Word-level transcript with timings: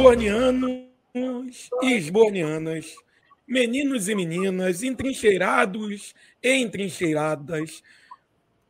Esbornianos 0.00 1.68
e 1.82 1.92
esbornianas, 1.92 2.96
meninos 3.46 4.08
e 4.08 4.14
meninas, 4.14 4.82
entrincheirados 4.82 6.14
e 6.42 6.54
entrincheiradas, 6.54 7.82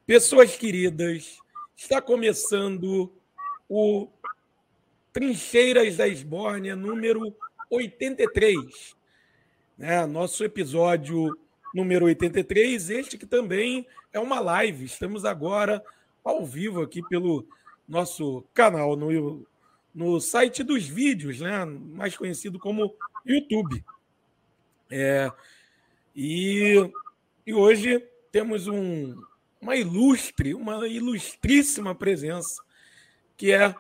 pessoas 0.05 0.57
queridas, 0.57 1.39
está 1.77 2.03
começando 2.03 3.13
o 3.69 4.09
Trincheiras 5.13 5.99
da 5.99 6.09
Esbórnia 6.09 6.75
número 6.75 7.33
83. 7.71 8.97
Né? 9.79 10.05
Nosso 10.07 10.43
episódio 10.43 11.39
número 11.73 12.07
83, 12.07 12.91
este 12.91 13.17
que 13.17 13.25
também 13.25 13.87
é 14.13 14.19
uma 14.19 14.41
live. 14.41 14.85
Estamos 14.85 15.25
agora 15.25 15.81
ao 16.25 16.45
vivo 16.45 16.83
aqui 16.83 17.01
pelo 17.09 17.47
nosso 17.89 18.45
canal 18.53 18.97
no, 18.97 19.47
no 20.01 20.19
site 20.19 20.63
dos 20.63 20.89
vídeos, 20.89 21.41
né? 21.41 21.63
mais 21.67 22.17
conhecido 22.17 22.59
como 22.59 22.97
YouTube. 23.23 23.85
É, 24.91 25.31
e, 26.17 26.91
e 27.47 27.53
hoje 27.53 28.03
temos 28.33 28.67
um, 28.67 29.15
uma 29.61 29.77
ilustre, 29.77 30.55
uma 30.55 30.89
ilustríssima 30.89 31.95
presença, 31.95 32.63
que 33.37 33.53
é 33.53 33.75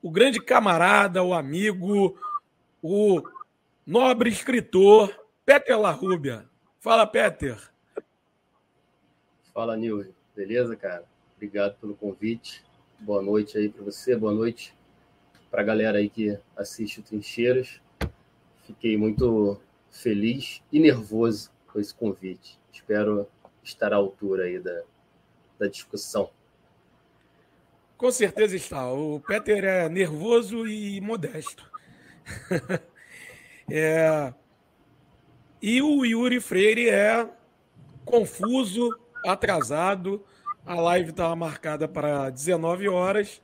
o 0.00 0.10
grande 0.10 0.40
camarada, 0.40 1.22
o 1.22 1.34
amigo, 1.34 2.18
o 2.82 3.22
nobre 3.86 4.30
escritor 4.30 5.14
Peter 5.44 5.78
Larrubia. 5.78 6.48
Fala, 6.80 7.06
Peter. 7.06 7.70
Fala, 9.52 9.76
Nil. 9.76 10.10
Beleza, 10.34 10.74
cara? 10.74 11.04
Obrigado 11.36 11.76
pelo 11.78 11.94
convite. 11.94 12.64
Boa 12.98 13.20
noite 13.20 13.58
aí 13.58 13.68
para 13.68 13.84
você, 13.84 14.16
boa 14.16 14.32
noite 14.32 14.74
para 15.50 15.62
a 15.62 15.64
galera 15.64 15.98
aí 15.98 16.08
que 16.08 16.38
assiste 16.56 17.00
o 17.00 17.02
Trincheiras. 17.02 17.80
Fiquei 18.66 18.96
muito 18.96 19.60
feliz 19.90 20.62
e 20.72 20.78
nervoso 20.80 21.50
com 21.72 21.80
esse 21.80 21.94
convite. 21.94 22.58
Espero 22.72 23.28
estar 23.62 23.92
à 23.92 23.96
altura 23.96 24.44
aí 24.44 24.58
da, 24.58 24.82
da 25.58 25.66
discussão. 25.66 26.30
Com 27.96 28.10
certeza 28.10 28.56
está. 28.56 28.92
O 28.92 29.20
Peter 29.20 29.64
é 29.64 29.88
nervoso 29.88 30.66
e 30.66 31.00
modesto. 31.00 31.70
é... 33.70 34.32
E 35.62 35.80
o 35.80 36.04
Yuri 36.04 36.40
Freire 36.40 36.90
é 36.90 37.26
confuso, 38.04 38.94
atrasado. 39.24 40.24
A 40.64 40.74
live 40.74 41.10
estava 41.10 41.34
marcada 41.34 41.88
para 41.88 42.28
19 42.28 42.88
horas. 42.88 43.40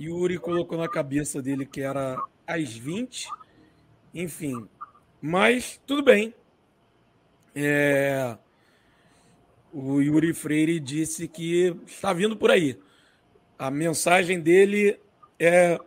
Yuri 0.00 0.38
colocou 0.38 0.78
na 0.78 0.88
cabeça 0.88 1.42
dele 1.42 1.66
que 1.66 1.82
era 1.82 2.16
às 2.46 2.74
20. 2.74 3.28
Enfim. 4.14 4.66
Mas 5.20 5.78
tudo 5.86 6.02
bem. 6.02 6.34
É... 7.54 8.36
O 9.72 10.00
Yuri 10.00 10.32
Freire 10.32 10.80
disse 10.80 11.28
que 11.28 11.76
está 11.86 12.12
vindo 12.12 12.36
por 12.36 12.50
aí. 12.50 12.80
A 13.58 13.70
mensagem 13.70 14.40
dele 14.40 14.98
é 15.38 15.78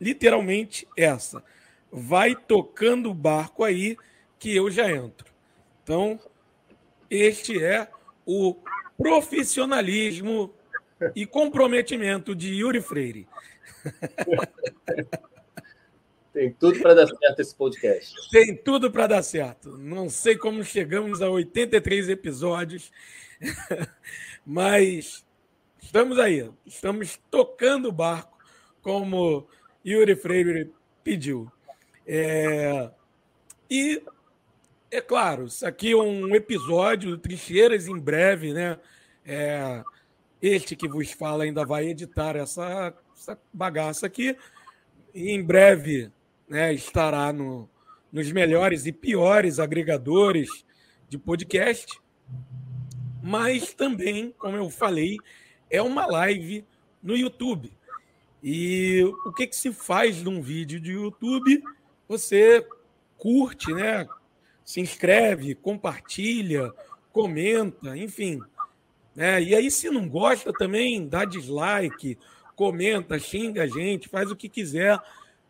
literalmente 0.00 0.86
essa: 0.96 1.42
vai 1.90 2.36
tocando 2.36 3.10
o 3.10 3.14
barco 3.14 3.64
aí 3.64 3.96
que 4.38 4.54
eu 4.54 4.70
já 4.70 4.90
entro. 4.90 5.32
Então, 5.82 6.20
este 7.10 7.62
é 7.62 7.88
o 8.24 8.54
profissionalismo 8.96 10.52
e 11.14 11.26
comprometimento 11.26 12.34
de 12.34 12.54
Yuri 12.54 12.80
Freire. 12.80 13.28
Tem 16.32 16.52
tudo 16.52 16.80
para 16.80 16.94
dar 16.94 17.06
certo 17.06 17.40
esse 17.40 17.54
podcast. 17.54 18.30
Tem 18.30 18.54
tudo 18.54 18.90
para 18.90 19.06
dar 19.06 19.22
certo. 19.22 19.78
Não 19.78 20.10
sei 20.10 20.36
como 20.36 20.62
chegamos 20.62 21.22
a 21.22 21.30
83 21.30 22.10
episódios, 22.10 22.92
mas 24.44 25.24
estamos 25.80 26.18
aí. 26.18 26.50
Estamos 26.66 27.18
tocando 27.30 27.88
o 27.88 27.92
barco, 27.92 28.36
como 28.82 29.48
Yuri 29.84 30.14
Freire 30.14 30.70
pediu. 31.02 31.50
É... 32.06 32.90
E, 33.70 34.02
é 34.90 35.00
claro, 35.00 35.46
isso 35.46 35.66
aqui 35.66 35.92
é 35.92 35.96
um 35.96 36.34
episódio 36.34 37.12
do 37.12 37.18
Trincheiras 37.18 37.88
em 37.88 37.98
breve, 37.98 38.52
né? 38.52 38.78
É... 39.24 39.82
Este 40.46 40.76
que 40.76 40.86
vos 40.86 41.10
fala 41.10 41.42
ainda 41.42 41.64
vai 41.64 41.88
editar 41.88 42.36
essa, 42.36 42.94
essa 43.16 43.36
bagaça 43.52 44.06
aqui. 44.06 44.36
E 45.12 45.32
em 45.32 45.42
breve 45.42 46.12
né, 46.48 46.72
estará 46.72 47.32
no, 47.32 47.68
nos 48.12 48.30
melhores 48.30 48.86
e 48.86 48.92
piores 48.92 49.58
agregadores 49.58 50.64
de 51.08 51.18
podcast, 51.18 52.00
mas 53.20 53.74
também, 53.74 54.32
como 54.38 54.56
eu 54.56 54.70
falei, 54.70 55.18
é 55.68 55.82
uma 55.82 56.06
live 56.06 56.64
no 57.02 57.16
YouTube. 57.16 57.76
E 58.40 59.02
o 59.24 59.32
que, 59.32 59.48
que 59.48 59.56
se 59.56 59.72
faz 59.72 60.22
num 60.22 60.40
vídeo 60.40 60.78
de 60.78 60.92
YouTube? 60.92 61.60
Você 62.06 62.64
curte, 63.18 63.72
né? 63.72 64.06
Se 64.64 64.80
inscreve, 64.80 65.56
compartilha, 65.56 66.72
comenta, 67.10 67.96
enfim. 67.96 68.40
Né? 69.16 69.42
E 69.42 69.54
aí, 69.54 69.70
se 69.70 69.88
não 69.88 70.06
gosta, 70.06 70.52
também 70.52 71.08
dá 71.08 71.24
dislike, 71.24 72.18
comenta, 72.54 73.18
xinga 73.18 73.62
a 73.62 73.66
gente, 73.66 74.08
faz 74.08 74.30
o 74.30 74.36
que 74.36 74.48
quiser, 74.48 75.00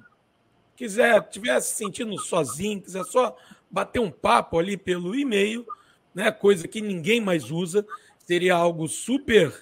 quiser, 0.79 1.21
tiver 1.29 1.61
se 1.61 1.75
sentindo 1.75 2.17
sozinho, 2.21 2.81
quiser 2.81 3.05
só 3.05 3.37
bater 3.69 3.99
um 3.99 4.13
papo 4.13 4.61
ali 4.61 4.77
pelo 4.77 5.13
e-mail, 5.13 5.67
né, 6.15 6.31
coisa 6.31 6.69
que 6.69 6.81
ninguém 6.81 7.21
mais 7.21 7.51
usa, 7.51 7.85
seria 8.21 8.55
algo 8.55 8.87
super 8.87 9.53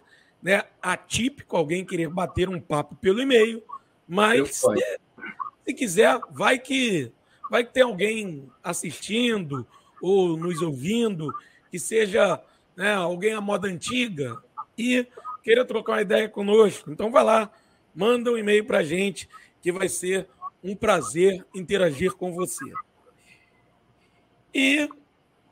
né, 0.42 0.64
atípico 0.80 1.56
alguém 1.56 1.86
querer 1.86 2.10
bater 2.10 2.50
um 2.50 2.60
papo 2.60 2.94
pelo 2.96 3.22
e-mail, 3.22 3.64
mas 4.06 4.56
se, 4.56 4.98
se, 5.64 5.72
quiser, 5.72 6.20
vai 6.30 6.58
que 6.58 7.10
vai 7.50 7.64
que 7.64 7.72
tem 7.72 7.82
alguém 7.82 8.50
assistindo 8.62 9.66
ou 10.02 10.36
nos 10.36 10.60
ouvindo 10.60 11.32
que 11.70 11.78
seja 11.78 12.42
né, 12.76 12.92
alguém 12.92 13.32
à 13.32 13.40
moda 13.40 13.66
antiga 13.66 14.36
e 14.76 15.06
queira 15.42 15.64
trocar 15.64 15.92
uma 15.92 16.02
ideia 16.02 16.28
conosco. 16.28 16.90
Então 16.90 17.10
vai 17.10 17.24
lá, 17.24 17.50
manda 17.94 18.30
um 18.30 18.36
e-mail 18.36 18.66
para 18.66 18.78
a 18.78 18.84
gente 18.84 19.28
que 19.62 19.72
vai 19.72 19.88
ser 19.88 20.28
um 20.66 20.74
prazer 20.74 21.46
interagir 21.54 22.12
com 22.14 22.32
você. 22.32 22.64
E 24.52 24.88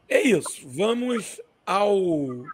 é 0.08 0.20
isso. 0.20 0.68
Vamos 0.68 1.40
ao 1.64 2.44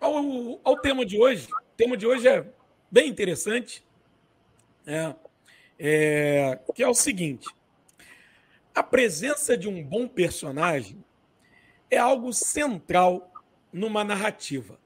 ao, 0.00 0.60
ao 0.64 0.80
tema 0.80 1.04
de 1.04 1.20
hoje. 1.20 1.46
O 1.52 1.76
tema 1.76 1.96
de 1.98 2.06
hoje 2.06 2.26
é 2.26 2.46
bem 2.90 3.10
interessante, 3.10 3.84
é, 4.86 5.14
é, 5.78 6.58
que 6.74 6.82
é 6.82 6.88
o 6.88 6.94
seguinte: 6.94 7.46
a 8.74 8.82
presença 8.82 9.54
de 9.54 9.68
um 9.68 9.84
bom 9.84 10.08
personagem 10.08 11.04
é 11.90 11.98
algo 11.98 12.32
central 12.32 13.30
numa 13.70 14.02
narrativa. 14.02 14.78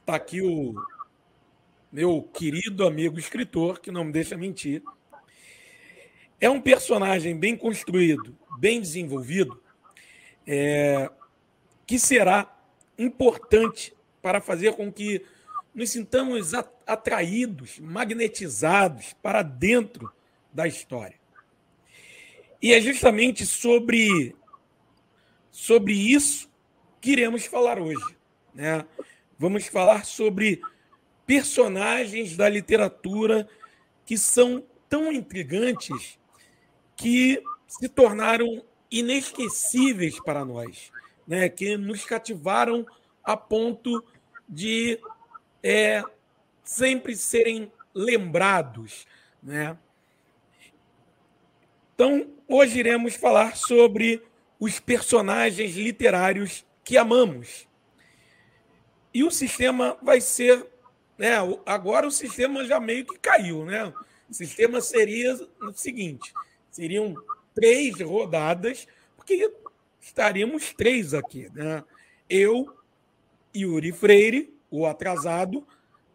Está 0.00 0.16
aqui 0.16 0.42
o 0.42 0.74
meu 1.92 2.22
querido 2.22 2.84
amigo 2.84 3.20
escritor, 3.20 3.78
que 3.78 3.92
não 3.92 4.02
me 4.02 4.12
deixa 4.12 4.36
mentir. 4.36 4.82
É 6.40 6.48
um 6.48 6.60
personagem 6.60 7.36
bem 7.36 7.56
construído, 7.56 8.36
bem 8.58 8.80
desenvolvido, 8.80 9.60
é, 10.46 11.10
que 11.86 11.98
será 11.98 12.56
importante 12.96 13.94
para 14.22 14.40
fazer 14.40 14.74
com 14.74 14.92
que 14.92 15.24
nos 15.74 15.90
sintamos 15.90 16.52
atraídos, 16.86 17.78
magnetizados 17.78 19.14
para 19.22 19.42
dentro 19.42 20.12
da 20.52 20.66
história. 20.66 21.16
E 22.60 22.72
é 22.72 22.80
justamente 22.80 23.46
sobre, 23.46 24.34
sobre 25.50 25.92
isso 25.92 26.48
que 27.00 27.12
iremos 27.12 27.44
falar 27.46 27.78
hoje. 27.78 28.16
Né? 28.54 28.84
Vamos 29.38 29.66
falar 29.66 30.04
sobre 30.04 30.60
personagens 31.26 32.36
da 32.36 32.48
literatura 32.48 33.48
que 34.04 34.18
são 34.18 34.64
tão 34.88 35.12
intrigantes 35.12 36.18
que 36.98 37.40
se 37.66 37.88
tornaram 37.88 38.62
inesquecíveis 38.90 40.20
para 40.20 40.44
nós, 40.44 40.90
né? 41.26 41.48
que 41.48 41.76
nos 41.76 42.04
cativaram 42.04 42.84
a 43.22 43.36
ponto 43.36 44.04
de 44.48 44.98
é, 45.62 46.02
sempre 46.64 47.14
serem 47.14 47.70
lembrados. 47.94 49.06
Né? 49.40 49.78
Então, 51.94 52.26
hoje 52.48 52.80
iremos 52.80 53.14
falar 53.14 53.56
sobre 53.56 54.22
os 54.58 54.80
personagens 54.80 55.76
literários 55.76 56.66
que 56.82 56.96
amamos. 56.96 57.68
E 59.14 59.22
o 59.22 59.30
sistema 59.30 59.96
vai 60.02 60.20
ser. 60.20 60.66
Né, 61.16 61.32
agora 61.66 62.06
o 62.06 62.12
sistema 62.12 62.64
já 62.64 62.78
meio 62.78 63.04
que 63.04 63.18
caiu. 63.18 63.64
Né? 63.64 63.92
O 64.28 64.34
sistema 64.34 64.80
seria 64.80 65.34
o 65.60 65.72
seguinte: 65.72 66.32
seriam 66.78 67.12
três 67.52 68.00
rodadas, 68.00 68.86
porque 69.16 69.52
estaríamos 70.00 70.72
três 70.72 71.12
aqui. 71.12 71.50
Né? 71.52 71.82
Eu, 72.30 72.72
Yuri 73.54 73.90
Freire, 73.90 74.56
o 74.70 74.86
atrasado, 74.86 75.66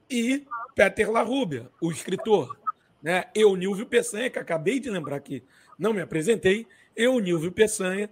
e 0.10 0.46
Peter 0.74 1.12
Larrubia, 1.12 1.70
o 1.82 1.92
escritor. 1.92 2.58
Né? 3.02 3.26
Eu, 3.36 3.58
Nilvio 3.58 3.86
Peçanha, 3.86 4.30
que 4.30 4.40
acabei 4.40 4.80
de 4.80 4.90
lembrar 4.90 5.20
que 5.20 5.44
não 5.78 5.92
me 5.92 6.00
apresentei. 6.00 6.66
Eu, 6.96 7.20
Nilvio 7.20 7.52
Peçanha, 7.52 8.10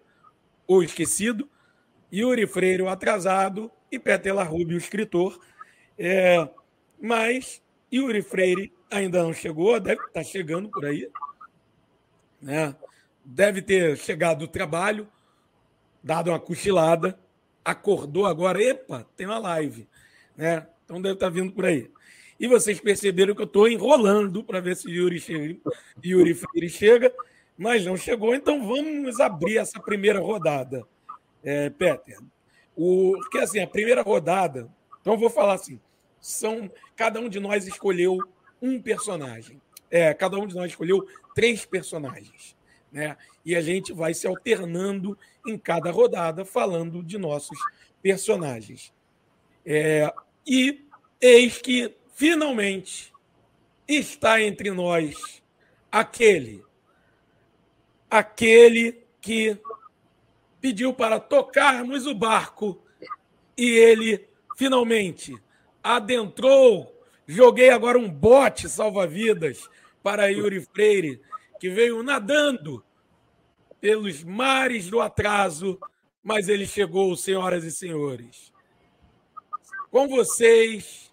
o 0.68 0.84
esquecido, 0.84 1.50
Yuri 2.12 2.46
Freire, 2.46 2.82
o 2.82 2.90
atrasado, 2.90 3.72
e 3.90 3.98
Peter 3.98 4.36
Larrubia, 4.36 4.76
o 4.76 4.78
escritor. 4.78 5.40
É, 5.98 6.50
mas 7.00 7.62
Yuri 7.94 8.22
Freire 8.22 8.74
ainda 8.90 9.24
não 9.24 9.32
chegou, 9.32 9.80
deve 9.80 10.02
estar 10.04 10.24
chegando 10.26 10.68
por 10.70 10.86
aí. 10.86 11.10
Né? 12.42 12.76
Deve 13.24 13.62
ter 13.62 13.98
chegado 13.98 14.40
do 14.40 14.48
trabalho, 14.48 15.08
dado 16.04 16.30
uma 16.32 16.40
cochilada, 16.40 17.18
acordou 17.64 18.26
agora, 18.26 18.62
epa, 18.62 19.06
tem 19.16 19.28
uma 19.28 19.38
live. 19.38 19.88
Né? 20.36 20.66
Então 20.84 21.02
deve 21.02 21.16
estar 21.16 21.30
vindo 21.30 21.52
por 21.52 21.66
aí. 21.66 21.90
E 22.40 22.48
vocês 22.48 22.80
perceberam 22.80 23.36
que 23.36 23.42
eu 23.42 23.46
estou 23.46 23.68
enrolando 23.68 24.44
para 24.44 24.60
ver 24.60 24.76
se 24.76 24.90
Yuri, 24.90 25.20
chega, 25.20 25.60
Yuri 26.04 26.34
Freire 26.34 26.70
chega, 26.70 27.14
mas 27.56 27.86
não 27.86 27.96
chegou. 27.96 28.34
Então 28.34 28.68
vamos 28.68 29.20
abrir 29.20 29.58
essa 29.58 29.80
primeira 29.80 30.20
rodada, 30.20 30.84
é, 31.44 31.70
Peter. 31.70 32.18
O, 32.76 33.14
porque 33.20 33.38
assim, 33.38 33.60
a 33.60 33.68
primeira 33.68 34.02
rodada, 34.02 34.68
então 35.00 35.18
vou 35.18 35.30
falar 35.30 35.54
assim, 35.54 35.80
são 36.20 36.72
cada 36.96 37.20
um 37.20 37.30
de 37.30 37.40
nós 37.40 37.68
escolheu 37.68 38.18
um 38.60 38.82
personagem. 38.82 39.62
É, 39.92 40.14
cada 40.14 40.40
um 40.40 40.48
de 40.48 40.56
nós 40.56 40.72
escolheu 40.72 41.06
três 41.36 41.66
personagens. 41.66 42.56
Né? 42.92 43.16
E 43.46 43.56
a 43.56 43.62
gente 43.62 43.94
vai 43.94 44.14
se 44.14 44.26
alternando 44.26 45.18
em 45.46 45.58
cada 45.58 45.92
rodada, 45.92 46.44
falando 46.44 47.04
de 47.04 47.18
nossos 47.18 47.60
personagens. 48.02 48.94
É, 49.66 50.12
e 50.48 50.84
eis 51.20 51.62
que, 51.62 51.96
finalmente, 52.16 53.14
está 53.88 54.42
entre 54.42 54.72
nós 54.72 55.42
aquele, 55.92 56.64
aquele 58.10 59.04
que 59.20 59.58
pediu 60.60 60.94
para 60.94 61.20
tocarmos 61.20 62.06
o 62.08 62.16
barco 62.16 62.82
e 63.58 63.70
ele 63.70 64.28
finalmente 64.58 65.36
adentrou. 65.84 67.04
Joguei 67.28 67.70
agora 67.70 67.98
um 67.98 68.10
bote 68.10 68.70
salva-vidas 68.70 69.70
para 70.02 70.28
Yuri 70.28 70.62
Freire, 70.62 71.22
que 71.60 71.70
veio 71.70 72.02
nadando 72.04 72.84
pelos 73.80 74.24
mares 74.24 74.90
do 74.90 75.02
atraso, 75.02 75.80
mas 76.24 76.48
ele 76.48 76.66
chegou, 76.66 77.16
senhoras 77.16 77.64
e 77.64 77.72
senhores. 77.72 78.52
Com 79.90 80.08
vocês, 80.08 81.12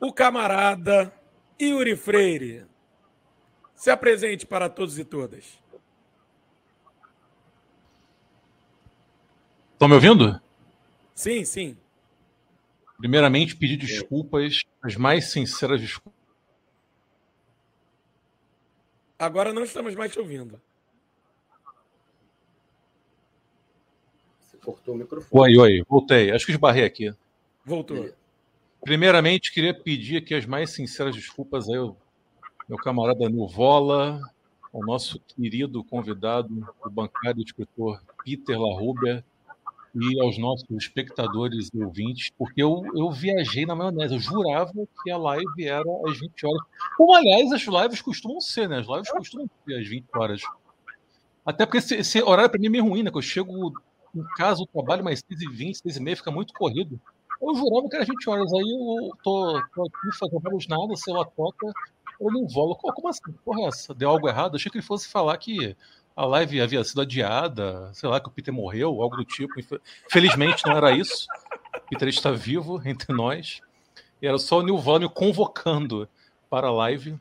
o 0.00 0.12
camarada 0.12 1.12
Yuri 1.60 1.96
Freire. 1.96 2.66
Se 3.74 3.90
apresente 3.90 4.46
para 4.46 4.68
todos 4.68 4.98
e 4.98 5.04
todas. 5.04 5.58
Estão 9.72 9.88
me 9.88 9.94
ouvindo? 9.94 10.40
Sim, 11.14 11.44
sim. 11.44 11.76
Primeiramente, 12.98 13.56
pedir 13.56 13.76
desculpas, 13.76 14.60
as 14.80 14.94
mais 14.94 15.32
sinceras 15.32 15.80
desculpas. 15.80 16.21
Agora 19.22 19.52
não 19.52 19.62
estamos 19.62 19.94
mais 19.94 20.10
te 20.10 20.18
ouvindo. 20.18 20.60
Você 24.40 24.56
cortou 24.56 24.96
o 24.96 24.98
microfone. 24.98 25.40
Oi, 25.40 25.56
oi, 25.56 25.84
voltei. 25.88 26.32
Acho 26.32 26.44
que 26.44 26.50
esbarrei 26.50 26.84
aqui. 26.84 27.14
Voltou. 27.64 28.12
Primeiramente, 28.84 29.52
queria 29.52 29.72
pedir 29.72 30.16
aqui 30.16 30.34
as 30.34 30.44
mais 30.44 30.70
sinceras 30.70 31.14
desculpas 31.14 31.68
aí 31.68 31.76
ao 31.76 31.96
meu 32.68 32.76
camarada 32.78 33.28
Nuvola, 33.28 34.20
ao 34.72 34.80
nosso 34.80 35.20
querido 35.20 35.84
convidado, 35.84 36.68
o 36.84 36.90
bancário 36.90 37.40
e 37.40 37.44
escritor 37.44 38.02
Peter 38.24 38.60
Larrubia, 38.60 39.24
e 39.94 40.20
aos 40.20 40.38
nossos 40.38 40.64
espectadores 40.70 41.68
e 41.72 41.82
ouvintes, 41.84 42.30
porque 42.38 42.62
eu, 42.62 42.82
eu 42.94 43.10
viajei 43.10 43.66
na 43.66 43.74
maionese. 43.74 44.14
Eu 44.14 44.20
jurava 44.20 44.72
que 45.02 45.10
a 45.10 45.18
live 45.18 45.64
era 45.66 45.84
às 46.06 46.18
20 46.18 46.46
horas. 46.46 46.62
Como, 46.96 47.14
aliás, 47.14 47.52
as 47.52 47.62
lives 47.62 48.00
costumam 48.00 48.40
ser, 48.40 48.68
né? 48.68 48.78
As 48.78 48.86
lives 48.86 49.10
costumam 49.10 49.50
ser 49.66 49.78
às 49.78 49.86
20 49.86 50.06
horas. 50.14 50.42
Até 51.44 51.66
porque 51.66 51.78
esse, 51.78 51.96
esse 51.96 52.22
horário 52.22 52.50
para 52.50 52.60
mim 52.60 52.68
é 52.68 52.70
meio 52.70 52.84
ruim, 52.84 53.02
né? 53.02 53.10
Que 53.10 53.18
eu 53.18 53.22
chego 53.22 53.72
em 54.14 54.24
casa, 54.36 54.62
o 54.62 54.66
trabalho 54.66 55.04
mais 55.04 55.22
6h20, 55.22 55.82
6h30, 55.84 56.16
fica 56.16 56.30
muito 56.30 56.54
corrido. 56.54 56.98
Eu 57.40 57.54
jurava 57.54 57.88
que 57.88 57.96
era 57.96 58.04
20 58.04 58.30
horas. 58.30 58.52
Aí 58.54 58.60
eu 58.60 59.10
tô, 59.22 59.62
tô 59.74 59.82
aqui 59.82 60.18
fazendo 60.18 60.58
nada, 60.68 60.96
sei 60.96 61.12
lá, 61.12 61.24
toca, 61.24 61.66
eu 62.20 62.32
não 62.32 62.46
volo. 62.46 62.76
Como 62.76 63.08
assim? 63.08 63.32
Porra, 63.44 63.62
é 63.62 63.64
essa? 63.66 63.94
Deu 63.94 64.08
algo 64.08 64.28
errado? 64.28 64.54
Eu 64.54 64.56
achei 64.56 64.70
que 64.70 64.78
ele 64.78 64.86
fosse 64.86 65.08
falar 65.08 65.36
que 65.36 65.76
a 66.14 66.24
live 66.26 66.60
havia 66.60 66.84
sido 66.84 67.00
adiada, 67.00 67.90
sei 67.94 68.08
lá, 68.08 68.20
que 68.20 68.28
o 68.28 68.30
Peter 68.30 68.52
morreu, 68.52 69.00
algo 69.00 69.16
do 69.16 69.24
tipo. 69.24 69.54
Felizmente 70.10 70.64
não 70.66 70.76
era 70.76 70.92
isso. 70.92 71.26
O 71.74 71.88
Peter 71.88 72.08
está 72.08 72.30
vivo 72.30 72.80
entre 72.84 73.14
nós. 73.14 73.60
E 74.20 74.26
era 74.26 74.38
só 74.38 74.58
o 74.58 74.62
Nilvânio 74.62 75.08
convocando 75.08 76.08
para 76.50 76.68
a 76.68 76.72
live. 76.72 77.18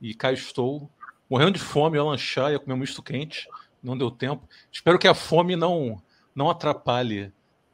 E 0.00 0.14
cá 0.14 0.32
estou, 0.32 0.90
morrendo 1.28 1.52
de 1.52 1.60
fome, 1.60 1.96
ia 1.96 2.04
lanchar, 2.04 2.52
ia 2.52 2.58
comer 2.58 2.74
um 2.74 2.78
misto 2.78 3.02
quente. 3.02 3.48
Não 3.82 3.96
deu 3.96 4.10
tempo. 4.10 4.48
Espero 4.72 4.98
que 4.98 5.06
a 5.06 5.14
fome 5.14 5.54
não, 5.54 6.02
não 6.34 6.50
atrapalhe 6.50 7.32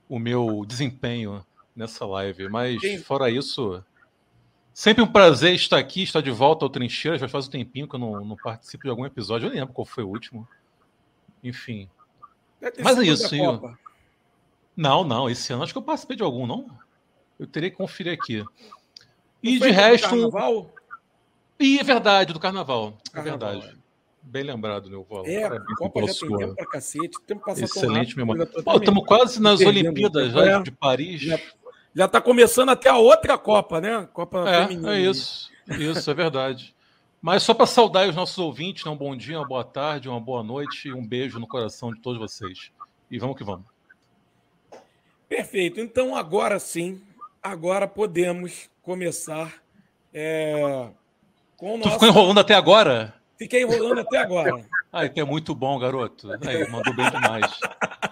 o 0.09 0.19
meu 0.19 0.65
desempenho 0.67 1.45
nessa 1.75 2.05
live. 2.05 2.49
Mas, 2.49 2.81
fora 3.05 3.31
isso, 3.31 3.83
Sempre 4.75 5.03
um 5.03 5.07
prazer 5.07 5.55
estar 5.55 5.79
aqui, 5.79 6.03
estar 6.03 6.21
de 6.21 6.31
volta 6.31 6.65
ao 6.65 6.71
Trincheiras. 6.71 7.21
Já 7.21 7.29
faz 7.29 7.47
um 7.47 7.51
tempinho 7.51 7.87
que 7.87 7.95
eu 7.95 8.01
não, 8.01 8.25
não 8.25 8.37
participo 8.37 8.85
de 8.85 8.91
algum 8.91 9.05
episódio. 9.05 9.47
Eu 9.47 9.51
nem 9.51 9.61
lembro 9.61 9.75
qual 9.75 9.85
foi 9.85 10.03
o 10.03 10.09
último. 10.09 10.49
Enfim. 11.45 11.89
Mas 12.83 12.99
é 12.99 13.03
isso. 13.03 13.35
Eu... 13.35 13.75
Não, 14.77 15.05
não. 15.05 15.29
Esse 15.29 15.53
ano 15.53 15.63
acho 15.63 15.73
que 15.73 15.79
eu 15.79 15.83
participei 15.83 16.17
de 16.17 16.23
algum, 16.23 16.47
não? 16.47 16.67
Eu 17.39 17.47
teria 17.47 17.71
que 17.71 17.77
conferir 17.77 18.13
aqui. 18.13 18.45
E 19.43 19.59
de 19.59 19.71
resto. 19.71 20.09
Carnaval? 20.09 20.75
E 21.59 21.79
é 21.79 21.83
verdade, 21.83 22.33
do 22.33 22.41
carnaval. 22.41 22.97
É 23.09 23.11
carnaval, 23.11 23.49
é 23.49 23.53
verdade. 23.53 23.79
É. 23.79 23.83
Bem 24.23 24.45
lembrado, 24.45 24.89
meu 24.89 25.01
avô. 25.01 25.25
É, 25.27 25.43
Parabéns 25.43 25.79
Copa 25.79 26.07
já 26.07 26.15
tem 26.15 26.39
tempo 26.39 26.55
pra 26.55 26.67
cacete. 26.67 27.19
Tempo 27.27 27.51
Excelente 27.51 28.17
memória. 28.17 28.49
Estamos 28.77 29.05
quase 29.05 29.43
nas 29.43 29.61
Olimpíadas 29.61 30.33
já, 30.33 30.63
de 30.63 30.71
Paris. 30.71 31.21
Já 31.21 31.39
já 31.95 32.07
está 32.07 32.21
começando 32.21 32.71
até 32.71 32.89
a 32.89 32.97
outra 32.97 33.37
Copa, 33.37 33.81
né? 33.81 34.09
Copa 34.13 34.49
é, 34.49 34.67
feminina. 34.67 34.97
É 34.97 35.01
isso, 35.01 35.51
isso 35.69 36.11
é 36.11 36.15
verdade. 36.15 36.75
Mas 37.21 37.45
só 37.45 37.55
para 37.55 37.67
saudar 37.67 38.09
os 38.09 38.17
nossos 38.17 38.39
ouvintes, 38.39 38.85
né? 38.85 38.91
um 38.91 38.97
bom 38.97 39.17
dia, 39.17 39.39
uma 39.39 39.47
boa 39.47 39.65
tarde, 39.65 40.09
uma 40.09 40.21
boa 40.21 40.43
noite 40.43 40.89
e 40.89 40.93
um 40.93 41.07
beijo 41.07 41.39
no 41.39 41.47
coração 41.47 41.93
de 41.93 42.01
todos 42.01 42.19
vocês. 42.19 42.73
E 43.11 43.19
vamos 43.19 43.37
que 43.37 43.45
vamos. 43.45 43.67
Perfeito. 45.29 45.81
Então 45.81 46.17
agora 46.17 46.59
sim, 46.59 47.01
agora 47.43 47.87
podemos 47.87 48.69
começar 48.83 49.55
é, 50.13 50.89
com 51.57 51.75
o 51.75 51.79
nosso... 51.79 51.91
Tu 51.91 51.93
ficou 51.93 52.09
enrolando 52.09 52.41
até 52.41 52.55
agora? 52.55 53.15
Fiquei 53.39 53.63
enrolando 53.63 54.01
até 54.01 54.19
agora. 54.19 54.65
Ai, 54.93 55.09
que 55.09 55.21
é 55.21 55.25
muito 55.25 55.55
bom, 55.55 55.79
garoto. 55.79 56.29
Aí, 56.47 56.69
mandou 56.69 56.95
bem 56.95 57.11
demais. 57.11 57.47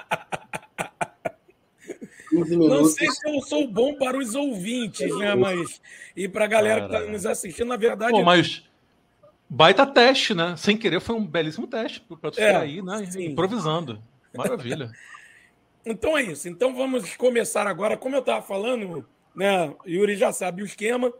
Não 2.32 2.84
sei 2.84 3.10
se 3.10 3.28
eu 3.28 3.40
sou 3.42 3.66
bom 3.66 3.94
para 3.94 4.16
os 4.16 4.34
ouvintes, 4.34 5.16
né? 5.18 5.34
Mas. 5.34 5.80
E 6.16 6.28
para 6.28 6.44
a 6.44 6.48
galera 6.48 6.80
que 6.80 6.94
está 6.94 7.10
nos 7.10 7.26
assistindo, 7.26 7.68
na 7.68 7.76
verdade. 7.76 8.12
Pô, 8.12 8.22
mas. 8.22 8.64
Baita 9.48 9.84
teste, 9.84 10.32
né? 10.32 10.54
Sem 10.56 10.76
querer, 10.76 11.00
foi 11.00 11.16
um 11.16 11.26
belíssimo 11.26 11.66
teste 11.66 12.00
para 12.20 12.30
tu 12.30 12.40
é, 12.40 12.54
aí, 12.54 12.80
né? 12.80 13.04
Sim. 13.10 13.26
Improvisando. 13.26 14.00
Maravilha. 14.32 14.92
então 15.84 16.16
é 16.16 16.22
isso. 16.22 16.48
Então 16.48 16.72
vamos 16.72 17.16
começar 17.16 17.66
agora. 17.66 17.96
Como 17.96 18.14
eu 18.14 18.20
estava 18.20 18.42
falando, 18.42 19.04
né? 19.34 19.74
Yuri 19.84 20.14
já 20.14 20.32
sabe 20.32 20.62
o 20.62 20.66
esquema. 20.66 21.12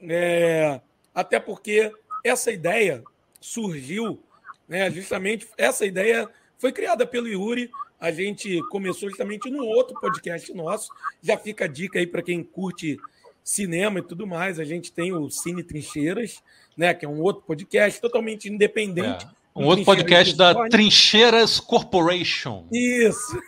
É, 0.00 0.80
até 1.14 1.38
porque 1.38 1.92
essa 2.24 2.50
ideia 2.50 3.04
surgiu, 3.40 4.20
né? 4.68 4.90
Justamente 4.90 5.48
essa 5.56 5.86
ideia 5.86 6.28
foi 6.58 6.72
criada 6.72 7.06
pelo 7.06 7.28
Yuri. 7.28 7.70
A 8.02 8.10
gente 8.10 8.60
começou 8.68 9.08
justamente 9.08 9.48
no 9.48 9.64
outro 9.64 9.94
podcast 10.00 10.52
nosso. 10.52 10.88
Já 11.22 11.38
fica 11.38 11.66
a 11.66 11.68
dica 11.68 12.00
aí 12.00 12.06
para 12.06 12.20
quem 12.20 12.42
curte 12.42 12.98
cinema 13.44 14.00
e 14.00 14.02
tudo 14.02 14.26
mais. 14.26 14.58
A 14.58 14.64
gente 14.64 14.90
tem 14.90 15.12
o 15.12 15.30
Cine 15.30 15.62
Trincheiras, 15.62 16.42
né? 16.76 16.92
Que 16.92 17.06
é 17.06 17.08
um 17.08 17.20
outro 17.20 17.44
podcast 17.46 18.00
totalmente 18.00 18.48
independente. 18.48 19.24
É. 19.24 19.28
Um 19.54 19.66
outro 19.66 19.84
podcast 19.84 20.36
da 20.36 20.68
Trincheiras 20.68 21.60
Corporation. 21.60 22.66
Isso. 22.72 23.40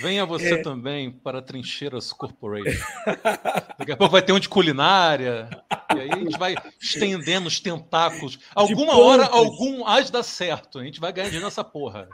Venha 0.00 0.24
você 0.24 0.54
é. 0.54 0.62
também 0.62 1.10
para 1.10 1.42
Trincheiras 1.42 2.12
Corporation. 2.12 2.86
Daqui 3.76 3.90
a 3.90 3.96
pouco 3.96 4.12
vai 4.12 4.22
ter 4.22 4.32
um 4.32 4.38
de 4.38 4.48
culinária. 4.48 5.50
E 5.96 6.00
aí 6.00 6.10
a 6.10 6.16
gente 6.16 6.38
vai 6.38 6.54
estendendo 6.80 7.48
os 7.48 7.60
tentáculos. 7.60 8.38
Alguma 8.54 8.98
hora, 8.98 9.26
algum 9.26 9.84
de 10.02 10.12
dar 10.12 10.22
certo. 10.22 10.78
A 10.78 10.84
gente 10.84 11.00
vai 11.00 11.12
ganhar 11.12 11.26
dinheiro 11.26 11.46
nessa 11.46 11.64
porra. 11.64 12.08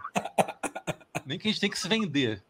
Nem 1.24 1.38
que 1.38 1.48
a 1.48 1.50
gente 1.50 1.60
tem 1.60 1.70
que 1.70 1.78
se 1.78 1.88
vender. 1.88 2.42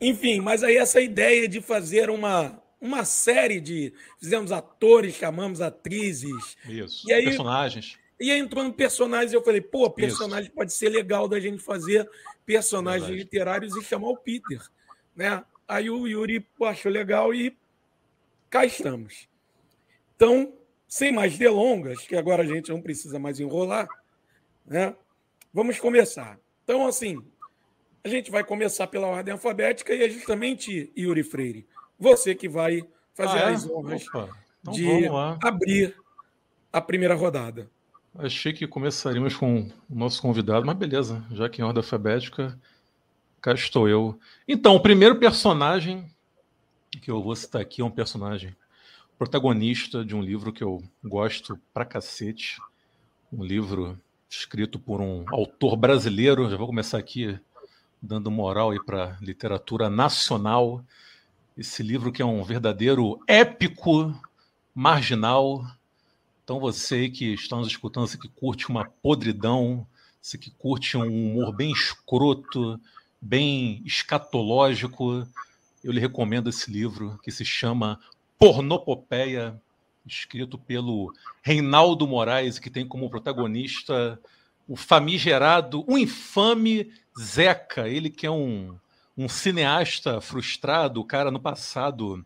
Enfim, 0.00 0.40
mas 0.40 0.62
aí 0.62 0.76
essa 0.76 1.00
ideia 1.00 1.48
de 1.48 1.60
fazer 1.60 2.10
uma, 2.10 2.62
uma 2.80 3.04
série 3.04 3.60
de. 3.60 3.92
Fizemos 4.18 4.52
atores, 4.52 5.14
chamamos 5.14 5.60
atrizes. 5.60 6.56
Isso. 6.68 7.08
E 7.08 7.12
aí, 7.12 7.24
personagens. 7.24 7.98
E 8.20 8.30
aí 8.30 8.38
entrando 8.38 8.72
personagens, 8.72 9.32
eu 9.32 9.42
falei, 9.42 9.60
pô, 9.60 9.88
personagem 9.90 10.46
Isso. 10.46 10.54
pode 10.54 10.72
ser 10.72 10.88
legal 10.88 11.28
da 11.28 11.38
gente 11.38 11.62
fazer 11.62 12.08
personagens 12.44 13.06
Verdade. 13.06 13.24
literários 13.24 13.76
e 13.76 13.84
chamar 13.84 14.08
o 14.08 14.16
Peter. 14.16 14.60
Né? 15.14 15.42
Aí 15.66 15.88
o 15.88 16.06
Yuri 16.06 16.44
achou 16.62 16.90
legal 16.90 17.32
e 17.32 17.56
cá 18.50 18.64
estamos. 18.64 19.28
Então, 20.16 20.52
sem 20.86 21.12
mais 21.12 21.36
delongas, 21.36 22.06
que 22.06 22.16
agora 22.16 22.42
a 22.42 22.46
gente 22.46 22.70
não 22.70 22.80
precisa 22.80 23.18
mais 23.18 23.38
enrolar, 23.38 23.88
né? 24.66 24.94
Vamos 25.52 25.78
começar. 25.78 26.38
Então, 26.64 26.86
assim, 26.86 27.22
a 28.02 28.08
gente 28.08 28.30
vai 28.30 28.44
começar 28.44 28.86
pela 28.86 29.06
ordem 29.06 29.32
alfabética 29.32 29.94
e 29.94 30.02
é 30.02 30.08
justamente 30.08 30.92
Yuri 30.96 31.22
Freire, 31.22 31.66
você 31.98 32.34
que 32.34 32.48
vai 32.48 32.82
fazer 33.14 33.38
ah, 33.38 33.50
é? 33.50 33.54
as 33.54 33.68
honras 33.68 34.02
então, 34.02 34.72
de 34.72 35.08
abrir 35.42 35.96
a 36.72 36.80
primeira 36.80 37.14
rodada. 37.14 37.70
Achei 38.16 38.52
que 38.52 38.66
começaríamos 38.66 39.36
com 39.36 39.68
o 39.88 39.94
nosso 39.94 40.20
convidado, 40.20 40.64
mas 40.64 40.76
beleza, 40.76 41.24
já 41.32 41.48
que 41.48 41.60
em 41.60 41.64
ordem 41.64 41.82
alfabética, 41.82 42.58
cá 43.40 43.52
estou 43.52 43.88
eu. 43.88 44.18
Então, 44.46 44.74
o 44.74 44.80
primeiro 44.80 45.18
personagem 45.18 46.04
que 46.96 47.10
eu 47.10 47.22
vou 47.22 47.36
citar 47.36 47.60
aqui 47.60 47.82
é 47.82 47.84
um 47.84 47.90
personagem 47.90 48.56
protagonista 49.18 50.04
de 50.04 50.14
um 50.14 50.22
livro 50.22 50.52
que 50.52 50.62
eu 50.62 50.82
gosto 51.04 51.60
pra 51.74 51.84
cacete. 51.84 52.58
Um 53.32 53.44
livro 53.44 53.98
escrito 54.30 54.78
por 54.78 55.00
um 55.00 55.24
autor 55.28 55.76
brasileiro. 55.76 56.48
Já 56.48 56.56
vou 56.56 56.66
começar 56.66 56.98
aqui 56.98 57.38
dando 58.00 58.30
moral 58.30 58.70
aí 58.70 58.82
para 58.82 59.18
literatura 59.20 59.90
nacional. 59.90 60.84
Esse 61.56 61.82
livro 61.82 62.12
que 62.12 62.22
é 62.22 62.24
um 62.24 62.42
verdadeiro 62.42 63.20
épico 63.26 64.14
marginal. 64.74 65.66
Então 66.44 66.60
você 66.60 67.08
que 67.08 67.34
está 67.34 67.56
nos 67.56 67.66
escutando, 67.66 68.06
você 68.06 68.16
que 68.16 68.28
curte 68.28 68.68
uma 68.68 68.88
podridão, 69.02 69.86
você 70.22 70.38
que 70.38 70.50
curte 70.52 70.96
um 70.96 71.32
humor 71.32 71.52
bem 71.52 71.72
escroto, 71.72 72.80
bem 73.20 73.82
escatológico, 73.84 75.26
eu 75.82 75.92
lhe 75.92 76.00
recomendo 76.00 76.48
esse 76.48 76.70
livro 76.70 77.18
que 77.22 77.30
se 77.30 77.44
chama 77.44 78.00
Pornopopeia, 78.38 79.60
escrito 80.06 80.58
pelo 80.58 81.12
Reinaldo 81.42 82.06
Moraes, 82.06 82.58
que 82.58 82.70
tem 82.70 82.86
como 82.86 83.10
protagonista 83.10 84.20
o 84.66 84.76
famigerado, 84.76 85.84
o 85.86 85.96
infame 85.96 86.92
Zeca, 87.18 87.88
ele 87.88 88.10
que 88.10 88.26
é 88.26 88.30
um, 88.30 88.76
um 89.16 89.28
cineasta 89.28 90.20
frustrado, 90.20 91.00
o 91.00 91.04
cara 91.04 91.30
no 91.30 91.40
passado 91.40 92.24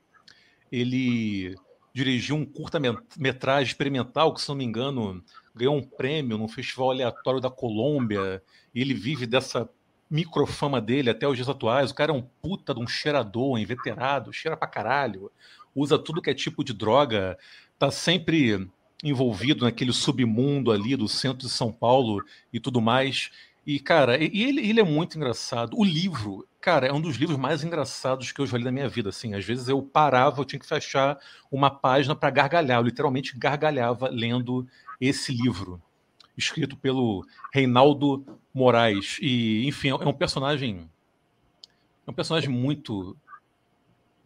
ele 0.70 1.56
dirigiu 1.94 2.36
um 2.36 2.44
curta-metragem 2.44 3.70
experimental 3.70 4.32
que, 4.32 4.40
se 4.40 4.48
não 4.48 4.56
me 4.56 4.64
engano, 4.64 5.22
ganhou 5.54 5.76
um 5.76 5.82
prêmio 5.82 6.38
num 6.38 6.48
festival 6.48 6.90
aleatório 6.90 7.40
da 7.40 7.50
Colômbia, 7.50 8.42
e 8.74 8.80
ele 8.80 8.94
vive 8.94 9.26
dessa 9.26 9.68
microfama 10.12 10.78
dele 10.78 11.08
até 11.08 11.26
os 11.26 11.34
dias 11.34 11.48
atuais. 11.48 11.90
O 11.90 11.94
cara 11.94 12.12
é 12.12 12.14
um 12.14 12.20
puta 12.20 12.74
de 12.74 12.80
um 12.80 12.86
cheirador, 12.86 13.58
inveterado, 13.58 14.32
cheira 14.32 14.56
pra 14.56 14.68
caralho, 14.68 15.32
usa 15.74 15.98
tudo 15.98 16.20
que 16.20 16.28
é 16.28 16.34
tipo 16.34 16.62
de 16.62 16.74
droga, 16.74 17.38
tá 17.78 17.90
sempre 17.90 18.68
envolvido 19.02 19.64
naquele 19.64 19.92
submundo 19.92 20.70
ali 20.70 20.94
do 20.94 21.08
centro 21.08 21.46
de 21.46 21.52
São 21.52 21.72
Paulo 21.72 22.22
e 22.52 22.60
tudo 22.60 22.80
mais. 22.80 23.30
E, 23.66 23.80
cara, 23.80 24.22
e 24.22 24.42
ele, 24.42 24.68
ele 24.68 24.80
é 24.80 24.84
muito 24.84 25.16
engraçado. 25.16 25.78
O 25.78 25.84
livro, 25.84 26.46
cara, 26.60 26.86
é 26.86 26.92
um 26.92 27.00
dos 27.00 27.16
livros 27.16 27.38
mais 27.38 27.64
engraçados 27.64 28.32
que 28.32 28.40
eu 28.40 28.46
já 28.46 28.58
li 28.58 28.64
na 28.64 28.72
minha 28.72 28.88
vida. 28.88 29.08
Assim, 29.08 29.34
às 29.34 29.44
vezes 29.44 29.66
eu 29.66 29.80
parava, 29.80 30.40
eu 30.40 30.44
tinha 30.44 30.60
que 30.60 30.66
fechar 30.66 31.18
uma 31.50 31.70
página 31.70 32.14
para 32.14 32.28
gargalhar. 32.28 32.78
Eu 32.78 32.84
literalmente 32.84 33.36
gargalhava 33.38 34.08
lendo 34.08 34.66
esse 35.00 35.32
livro 35.32 35.80
escrito 36.36 36.76
pelo 36.76 37.26
Reinaldo 37.52 38.24
Moraes. 38.52 39.18
E, 39.20 39.66
enfim, 39.66 39.88
é 39.90 39.94
um 39.94 40.12
personagem. 40.12 40.88
É 42.06 42.10
um 42.10 42.14
personagem 42.14 42.50
muito. 42.50 43.16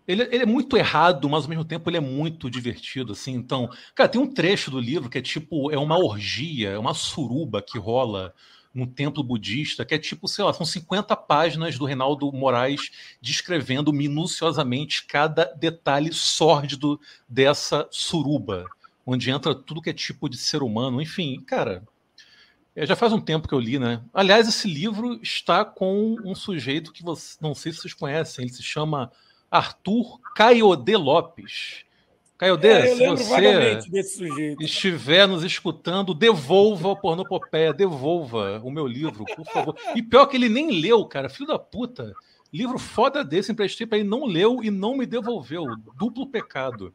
Ele, 0.07 0.23
ele, 0.23 0.43
é 0.43 0.47
muito 0.47 0.77
errado, 0.77 1.29
mas 1.29 1.45
ao 1.45 1.51
mesmo 1.51 1.65
tempo 1.65 1.91
ele 1.91 1.97
é 1.97 2.01
muito 2.01 2.49
divertido, 2.49 3.13
assim. 3.13 3.33
Então, 3.33 3.69
cara, 3.95 4.09
tem 4.09 4.21
um 4.21 4.33
trecho 4.33 4.71
do 4.71 4.79
livro 4.79 5.11
que 5.11 5.19
é 5.19 5.23
tipo, 5.23 5.71
é 5.73 5.79
uma 5.79 5.99
orgia, 5.99 6.71
é 6.71 6.79
uma 6.79 6.95
suruba 6.95 7.61
que 7.61 7.77
rola 7.77 8.33
num 8.77 8.87
templo 8.87 9.25
budista, 9.25 9.87
que 9.87 9.95
é 9.95 9.99
tipo, 9.99 10.29
sei 10.29 10.45
lá, 10.45 10.53
são 10.53 10.67
50 10.67 11.17
páginas 11.17 11.79
do 11.79 11.87
Reinaldo 11.87 12.31
Moraes 12.31 12.91
descrevendo 13.23 13.91
minuciosamente 13.91 15.07
cada 15.07 15.47
detalhe 15.47 16.13
sórdido 16.13 17.01
dessa 17.27 17.89
suruba, 17.91 18.67
onde 19.07 19.31
entra 19.31 19.55
tudo 19.55 19.81
que 19.81 19.89
é 19.89 19.95
tipo 19.95 20.29
de 20.29 20.37
ser 20.37 20.63
humano, 20.63 21.01
enfim, 21.01 21.41
cara, 21.41 21.83
é, 22.77 22.85
já 22.85 22.95
faz 22.95 23.11
um 23.11 23.21
tempo 23.21 23.49
que 23.49 23.55
eu 23.55 23.59
li, 23.59 23.79
né? 23.79 24.03
Aliás, 24.13 24.47
esse 24.47 24.69
livro 24.69 25.19
está 25.23 25.65
com 25.65 26.15
um 26.23 26.35
sujeito 26.35 26.93
que 26.93 27.03
você, 27.03 27.39
não 27.41 27.55
sei 27.55 27.73
se 27.73 27.79
vocês 27.79 27.95
conhecem, 27.95 28.45
ele 28.45 28.53
se 28.53 28.63
chama 28.63 29.11
Arthur 29.51 30.21
Caiode 30.35 30.95
Lopes. 30.95 31.87
Caiode, 32.37 32.67
é, 32.67 32.95
se 32.95 33.07
você 33.07 34.57
estiver 34.61 35.27
nos 35.27 35.43
escutando, 35.43 36.13
devolva 36.13 36.89
o 36.89 36.97
Pornopopeia, 36.97 37.73
devolva 37.73 38.61
o 38.63 38.71
meu 38.71 38.87
livro, 38.87 39.25
por 39.25 39.47
favor. 39.47 39.75
E 39.95 40.03
pior 40.03 40.27
que 40.27 40.37
ele 40.37 40.51
nem 40.51 40.71
leu, 40.79 41.03
cara, 41.07 41.31
filho 41.31 41.47
da 41.47 41.59
puta. 41.59 42.13
Livro 42.53 42.79
foda 42.79 43.25
desse, 43.25 43.51
emprestei 43.51 43.87
para 43.87 43.97
ele, 43.97 44.07
não 44.07 44.27
leu 44.27 44.63
e 44.63 44.71
não 44.71 44.95
me 44.95 45.07
devolveu. 45.07 45.65
Duplo 45.97 46.27
pecado. 46.27 46.93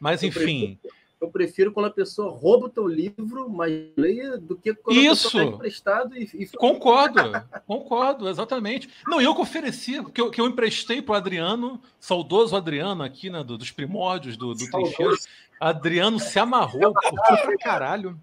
Mas, 0.00 0.22
enfim 0.22 0.78
eu 1.22 1.30
prefiro 1.30 1.70
quando 1.70 1.86
a 1.86 1.90
pessoa 1.90 2.32
rouba 2.32 2.66
o 2.66 2.68
teu 2.68 2.86
livro, 2.86 3.48
mas 3.48 3.72
leia, 3.96 4.36
do 4.36 4.56
que 4.56 4.74
quando 4.74 4.96
Isso. 4.96 5.28
a 5.28 5.30
pessoa 5.30 5.44
pega 5.44 5.56
emprestado 5.56 6.16
e, 6.16 6.30
e... 6.34 6.46
Concordo, 6.48 7.20
concordo, 7.64 8.28
exatamente. 8.28 8.90
Não, 9.06 9.20
eu 9.20 9.32
que 9.32 9.40
ofereci, 9.40 10.02
que 10.10 10.20
eu, 10.20 10.30
que 10.30 10.40
eu 10.40 10.48
emprestei 10.48 11.00
para 11.00 11.12
o 11.12 11.16
Adriano, 11.16 11.80
saudoso 12.00 12.56
Adriano 12.56 13.04
aqui, 13.04 13.30
né, 13.30 13.44
do, 13.44 13.56
dos 13.56 13.70
primórdios 13.70 14.36
do, 14.36 14.52
do 14.52 14.68
Trincheiro. 14.68 15.16
Adriano 15.60 16.18
se 16.18 16.40
amarrou, 16.40 16.90
curtiu 16.92 17.36
pra 17.44 17.56
caralho. 17.56 18.18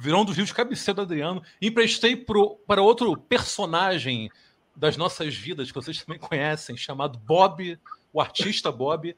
Virou 0.00 0.22
um 0.22 0.24
dos 0.24 0.36
livros 0.36 0.50
de 0.50 0.54
cabeceira 0.54 0.94
do 0.94 1.02
Adriano. 1.02 1.42
Emprestei 1.60 2.14
pro, 2.14 2.56
para 2.68 2.80
outro 2.80 3.16
personagem 3.16 4.30
das 4.76 4.96
nossas 4.96 5.34
vidas, 5.34 5.70
que 5.70 5.74
vocês 5.74 6.02
também 6.02 6.20
conhecem, 6.20 6.76
chamado 6.76 7.18
Bob, 7.18 7.76
o 8.12 8.20
artista 8.20 8.70
Bob 8.70 9.14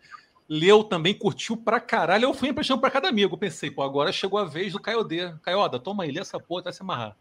leu 0.48 0.84
também, 0.84 1.14
curtiu 1.14 1.56
pra 1.56 1.80
caralho. 1.80 2.24
Eu 2.24 2.34
fui 2.34 2.48
emprestando 2.48 2.80
pra 2.80 2.90
cada 2.90 3.08
amigo. 3.08 3.38
Pensei, 3.38 3.70
pô, 3.70 3.82
agora 3.82 4.12
chegou 4.12 4.38
a 4.38 4.44
vez 4.44 4.72
do 4.72 4.80
Caiodê. 4.80 5.34
Caioda, 5.42 5.78
toma 5.78 6.04
aí, 6.04 6.10
lê 6.10 6.20
essa 6.20 6.38
porra 6.38 6.60
até 6.60 6.72
se 6.72 6.82
amarrar. 6.82 7.16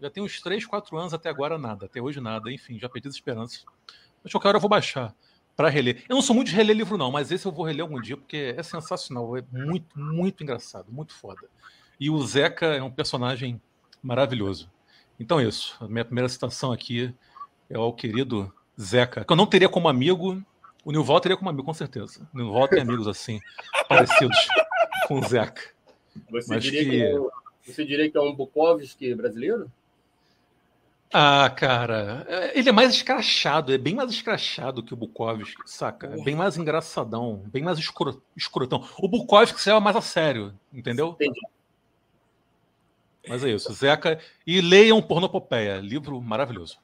Já 0.00 0.08
tem 0.08 0.22
uns 0.22 0.40
3, 0.40 0.64
4 0.64 0.96
anos 0.96 1.12
até 1.12 1.28
agora 1.28 1.58
nada. 1.58 1.86
Até 1.86 2.00
hoje 2.00 2.20
nada. 2.20 2.52
Enfim, 2.52 2.78
já 2.78 2.88
perdi 2.88 3.08
as 3.08 3.14
esperanças. 3.14 3.64
Mas 4.22 4.32
qualquer 4.32 4.48
hora 4.48 4.56
eu 4.56 4.60
vou 4.60 4.70
baixar 4.70 5.14
para 5.56 5.68
reler. 5.68 6.04
Eu 6.08 6.14
não 6.14 6.22
sou 6.22 6.36
muito 6.36 6.50
de 6.50 6.54
reler 6.54 6.76
livro, 6.76 6.96
não, 6.96 7.10
mas 7.10 7.32
esse 7.32 7.44
eu 7.44 7.50
vou 7.50 7.64
reler 7.64 7.82
algum 7.82 8.00
dia, 8.00 8.16
porque 8.16 8.54
é 8.56 8.62
sensacional. 8.62 9.36
É 9.36 9.42
muito, 9.50 9.98
muito 9.98 10.42
engraçado, 10.42 10.86
muito 10.92 11.12
foda. 11.12 11.48
E 11.98 12.08
o 12.08 12.24
Zeca 12.24 12.66
é 12.66 12.82
um 12.82 12.92
personagem 12.92 13.60
maravilhoso. 14.00 14.70
Então, 15.18 15.40
é 15.40 15.44
isso. 15.44 15.76
A 15.80 15.88
minha 15.88 16.04
primeira 16.04 16.28
citação 16.28 16.70
aqui 16.70 17.12
é 17.68 17.76
ao 17.76 17.92
querido 17.92 18.54
Zeca, 18.80 19.24
que 19.24 19.32
eu 19.32 19.36
não 19.36 19.46
teria 19.46 19.68
como 19.68 19.88
amigo, 19.88 20.40
o 20.88 20.90
Nilval 20.90 21.20
teria 21.20 21.36
como 21.36 21.50
amigo, 21.50 21.66
com 21.66 21.74
certeza. 21.74 22.26
O 22.32 22.38
Nilval 22.38 22.66
tem 22.66 22.80
amigos 22.80 23.06
assim, 23.06 23.38
parecidos 23.90 24.48
com 25.06 25.18
o 25.18 25.28
Zeca. 25.28 25.60
Você, 26.30 26.58
diria 26.58 26.82
que... 26.82 26.90
que 26.90 27.02
é, 27.02 27.14
você 27.62 27.84
diria 27.84 28.10
que 28.10 28.16
é 28.16 28.20
um 28.22 28.34
Bukowski 28.34 29.14
brasileiro? 29.14 29.70
Ah, 31.12 31.50
cara, 31.50 32.24
é, 32.26 32.58
ele 32.58 32.70
é 32.70 32.72
mais 32.72 32.94
escrachado, 32.94 33.70
é 33.70 33.76
bem 33.76 33.94
mais 33.94 34.10
escrachado 34.10 34.82
que 34.82 34.94
o 34.94 34.96
Bukowski, 34.96 35.60
saca? 35.66 36.06
É 36.06 36.24
bem 36.24 36.34
mais 36.34 36.56
engraçadão, 36.56 37.42
bem 37.48 37.62
mais 37.62 37.78
escro... 37.78 38.22
escrotão. 38.34 38.88
O 38.98 39.06
Bukowski 39.06 39.60
se 39.60 39.68
leva 39.68 39.80
mais 39.80 39.94
a 39.94 40.00
sério, 40.00 40.54
entendeu? 40.72 41.08
Entendi. 41.20 41.40
Mas 43.28 43.44
é 43.44 43.50
isso, 43.50 43.70
Zeca. 43.74 44.18
E 44.46 44.62
leiam 44.62 45.02
Pornopopeia, 45.02 45.80
livro 45.80 46.18
maravilhoso. 46.18 46.78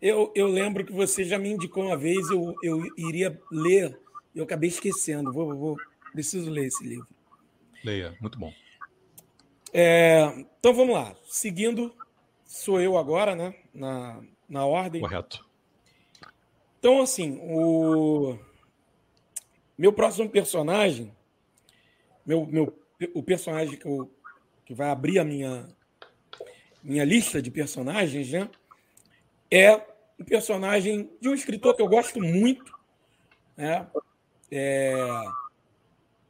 Eu, 0.00 0.32
eu 0.34 0.46
lembro 0.46 0.84
que 0.84 0.92
você 0.92 1.24
já 1.24 1.38
me 1.38 1.50
indicou 1.50 1.84
uma 1.84 1.96
vez, 1.96 2.30
eu, 2.30 2.54
eu 2.62 2.82
iria 2.96 3.38
ler, 3.50 4.00
eu 4.34 4.44
acabei 4.44 4.68
esquecendo. 4.68 5.32
Vou, 5.32 5.54
vou, 5.54 5.76
preciso 6.12 6.50
ler 6.50 6.66
esse 6.66 6.82
livro. 6.84 7.06
Leia, 7.84 8.16
muito 8.20 8.38
bom. 8.38 8.52
É, 9.72 10.24
então 10.58 10.74
vamos 10.74 10.94
lá. 10.94 11.14
Seguindo 11.26 11.94
sou 12.44 12.80
eu 12.80 12.98
agora, 12.98 13.36
né? 13.36 13.54
Na, 13.72 14.20
na 14.48 14.66
ordem. 14.66 15.00
Correto. 15.00 15.46
Então, 16.78 17.00
assim, 17.02 17.38
o 17.42 18.38
meu 19.78 19.92
próximo 19.92 20.28
personagem, 20.28 21.14
meu, 22.24 22.46
meu, 22.46 22.76
o 23.14 23.22
personagem 23.22 23.76
que, 23.76 23.86
eu, 23.86 24.10
que 24.64 24.74
vai 24.74 24.90
abrir 24.90 25.18
a 25.18 25.24
minha, 25.24 25.68
minha 26.82 27.04
lista 27.04 27.40
de 27.40 27.50
personagens, 27.50 28.30
né? 28.30 28.48
É 29.50 29.89
um 30.20 30.24
personagem 30.24 31.10
de 31.18 31.28
um 31.28 31.34
escritor 31.34 31.74
que 31.74 31.80
eu 31.80 31.88
gosto 31.88 32.20
muito, 32.20 32.78
né? 33.56 33.86
É, 34.52 34.94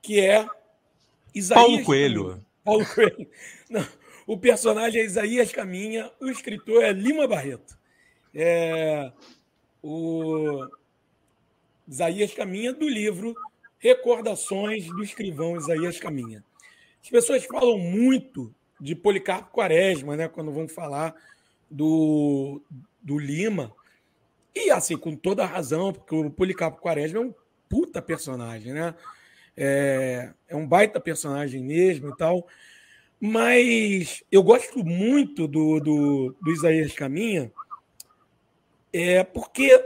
que 0.00 0.20
é 0.20 0.46
Isaías 1.34 1.64
Paulo 1.64 1.84
Coelho. 1.84 2.46
Paulo 2.64 2.86
Coelho. 2.86 3.28
Não, 3.68 3.86
o 4.26 4.38
personagem 4.38 5.02
é 5.02 5.04
Isaías 5.04 5.50
Caminha, 5.50 6.10
o 6.20 6.28
escritor 6.28 6.84
é 6.84 6.92
Lima 6.92 7.26
Barreto. 7.26 7.76
É, 8.32 9.10
o 9.82 10.68
Isaías 11.88 12.32
Caminha, 12.32 12.72
do 12.72 12.88
livro 12.88 13.34
Recordações 13.78 14.86
do 14.86 15.02
Escrivão 15.02 15.56
Isaías 15.56 15.98
Caminha. 15.98 16.44
As 17.02 17.08
pessoas 17.08 17.44
falam 17.44 17.78
muito 17.78 18.54
de 18.80 18.94
Policarpo 18.94 19.50
Quaresma, 19.50 20.16
né, 20.16 20.28
quando 20.28 20.52
vão 20.52 20.68
falar 20.68 21.14
do, 21.68 22.62
do 23.02 23.18
Lima. 23.18 23.74
E 24.54 24.70
assim, 24.70 24.96
com 24.96 25.14
toda 25.14 25.44
a 25.44 25.46
razão, 25.46 25.92
porque 25.92 26.14
o 26.14 26.30
Policarpo 26.30 26.80
Quaresma 26.80 27.18
é 27.18 27.22
um 27.22 27.34
puta 27.68 28.02
personagem, 28.02 28.72
né? 28.72 28.94
É, 29.56 30.32
é 30.48 30.56
um 30.56 30.66
baita 30.66 30.98
personagem 30.98 31.62
mesmo 31.62 32.10
e 32.10 32.16
tal. 32.16 32.46
Mas 33.20 34.24
eu 34.32 34.42
gosto 34.42 34.82
muito 34.82 35.46
do, 35.46 35.78
do, 35.78 36.36
do 36.40 36.52
Isaías 36.52 36.92
Caminha, 36.94 37.52
é 38.92 39.22
porque 39.22 39.78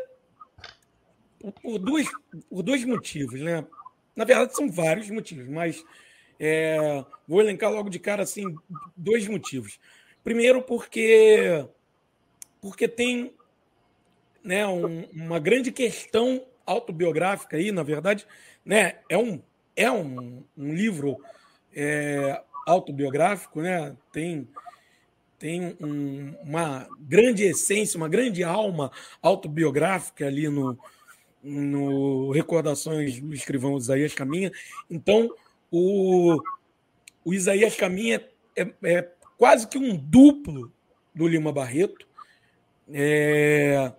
por, 1.63 1.79
dois, 1.79 2.09
por 2.49 2.63
dois 2.63 2.85
motivos, 2.85 3.41
né? 3.41 3.67
Na 4.15 4.25
verdade, 4.25 4.55
são 4.55 4.71
vários 4.71 5.11
motivos, 5.11 5.49
mas 5.49 5.85
é, 6.39 7.05
vou 7.27 7.41
elencar 7.41 7.71
logo 7.71 7.91
de 7.91 7.99
cara 7.99 8.23
assim 8.23 8.55
dois 8.97 9.27
motivos. 9.27 9.79
Primeiro, 10.23 10.63
porque 10.63 11.67
porque 12.61 12.89
tem 12.89 13.35
né, 14.45 14.67
um, 14.67 15.05
uma 15.13 15.39
grande 15.39 15.73
questão 15.73 16.45
autobiográfica 16.67 17.57
aí, 17.57 17.73
na 17.73 17.83
verdade, 17.83 18.27
né? 18.65 18.97
É 19.09 19.19
um 19.19 19.43
é 19.77 19.91
um, 19.91 20.45
um 20.57 20.73
livro 20.73 21.19
é, 21.75 22.41
autobiográfico, 22.67 23.61
né? 23.61 23.97
Tem 24.13 24.49
tem 25.39 25.77
um, 25.81 26.35
uma 26.43 26.89
grande 27.01 27.43
essência, 27.45 27.99
uma 27.99 28.09
grande 28.09 28.43
alma 28.43 28.91
autobiográfica 29.21 30.27
ali 30.27 30.49
no, 30.49 30.79
no 31.43 32.31
Recordações 32.31 33.21
do 33.21 33.35
Escrivão 33.35 33.77
Isaías 33.77 34.15
Caminha. 34.15 34.51
Então, 34.89 35.29
o, 35.71 36.41
o 37.23 37.35
Isaías 37.35 37.77
Caminha 37.77 38.27
é, 38.57 38.73
é 38.85 39.11
quase 39.37 39.69
que 39.69 39.77
um 39.77 39.95
duplo 39.95 40.73
do 41.15 41.29
Lima 41.29 41.53
Barreto. 41.53 42.07
É... 42.91 43.93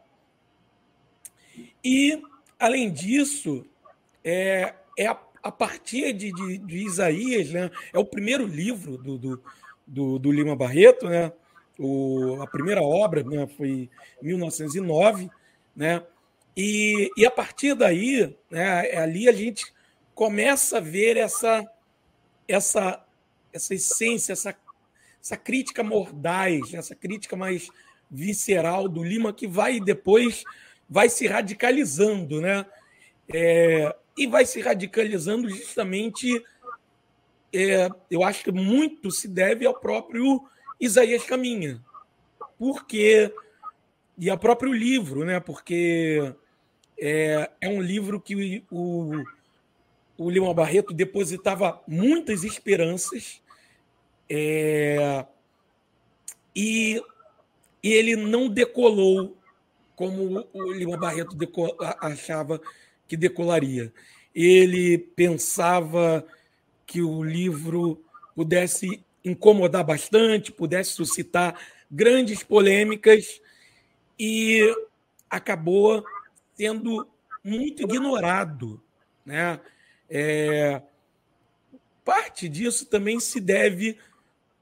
E, 1.85 2.21
além 2.59 2.91
disso, 2.91 3.65
é, 4.23 4.73
é 4.97 5.07
a 5.07 5.15
a 5.45 5.51
partir 5.51 6.11
de, 6.11 6.31
de, 6.31 6.57
de, 6.57 6.77
Isaías, 6.87 7.51
né? 7.51 7.69
É 7.93 7.99
o 7.99 8.03
primeiro 8.03 8.47
livro 8.47 8.97
do, 8.97 9.15
do, 9.15 9.43
do, 9.85 10.17
do 10.17 10.31
Lima 10.31 10.55
Barreto, 10.55 11.07
né? 11.07 11.31
O, 11.77 12.41
a 12.41 12.47
primeira 12.47 12.81
obra 12.81 13.21
né, 13.21 13.45
foi 13.55 13.87
em 14.23 14.25
1909, 14.25 15.29
né? 15.75 16.01
E, 16.57 17.11
e 17.15 17.27
a 17.27 17.29
partir 17.29 17.75
daí, 17.75 18.35
né, 18.49 18.87
é 18.87 18.97
ali 18.97 19.29
a 19.29 19.33
gente 19.33 19.71
começa 20.15 20.77
a 20.77 20.81
ver 20.81 21.15
essa 21.15 21.63
essa 22.47 23.05
essa 23.53 23.75
essência, 23.75 24.33
essa, 24.33 24.55
essa 25.21 25.37
crítica 25.37 25.83
mordaz, 25.83 26.73
essa 26.73 26.95
crítica 26.95 27.35
mais 27.35 27.69
visceral 28.09 28.89
do 28.89 29.03
Lima 29.03 29.31
que 29.31 29.47
vai 29.47 29.79
depois 29.79 30.43
vai 30.89 31.09
se 31.09 31.27
radicalizando, 31.27 32.41
né? 32.41 32.65
É, 33.33 33.95
e 34.17 34.27
vai 34.27 34.45
se 34.45 34.61
radicalizando 34.61 35.49
justamente, 35.49 36.43
é, 37.53 37.89
eu 38.09 38.23
acho 38.23 38.43
que 38.43 38.51
muito 38.51 39.11
se 39.11 39.27
deve 39.27 39.65
ao 39.65 39.73
próprio 39.73 40.47
Isaías 40.79 41.23
Caminha, 41.23 41.81
porque 42.57 43.33
e 44.17 44.29
ao 44.29 44.37
próprio 44.37 44.71
livro, 44.71 45.25
né? 45.25 45.39
Porque 45.39 46.33
é, 46.97 47.49
é 47.59 47.67
um 47.67 47.81
livro 47.81 48.21
que 48.21 48.63
o, 48.71 49.23
o 50.17 50.29
Lima 50.29 50.53
Barreto 50.53 50.93
depositava 50.93 51.81
muitas 51.87 52.43
esperanças 52.43 53.41
é, 54.29 55.25
e, 56.55 57.01
e 57.83 57.93
ele 57.93 58.15
não 58.15 58.47
decolou 58.47 59.37
como 59.95 60.47
o 60.53 60.71
Lima 60.71 60.97
Barreto 60.97 61.37
achava 61.99 62.61
que 63.07 63.15
decolaria. 63.15 63.93
Ele 64.33 64.97
pensava 64.97 66.25
que 66.85 67.01
o 67.01 67.23
livro 67.23 68.03
pudesse 68.35 69.03
incomodar 69.23 69.83
bastante, 69.83 70.51
pudesse 70.51 70.91
suscitar 70.91 71.59
grandes 71.89 72.43
polêmicas 72.43 73.41
e 74.19 74.61
acabou 75.29 76.03
sendo 76.53 77.07
muito 77.43 77.83
ignorado. 77.83 78.81
Né? 79.25 79.59
É, 80.09 80.81
parte 82.03 82.47
disso 82.49 82.85
também 82.85 83.19
se 83.19 83.39
deve, 83.39 83.97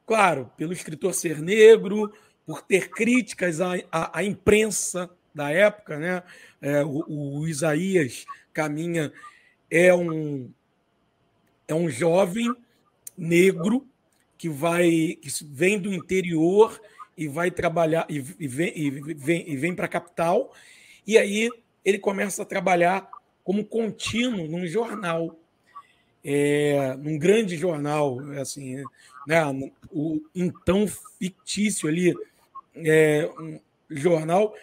claro, 0.06 0.52
pelo 0.56 0.72
escritor 0.72 1.14
ser 1.14 1.42
negro, 1.42 2.14
por 2.46 2.62
ter 2.62 2.90
críticas 2.90 3.60
à, 3.60 3.74
à, 3.92 4.20
à 4.20 4.24
imprensa 4.24 5.10
da 5.34 5.52
época, 5.52 5.98
né? 5.98 6.24
É, 6.62 6.84
o, 6.84 7.04
o, 7.08 7.48
Isaías 7.48 8.26
Caminha 8.54 9.12
é 9.70 9.94
um 9.94 10.52
é 11.68 11.74
um 11.74 11.90
jovem 11.90 12.54
negro 13.18 13.88
que 14.38 14.50
vai 14.50 15.18
que 15.22 15.30
vem 15.46 15.80
do 15.80 15.94
interior 15.94 16.80
e 17.18 17.28
vai 17.28 17.50
trabalhar 17.50 18.06
e, 18.10 18.18
e 18.40 18.48
vem, 18.48 18.74
e 18.76 18.90
vem, 18.90 19.50
e 19.50 19.56
vem 19.56 19.76
para 19.76 19.86
a 19.86 19.90
capital. 19.90 20.54
E 21.06 21.18
aí 21.18 21.50
ele 21.84 22.00
começa 22.00 22.44
a 22.44 22.46
trabalhar 22.46 23.10
como 23.44 23.66
contínuo 23.66 24.48
num 24.48 24.66
jornal. 24.68 25.40
É, 26.26 26.96
num 27.00 27.18
grande 27.18 27.58
jornal 27.58 28.18
assim 28.40 28.82
né? 29.28 29.42
O 29.92 30.22
então 30.34 30.86
fictício 30.88 31.90
ali 31.90 32.14
é, 32.76 33.30
um 33.40 33.60
jornal 33.90 34.54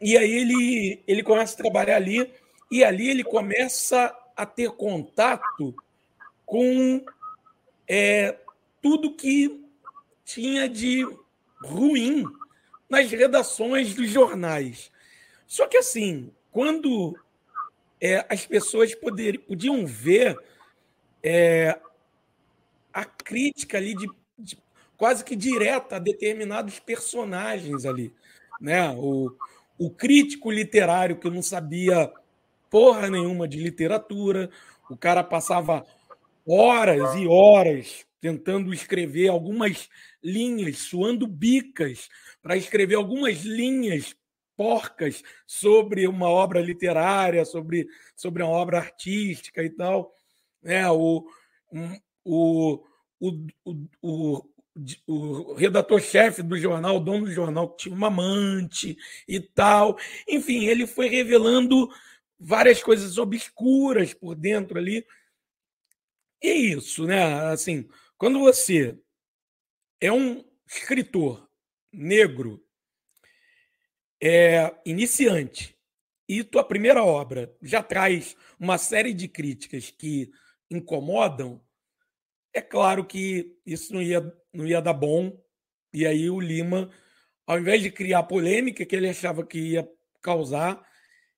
e 0.00 0.16
aí 0.16 0.30
ele, 0.30 1.02
ele 1.06 1.22
começa 1.22 1.54
a 1.54 1.56
trabalhar 1.56 1.96
ali, 1.96 2.32
e 2.70 2.84
ali 2.84 3.08
ele 3.08 3.24
começa 3.24 4.14
a 4.36 4.46
ter 4.46 4.70
contato 4.70 5.74
com 6.44 7.04
é, 7.86 8.36
tudo 8.80 9.14
que 9.14 9.64
tinha 10.24 10.68
de 10.68 11.04
ruim 11.62 12.24
nas 12.88 13.10
redações 13.10 13.94
dos 13.94 14.08
jornais. 14.08 14.90
Só 15.46 15.66
que 15.66 15.78
assim, 15.78 16.30
quando 16.50 17.18
é, 18.00 18.24
as 18.28 18.46
pessoas 18.46 18.94
poder, 18.94 19.40
podiam 19.40 19.86
ver 19.86 20.38
é, 21.22 21.78
a 22.92 23.04
crítica 23.04 23.78
ali 23.78 23.94
de, 23.94 24.08
de, 24.38 24.58
quase 24.96 25.24
que 25.24 25.34
direta 25.34 25.96
a 25.96 25.98
determinados 25.98 26.78
personagens 26.78 27.84
ali, 27.84 28.14
né? 28.60 28.90
O, 28.90 29.36
o 29.78 29.90
crítico 29.90 30.50
literário 30.50 31.18
que 31.18 31.30
não 31.30 31.42
sabia 31.42 32.12
porra 32.68 33.08
nenhuma 33.08 33.46
de 33.46 33.58
literatura, 33.58 34.50
o 34.90 34.96
cara 34.96 35.22
passava 35.22 35.86
horas 36.46 37.14
e 37.14 37.26
horas 37.26 38.06
tentando 38.20 38.74
escrever 38.74 39.28
algumas 39.28 39.88
linhas, 40.22 40.78
suando 40.78 41.26
bicas 41.26 42.08
para 42.42 42.56
escrever 42.56 42.96
algumas 42.96 43.42
linhas 43.42 44.14
porcas 44.56 45.22
sobre 45.46 46.08
uma 46.08 46.28
obra 46.28 46.60
literária, 46.60 47.44
sobre, 47.44 47.86
sobre 48.16 48.42
uma 48.42 48.52
obra 48.52 48.78
artística 48.78 49.62
e 49.62 49.70
tal. 49.70 50.12
É, 50.64 50.88
o, 50.90 51.24
o, 52.24 52.82
o, 53.20 53.46
o, 54.02 54.44
o 55.06 55.54
redator-chefe 55.54 56.42
do 56.42 56.56
jornal, 56.58 56.96
o 56.96 57.00
dono 57.00 57.24
do 57.24 57.32
jornal, 57.32 57.70
que 57.70 57.84
tinha 57.84 57.94
uma 57.94 58.08
amante 58.08 58.96
e 59.26 59.40
tal. 59.40 59.98
Enfim, 60.28 60.66
ele 60.66 60.86
foi 60.86 61.08
revelando 61.08 61.88
várias 62.38 62.82
coisas 62.82 63.18
obscuras 63.18 64.14
por 64.14 64.34
dentro 64.34 64.78
ali. 64.78 65.06
E 66.42 66.72
isso, 66.72 67.04
né? 67.06 67.22
Assim, 67.50 67.88
quando 68.16 68.38
você 68.38 68.98
é 70.00 70.12
um 70.12 70.44
escritor 70.66 71.48
negro 71.92 72.64
é, 74.22 74.74
iniciante 74.84 75.76
e 76.28 76.44
tua 76.44 76.62
primeira 76.62 77.02
obra 77.02 77.56
já 77.62 77.82
traz 77.82 78.36
uma 78.58 78.76
série 78.76 79.14
de 79.14 79.26
críticas 79.26 79.90
que 79.90 80.30
incomodam, 80.70 81.60
é 82.52 82.60
claro 82.60 83.04
que 83.04 83.56
isso 83.64 83.92
não 83.94 84.02
ia, 84.02 84.20
não 84.58 84.66
ia 84.66 84.82
dar 84.82 84.92
bom. 84.92 85.40
E 85.94 86.04
aí 86.04 86.28
o 86.28 86.40
Lima, 86.40 86.90
ao 87.46 87.60
invés 87.60 87.80
de 87.80 87.92
criar 87.92 88.24
polêmica 88.24 88.84
que 88.84 88.96
ele 88.96 89.08
achava 89.08 89.46
que 89.46 89.56
ia 89.56 89.88
causar, 90.20 90.84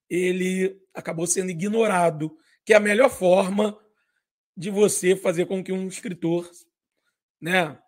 ele 0.09 0.81
acabou 0.95 1.27
sendo 1.27 1.51
ignorado, 1.51 2.35
que 2.65 2.73
é 2.73 2.77
a 2.77 2.81
melhor 2.81 3.11
forma 3.11 3.79
de 4.57 4.71
você 4.71 5.15
fazer 5.15 5.45
com 5.45 5.63
que 5.63 5.71
um 5.71 5.87
escritor 5.87 6.51
né, 7.39 7.79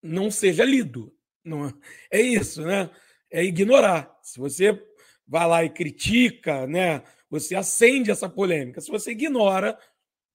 não 0.00 0.30
seja 0.30 0.64
lido. 0.64 1.12
Não, 1.44 1.66
é 2.08 2.20
isso, 2.20 2.62
né? 2.62 2.88
É 3.28 3.42
ignorar. 3.42 4.16
Se 4.22 4.38
você 4.38 4.80
vai 5.26 5.48
lá 5.48 5.64
e 5.64 5.70
critica, 5.70 6.64
né, 6.68 7.02
você 7.28 7.56
acende 7.56 8.12
essa 8.12 8.28
polêmica. 8.28 8.80
Se 8.80 8.90
você 8.90 9.10
ignora, 9.10 9.76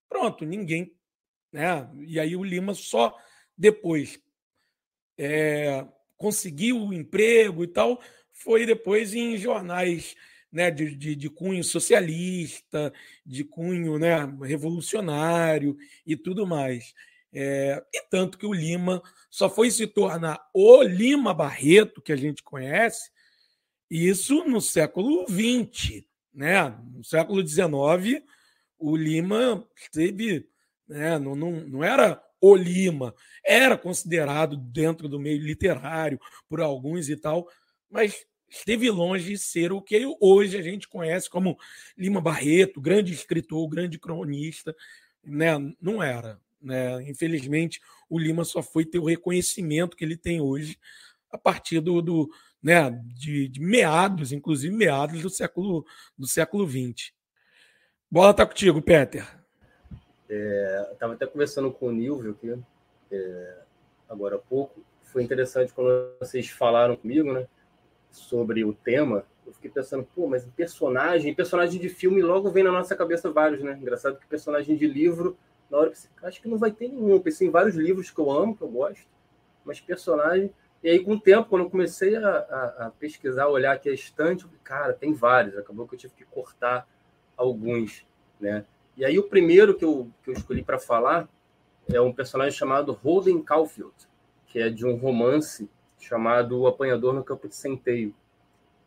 pronto, 0.09 0.45
ninguém. 0.45 0.93
Né? 1.53 1.89
E 2.01 2.19
aí 2.19 2.35
o 2.35 2.43
Lima 2.43 2.73
só 2.73 3.17
depois 3.57 4.19
é, 5.17 5.85
conseguiu 6.17 6.77
o 6.81 6.93
emprego 6.93 7.63
e 7.63 7.67
tal, 7.67 8.01
foi 8.31 8.65
depois 8.65 9.13
em 9.13 9.37
jornais 9.37 10.15
né, 10.51 10.69
de, 10.69 10.95
de, 10.95 11.15
de, 11.15 11.29
cunho 11.29 11.63
socialista, 11.63 12.91
de 13.25 13.43
cunho 13.43 13.97
né, 13.97 14.17
revolucionário 14.41 15.77
e 16.05 16.15
tudo 16.15 16.45
mais. 16.45 16.93
É, 17.33 17.81
e 17.93 18.01
tanto 18.09 18.37
que 18.37 18.45
o 18.45 18.53
Lima 18.53 19.01
só 19.29 19.49
foi 19.49 19.71
se 19.71 19.87
tornar 19.87 20.39
o 20.53 20.83
Lima 20.83 21.33
Barreto, 21.33 22.01
que 22.01 22.11
a 22.11 22.17
gente 22.17 22.43
conhece, 22.43 23.09
isso 23.89 24.43
no 24.43 24.59
século 24.59 25.25
XX. 25.27 26.03
Né? 26.33 26.69
No 26.93 27.03
século 27.03 27.45
XIX, 27.45 28.23
o 28.77 28.95
Lima 28.95 29.65
esteve. 29.75 30.47
Né, 30.87 31.17
não, 31.19 31.35
não, 31.35 31.51
não 31.51 31.83
era 31.83 32.21
o 32.41 32.55
Lima, 32.55 33.13
era 33.45 33.77
considerado 33.77 34.57
dentro 34.57 35.07
do 35.07 35.19
meio 35.19 35.39
literário 35.39 36.19
por 36.49 36.59
alguns 36.59 37.07
e 37.07 37.15
tal, 37.15 37.47
mas 37.89 38.25
esteve 38.49 38.89
longe 38.89 39.29
de 39.29 39.37
ser 39.37 39.71
o 39.71 39.81
que 39.81 40.03
hoje 40.19 40.57
a 40.57 40.61
gente 40.61 40.87
conhece 40.87 41.29
como 41.29 41.57
Lima 41.95 42.19
Barreto, 42.19 42.81
grande 42.81 43.13
escritor, 43.13 43.69
grande 43.69 43.99
cronista, 43.99 44.75
né? 45.23 45.53
Não 45.79 46.01
era. 46.01 46.39
Né? 46.61 47.01
Infelizmente, 47.09 47.79
o 48.09 48.19
Lima 48.19 48.43
só 48.43 48.61
foi 48.61 48.85
ter 48.85 48.99
o 48.99 49.05
reconhecimento 49.05 49.95
que 49.95 50.03
ele 50.03 50.17
tem 50.17 50.41
hoje 50.41 50.77
a 51.31 51.37
partir 51.37 51.79
do, 51.79 52.01
do 52.01 52.29
né, 52.61 52.91
de, 53.05 53.47
de, 53.47 53.61
meados, 53.61 54.31
inclusive 54.31 54.75
meados 54.75 55.21
do 55.21 55.29
século 55.29 55.85
do 56.17 56.27
século 56.27 56.67
XX. 56.67 57.13
Bola 58.09 58.33
tá 58.33 58.45
contigo, 58.45 58.81
Peter. 58.81 59.40
É, 60.33 60.89
Estava 60.93 61.13
até 61.13 61.27
conversando 61.27 61.69
com 61.71 61.87
o 61.87 61.91
Nilvio 61.91 62.31
aqui 62.31 62.57
é, 63.11 63.57
agora 64.09 64.37
há 64.37 64.39
pouco. 64.39 64.81
Foi 65.03 65.21
interessante 65.21 65.73
quando 65.73 66.15
vocês 66.19 66.49
falaram 66.49 66.95
comigo, 66.95 67.33
né, 67.33 67.45
sobre 68.09 68.63
o 68.63 68.73
tema. 68.73 69.25
Eu 69.45 69.53
fiquei 69.53 69.69
pensando, 69.69 70.07
pô, 70.15 70.27
mas 70.27 70.45
personagem, 70.55 71.35
personagem 71.35 71.81
de 71.81 71.89
filme 71.89 72.21
logo 72.21 72.49
vem 72.49 72.63
na 72.63 72.71
nossa 72.71 72.95
cabeça 72.95 73.29
vários, 73.29 73.61
né? 73.61 73.77
Engraçado 73.81 74.17
que 74.17 74.25
personagem 74.25 74.77
de 74.77 74.87
livro 74.87 75.37
na 75.69 75.77
hora 75.77 75.89
que 75.89 75.97
você, 75.97 76.07
acho 76.23 76.41
que 76.41 76.47
não 76.47 76.57
vai 76.57 76.71
ter 76.71 76.87
nenhum. 76.87 77.09
Eu 77.09 77.19
pensei 77.19 77.47
em 77.47 77.51
vários 77.51 77.75
livros 77.75 78.09
que 78.09 78.19
eu 78.19 78.31
amo, 78.31 78.55
que 78.55 78.61
eu 78.61 78.69
gosto, 78.69 79.05
mas 79.65 79.81
personagem. 79.81 80.53
E 80.83 80.89
aí, 80.89 80.99
com 81.03 81.13
o 81.13 81.19
tempo, 81.19 81.49
quando 81.49 81.63
eu 81.63 81.69
comecei 81.69 82.15
a, 82.15 82.29
a, 82.29 82.85
a 82.87 82.91
pesquisar, 82.91 83.47
olhar 83.47 83.73
aqui 83.73 83.89
a 83.89 83.93
estante, 83.93 84.47
cara, 84.63 84.93
tem 84.93 85.13
vários. 85.13 85.57
Acabou 85.57 85.87
que 85.87 85.95
eu 85.95 85.99
tive 85.99 86.13
que 86.13 86.25
cortar 86.25 86.87
alguns, 87.35 88.05
né? 88.39 88.65
E 89.01 89.05
aí, 89.05 89.17
o 89.17 89.23
primeiro 89.23 89.73
que 89.73 89.83
eu, 89.83 90.11
que 90.23 90.29
eu 90.29 90.33
escolhi 90.35 90.61
para 90.61 90.77
falar 90.77 91.27
é 91.91 91.99
um 91.99 92.13
personagem 92.13 92.55
chamado 92.55 92.91
Holden 92.91 93.41
Caulfield, 93.41 93.95
que 94.45 94.59
é 94.59 94.69
de 94.69 94.85
um 94.85 94.95
romance 94.95 95.67
chamado 95.99 96.59
O 96.59 96.67
Apanhador 96.67 97.11
no 97.11 97.23
Campo 97.23 97.47
de 97.47 97.55
Centeio, 97.55 98.13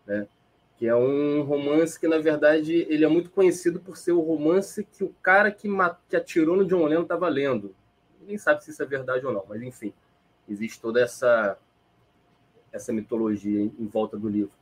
né? 0.07 0.29
que 0.77 0.87
é 0.87 0.95
um 0.95 1.43
romance 1.43 1.99
que, 1.99 2.07
na 2.07 2.19
verdade, 2.19 2.87
ele 2.89 3.05
é 3.05 3.09
muito 3.09 3.29
conhecido 3.29 3.81
por 3.81 3.97
ser 3.97 4.13
o 4.13 4.21
romance 4.21 4.85
que 4.85 5.03
o 5.03 5.13
cara 5.21 5.51
que, 5.51 5.69
que 6.09 6.15
atirou 6.15 6.57
no 6.57 6.65
John 6.65 6.87
Lennon 6.87 7.03
estava 7.03 7.29
lendo. 7.29 7.75
Ninguém 8.21 8.39
sabe 8.39 8.63
se 8.63 8.71
isso 8.71 8.85
é 8.85 8.87
verdade 8.87 9.27
ou 9.27 9.33
não, 9.33 9.45
mas 9.49 9.61
enfim, 9.63 9.93
existe 10.49 10.81
toda 10.81 11.01
essa 11.01 11.59
essa 12.73 12.93
mitologia 12.93 13.61
em, 13.61 13.75
em 13.81 13.87
volta 13.89 14.17
do 14.17 14.29
livro. 14.29 14.55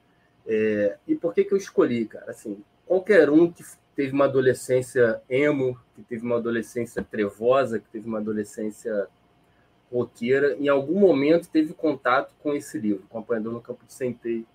É, 0.46 0.96
e 1.06 1.14
por 1.14 1.34
que 1.34 1.44
que 1.44 1.52
eu 1.52 1.58
escolhi, 1.58 2.06
cara? 2.06 2.30
Assim, 2.30 2.64
qualquer 2.86 3.28
um 3.28 3.52
que 3.52 3.62
teve 3.94 4.12
uma 4.12 4.24
adolescência 4.24 5.20
emo, 5.28 5.78
que 5.94 6.02
teve 6.02 6.24
uma 6.24 6.36
adolescência 6.36 7.02
trevosa, 7.02 7.78
que 7.78 7.88
teve 7.88 8.06
uma 8.06 8.18
adolescência 8.18 9.08
roqueira, 9.90 10.56
em 10.56 10.68
algum 10.68 10.98
momento 10.98 11.48
teve 11.48 11.74
contato 11.74 12.34
com 12.42 12.54
esse 12.54 12.78
livro, 12.78 13.04
com 13.08 13.18
Apanhador 13.18 13.52
no 13.52 13.60
Campo 13.60 13.84
de 13.84 13.92
Centeio 13.92 14.46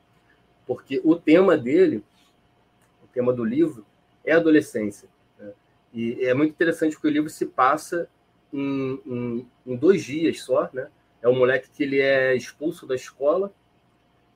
porque 0.67 1.01
o 1.03 1.15
tema 1.15 1.57
dele, 1.57 2.03
o 3.01 3.07
tema 3.07 3.31
do 3.31 3.43
livro, 3.43 3.85
é 4.25 4.33
adolescência. 4.33 5.07
Né? 5.39 5.53
E 5.93 6.25
é 6.25 6.33
muito 6.33 6.51
interessante 6.51 6.93
porque 6.93 7.07
o 7.07 7.11
livro 7.11 7.29
se 7.29 7.45
passa 7.45 8.09
em, 8.51 9.01
em, 9.05 9.47
em 9.65 9.75
dois 9.77 10.03
dias 10.03 10.41
só, 10.41 10.69
né? 10.73 10.89
É 11.21 11.27
um 11.27 11.35
moleque 11.35 11.69
que 11.69 11.83
ele 11.83 11.99
é 11.99 12.35
expulso 12.35 12.85
da 12.85 12.93
escola 12.93 13.51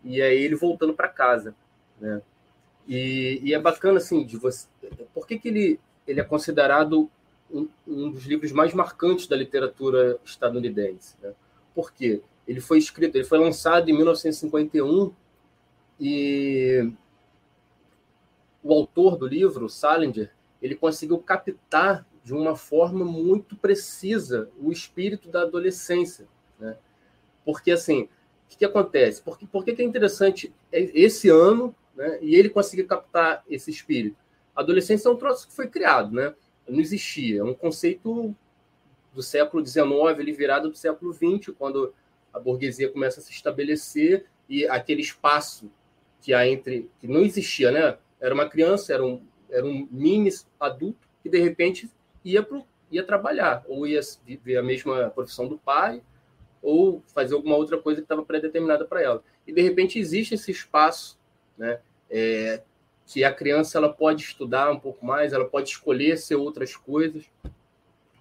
e 0.03 0.19
é 0.19 0.33
ele 0.33 0.55
voltando 0.55 0.93
para 0.93 1.09
casa, 1.09 1.53
né? 1.99 2.21
E, 2.87 3.39
e, 3.43 3.53
é 3.53 3.59
bacana 3.59 3.97
assim 3.97 4.25
de 4.25 4.37
você. 4.37 4.67
Por 5.13 5.27
que, 5.27 5.37
que 5.37 5.47
ele 5.47 5.79
ele 6.07 6.19
é 6.19 6.23
considerado 6.23 7.09
um, 7.49 7.67
um 7.87 8.11
dos 8.11 8.25
livros 8.25 8.51
mais 8.51 8.73
marcantes 8.73 9.27
da 9.27 9.35
literatura 9.35 10.19
estadunidense? 10.25 11.15
Né? 11.21 11.33
Porque 11.75 12.21
ele 12.47 12.59
foi 12.59 12.79
escrito, 12.79 13.15
ele 13.15 13.23
foi 13.23 13.37
lançado 13.37 13.89
em 13.89 13.93
1951 13.93 15.13
e 15.99 16.91
o 18.63 18.73
autor 18.73 19.15
do 19.15 19.27
livro, 19.27 19.69
Salinger, 19.69 20.31
ele 20.61 20.75
conseguiu 20.75 21.17
captar 21.19 22.05
de 22.23 22.33
uma 22.33 22.55
forma 22.55 23.03
muito 23.03 23.55
precisa 23.55 24.49
o 24.59 24.71
espírito 24.71 25.29
da 25.29 25.41
adolescência. 25.41 26.27
Né? 26.59 26.77
Porque, 27.43 27.71
assim, 27.71 28.03
o 28.03 28.09
que, 28.49 28.57
que 28.57 28.65
acontece? 28.65 29.21
Por, 29.21 29.37
por 29.47 29.65
que, 29.65 29.73
que 29.73 29.81
é 29.81 29.85
interessante 29.85 30.53
esse 30.71 31.29
ano 31.29 31.75
né, 32.01 32.17
e 32.21 32.35
ele 32.35 32.49
conseguir 32.49 32.85
captar 32.85 33.43
esse 33.49 33.69
espírito? 33.69 34.17
A 34.55 34.61
adolescência 34.61 35.07
é 35.07 35.11
um 35.11 35.15
troço 35.15 35.47
que 35.47 35.53
foi 35.53 35.67
criado, 35.67 36.13
né? 36.13 36.33
não 36.71 36.79
existia. 36.79 37.41
É 37.41 37.43
um 37.43 37.53
conceito 37.53 38.35
do 39.13 39.21
século 39.21 39.65
XIX, 39.65 40.17
ele 40.17 40.31
virado 40.31 40.69
do 40.69 40.77
século 40.77 41.13
XX, 41.13 41.53
quando 41.57 41.93
a 42.33 42.39
burguesia 42.39 42.89
começa 42.89 43.19
a 43.19 43.23
se 43.23 43.31
estabelecer 43.31 44.25
e 44.47 44.65
aquele 44.67 45.01
espaço 45.01 45.69
que 46.21 46.33
há 46.33 46.47
entre 46.47 46.89
que 46.99 47.07
não 47.07 47.21
existia, 47.21 47.71
né? 47.71 47.97
Era 48.19 48.33
uma 48.33 48.47
criança, 48.47 48.93
era 48.93 49.03
um, 49.03 49.21
era 49.49 49.65
um 49.65 49.87
mini 49.91 50.29
adulto 50.59 51.07
que 51.21 51.29
de 51.29 51.39
repente 51.39 51.89
ia 52.23 52.41
pro, 52.41 52.63
ia 52.89 53.03
trabalhar 53.03 53.63
ou 53.67 53.85
ia 53.85 53.99
viver 54.25 54.57
a 54.57 54.63
mesma 54.63 55.09
profissão 55.09 55.47
do 55.47 55.57
pai 55.57 56.01
ou 56.61 57.03
fazer 57.07 57.33
alguma 57.33 57.55
outra 57.55 57.77
coisa 57.77 57.99
que 57.99 58.05
estava 58.05 58.23
pré-determinada 58.23 58.85
para 58.85 59.01
ela. 59.01 59.23
E 59.45 59.51
de 59.51 59.61
repente 59.61 59.99
existe 59.99 60.35
esse 60.35 60.51
espaço, 60.51 61.19
né? 61.57 61.79
É, 62.11 62.61
que 63.07 63.23
a 63.23 63.33
criança 63.33 63.77
ela 63.77 63.91
pode 63.91 64.23
estudar 64.23 64.71
um 64.71 64.79
pouco 64.79 65.05
mais, 65.05 65.33
ela 65.33 65.45
pode 65.45 65.69
escolher 65.69 66.17
ser 66.17 66.35
outras 66.35 66.75
coisas 66.75 67.25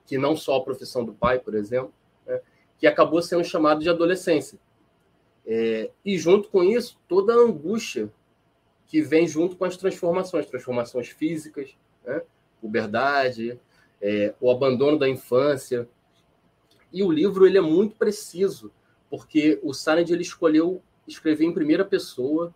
que 0.04 0.18
não 0.18 0.34
só 0.34 0.56
a 0.56 0.64
profissão 0.64 1.04
do 1.04 1.12
pai, 1.12 1.38
por 1.38 1.54
exemplo, 1.54 1.92
né? 2.26 2.40
que 2.78 2.86
acabou 2.86 3.22
sendo 3.22 3.44
chamado 3.44 3.80
de 3.80 3.88
adolescência. 3.88 4.58
É, 5.46 5.90
e 6.04 6.18
junto 6.18 6.48
com 6.48 6.64
isso, 6.64 6.98
toda 7.06 7.32
a 7.32 7.36
angústia 7.36 8.12
que 8.86 9.00
vem 9.00 9.28
junto 9.28 9.54
com 9.54 9.64
as 9.64 9.76
transformações, 9.76 10.46
transformações 10.46 11.08
físicas, 11.08 11.76
né? 12.04 12.22
puberdade, 12.60 13.60
é, 14.00 14.34
o 14.40 14.50
abandono 14.50 14.98
da 14.98 15.08
infância. 15.08 15.88
E 16.92 17.02
o 17.04 17.12
livro 17.12 17.46
ele 17.46 17.58
é 17.58 17.60
muito 17.60 17.94
preciso, 17.94 18.72
porque 19.08 19.60
o 19.62 19.72
Sand 19.72 20.06
ele 20.08 20.22
escolheu 20.22 20.82
escrever 21.06 21.44
em 21.44 21.54
primeira 21.54 21.84
pessoa 21.84 22.52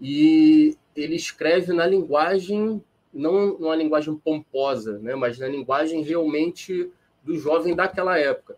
e 0.00 0.76
ele 0.94 1.16
escreve 1.16 1.72
na 1.72 1.86
linguagem 1.86 2.82
não 3.12 3.58
numa 3.58 3.74
linguagem 3.74 4.14
pomposa, 4.14 4.98
né, 4.98 5.14
mas 5.14 5.38
na 5.38 5.48
linguagem 5.48 6.02
realmente 6.02 6.90
do 7.22 7.36
jovem 7.36 7.74
daquela 7.74 8.18
época. 8.18 8.56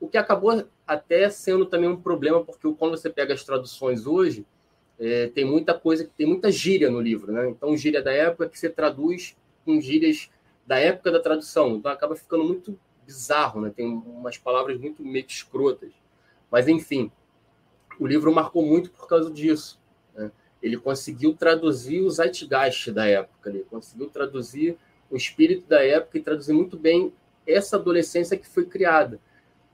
O 0.00 0.08
que 0.08 0.16
acabou 0.16 0.64
até 0.86 1.28
sendo 1.30 1.66
também 1.66 1.88
um 1.88 2.00
problema, 2.00 2.44
porque 2.44 2.72
quando 2.74 2.96
você 2.96 3.10
pega 3.10 3.34
as 3.34 3.44
traduções 3.44 4.06
hoje, 4.06 4.46
é, 4.98 5.28
tem 5.28 5.44
muita 5.44 5.74
coisa, 5.74 6.08
tem 6.16 6.26
muita 6.26 6.50
gíria 6.50 6.90
no 6.90 7.00
livro, 7.00 7.32
né? 7.32 7.48
Então, 7.48 7.76
gíria 7.76 8.02
da 8.02 8.12
época 8.12 8.48
que 8.48 8.58
você 8.58 8.68
traduz 8.68 9.36
com 9.64 9.80
gírias 9.80 10.30
da 10.66 10.78
época 10.78 11.10
da 11.10 11.20
tradução. 11.20 11.76
Então, 11.76 11.90
acaba 11.90 12.14
ficando 12.14 12.44
muito 12.44 12.78
bizarro, 13.04 13.60
né? 13.60 13.72
Tem 13.74 13.86
umas 13.86 14.38
palavras 14.38 14.78
muito 14.78 15.02
meio 15.02 15.26
escrotas. 15.26 15.90
Mas, 16.50 16.68
enfim, 16.68 17.10
o 17.98 18.06
livro 18.06 18.32
marcou 18.32 18.64
muito 18.64 18.90
por 18.90 19.08
causa 19.08 19.30
disso. 19.30 19.80
Ele 20.62 20.76
conseguiu 20.76 21.34
traduzir 21.34 22.00
o 22.00 22.10
zeitgeist 22.10 22.92
da 22.92 23.06
época, 23.06 23.50
ele 23.50 23.66
conseguiu 23.68 24.08
traduzir 24.08 24.76
o 25.10 25.16
espírito 25.16 25.66
da 25.66 25.84
época 25.84 26.18
e 26.18 26.22
traduzir 26.22 26.52
muito 26.52 26.76
bem 26.76 27.12
essa 27.46 27.76
adolescência 27.76 28.38
que 28.38 28.46
foi 28.46 28.64
criada. 28.64 29.20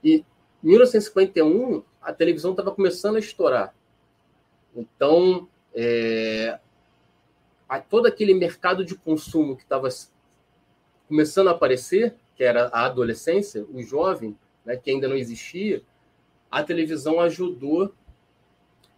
E 0.03 0.25
em 0.63 0.67
1951, 0.67 1.83
a 2.01 2.11
televisão 2.11 2.51
estava 2.51 2.71
começando 2.71 3.15
a 3.15 3.19
estourar. 3.19 3.73
Então, 4.75 5.47
é, 5.73 6.59
todo 7.89 8.07
aquele 8.07 8.33
mercado 8.33 8.83
de 8.83 8.95
consumo 8.95 9.55
que 9.55 9.63
estava 9.63 9.87
começando 11.07 11.47
a 11.47 11.51
aparecer, 11.51 12.15
que 12.35 12.43
era 12.43 12.67
a 12.67 12.85
adolescência, 12.85 13.65
o 13.71 13.81
jovem, 13.81 14.37
né, 14.65 14.75
que 14.75 14.89
ainda 14.91 15.07
não 15.07 15.15
existia, 15.15 15.81
a 16.49 16.63
televisão 16.63 17.19
ajudou 17.19 17.93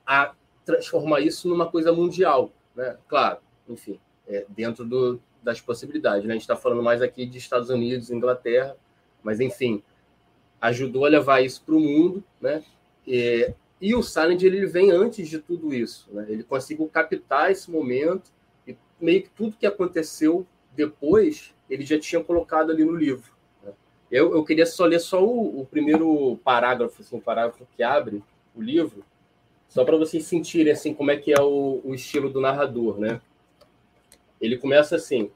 a 0.06 0.34
transformar 0.66 1.22
isso 1.22 1.48
numa 1.48 1.70
coisa 1.70 1.92
mundial. 1.92 2.52
Né? 2.76 2.98
Claro, 3.08 3.40
enfim, 3.68 4.00
é, 4.28 4.46
dentro 4.50 4.86
do, 4.86 5.20
das 5.42 5.60
possibilidades. 5.60 6.24
Né? 6.26 6.32
A 6.32 6.34
gente 6.34 6.44
está 6.44 6.56
falando 6.56 6.84
mais 6.84 7.02
aqui 7.02 7.26
de 7.26 7.38
Estados 7.38 7.70
Unidos, 7.70 8.12
Inglaterra, 8.12 8.76
mas 9.24 9.40
enfim, 9.40 9.84
ajudou 10.62 11.06
a 11.06 11.10
levar 11.10 11.42
isso 11.42 11.64
para 11.64 11.76
o 11.76 11.80
mundo, 11.80 12.24
né? 12.40 12.64
E, 13.06 13.52
e 13.80 13.96
o 13.96 14.04
Silent 14.04 14.44
ele 14.44 14.66
vem 14.68 14.92
antes 14.92 15.28
de 15.28 15.40
tudo 15.40 15.74
isso, 15.74 16.08
né? 16.12 16.26
Ele 16.30 16.44
conseguiu 16.44 16.88
captar 16.88 17.52
esse 17.52 17.70
momento 17.70 18.32
e 18.68 18.78
meio 19.00 19.24
que 19.24 19.30
tudo 19.30 19.58
que 19.58 19.66
aconteceu 19.66 20.46
depois 20.76 21.54
ele 21.70 21.84
já 21.86 22.00
tinha 22.00 22.24
colocado 22.24 22.72
ali 22.72 22.86
no 22.86 22.96
livro. 22.96 23.32
Né? 23.64 23.72
Eu, 24.12 24.36
eu 24.36 24.44
queria 24.44 24.66
só 24.66 24.86
ler 24.86 25.00
só 25.00 25.24
o, 25.24 25.62
o 25.62 25.66
primeiro 25.66 26.38
parágrafo, 26.44 27.02
assim, 27.02 27.18
o 27.18 27.22
parágrafo 27.22 27.66
que 27.76 27.82
abre 27.82 28.24
o 28.56 28.62
livro, 28.62 29.04
só 29.72 29.86
para 29.86 29.96
vocês 29.96 30.26
sentirem 30.26 30.74
assim 30.74 30.94
como 30.94 31.12
é 31.12 31.18
que 31.18 31.32
é 31.32 31.42
o, 31.42 31.80
o 31.86 31.96
estilo 31.96 32.30
do 32.30 32.42
narrador, 32.42 33.00
né? 33.00 33.22
Ele 34.40 34.58
começa 34.58 34.98
assim: 34.98 35.32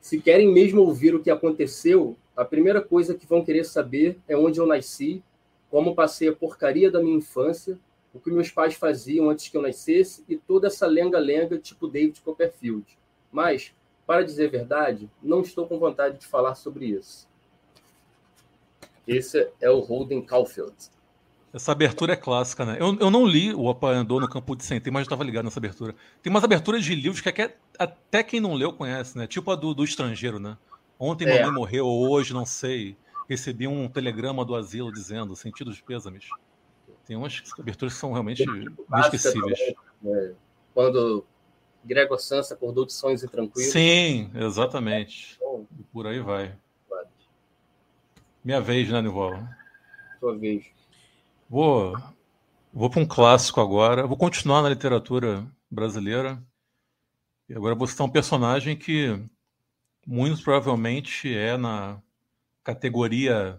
se 0.00 0.18
querem 0.22 0.50
mesmo 0.50 0.80
ouvir 0.80 1.14
o 1.14 1.22
que 1.22 1.30
aconteceu, 1.30 2.16
a 2.34 2.46
primeira 2.46 2.80
coisa 2.80 3.14
que 3.14 3.26
vão 3.26 3.44
querer 3.44 3.64
saber 3.64 4.18
é 4.26 4.34
onde 4.34 4.58
eu 4.58 4.66
nasci, 4.66 5.22
como 5.70 5.94
passei 5.94 6.28
a 6.28 6.34
porcaria 6.34 6.90
da 6.90 7.02
minha 7.02 7.18
infância, 7.18 7.78
o 8.14 8.18
que 8.18 8.30
meus 8.30 8.50
pais 8.50 8.72
faziam 8.72 9.28
antes 9.28 9.50
que 9.50 9.56
eu 9.58 9.60
nascesse 9.60 10.24
e 10.26 10.34
toda 10.34 10.68
essa 10.68 10.86
lenga-lenga 10.86 11.58
tipo 11.58 11.86
David 11.86 12.22
Copperfield. 12.22 12.86
Mas, 13.30 13.74
para 14.06 14.24
dizer 14.24 14.46
a 14.46 14.50
verdade, 14.50 15.10
não 15.22 15.42
estou 15.42 15.68
com 15.68 15.78
vontade 15.78 16.16
de 16.16 16.26
falar 16.26 16.54
sobre 16.54 16.86
isso. 16.86 17.28
Esse 19.06 19.50
é 19.60 19.68
o 19.68 19.80
Holden 19.80 20.22
Caulfield. 20.22 20.74
Essa 21.52 21.72
abertura 21.72 22.12
é 22.12 22.16
clássica, 22.16 22.64
né? 22.64 22.76
Eu, 22.78 22.96
eu 22.98 23.10
não 23.10 23.26
li 23.26 23.54
o 23.54 23.70
Apanhador 23.70 24.20
no 24.20 24.28
Campo 24.28 24.54
de 24.54 24.64
Centeio, 24.64 24.92
mas 24.92 25.00
eu 25.00 25.04
estava 25.04 25.24
ligado 25.24 25.44
nessa 25.44 25.58
abertura. 25.58 25.94
Tem 26.22 26.30
umas 26.30 26.44
aberturas 26.44 26.84
de 26.84 26.94
livros 26.94 27.20
que 27.22 27.32
até 27.78 28.22
quem 28.22 28.38
não 28.38 28.54
leu 28.54 28.72
conhece, 28.72 29.16
né? 29.16 29.26
Tipo 29.26 29.50
a 29.50 29.56
do, 29.56 29.72
do 29.72 29.82
Estrangeiro, 29.82 30.38
né? 30.38 30.58
Ontem 30.98 31.26
é. 31.26 31.38
mamãe 31.38 31.54
morreu, 31.54 31.86
ou 31.86 32.10
hoje, 32.10 32.34
não 32.34 32.44
sei. 32.44 32.96
Recebi 33.28 33.66
um 33.66 33.88
telegrama 33.88 34.44
do 34.44 34.54
asilo 34.54 34.92
dizendo 34.92 35.34
sentido 35.36 35.72
de 35.72 35.82
pêsames. 35.82 36.28
Tem 37.06 37.16
umas 37.16 37.42
aberturas 37.58 37.94
que 37.94 38.00
são 38.00 38.12
realmente 38.12 38.44
inesquecíveis. 38.92 39.58
Né? 40.02 40.34
Quando 40.74 41.24
Gregor 41.84 42.18
Sansa 42.18 42.54
acordou 42.54 42.84
de 42.84 42.92
sonhos 42.92 43.22
e 43.22 43.28
tranquilos. 43.28 43.72
Sim, 43.72 44.30
exatamente. 44.34 45.38
E 45.78 45.82
por 45.84 46.06
aí 46.06 46.20
vai. 46.20 46.54
Minha 48.44 48.60
vez, 48.60 48.90
né, 48.90 49.00
Nivola? 49.00 49.48
Sua 50.20 50.36
vez. 50.36 50.77
Vou, 51.50 51.96
vou 52.70 52.90
para 52.90 53.00
um 53.00 53.06
clássico 53.06 53.58
agora. 53.58 54.06
Vou 54.06 54.18
continuar 54.18 54.60
na 54.60 54.68
literatura 54.68 55.50
brasileira. 55.70 56.42
E 57.48 57.54
agora 57.54 57.74
vou 57.74 57.86
citar 57.86 58.06
um 58.06 58.10
personagem 58.10 58.76
que 58.76 59.18
muito 60.06 60.42
provavelmente 60.42 61.34
é 61.34 61.56
na 61.56 62.02
categoria 62.62 63.58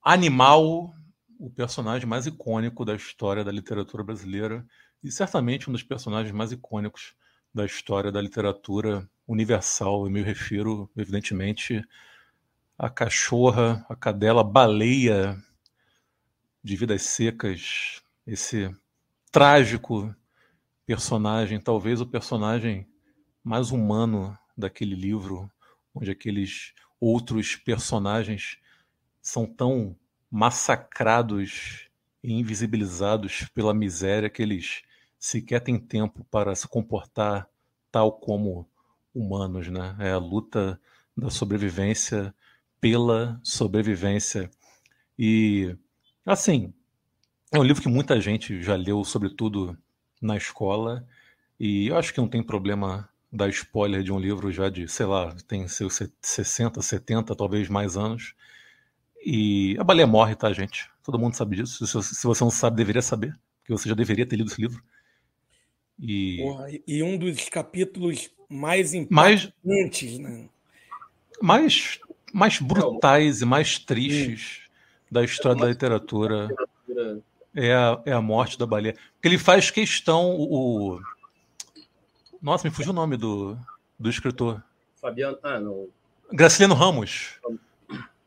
animal 0.00 0.94
o 1.36 1.50
personagem 1.50 2.08
mais 2.08 2.26
icônico 2.26 2.84
da 2.84 2.94
história 2.94 3.42
da 3.42 3.50
literatura 3.50 4.04
brasileira 4.04 4.64
e 5.02 5.10
certamente 5.10 5.68
um 5.68 5.72
dos 5.72 5.82
personagens 5.82 6.32
mais 6.32 6.52
icônicos 6.52 7.16
da 7.52 7.66
história 7.66 8.12
da 8.12 8.22
literatura 8.22 9.10
universal. 9.26 10.04
Eu 10.04 10.12
me 10.12 10.22
refiro, 10.22 10.88
evidentemente, 10.96 11.84
à 12.78 12.88
cachorra, 12.88 13.84
à 13.88 13.96
cadela 13.96 14.44
baleia 14.44 15.36
de 16.62 16.76
Vidas 16.76 17.02
Secas, 17.02 18.02
esse 18.26 18.74
trágico 19.32 20.14
personagem, 20.86 21.60
talvez 21.60 22.00
o 22.00 22.06
personagem 22.06 22.86
mais 23.42 23.70
humano 23.70 24.36
daquele 24.56 24.94
livro, 24.94 25.50
onde 25.94 26.10
aqueles 26.10 26.74
outros 27.00 27.56
personagens 27.56 28.58
são 29.22 29.46
tão 29.46 29.96
massacrados 30.30 31.88
e 32.22 32.32
invisibilizados 32.32 33.48
pela 33.54 33.72
miséria 33.72 34.28
que 34.28 34.42
eles 34.42 34.82
sequer 35.18 35.60
têm 35.60 35.78
tempo 35.78 36.24
para 36.30 36.54
se 36.54 36.68
comportar 36.68 37.48
tal 37.90 38.12
como 38.12 38.68
humanos, 39.14 39.68
né? 39.68 39.96
É 39.98 40.12
a 40.12 40.18
luta 40.18 40.80
da 41.16 41.30
sobrevivência 41.30 42.34
pela 42.80 43.40
sobrevivência. 43.42 44.50
E 45.18 45.76
assim, 46.24 46.72
é 47.52 47.58
um 47.58 47.64
livro 47.64 47.82
que 47.82 47.88
muita 47.88 48.20
gente 48.20 48.62
já 48.62 48.76
leu, 48.76 49.04
sobretudo 49.04 49.76
na 50.20 50.36
escola, 50.36 51.06
e 51.58 51.88
eu 51.88 51.96
acho 51.96 52.12
que 52.12 52.20
não 52.20 52.28
tem 52.28 52.42
problema 52.42 53.08
dar 53.32 53.48
spoiler 53.48 54.02
de 54.02 54.12
um 54.12 54.18
livro 54.18 54.50
já 54.50 54.68
de, 54.68 54.88
sei 54.88 55.06
lá, 55.06 55.34
tem 55.46 55.66
seus 55.68 56.00
60, 56.20 56.80
70, 56.80 57.34
talvez 57.34 57.68
mais 57.68 57.96
anos. 57.96 58.34
E 59.24 59.76
a 59.78 59.84
baleia 59.84 60.06
morre, 60.06 60.34
tá, 60.34 60.52
gente? 60.52 60.88
Todo 61.02 61.18
mundo 61.18 61.36
sabe 61.36 61.56
disso. 61.56 61.86
Se 61.86 62.26
você 62.26 62.44
não 62.44 62.50
sabe, 62.50 62.76
deveria 62.76 63.02
saber, 63.02 63.38
porque 63.58 63.72
você 63.72 63.88
já 63.88 63.94
deveria 63.94 64.26
ter 64.26 64.36
lido 64.36 64.50
esse 64.50 64.60
livro. 64.60 64.82
E, 65.98 66.38
Porra, 66.38 66.66
e 66.86 67.02
um 67.02 67.18
dos 67.18 67.48
capítulos 67.48 68.30
mais 68.48 68.94
impactantes, 68.94 70.18
mais, 70.18 70.18
né? 70.18 70.48
Mais, 71.42 72.00
mais 72.32 72.58
brutais 72.58 73.42
e 73.42 73.44
mais 73.44 73.78
tristes 73.78 74.69
da 75.10 75.24
história 75.24 75.60
da 75.60 75.68
literatura 75.68 76.48
é 77.54 77.74
a, 77.74 78.00
é 78.06 78.12
a 78.12 78.20
morte 78.20 78.58
da 78.58 78.66
baleia. 78.66 78.96
Porque 79.14 79.28
ele 79.28 79.38
faz 79.38 79.70
questão, 79.70 80.36
o, 80.38 81.00
nossa, 82.40 82.66
me 82.66 82.74
fugiu 82.74 82.92
o 82.92 82.94
nome 82.94 83.16
do, 83.16 83.56
do 83.98 84.08
escritor. 84.08 84.62
Fabiano. 85.00 85.38
Ah, 85.42 85.60
não. 85.60 85.88
Graciliano 86.32 86.74
Ramos. 86.74 87.38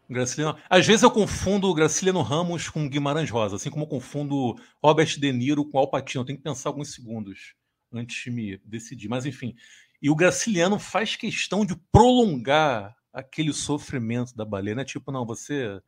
Graciliano. 0.09 0.57
Às 0.69 0.85
vezes 0.85 1.03
eu 1.03 1.09
confundo 1.09 1.67
o 1.67 1.73
Graciliano 1.73 2.21
Ramos 2.21 2.69
com 2.69 2.87
Guimarães 2.87 3.29
Rosa, 3.29 3.55
assim 3.55 3.69
como 3.69 3.85
eu 3.85 3.89
confundo 3.89 4.55
Robert 4.83 5.17
De 5.17 5.31
Niro 5.31 5.65
com 5.65 5.79
Al 5.79 5.89
Pacino. 5.89 6.21
Eu 6.21 6.25
tenho 6.25 6.37
que 6.37 6.43
pensar 6.43 6.69
alguns 6.69 6.93
segundos 6.93 7.55
antes 7.91 8.23
de 8.23 8.29
me 8.29 8.57
decidir. 8.65 9.07
Mas 9.07 9.25
enfim. 9.25 9.55
E 10.01 10.09
o 10.09 10.15
Graciliano 10.15 10.77
faz 10.77 11.15
questão 11.15 11.65
de 11.65 11.75
prolongar 11.91 12.95
aquele 13.11 13.53
sofrimento 13.53 14.35
da 14.35 14.43
baleia. 14.45 14.75
Né? 14.75 14.85
Tipo, 14.85 15.11
não, 15.11 15.25
você 15.25 15.81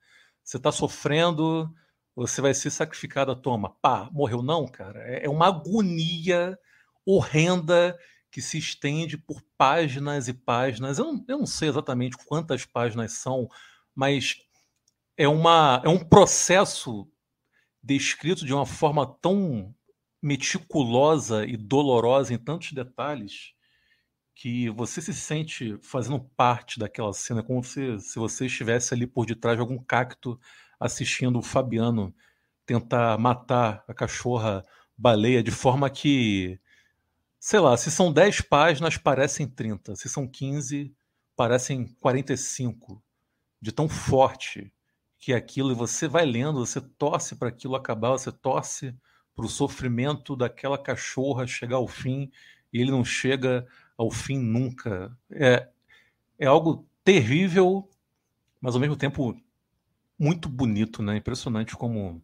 você 0.45 0.57
está 0.57 0.71
sofrendo, 0.71 1.73
você 2.15 2.39
vai 2.39 2.53
ser 2.53 2.69
sacrificado, 2.69 3.35
toma. 3.35 3.71
Pá, 3.81 4.09
morreu 4.11 4.43
não, 4.43 4.67
cara. 4.67 4.99
É, 5.01 5.25
é 5.25 5.29
uma 5.29 5.47
agonia 5.47 6.57
horrenda 7.03 7.97
que 8.29 8.41
se 8.41 8.59
estende 8.59 9.17
por 9.17 9.41
páginas 9.57 10.27
e 10.27 10.33
páginas. 10.33 10.99
Eu 10.99 11.05
não, 11.05 11.25
eu 11.27 11.37
não 11.39 11.47
sei 11.47 11.69
exatamente 11.69 12.15
quantas 12.25 12.63
páginas 12.63 13.13
são, 13.13 13.49
mas 13.95 14.37
é, 15.17 15.27
uma, 15.27 15.81
é 15.83 15.89
um 15.89 16.03
processo 16.03 17.09
descrito 17.81 18.45
de 18.45 18.53
uma 18.53 18.67
forma 18.67 19.05
tão 19.19 19.73
meticulosa 20.21 21.43
e 21.45 21.57
dolorosa 21.57 22.33
em 22.33 22.37
tantos 22.37 22.71
detalhes 22.71 23.54
que 24.35 24.69
você 24.69 25.01
se 25.01 25.13
sente 25.13 25.77
fazendo 25.81 26.19
parte 26.19 26.77
daquela 26.77 27.13
cena, 27.13 27.41
como 27.41 27.63
se, 27.63 27.97
se 28.01 28.19
você 28.19 28.47
estivesse 28.47 28.93
ali 28.93 29.07
por 29.07 29.25
detrás 29.25 29.55
de 29.55 29.61
algum 29.61 29.77
cacto 29.77 30.37
assistindo 30.77 31.39
o 31.39 31.41
Fabiano 31.41 32.13
tentar 32.65 33.17
matar 33.17 33.85
a 33.87 33.93
cachorra 33.93 34.65
baleia 34.97 35.41
de 35.41 35.51
forma 35.51 35.89
que, 35.89 36.59
sei 37.39 37.59
lá, 37.59 37.77
se 37.77 37.89
são 37.89 38.11
10 38.11 38.41
páginas, 38.41 38.97
parecem 38.97 39.47
30, 39.47 39.95
se 39.95 40.09
são 40.09 40.27
15, 40.27 40.93
parecem 41.35 41.87
45, 42.01 43.01
de 43.61 43.71
tão 43.71 43.87
forte 43.87 44.71
que 45.17 45.31
é 45.31 45.35
aquilo, 45.35 45.71
e 45.71 45.75
você 45.75 46.07
vai 46.07 46.25
lendo, 46.25 46.65
você 46.65 46.81
torce 46.81 47.35
para 47.35 47.49
aquilo 47.49 47.75
acabar, 47.75 48.11
você 48.11 48.31
torce 48.31 48.93
para 49.33 49.45
o 49.45 49.49
sofrimento 49.49 50.35
daquela 50.35 50.77
cachorra 50.77 51.47
chegar 51.47 51.77
ao 51.77 51.87
fim, 51.87 52.29
e 52.71 52.81
ele 52.81 52.91
não 52.91 53.03
chega 53.03 53.65
ao 53.97 54.11
fim 54.11 54.37
nunca. 54.37 55.15
É, 55.31 55.67
é 56.39 56.45
algo 56.45 56.87
terrível, 57.03 57.89
mas 58.61 58.75
ao 58.75 58.81
mesmo 58.81 58.95
tempo 58.95 59.35
muito 60.17 60.49
bonito, 60.49 61.01
né? 61.03 61.17
Impressionante 61.17 61.75
como 61.75 62.21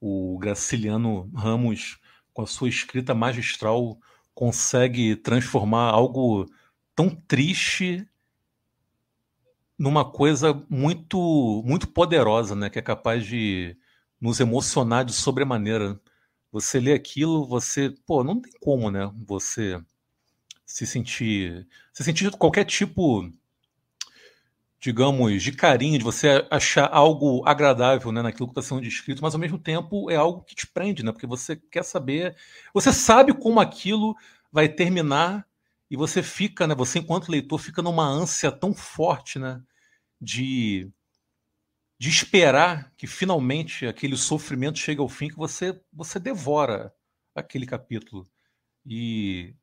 o 0.00 0.38
Graciliano 0.38 1.30
Ramos, 1.34 1.98
com 2.32 2.42
a 2.42 2.46
sua 2.46 2.68
escrita 2.68 3.14
magistral, 3.14 3.98
consegue 4.34 5.16
transformar 5.16 5.90
algo 5.90 6.46
tão 6.94 7.10
triste 7.10 8.06
numa 9.78 10.04
coisa 10.04 10.64
muito 10.68 11.62
muito 11.66 11.88
poderosa, 11.88 12.54
né? 12.54 12.70
Que 12.70 12.78
é 12.78 12.82
capaz 12.82 13.26
de 13.26 13.76
nos 14.20 14.40
emocionar 14.40 15.04
de 15.04 15.12
sobremaneira. 15.12 16.00
Você 16.52 16.80
lê 16.80 16.92
aquilo, 16.94 17.46
você, 17.46 17.90
pô, 18.06 18.24
não 18.24 18.40
tem 18.40 18.52
como, 18.60 18.90
né? 18.90 19.10
Você 19.26 19.80
se 20.66 20.86
sentir, 20.86 21.66
se 21.92 22.04
sentir 22.04 22.30
qualquer 22.32 22.64
tipo 22.64 23.30
digamos, 24.78 25.42
de 25.42 25.52
carinho, 25.52 25.98
de 25.98 26.04
você 26.04 26.46
achar 26.50 26.88
algo 26.92 27.42
agradável 27.46 28.12
né, 28.12 28.22
naquilo 28.22 28.46
que 28.46 28.52
está 28.52 28.62
sendo 28.62 28.80
descrito, 28.82 29.22
mas 29.22 29.34
ao 29.34 29.40
mesmo 29.40 29.58
tempo 29.58 30.10
é 30.10 30.16
algo 30.16 30.42
que 30.42 30.54
te 30.54 30.66
prende, 30.66 31.02
né? 31.02 31.10
Porque 31.12 31.26
você 31.26 31.56
quer 31.56 31.82
saber, 31.84 32.36
você 32.72 32.92
sabe 32.92 33.34
como 33.34 33.58
aquilo 33.58 34.14
vai 34.52 34.68
terminar 34.68 35.46
e 35.90 35.96
você 35.96 36.22
fica, 36.22 36.66
né? 36.66 36.74
Você 36.74 36.98
enquanto 36.98 37.30
leitor 37.30 37.58
fica 37.58 37.82
numa 37.82 38.06
ânsia 38.06 38.52
tão 38.52 38.72
forte, 38.74 39.38
né? 39.38 39.60
De 40.20 40.90
de 41.98 42.10
esperar 42.10 42.92
que 42.96 43.06
finalmente 43.06 43.86
aquele 43.86 44.16
sofrimento 44.16 44.78
chegue 44.78 45.00
ao 45.00 45.08
fim, 45.08 45.28
que 45.28 45.36
você 45.36 45.80
você 45.92 46.18
devora 46.20 46.92
aquele 47.34 47.66
capítulo 47.66 48.26
e 48.84 49.54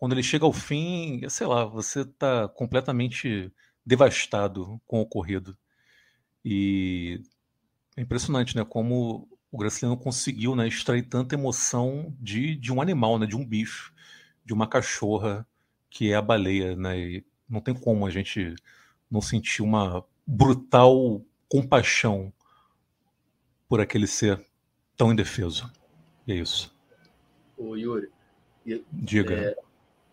quando 0.00 0.14
ele 0.14 0.22
chega 0.22 0.46
ao 0.46 0.52
fim, 0.52 1.28
sei 1.28 1.46
lá, 1.46 1.66
você 1.66 2.00
está 2.00 2.48
completamente 2.48 3.52
devastado 3.84 4.80
com 4.86 4.98
o 4.98 5.02
ocorrido. 5.02 5.54
E 6.42 7.20
é 7.94 8.00
impressionante, 8.00 8.56
né? 8.56 8.64
Como 8.64 9.28
o 9.52 9.58
Graciliano 9.58 10.00
conseguiu 10.00 10.56
né, 10.56 10.66
extrair 10.66 11.02
tanta 11.02 11.34
emoção 11.34 12.16
de, 12.18 12.56
de 12.56 12.72
um 12.72 12.80
animal, 12.80 13.18
né? 13.18 13.26
De 13.26 13.36
um 13.36 13.44
bicho, 13.44 13.92
de 14.42 14.54
uma 14.54 14.66
cachorra, 14.66 15.46
que 15.90 16.10
é 16.10 16.14
a 16.14 16.22
baleia, 16.22 16.74
né? 16.74 16.98
E 16.98 17.26
não 17.46 17.60
tem 17.60 17.74
como 17.74 18.06
a 18.06 18.10
gente 18.10 18.54
não 19.10 19.20
sentir 19.20 19.60
uma 19.60 20.02
brutal 20.26 21.22
compaixão 21.46 22.32
por 23.68 23.82
aquele 23.82 24.06
ser 24.06 24.42
tão 24.96 25.12
indefeso. 25.12 25.70
E 26.26 26.32
é 26.32 26.36
isso. 26.36 26.74
Ô, 27.58 27.76
Yuri. 27.76 28.08
Diga. 28.90 29.34
É, 29.34 29.69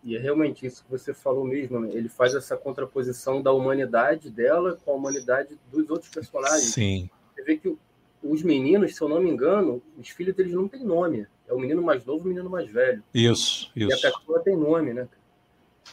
e 0.07 0.15
é 0.15 0.19
realmente 0.19 0.65
isso 0.65 0.85
que 0.85 0.89
você 0.89 1.13
falou 1.13 1.43
mesmo, 1.43 1.81
né? 1.81 1.89
ele 1.91 2.07
faz 2.07 2.33
essa 2.33 2.55
contraposição 2.55 3.41
da 3.41 3.51
humanidade 3.51 4.29
dela 4.29 4.79
com 4.85 4.91
a 4.91 4.95
humanidade 4.95 5.59
dos 5.69 5.89
outros 5.89 6.09
personagens. 6.09 6.71
Sim. 6.71 7.09
Você 7.35 7.43
vê 7.43 7.57
que 7.57 7.77
os 8.23 8.41
meninos, 8.41 8.95
se 8.95 9.01
eu 9.01 9.09
não 9.09 9.19
me 9.19 9.29
engano, 9.29 9.81
os 9.97 10.07
filhos 10.07 10.33
deles 10.33 10.53
não 10.53 10.65
têm 10.65 10.81
nome. 10.81 11.27
É 11.45 11.53
o 11.53 11.59
menino 11.59 11.81
mais 11.81 12.05
novo 12.05 12.21
e 12.21 12.25
o 12.25 12.27
menino 12.29 12.49
mais 12.49 12.71
velho. 12.71 13.03
Isso, 13.13 13.69
isso. 13.75 13.89
E 13.89 13.93
a 13.93 14.11
pessoa 14.11 14.39
tem 14.39 14.55
nome, 14.55 14.93
né? 14.93 15.09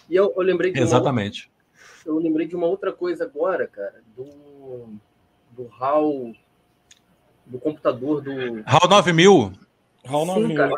E 0.09 0.15
eu, 0.15 0.33
eu 0.37 0.43
lembrei 0.43 0.73
de 0.73 0.81
Exatamente. 0.81 1.51
Uma, 2.07 2.15
eu 2.15 2.23
lembrei 2.23 2.47
de 2.47 2.55
uma 2.55 2.69
outra 2.69 2.93
coisa 2.93 3.25
agora, 3.25 3.67
cara, 3.67 4.01
do, 4.17 4.95
do 5.51 5.69
HAL, 5.81 6.33
do 7.45 7.59
computador 7.59 8.23
do... 8.23 8.31
HAL 8.65 8.89
9000. 8.89 9.53
HAL 10.07 10.25
9000. 10.25 10.57
Cara, 10.57 10.75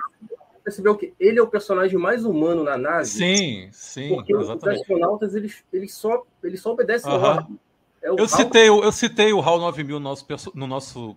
percebeu 0.66 0.96
que 0.96 1.14
ele 1.20 1.38
é 1.38 1.42
o 1.42 1.46
personagem 1.46 1.96
mais 1.96 2.24
humano 2.24 2.64
na 2.64 2.76
nave. 2.76 3.06
Sim, 3.06 3.68
sim. 3.70 4.08
Porque 4.08 4.34
exatamente. 4.34 4.74
os 4.74 4.80
astronautas 4.80 5.34
eles, 5.36 5.64
eles, 5.72 5.94
só, 5.94 6.26
eles 6.42 6.60
só 6.60 6.72
obedecem 6.72 7.08
uhum. 7.08 7.22
ordem. 7.22 7.60
É 8.02 8.10
eu, 8.10 8.26
citei, 8.26 8.68
eu 8.68 8.90
citei 8.90 9.32
o 9.32 9.40
HAL 9.40 9.60
9000 9.60 10.00
no 10.00 10.00
nosso, 10.00 10.26
no 10.56 10.66
nosso 10.66 11.16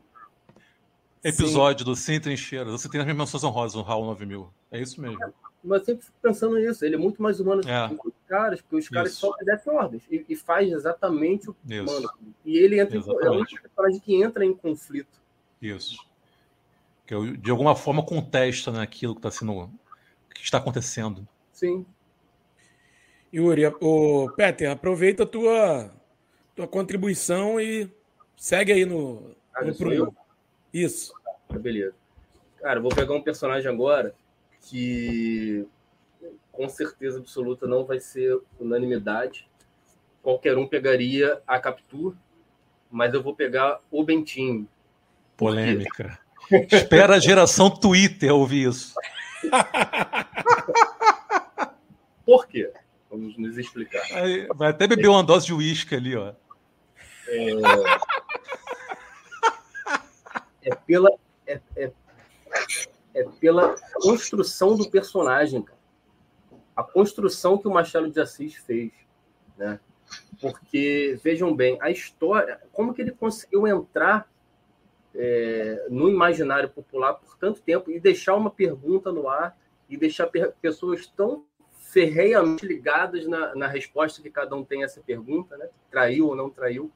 episódio 1.23 1.79
sim. 1.79 1.91
do 1.91 1.95
Sem 1.95 2.21
Trincheiras. 2.21 2.71
Eu 2.71 2.77
citei 2.77 2.99
nas 2.99 3.07
minhas 3.07 3.17
menções 3.17 3.43
honrosas 3.43 3.75
o 3.75 3.81
HAL 3.81 4.05
9000. 4.05 4.53
É 4.71 4.79
isso 4.79 5.01
mesmo. 5.01 5.23
É, 5.23 5.31
mas 5.63 5.79
eu 5.79 5.85
sempre 5.85 6.05
fico 6.05 6.17
pensando 6.21 6.55
nisso. 6.55 6.85
Ele 6.85 6.93
é 6.93 6.99
muito 6.99 7.19
mais 7.19 7.39
humano 7.39 7.63
é. 7.67 7.89
que 7.89 8.07
os 8.07 8.13
caras, 8.27 8.61
porque 8.61 8.75
os 8.75 8.87
caras 8.87 9.13
isso. 9.13 9.21
só 9.21 9.31
obedecem 9.31 9.73
ordens 9.73 10.03
e, 10.11 10.25
e, 10.29 10.35
faz 10.35 10.71
exatamente 10.71 11.49
o 11.49 11.55
que 11.55 11.81
manda. 11.81 12.07
E 12.45 12.55
ele 12.55 12.79
entra 12.79 12.95
em, 12.95 12.99
é 12.99 13.31
um 13.31 13.43
personagem 13.43 13.99
que 13.99 14.21
entra 14.21 14.45
em 14.45 14.53
conflito. 14.53 15.19
Isso 15.59 16.07
que 17.09 17.37
de 17.37 17.49
alguma 17.49 17.75
forma 17.75 18.05
contesta 18.05 18.71
né, 18.71 18.81
aquilo 18.81 19.15
que 19.15 19.19
está 19.19 19.31
sendo 19.31 19.67
que 20.33 20.43
está 20.43 20.59
acontecendo. 20.59 21.27
Sim. 21.51 21.83
Yuri, 23.33 23.65
o 23.81 24.29
Peter, 24.35 24.69
aproveita 24.69 25.23
a 25.23 25.25
tua 25.25 25.91
tua 26.55 26.67
contribuição 26.67 27.59
e 27.59 27.89
segue 28.37 28.73
aí 28.73 28.85
no, 28.85 29.35
ah, 29.55 29.65
no 29.65 29.75
pro... 29.75 30.13
Isso. 30.71 31.11
Ah, 31.49 31.57
beleza. 31.57 31.95
Cara, 32.57 32.77
eu 32.77 32.83
vou 32.83 32.93
pegar 32.93 33.15
um 33.15 33.21
personagem 33.21 33.71
agora 33.71 34.13
que 34.61 35.65
com 36.51 36.69
certeza 36.69 37.17
absoluta 37.17 37.65
não 37.65 37.85
vai 37.85 37.99
ser 37.99 38.39
unanimidade. 38.59 39.49
Qualquer 40.21 40.57
um 40.57 40.67
pegaria 40.67 41.41
a 41.47 41.59
Captur, 41.59 42.15
mas 42.91 43.15
eu 43.15 43.23
vou 43.23 43.35
pegar 43.35 43.81
o 43.89 44.03
Bentinho. 44.03 44.67
Polêmica. 45.35 46.19
Espera 46.51 47.15
a 47.15 47.19
geração 47.19 47.69
Twitter 47.69 48.33
ouvir 48.33 48.69
isso. 48.69 48.93
Por 52.25 52.47
quê? 52.47 52.71
Vamos 53.09 53.37
nos 53.37 53.57
explicar. 53.57 54.01
Aí, 54.13 54.47
vai 54.55 54.69
até 54.69 54.87
beber 54.87 55.07
uma 55.07 55.23
dose 55.23 55.47
de 55.47 55.53
uísque 55.53 55.95
ali, 55.95 56.15
ó. 56.15 56.33
É, 57.27 57.49
é 60.63 60.75
pela 60.75 61.09
é, 61.45 61.59
é, 61.75 61.91
é, 63.15 63.23
pela 63.39 63.75
construção 63.95 64.75
do 64.75 64.89
personagem, 64.89 65.61
cara. 65.61 65.79
A 66.75 66.83
construção 66.83 67.57
que 67.57 67.67
o 67.67 67.71
Machado 67.71 68.09
de 68.09 68.21
Assis 68.21 68.55
fez, 68.55 68.91
né? 69.57 69.79
Porque 70.39 71.19
vejam 71.23 71.55
bem, 71.55 71.77
a 71.81 71.91
história, 71.91 72.59
como 72.71 72.93
que 72.93 73.01
ele 73.01 73.11
conseguiu 73.11 73.67
entrar 73.67 74.27
é, 75.15 75.87
no 75.89 76.09
imaginário 76.09 76.69
popular 76.69 77.13
por 77.13 77.37
tanto 77.37 77.61
tempo 77.61 77.89
e 77.89 77.99
deixar 77.99 78.35
uma 78.35 78.51
pergunta 78.51 79.11
no 79.11 79.27
ar 79.27 79.57
e 79.89 79.97
deixar 79.97 80.29
pessoas 80.61 81.07
tão 81.07 81.45
ferreamente 81.91 82.65
ligadas 82.65 83.25
na, 83.25 83.55
na, 83.55 83.67
resposta 83.67 84.21
que 84.21 84.29
cada 84.29 84.55
um 84.55 84.63
tem 84.63 84.83
a 84.83 84.85
essa 84.85 85.01
pergunta, 85.01 85.57
né? 85.57 85.69
traiu 85.89 86.27
ou 86.27 86.35
não 86.35 86.49
traiu, 86.49 86.91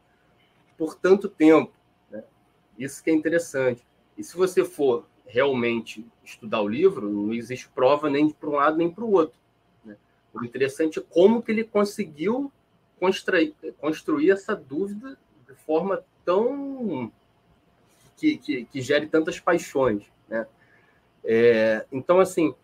por 0.77 0.93
tanto 0.95 1.27
tempo. 1.27 1.73
Né? 2.11 2.23
Isso 2.77 3.03
que 3.03 3.09
é 3.09 3.13
interessante. 3.13 3.83
E 4.15 4.23
se 4.23 4.37
você 4.37 4.63
for 4.63 5.07
realmente 5.25 6.05
estudar 6.23 6.61
o 6.61 6.67
livro, 6.67 7.09
não 7.09 7.33
existe 7.33 7.67
prova 7.69 8.07
nem 8.07 8.29
para 8.29 8.49
um 8.49 8.53
lado 8.53 8.77
nem 8.77 8.91
para 8.91 9.03
o 9.03 9.11
outro. 9.11 9.39
Né? 9.83 9.97
O 10.31 10.43
interessante 10.43 10.99
é 10.99 11.03
como 11.09 11.41
que 11.41 11.51
ele 11.51 11.63
conseguiu 11.63 12.51
construir, 12.99 13.55
construir 13.79 14.29
essa 14.29 14.55
dúvida 14.55 15.17
de 15.47 15.55
forma 15.55 16.05
tão 16.23 17.11
que, 18.23 18.37
que, 18.37 18.65
que 18.65 18.81
gere 18.81 19.07
tantas 19.07 19.37
paixões. 19.39 20.03
Né? 20.29 20.47
É, 21.25 21.85
então, 21.91 22.21
assim, 22.21 22.55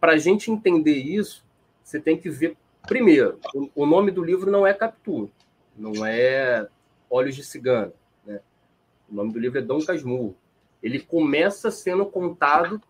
para 0.00 0.12
a 0.12 0.18
gente 0.18 0.50
entender 0.50 0.96
isso, 0.96 1.44
você 1.84 2.00
tem 2.00 2.18
que 2.18 2.28
ver, 2.28 2.56
primeiro, 2.88 3.38
o, 3.54 3.70
o, 3.76 3.86
nome 3.86 4.10
do 4.10 4.24
livro 4.24 4.50
não 4.50 4.66
é 4.66 4.74
Captura, 4.74 5.30
não 5.76 6.04
é 6.04 6.66
Olhos 7.08 7.36
de 7.36 7.44
Cigano. 7.44 7.92
Né? 8.26 8.40
O 9.08 9.14
nome 9.14 9.32
do 9.32 9.38
livro 9.38 9.58
é 9.58 9.62
Dom 9.62 9.80
Casmurro. 9.84 10.36
Ele 10.82 10.98
começa 10.98 11.70
sendo 11.70 12.04
contado 12.06 12.82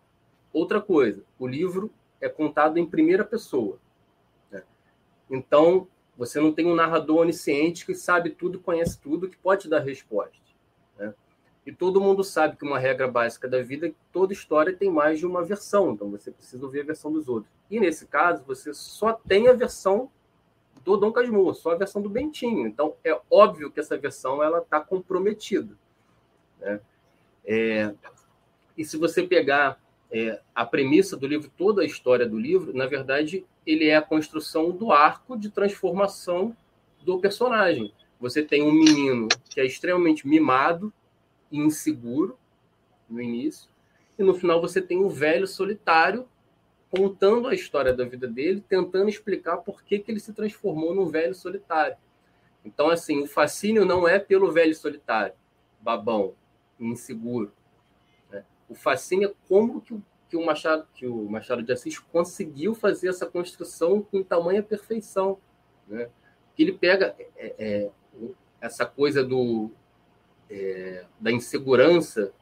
outra 0.51 0.81
coisa. 0.81 1.21
O 1.37 1.45
livro 1.45 1.91
é 2.19 2.27
contado 2.27 2.79
em 2.79 2.85
primeira 2.85 3.23
pessoa. 3.23 3.77
Né? 4.49 4.63
Então, 5.29 5.87
você 6.17 6.39
não 6.39 6.51
tem 6.51 6.65
um 6.65 6.75
narrador 6.75 7.19
onisciente 7.19 7.85
que 7.85 7.93
sabe 7.93 8.31
tudo, 8.31 8.59
conhece 8.59 8.99
tudo, 8.99 9.29
que 9.29 9.37
pode 9.37 9.69
dar 9.69 9.79
resposta. 9.79 10.41
E 11.65 11.71
todo 11.71 12.01
mundo 12.01 12.23
sabe 12.23 12.55
que 12.57 12.65
uma 12.65 12.79
regra 12.79 13.07
básica 13.07 13.47
da 13.47 13.61
vida 13.61 13.87
é 13.87 13.89
que 13.89 13.95
toda 14.11 14.33
história 14.33 14.75
tem 14.75 14.89
mais 14.89 15.19
de 15.19 15.27
uma 15.27 15.43
versão, 15.43 15.91
então 15.91 16.09
você 16.09 16.31
precisa 16.31 16.65
ouvir 16.65 16.81
a 16.81 16.85
versão 16.85 17.11
dos 17.11 17.29
outros. 17.29 17.51
E 17.69 17.79
nesse 17.79 18.07
caso, 18.07 18.43
você 18.45 18.73
só 18.73 19.13
tem 19.13 19.47
a 19.47 19.53
versão 19.53 20.09
do 20.83 20.97
Dom 20.97 21.11
Casmurro, 21.11 21.53
só 21.53 21.71
a 21.71 21.77
versão 21.77 22.01
do 22.01 22.09
Bentinho. 22.09 22.65
Então 22.65 22.95
é 23.03 23.19
óbvio 23.29 23.71
que 23.71 23.79
essa 23.79 23.97
versão 23.97 24.43
ela 24.43 24.59
está 24.59 24.79
comprometida. 24.79 25.77
Né? 26.59 26.79
É, 27.45 27.93
e 28.75 28.83
se 28.83 28.97
você 28.97 29.23
pegar 29.23 29.79
é, 30.11 30.41
a 30.55 30.65
premissa 30.65 31.15
do 31.15 31.27
livro, 31.27 31.51
toda 31.55 31.83
a 31.83 31.85
história 31.85 32.27
do 32.27 32.37
livro, 32.37 32.75
na 32.75 32.87
verdade, 32.87 33.45
ele 33.65 33.87
é 33.87 33.95
a 33.95 34.01
construção 34.01 34.71
do 34.71 34.91
arco 34.91 35.37
de 35.37 35.49
transformação 35.49 36.55
do 37.03 37.19
personagem. 37.19 37.93
Você 38.19 38.43
tem 38.43 38.63
um 38.63 38.71
menino 38.71 39.27
que 39.49 39.59
é 39.59 39.65
extremamente 39.65 40.27
mimado, 40.27 40.93
e 41.51 41.57
inseguro 41.57 42.37
no 43.09 43.21
início, 43.21 43.69
e 44.17 44.23
no 44.23 44.33
final 44.33 44.61
você 44.61 44.81
tem 44.81 44.97
um 44.97 45.09
velho 45.09 45.47
solitário 45.47 46.27
contando 46.89 47.47
a 47.47 47.53
história 47.53 47.93
da 47.93 48.03
vida 48.03 48.27
dele, 48.27 48.63
tentando 48.67 49.09
explicar 49.09 49.57
por 49.57 49.81
que, 49.83 49.99
que 49.99 50.11
ele 50.11 50.19
se 50.19 50.33
transformou 50.33 50.93
num 50.93 51.05
velho 51.05 51.33
solitário. 51.33 51.95
Então, 52.63 52.89
assim, 52.89 53.23
o 53.23 53.27
fascínio 53.27 53.85
não 53.85 54.07
é 54.07 54.19
pelo 54.19 54.51
velho 54.51 54.75
solitário, 54.75 55.33
babão, 55.79 56.35
inseguro. 56.79 57.51
Né? 58.29 58.43
O 58.67 58.75
fascínio 58.75 59.29
é 59.29 59.33
como 59.47 59.81
que 59.81 59.93
o, 59.93 60.03
que, 60.29 60.35
o 60.35 60.45
Machado, 60.45 60.85
que 60.93 61.07
o 61.07 61.29
Machado 61.29 61.63
de 61.63 61.71
Assis 61.71 61.97
conseguiu 61.97 62.75
fazer 62.75 63.07
essa 63.07 63.25
construção 63.25 64.01
com 64.01 64.21
tamanha 64.21 64.61
perfeição. 64.61 65.39
Né? 65.87 66.09
Que 66.55 66.63
ele 66.63 66.73
pega 66.73 67.15
é, 67.37 67.55
é, 67.57 67.89
essa 68.59 68.85
coisa 68.85 69.23
do, 69.23 69.71
é, 70.51 71.05
da 71.17 71.31
insegurança 71.31 72.33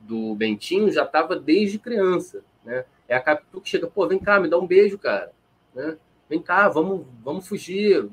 do 0.00 0.34
Bentinho 0.34 0.90
já 0.90 1.04
estava 1.04 1.36
desde 1.36 1.78
criança, 1.78 2.42
né? 2.64 2.84
É 3.08 3.14
a 3.14 3.20
Capitu 3.20 3.60
que 3.60 3.68
chega, 3.68 3.86
pô, 3.86 4.06
vem 4.08 4.18
cá, 4.18 4.40
me 4.40 4.48
dá 4.48 4.58
um 4.58 4.66
beijo, 4.66 4.98
cara, 4.98 5.32
né? 5.72 5.96
Vem 6.28 6.42
cá, 6.42 6.68
vamos, 6.68 7.06
vamos 7.22 7.46
fugir, 7.46 8.08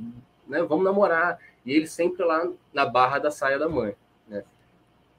né? 0.48 0.62
Vamos 0.62 0.86
namorar. 0.86 1.40
E 1.66 1.74
ele 1.74 1.88
sempre 1.88 2.24
lá 2.24 2.48
na 2.72 2.86
barra 2.86 3.18
da 3.18 3.32
saia 3.32 3.58
da 3.58 3.68
mãe, 3.68 3.96
né? 4.28 4.44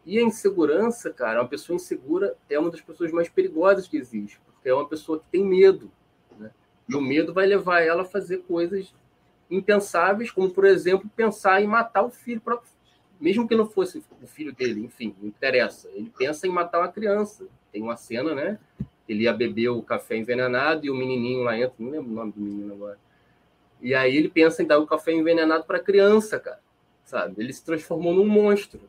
E 0.07 0.19
a 0.19 0.23
insegurança, 0.23 1.11
cara, 1.11 1.41
uma 1.41 1.49
pessoa 1.49 1.75
insegura 1.75 2.37
é 2.49 2.59
uma 2.59 2.71
das 2.71 2.81
pessoas 2.81 3.11
mais 3.11 3.29
perigosas 3.29 3.89
que 3.89 3.97
existe, 3.97 4.41
porque 4.45 4.69
é 4.69 4.75
uma 4.75 4.89
pessoa 4.89 5.19
que 5.19 5.27
tem 5.27 5.45
medo, 5.45 5.91
né? 6.39 6.53
E 6.89 6.95
o 6.95 7.01
medo 7.01 7.35
vai 7.35 7.47
levar 7.47 7.81
ela 7.81 8.03
a 8.03 8.07
fazer 8.07 8.39
coisas 8.39 8.95
impensáveis, 9.51 10.31
como, 10.31 10.51
por 10.51 10.65
exemplo, 10.65 11.11
pensar 11.17 11.61
em 11.61 11.67
matar 11.67 12.05
o 12.05 12.11
filho, 12.11 12.41
próprio 12.41 12.74
mesmo 13.21 13.47
que 13.47 13.55
não 13.55 13.67
fosse 13.67 14.03
o 14.23 14.27
filho 14.27 14.53
dele, 14.53 14.85
enfim, 14.85 15.15
não 15.21 15.29
interessa. 15.29 15.89
Ele 15.95 16.13
pensa 16.17 16.47
em 16.47 16.51
matar 16.51 16.81
uma 16.81 16.89
criança. 16.89 17.47
Tem 17.73 17.83
uma 17.83 17.97
cena, 17.97 18.35
né? 18.35 18.59
Ele 19.09 19.25
ia 19.25 19.33
beber 19.33 19.69
o 19.69 19.83
café 19.83 20.17
envenenado 20.17 20.87
e 20.87 20.91
o 20.91 20.95
menininho 20.95 21.43
lá 21.43 21.59
entra, 21.59 21.75
não 21.79 21.91
lembro 21.91 22.11
o 22.11 22.15
nome 22.15 22.33
do 22.33 22.41
menino 22.41 22.75
agora. 22.75 22.99
E 23.81 23.95
aí 23.95 24.17
ele 24.17 24.29
pensa 24.29 24.63
em 24.63 24.67
dar 24.67 24.79
o 24.79 24.87
café 24.87 25.13
envenenado 25.13 25.65
para 25.65 25.77
a 25.77 25.83
criança, 25.83 26.39
cara. 26.41 26.61
Sabe? 27.05 27.35
Ele 27.39 27.53
se 27.53 27.65
transformou 27.65 28.15
num 28.15 28.27
monstro. 28.27 28.81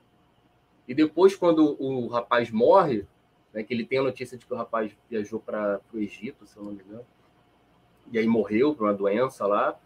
E 0.88 0.94
depois, 0.94 1.36
quando 1.36 1.76
o 1.82 2.08
rapaz 2.08 2.52
morre, 2.52 3.06
né, 3.54 3.64
que 3.64 3.74
ele 3.74 3.86
tem 3.86 4.00
a 4.00 4.04
notícia 4.04 4.38
de 4.38 4.46
que 4.46 4.54
o 4.54 4.58
rapaz 4.58 4.96
viajou 5.10 5.40
para 5.40 5.82
o 5.94 5.98
Egito, 5.98 6.46
se 6.46 6.56
eu 6.58 6.64
não 6.64 6.72
me 6.72 6.84
engano, 6.84 7.06
e 8.12 8.20
aí 8.20 8.28
morreu 8.28 8.76
por 8.76 8.86
uma 8.86 8.94
doença 8.94 9.48
lá, 9.48 9.78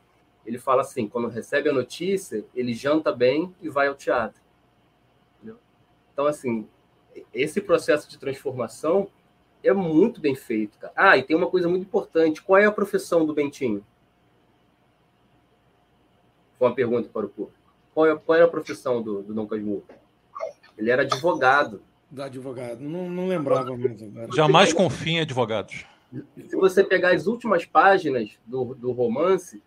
ele 0.46 0.58
fala 0.58 0.82
assim: 0.82 1.08
quando 1.08 1.28
recebe 1.28 1.70
a 1.70 1.74
notícia, 1.74 2.46
ele 2.56 2.74
janta 2.74 3.12
bem 3.12 3.54
e 3.62 3.70
vai 3.70 3.88
ao 3.88 3.96
teatro. 3.96 4.42
Entendeu? 5.38 5.58
Então, 6.14 6.26
assim, 6.26 6.68
esse 7.34 7.62
processo 7.62 8.10
de 8.10 8.18
transformação 8.18 9.10
é 9.64 9.74
muito 9.74 10.22
bem 10.22 10.36
feito, 10.36 10.78
cara. 10.78 10.94
Ah, 10.96 11.18
e 11.18 11.24
tem 11.24 11.36
uma 11.36 11.50
coisa 11.50 11.68
muito 11.68 11.84
importante: 11.84 12.42
qual 12.42 12.60
é 12.60 12.66
a 12.66 12.72
profissão 12.72 13.26
do 13.26 13.34
Bentinho? 13.34 13.86
Foi 16.58 16.68
uma 16.68 16.76
pergunta 16.76 17.10
para 17.10 17.26
o 17.26 17.30
público. 17.30 17.58
Qual 17.94 18.06
é, 18.06 18.16
qual 18.16 18.38
é 18.38 18.42
a 18.42 18.48
profissão 18.48 19.02
do, 19.02 19.22
do 19.22 19.34
Dom 19.34 19.48
Casmurro? 19.48 19.86
Ele 20.78 20.90
era 20.90 21.04
advogado. 21.04 21.82
Do 22.10 22.24
advogado, 22.24 22.82
não, 22.82 23.10
não 23.10 23.28
lembrava 23.28 23.76
mais 23.78 24.02
agora. 24.02 24.30
Jamais 24.34 24.74
confie 24.74 25.12
em 25.12 25.20
advogados. 25.20 25.86
Se 26.48 26.56
você 26.56 26.84
pegar 26.84 27.14
as 27.14 27.28
últimas 27.28 27.66
páginas 27.66 28.32
do, 28.46 28.74
do 28.74 28.92
romance, 28.92 29.62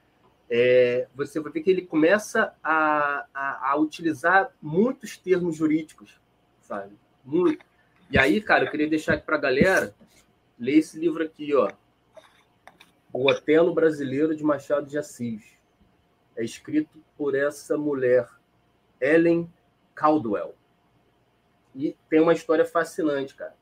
é, 0.54 1.08
você 1.14 1.40
vai 1.40 1.50
ver 1.50 1.62
que 1.62 1.70
ele 1.70 1.80
começa 1.80 2.54
a, 2.62 3.26
a, 3.32 3.70
a, 3.70 3.76
utilizar 3.76 4.52
muitos 4.60 5.16
termos 5.16 5.56
jurídicos, 5.56 6.20
sabe? 6.60 6.94
Muito. 7.24 7.64
E 8.10 8.18
aí, 8.18 8.38
cara, 8.38 8.66
eu 8.66 8.70
queria 8.70 8.86
deixar 8.86 9.14
aqui 9.14 9.24
para 9.24 9.36
a 9.36 9.40
galera 9.40 9.94
ler 10.58 10.76
esse 10.76 10.98
livro 10.98 11.24
aqui, 11.24 11.54
ó. 11.54 11.72
O 13.10 13.30
Otelo 13.30 13.72
Brasileiro 13.72 14.36
de 14.36 14.44
Machado 14.44 14.86
de 14.86 14.98
Assis. 14.98 15.42
É 16.36 16.44
escrito 16.44 17.02
por 17.16 17.34
essa 17.34 17.78
mulher, 17.78 18.28
Ellen 19.00 19.50
Caldwell. 19.94 20.54
E 21.74 21.96
tem 22.10 22.20
uma 22.20 22.34
história 22.34 22.66
fascinante, 22.66 23.34
cara. 23.34 23.56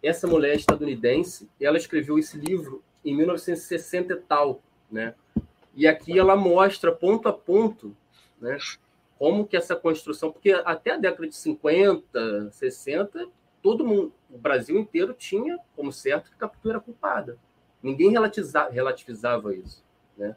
Essa 0.00 0.28
mulher 0.28 0.54
estadunidense, 0.54 1.50
ela 1.60 1.78
escreveu 1.78 2.16
esse 2.16 2.38
livro 2.38 2.80
em 3.04 3.16
1960 3.16 4.12
e 4.12 4.16
tal, 4.18 4.62
né? 4.88 5.16
E 5.78 5.86
aqui 5.86 6.18
ela 6.18 6.34
mostra 6.34 6.90
ponto 6.90 7.28
a 7.28 7.32
ponto, 7.32 7.96
né, 8.40 8.58
como 9.16 9.46
que 9.46 9.56
essa 9.56 9.76
construção, 9.76 10.32
porque 10.32 10.50
até 10.50 10.90
a 10.90 10.96
década 10.96 11.28
de 11.28 11.36
50, 11.36 12.50
60, 12.50 13.28
todo 13.62 13.86
mundo, 13.86 14.12
o 14.28 14.36
Brasil 14.36 14.76
inteiro 14.76 15.14
tinha 15.14 15.56
como 15.76 15.92
certo 15.92 16.30
que 16.30 16.34
a 16.34 16.38
captura 16.38 16.74
era 16.74 16.80
culpada. 16.80 17.38
Ninguém 17.80 18.10
relativizava, 18.10 19.54
isso, 19.54 19.84
né? 20.16 20.34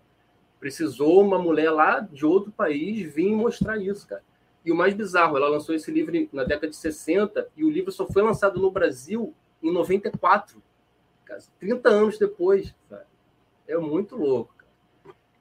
Precisou 0.60 1.20
uma 1.22 1.40
mulher 1.40 1.72
lá 1.72 2.02
de 2.02 2.24
outro 2.24 2.52
país 2.52 3.12
vir 3.12 3.34
mostrar 3.36 3.78
isso, 3.78 4.08
cara. 4.08 4.24
E 4.64 4.72
o 4.72 4.76
mais 4.76 4.94
bizarro, 4.94 5.38
ela 5.38 5.50
lançou 5.50 5.74
esse 5.74 5.90
livro 5.90 6.14
na 6.32 6.44
década 6.44 6.70
de 6.70 6.76
60 6.76 7.50
e 7.58 7.64
o 7.64 7.70
livro 7.72 7.92
só 7.92 8.06
foi 8.06 8.22
lançado 8.22 8.60
no 8.60 8.70
Brasil 8.70 9.34
em 9.64 9.74
94, 9.74 10.62
30 11.60 11.90
anos 11.90 12.20
depois, 12.20 12.76
sabe? 12.88 13.06
É 13.68 13.76
muito 13.76 14.16
louco. 14.16 14.61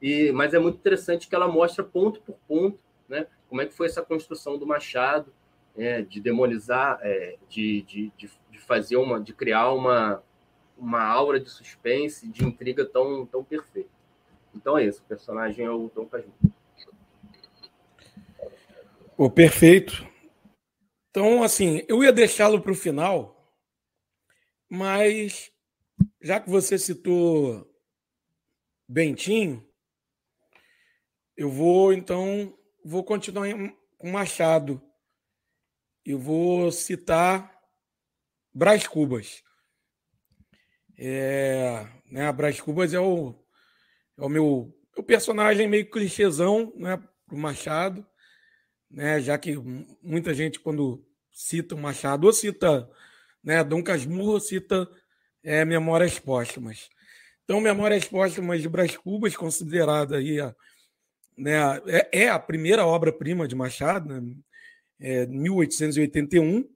E, 0.01 0.31
mas 0.31 0.53
é 0.53 0.59
muito 0.59 0.77
interessante 0.77 1.27
que 1.27 1.35
ela 1.35 1.47
mostra 1.47 1.83
ponto 1.83 2.21
por 2.21 2.35
ponto 2.47 2.79
né, 3.11 3.27
como 3.49 3.61
é 3.61 3.65
que 3.65 3.73
foi 3.73 3.87
essa 3.87 4.01
construção 4.01 4.57
do 4.57 4.65
Machado, 4.65 5.33
é, 5.77 6.01
de 6.01 6.21
demonizar, 6.21 6.97
é, 7.01 7.37
de, 7.49 7.81
de, 7.81 8.11
de, 8.17 8.31
de, 8.49 8.59
fazer 8.59 8.95
uma, 8.95 9.19
de 9.19 9.33
criar 9.33 9.71
uma, 9.73 10.23
uma 10.77 11.03
aura 11.03 11.39
de 11.39 11.49
suspense, 11.49 12.27
de 12.27 12.45
intriga 12.45 12.85
tão, 12.85 13.25
tão 13.25 13.43
perfeita. 13.43 13.89
Então 14.55 14.77
é 14.77 14.85
isso, 14.85 15.01
o 15.01 15.05
personagem 15.05 15.65
é 15.65 15.69
o 15.69 15.89
Tom 15.89 16.05
Casmurro. 16.05 16.53
Pô, 19.17 19.29
perfeito. 19.29 20.07
Então, 21.09 21.43
assim, 21.43 21.83
eu 21.89 22.01
ia 22.01 22.13
deixá-lo 22.13 22.61
para 22.61 22.71
o 22.71 22.75
final, 22.75 23.53
mas 24.69 25.51
já 26.21 26.39
que 26.39 26.49
você 26.49 26.77
citou 26.77 27.69
Bentinho, 28.87 29.65
eu 31.35 31.49
vou, 31.49 31.93
então, 31.93 32.57
vou 32.83 33.03
continuar 33.03 33.47
com 33.97 34.11
Machado. 34.11 34.81
Eu 36.05 36.19
vou 36.19 36.71
citar 36.71 37.51
Brás 38.53 38.87
Cubas. 38.87 39.43
É, 40.97 41.87
né, 42.11 42.31
Brás 42.31 42.59
Cubas 42.59 42.93
é 42.93 42.99
o, 42.99 43.35
é 44.17 44.23
o 44.23 44.29
meu 44.29 44.77
o 44.95 45.03
personagem 45.03 45.67
meio 45.67 45.89
clichêzão 45.89 46.73
né, 46.75 46.97
para 47.25 47.35
o 47.35 47.39
Machado, 47.39 48.05
né, 48.89 49.21
já 49.21 49.37
que 49.37 49.55
muita 50.01 50.33
gente, 50.33 50.59
quando 50.59 51.03
cita 51.31 51.75
o 51.75 51.77
Machado, 51.77 52.27
ou 52.27 52.33
cita 52.33 52.89
né, 53.43 53.63
Dom 53.63 53.81
Casmurro, 53.81 54.33
ou 54.33 54.39
cita 54.39 54.89
é, 55.43 55.63
Memórias 55.63 56.19
Póstumas. 56.19 56.89
Então, 57.43 57.59
Memórias 57.59 58.05
Póstumas 58.05 58.61
de 58.61 58.69
Brás 58.69 58.95
Cubas, 58.97 59.35
considerada 59.35 60.17
aí 60.17 60.39
a 60.39 60.55
né, 61.41 61.81
é, 61.87 62.23
é 62.23 62.29
a 62.29 62.37
primeira 62.37 62.85
obra-prima 62.85 63.47
de 63.47 63.55
Machado, 63.55 64.07
né, 64.07 64.35
é, 64.99 65.25
1881. 65.25 66.69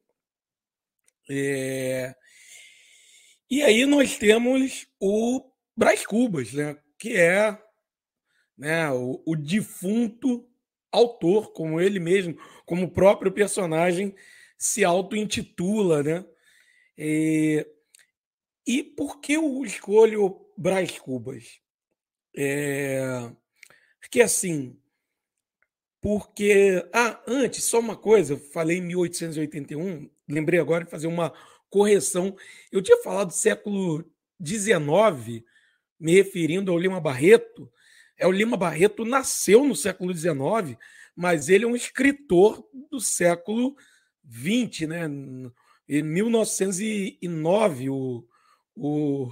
É, 1.30 2.16
e 3.49 3.61
aí 3.61 3.86
nós 3.86 4.18
temos 4.18 4.88
o 4.99 5.51
Brás 5.78 6.05
Cubas, 6.05 6.51
né, 6.53 6.78
que 6.97 7.16
é 7.16 7.57
né, 8.57 8.89
o, 8.91 9.22
o 9.26 9.36
defunto 9.36 10.49
autor, 10.91 11.53
como 11.53 11.80
ele 11.80 11.99
mesmo, 11.99 12.36
como 12.66 12.86
o 12.86 12.91
próprio 12.91 13.32
personagem 13.32 14.16
se 14.57 14.84
auto-intitula, 14.84 16.01
né? 16.01 16.26
E, 16.97 17.68
e 18.66 18.82
por 18.82 19.20
que 19.20 19.34
eu 19.34 19.63
escolho 19.66 20.39
Brás 20.57 20.97
Cubas? 20.97 21.59
É, 22.36 23.30
porque 24.05 24.21
assim, 24.21 24.77
porque. 25.99 26.87
Ah, 26.93 27.19
antes, 27.27 27.63
só 27.63 27.79
uma 27.79 27.97
coisa, 27.97 28.37
falei 28.37 28.77
em 28.77 28.81
1881, 28.81 30.07
lembrei 30.29 30.59
agora 30.59 30.85
de 30.85 30.91
fazer 30.91 31.07
uma 31.07 31.33
correção. 31.67 32.37
Eu 32.71 32.83
tinha 32.83 33.01
falado 33.01 33.29
do 33.29 33.33
século 33.33 34.05
XIX, 34.43 35.43
me 35.99 36.13
referindo 36.13 36.71
ao 36.71 36.77
Lima 36.77 37.01
Barreto. 37.01 37.71
É 38.17 38.27
o 38.27 38.31
Lima 38.31 38.55
Barreto 38.55 39.03
nasceu 39.03 39.65
no 39.65 39.75
século 39.75 40.13
XIX, 40.13 40.77
mas 41.15 41.49
ele 41.49 41.65
é 41.65 41.67
um 41.67 41.75
escritor 41.75 42.63
do 42.91 42.99
século 42.99 43.75
XX, 44.31 44.87
né? 44.87 45.09
Em 45.89 46.03
1909, 46.03 47.89
o, 47.89 48.23
o, 48.75 49.31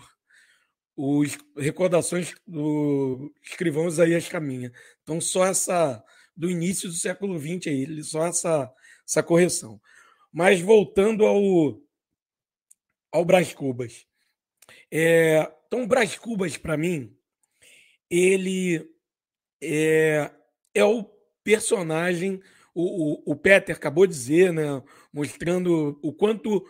os 0.96 1.38
recordações 1.58 2.36
do 2.48 3.34
escrivão 3.42 3.88
Isaías 3.88 4.28
Caminha. 4.28 4.72
Então, 5.02 5.20
só 5.20 5.46
essa 5.46 6.04
do 6.36 6.50
início 6.50 6.90
do 6.90 6.96
século 6.96 7.40
XX 7.40 7.68
aí, 7.68 8.04
só 8.04 8.26
essa, 8.26 8.72
essa 9.08 9.24
correção. 9.24 9.80
Mas 10.32 10.62
voltando 10.62 11.26
ao, 11.26 11.80
ao 13.12 13.26
Brás 13.26 13.54
Cubas. 13.54 14.06
É, 14.92 15.52
então, 15.68 15.84
o 15.84 15.88
Brás 15.88 16.16
Cubas, 16.18 16.58
para 16.58 16.78
mim, 16.78 17.16
ele 18.10 18.88
é, 19.62 20.32
é 20.74 20.84
o 20.84 21.04
personagem, 21.44 22.42
o, 22.74 23.32
o, 23.32 23.34
o 23.34 23.36
Peter 23.36 23.76
acabou 23.76 24.08
de 24.08 24.14
dizer, 24.14 24.52
né, 24.54 24.82
mostrando 25.12 26.00
o 26.02 26.14
quanto 26.14 26.66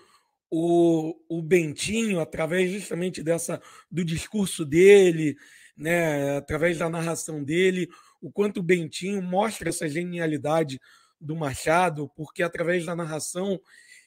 o, 0.56 1.16
o 1.28 1.42
Bentinho, 1.42 2.20
através 2.20 2.72
justamente 2.72 3.24
dessa 3.24 3.60
do 3.90 4.06
discurso 4.06 4.64
dele, 4.64 5.36
né, 5.76 6.38
através 6.38 6.78
da 6.78 6.88
narração 6.88 7.44
dele, 7.44 7.90
o 8.22 8.32
quanto 8.32 8.60
o 8.60 8.64
Bentinho 8.64 9.20
mostra 9.20 9.70
essa 9.70 9.90
genialidade 9.90 10.80
do 11.20 11.36
Machado, 11.36 12.08
porque 12.16 12.44
através 12.44 12.86
da 12.86 12.96
narração 12.96 13.60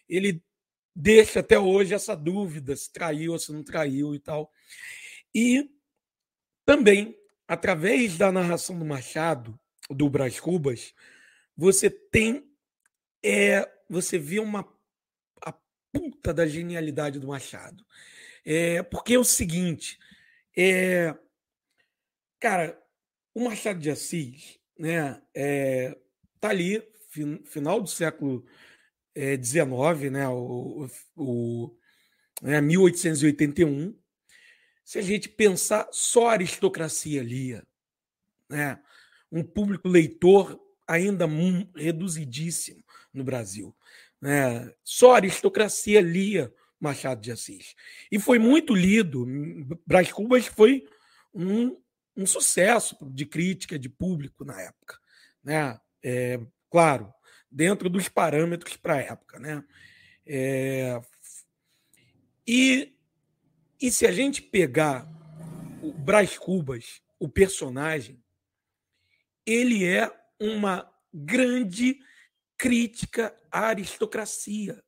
ele 0.09 0.41
deixa 0.95 1.41
até 1.41 1.59
hoje 1.59 1.95
essa 1.95 2.15
dúvida 2.15 2.77
se 2.77 2.93
traiu 2.93 3.33
ou 3.33 3.41
se 3.41 3.53
não 3.53 3.65
traiu 3.65 4.15
e 4.15 4.21
tal. 4.21 4.49
E 5.35 5.69
também, 6.65 7.19
através 7.49 8.17
da 8.17 8.31
narração 8.31 8.79
do 8.79 8.85
Machado, 8.85 9.59
do 9.91 10.09
Brás 10.09 10.39
Cubas, 10.39 10.95
você 11.57 11.91
tem. 11.91 12.49
É, 13.21 13.69
você 13.91 14.17
vê 14.17 14.39
uma 14.39 14.76
puta 15.99 16.35
da 16.35 16.47
genialidade 16.47 17.19
do 17.19 17.29
Machado. 17.29 17.85
É, 18.45 18.83
porque 18.83 19.15
é 19.15 19.19
o 19.19 19.25
seguinte, 19.25 19.99
é, 20.57 21.15
cara, 22.39 22.81
o 23.35 23.45
Machado 23.45 23.79
de 23.79 23.91
Assis, 23.91 24.59
né, 24.79 25.21
é, 25.35 25.97
tá 26.41 26.51
ali, 26.51 26.83
fin, 27.11 27.43
final 27.45 27.81
do 27.81 27.89
século 27.89 28.45
XIX, 29.15 30.11
né, 30.13 30.29
o, 30.29 30.87
o 31.17 31.77
né, 32.43 32.61
1881. 32.61 33.99
Se 34.85 34.99
a 34.99 35.03
gente 35.03 35.29
pensar 35.29 35.89
só 35.91 36.29
a 36.29 36.33
aristocracia 36.33 37.23
lia, 37.23 37.67
né, 38.49 38.81
um 39.33 39.43
público 39.43 39.89
leitor 39.89 40.61
ainda 40.87 41.27
reduzidíssimo 41.75 42.85
no 43.13 43.25
Brasil. 43.25 43.75
Né? 44.21 44.73
Só 44.85 45.13
a 45.13 45.17
aristocracia 45.17 46.01
lia 46.01 46.53
Machado 46.79 47.21
de 47.21 47.33
Assis. 47.33 47.75
E 48.11 48.19
foi 48.19 48.39
muito 48.39 48.75
lido. 48.75 49.27
Brás 49.87 50.13
Cubas 50.13 50.47
foi 50.47 50.87
um 51.33 51.77
um 52.17 52.27
sucesso 52.27 52.97
de 53.03 53.27
crítica, 53.27 53.79
de 53.79 53.89
público 53.89 54.45
na 54.45 54.61
época. 54.61 54.99
Né? 55.45 55.79
É, 56.03 56.41
claro, 56.71 57.13
dentro 57.51 57.91
dos 57.91 58.09
parâmetros 58.09 58.77
para 58.77 58.95
a 58.95 59.03
época. 59.03 59.39
Né? 59.39 59.63
É, 60.25 61.01
e, 62.47 62.97
e 63.81 63.91
se 63.91 64.07
a 64.07 64.13
gente 64.13 64.41
pegar 64.41 65.07
o 65.83 65.93
Brás 65.93 66.39
Cubas, 66.39 67.03
o 67.19 67.29
personagem, 67.29 68.23
ele 69.45 69.85
é 69.85 70.11
uma 70.41 70.91
grande 71.13 72.01
crítica 72.57 73.37
à 73.51 73.67
aristocracia. 73.67 74.83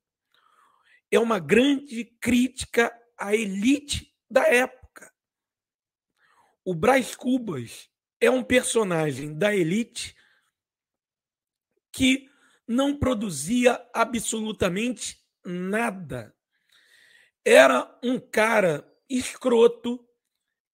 É 1.10 1.18
uma 1.18 1.38
grande 1.38 2.04
crítica 2.20 2.92
à 3.16 3.34
elite 3.34 4.14
da 4.30 4.46
época. 4.46 5.12
O 6.64 6.74
Brás 6.74 7.14
Cubas 7.14 7.88
é 8.20 8.30
um 8.30 8.42
personagem 8.42 9.36
da 9.36 9.54
elite 9.54 10.16
que 11.92 12.28
não 12.66 12.98
produzia 12.98 13.82
absolutamente 13.94 15.24
nada. 15.44 16.34
Era 17.44 17.98
um 18.02 18.20
cara 18.20 18.86
escroto 19.08 20.06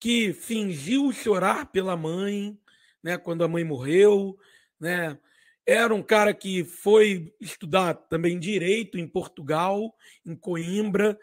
que 0.01 0.33
fingiu 0.33 1.13
chorar 1.13 1.71
pela 1.71 1.97
mãe, 1.97 2.61
né, 3.03 3.17
quando 3.17 3.45
a 3.45 3.49
mãe 3.49 3.63
morreu, 3.63 4.39
né? 4.79 5.19
Era 5.67 5.95
um 5.95 6.03
cara 6.03 6.35
que 6.35 6.63
foi 6.63 7.35
estudar 7.41 7.95
também 7.95 8.39
direito 8.39 8.99
em 8.99 9.09
Portugal, 9.09 9.95
em 10.25 10.37
Coimbra, 10.37 11.19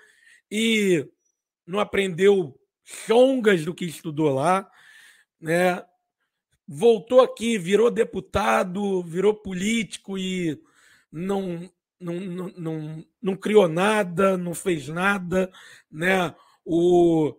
e 0.50 1.08
não 1.66 1.80
aprendeu 1.80 2.60
chongas 2.84 3.64
do 3.64 3.74
que 3.74 3.86
estudou 3.86 4.34
lá, 4.34 4.70
né? 5.40 5.84
Voltou 6.68 7.22
aqui, 7.22 7.58
virou 7.58 7.92
deputado, 7.92 9.04
virou 9.04 9.34
político 9.34 10.18
e 10.18 10.60
não, 11.12 11.70
não, 12.00 12.20
não, 12.20 12.54
não, 12.58 13.06
não 13.22 13.36
criou 13.36 13.68
nada, 13.68 14.38
não 14.38 14.54
fez 14.56 14.88
nada, 14.88 15.52
né? 15.92 16.34
O, 16.66 17.36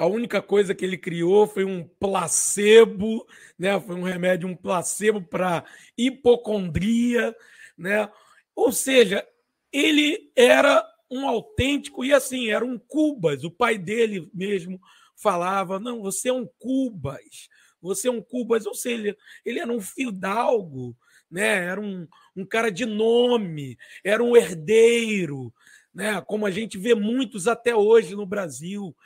a 0.00 0.06
única 0.06 0.40
coisa 0.40 0.74
que 0.74 0.82
ele 0.82 0.96
criou 0.96 1.46
foi 1.46 1.62
um 1.62 1.86
placebo, 1.86 3.26
né? 3.58 3.78
Foi 3.78 3.94
um 3.94 4.02
remédio, 4.02 4.48
um 4.48 4.56
placebo 4.56 5.20
para 5.20 5.62
hipocondria, 5.94 7.36
né? 7.76 8.10
Ou 8.56 8.72
seja, 8.72 9.22
ele 9.70 10.32
era 10.34 10.82
um 11.10 11.28
autêntico, 11.28 12.02
e 12.02 12.14
assim, 12.14 12.48
era 12.48 12.64
um 12.64 12.78
Cubas, 12.78 13.44
o 13.44 13.50
pai 13.50 13.76
dele 13.76 14.30
mesmo 14.32 14.80
falava: 15.14 15.78
não, 15.78 16.00
você 16.00 16.30
é 16.30 16.32
um 16.32 16.48
Cubas, 16.58 17.50
você 17.78 18.08
é 18.08 18.10
um 18.10 18.22
Cubas, 18.22 18.64
ou 18.64 18.74
seja, 18.74 19.14
ele 19.44 19.58
era 19.58 19.70
um 19.70 19.82
fidalgo, 19.82 20.96
né? 21.30 21.66
era 21.66 21.78
um, 21.78 22.08
um 22.34 22.46
cara 22.46 22.72
de 22.72 22.86
nome, 22.86 23.76
era 24.02 24.24
um 24.24 24.34
herdeiro, 24.34 25.52
né? 25.92 26.22
como 26.22 26.46
a 26.46 26.50
gente 26.50 26.78
vê 26.78 26.94
muitos 26.94 27.46
até 27.46 27.76
hoje 27.76 28.16
no 28.16 28.24
Brasil. 28.24 28.96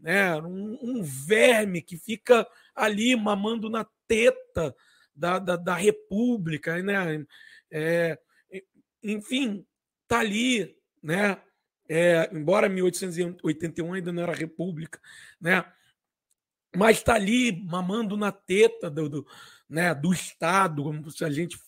Né? 0.00 0.36
Um, 0.36 0.78
um 0.82 1.02
verme 1.02 1.82
que 1.82 1.96
fica 1.96 2.46
ali 2.74 3.14
mamando 3.14 3.68
na 3.68 3.86
teta 4.08 4.74
da, 5.14 5.38
da, 5.38 5.56
da 5.56 5.74
República, 5.74 6.82
né? 6.82 7.24
É, 7.70 8.18
enfim, 9.02 9.64
tá 10.08 10.20
ali 10.20 10.80
né? 11.02 11.40
É, 11.88 12.30
embora 12.32 12.68
1881 12.68 13.92
ainda 13.94 14.12
não 14.12 14.22
era 14.22 14.32
república, 14.32 15.00
né? 15.40 15.64
Mas 16.76 16.98
está 16.98 17.14
ali 17.14 17.50
mamando 17.64 18.16
na 18.16 18.30
teta 18.30 18.88
do, 18.88 19.08
do, 19.08 19.26
né, 19.68 19.92
do 19.92 20.12
Estado, 20.12 21.10
se 21.10 21.24
a 21.24 21.30
gente 21.30 21.58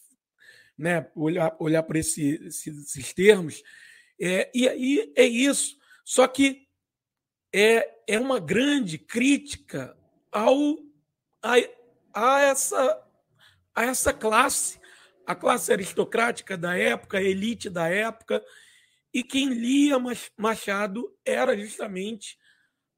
né, 0.78 1.10
olhar, 1.16 1.56
olhar 1.58 1.82
para 1.82 1.98
esse, 1.98 2.40
esses 2.46 3.12
termos. 3.12 3.64
É, 4.20 4.48
e 4.54 4.68
aí 4.68 5.12
é 5.16 5.24
isso. 5.24 5.76
Só 6.04 6.28
que 6.28 6.68
é, 7.52 7.94
é 8.06 8.18
uma 8.18 8.40
grande 8.40 8.98
crítica 8.98 9.96
ao, 10.30 10.78
a, 11.42 11.54
a, 12.14 12.40
essa, 12.40 13.06
a 13.74 13.84
essa 13.84 14.12
classe, 14.12 14.80
a 15.26 15.34
classe 15.34 15.72
aristocrática 15.72 16.56
da 16.56 16.76
época, 16.76 17.18
a 17.18 17.22
elite 17.22 17.68
da 17.68 17.88
época, 17.88 18.42
e 19.12 19.22
quem 19.22 19.48
lia 19.48 19.96
Machado 20.38 21.14
era 21.24 21.56
justamente 21.56 22.38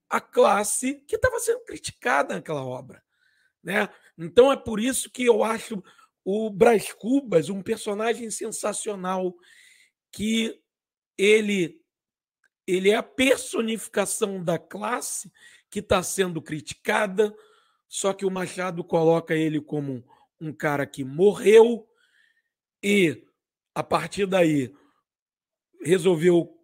a 0.08 0.20
classe 0.20 1.02
que 1.08 1.16
estava 1.16 1.40
sendo 1.40 1.64
criticada 1.64 2.34
naquela 2.34 2.64
obra. 2.64 3.02
Né? 3.62 3.88
Então 4.16 4.52
é 4.52 4.56
por 4.56 4.78
isso 4.78 5.10
que 5.10 5.24
eu 5.24 5.42
acho 5.42 5.82
o 6.24 6.48
Brás 6.50 6.92
Cubas 6.92 7.48
um 7.48 7.60
personagem 7.60 8.30
sensacional, 8.30 9.34
que 10.12 10.62
ele, 11.18 11.82
ele 12.66 12.90
é 12.90 12.96
a 12.96 13.02
personificação 13.02 14.42
da 14.42 14.58
classe 14.58 15.30
que 15.70 15.80
está 15.80 16.02
sendo 16.02 16.40
criticada, 16.40 17.34
só 17.88 18.12
que 18.12 18.24
o 18.24 18.30
Machado 18.30 18.82
coloca 18.82 19.34
ele 19.34 19.60
como 19.60 20.04
um 20.40 20.52
cara 20.52 20.86
que 20.86 21.04
morreu 21.04 21.88
e, 22.82 23.24
a 23.74 23.82
partir 23.82 24.26
daí, 24.26 24.74
resolveu 25.82 26.58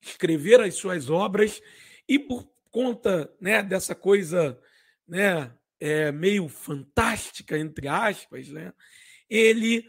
escrever 0.00 0.60
as 0.60 0.74
suas 0.74 1.08
obras 1.08 1.62
e 2.08 2.18
por 2.18 2.50
conta 2.70 3.32
né, 3.40 3.62
dessa 3.62 3.94
coisa 3.94 4.58
né, 5.06 5.52
é, 5.78 6.10
meio 6.10 6.48
fantástica, 6.48 7.58
entre 7.58 7.88
aspas, 7.88 8.48
né, 8.48 8.72
ele 9.28 9.86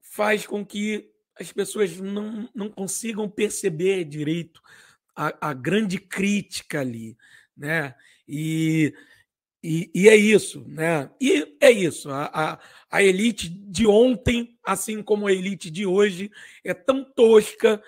faz 0.00 0.46
com 0.46 0.64
que 0.64 1.11
as 1.42 1.52
pessoas 1.52 1.98
não, 1.98 2.48
não 2.54 2.70
consigam 2.70 3.28
perceber 3.28 4.04
direito 4.04 4.62
a, 5.14 5.50
a 5.50 5.52
grande 5.52 5.98
crítica 5.98 6.80
ali, 6.80 7.16
né? 7.56 7.94
E, 8.26 8.94
e, 9.62 9.90
e, 9.94 10.08
é 10.08 10.16
isso, 10.16 10.64
né? 10.66 11.10
E 11.20 11.56
é 11.60 11.70
isso. 11.70 12.10
A, 12.10 12.30
a, 12.32 12.58
a, 12.90 13.02
elite 13.02 13.48
de 13.48 13.86
ontem, 13.86 14.58
assim 14.64 15.02
como 15.02 15.26
a 15.26 15.32
elite 15.32 15.70
de 15.70 15.84
hoje, 15.84 16.30
é 16.64 16.72
tão 16.72 17.04
tosca 17.04 17.82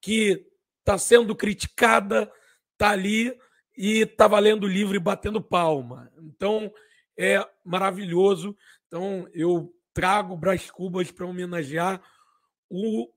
que 0.00 0.46
está 0.80 0.96
sendo 0.96 1.34
criticada, 1.34 2.30
está 2.72 2.90
ali 2.90 3.36
e 3.76 4.00
está 4.00 4.28
valendo 4.28 4.64
o 4.64 4.68
livro 4.68 4.96
e 4.96 5.00
batendo 5.00 5.42
palma. 5.42 6.10
Então, 6.18 6.72
é 7.16 7.44
maravilhoso. 7.64 8.56
Então, 8.86 9.28
eu 9.32 9.74
trago 9.92 10.36
Brás 10.36 10.70
Cubas 10.70 11.10
para 11.10 11.26
homenagear 11.26 12.00
o, 12.70 13.08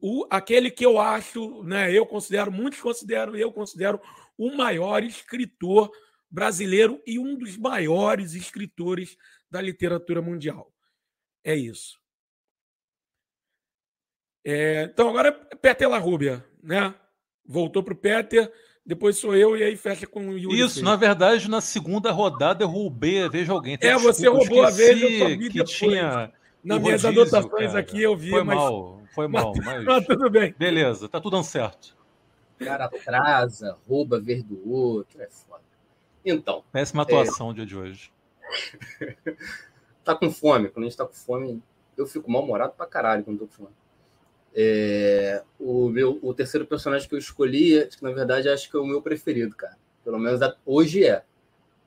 o, 0.00 0.26
aquele 0.30 0.70
que 0.70 0.84
eu 0.84 0.98
acho, 0.98 1.62
né, 1.64 1.92
eu 1.92 2.06
considero, 2.06 2.50
muitos 2.50 2.80
consideram, 2.80 3.36
eu 3.36 3.52
considero 3.52 4.00
o 4.36 4.54
maior 4.56 5.02
escritor 5.02 5.90
brasileiro 6.30 7.02
e 7.06 7.18
um 7.18 7.36
dos 7.36 7.56
maiores 7.56 8.34
escritores 8.34 9.16
da 9.50 9.60
literatura 9.60 10.22
mundial. 10.22 10.72
É 11.44 11.54
isso. 11.54 12.00
É, 14.44 14.84
então 14.84 15.08
agora 15.08 15.28
é 15.50 15.54
Peter 15.54 15.88
Larrubia, 15.88 16.44
né? 16.62 16.94
Voltou 17.44 17.82
para 17.82 17.94
o 17.94 17.96
Peter, 17.96 18.50
depois 18.84 19.16
sou 19.16 19.36
eu 19.36 19.56
e 19.56 19.62
aí 19.62 19.76
fecha 19.76 20.06
com 20.06 20.28
o 20.28 20.38
Yuri. 20.38 20.60
Isso, 20.60 20.82
na 20.82 20.96
verdade, 20.96 21.48
na 21.48 21.60
segunda 21.60 22.10
rodada 22.10 22.64
eu 22.64 22.68
roubei, 22.68 23.28
vejo 23.28 23.52
alguém. 23.52 23.78
é, 23.80 23.96
você 23.96 24.28
roubou 24.28 24.64
a 24.64 24.70
vez, 24.70 25.00
eu 25.00 25.38
que 25.38 25.48
depois. 25.48 25.70
tinha 25.70 26.32
nas 26.62 26.80
minhas 26.80 27.02
rodízio, 27.02 27.22
anotações 27.22 27.68
cara. 27.68 27.80
aqui 27.80 28.02
eu 28.02 28.16
vi, 28.16 28.30
foi 28.30 28.44
mas... 28.44 28.56
mal, 28.56 29.02
foi 29.14 29.28
mal, 29.28 29.52
mas... 29.64 29.84
mas 29.84 30.06
tudo 30.06 30.30
bem. 30.30 30.54
Beleza, 30.56 31.08
tá 31.08 31.20
tudo 31.20 31.36
dando 31.36 31.44
certo. 31.44 31.96
O 32.60 32.64
cara 32.64 32.84
atrasa, 32.84 33.76
rouba 33.88 34.20
ver 34.20 34.42
do 34.42 34.70
outro, 34.70 35.20
é 35.20 35.28
foda. 35.28 35.62
Então. 36.24 36.62
Péssima 36.70 37.02
atuação 37.02 37.48
é... 37.48 37.50
o 37.50 37.54
dia 37.54 37.66
de 37.66 37.76
hoje. 37.76 38.12
tá 40.04 40.14
com 40.14 40.30
fome. 40.30 40.68
Quando 40.68 40.84
a 40.84 40.88
gente 40.88 40.96
tá 40.96 41.04
com 41.04 41.12
fome, 41.12 41.62
eu 41.96 42.06
fico 42.06 42.30
mal-humorado 42.30 42.74
pra 42.76 42.86
caralho 42.86 43.24
quando 43.24 43.40
tô 43.40 43.46
com 43.46 43.52
fome. 43.64 43.74
É... 44.54 45.42
o, 45.58 45.88
meu, 45.88 46.18
o 46.22 46.32
terceiro 46.32 46.66
personagem 46.66 47.08
que 47.08 47.14
eu 47.14 47.18
escolhi, 47.18 47.86
que 47.88 48.02
na 48.02 48.12
verdade 48.12 48.48
acho 48.48 48.70
que 48.70 48.76
é 48.76 48.80
o 48.80 48.86
meu 48.86 49.02
preferido, 49.02 49.56
cara. 49.56 49.76
Pelo 50.04 50.18
menos 50.18 50.40
hoje 50.64 51.04
é. 51.04 51.24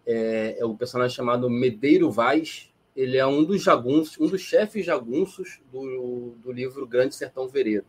É, 0.08 0.58
é 0.60 0.66
o 0.66 0.76
personagem 0.76 1.16
chamado 1.16 1.50
Medeiro 1.50 2.12
Vaz, 2.12 2.72
ele 2.96 3.18
é 3.18 3.28
um 3.28 3.44
dos 3.44 3.62
jagunços, 3.62 4.18
um 4.20 4.28
dos 4.28 4.42
chefes 4.42 4.86
jagunços 4.86 5.60
do, 5.72 6.36
do 6.42 6.52
livro 6.52 6.88
Grande 6.88 7.14
Sertão 7.14 7.48
Veredas. 7.48 7.86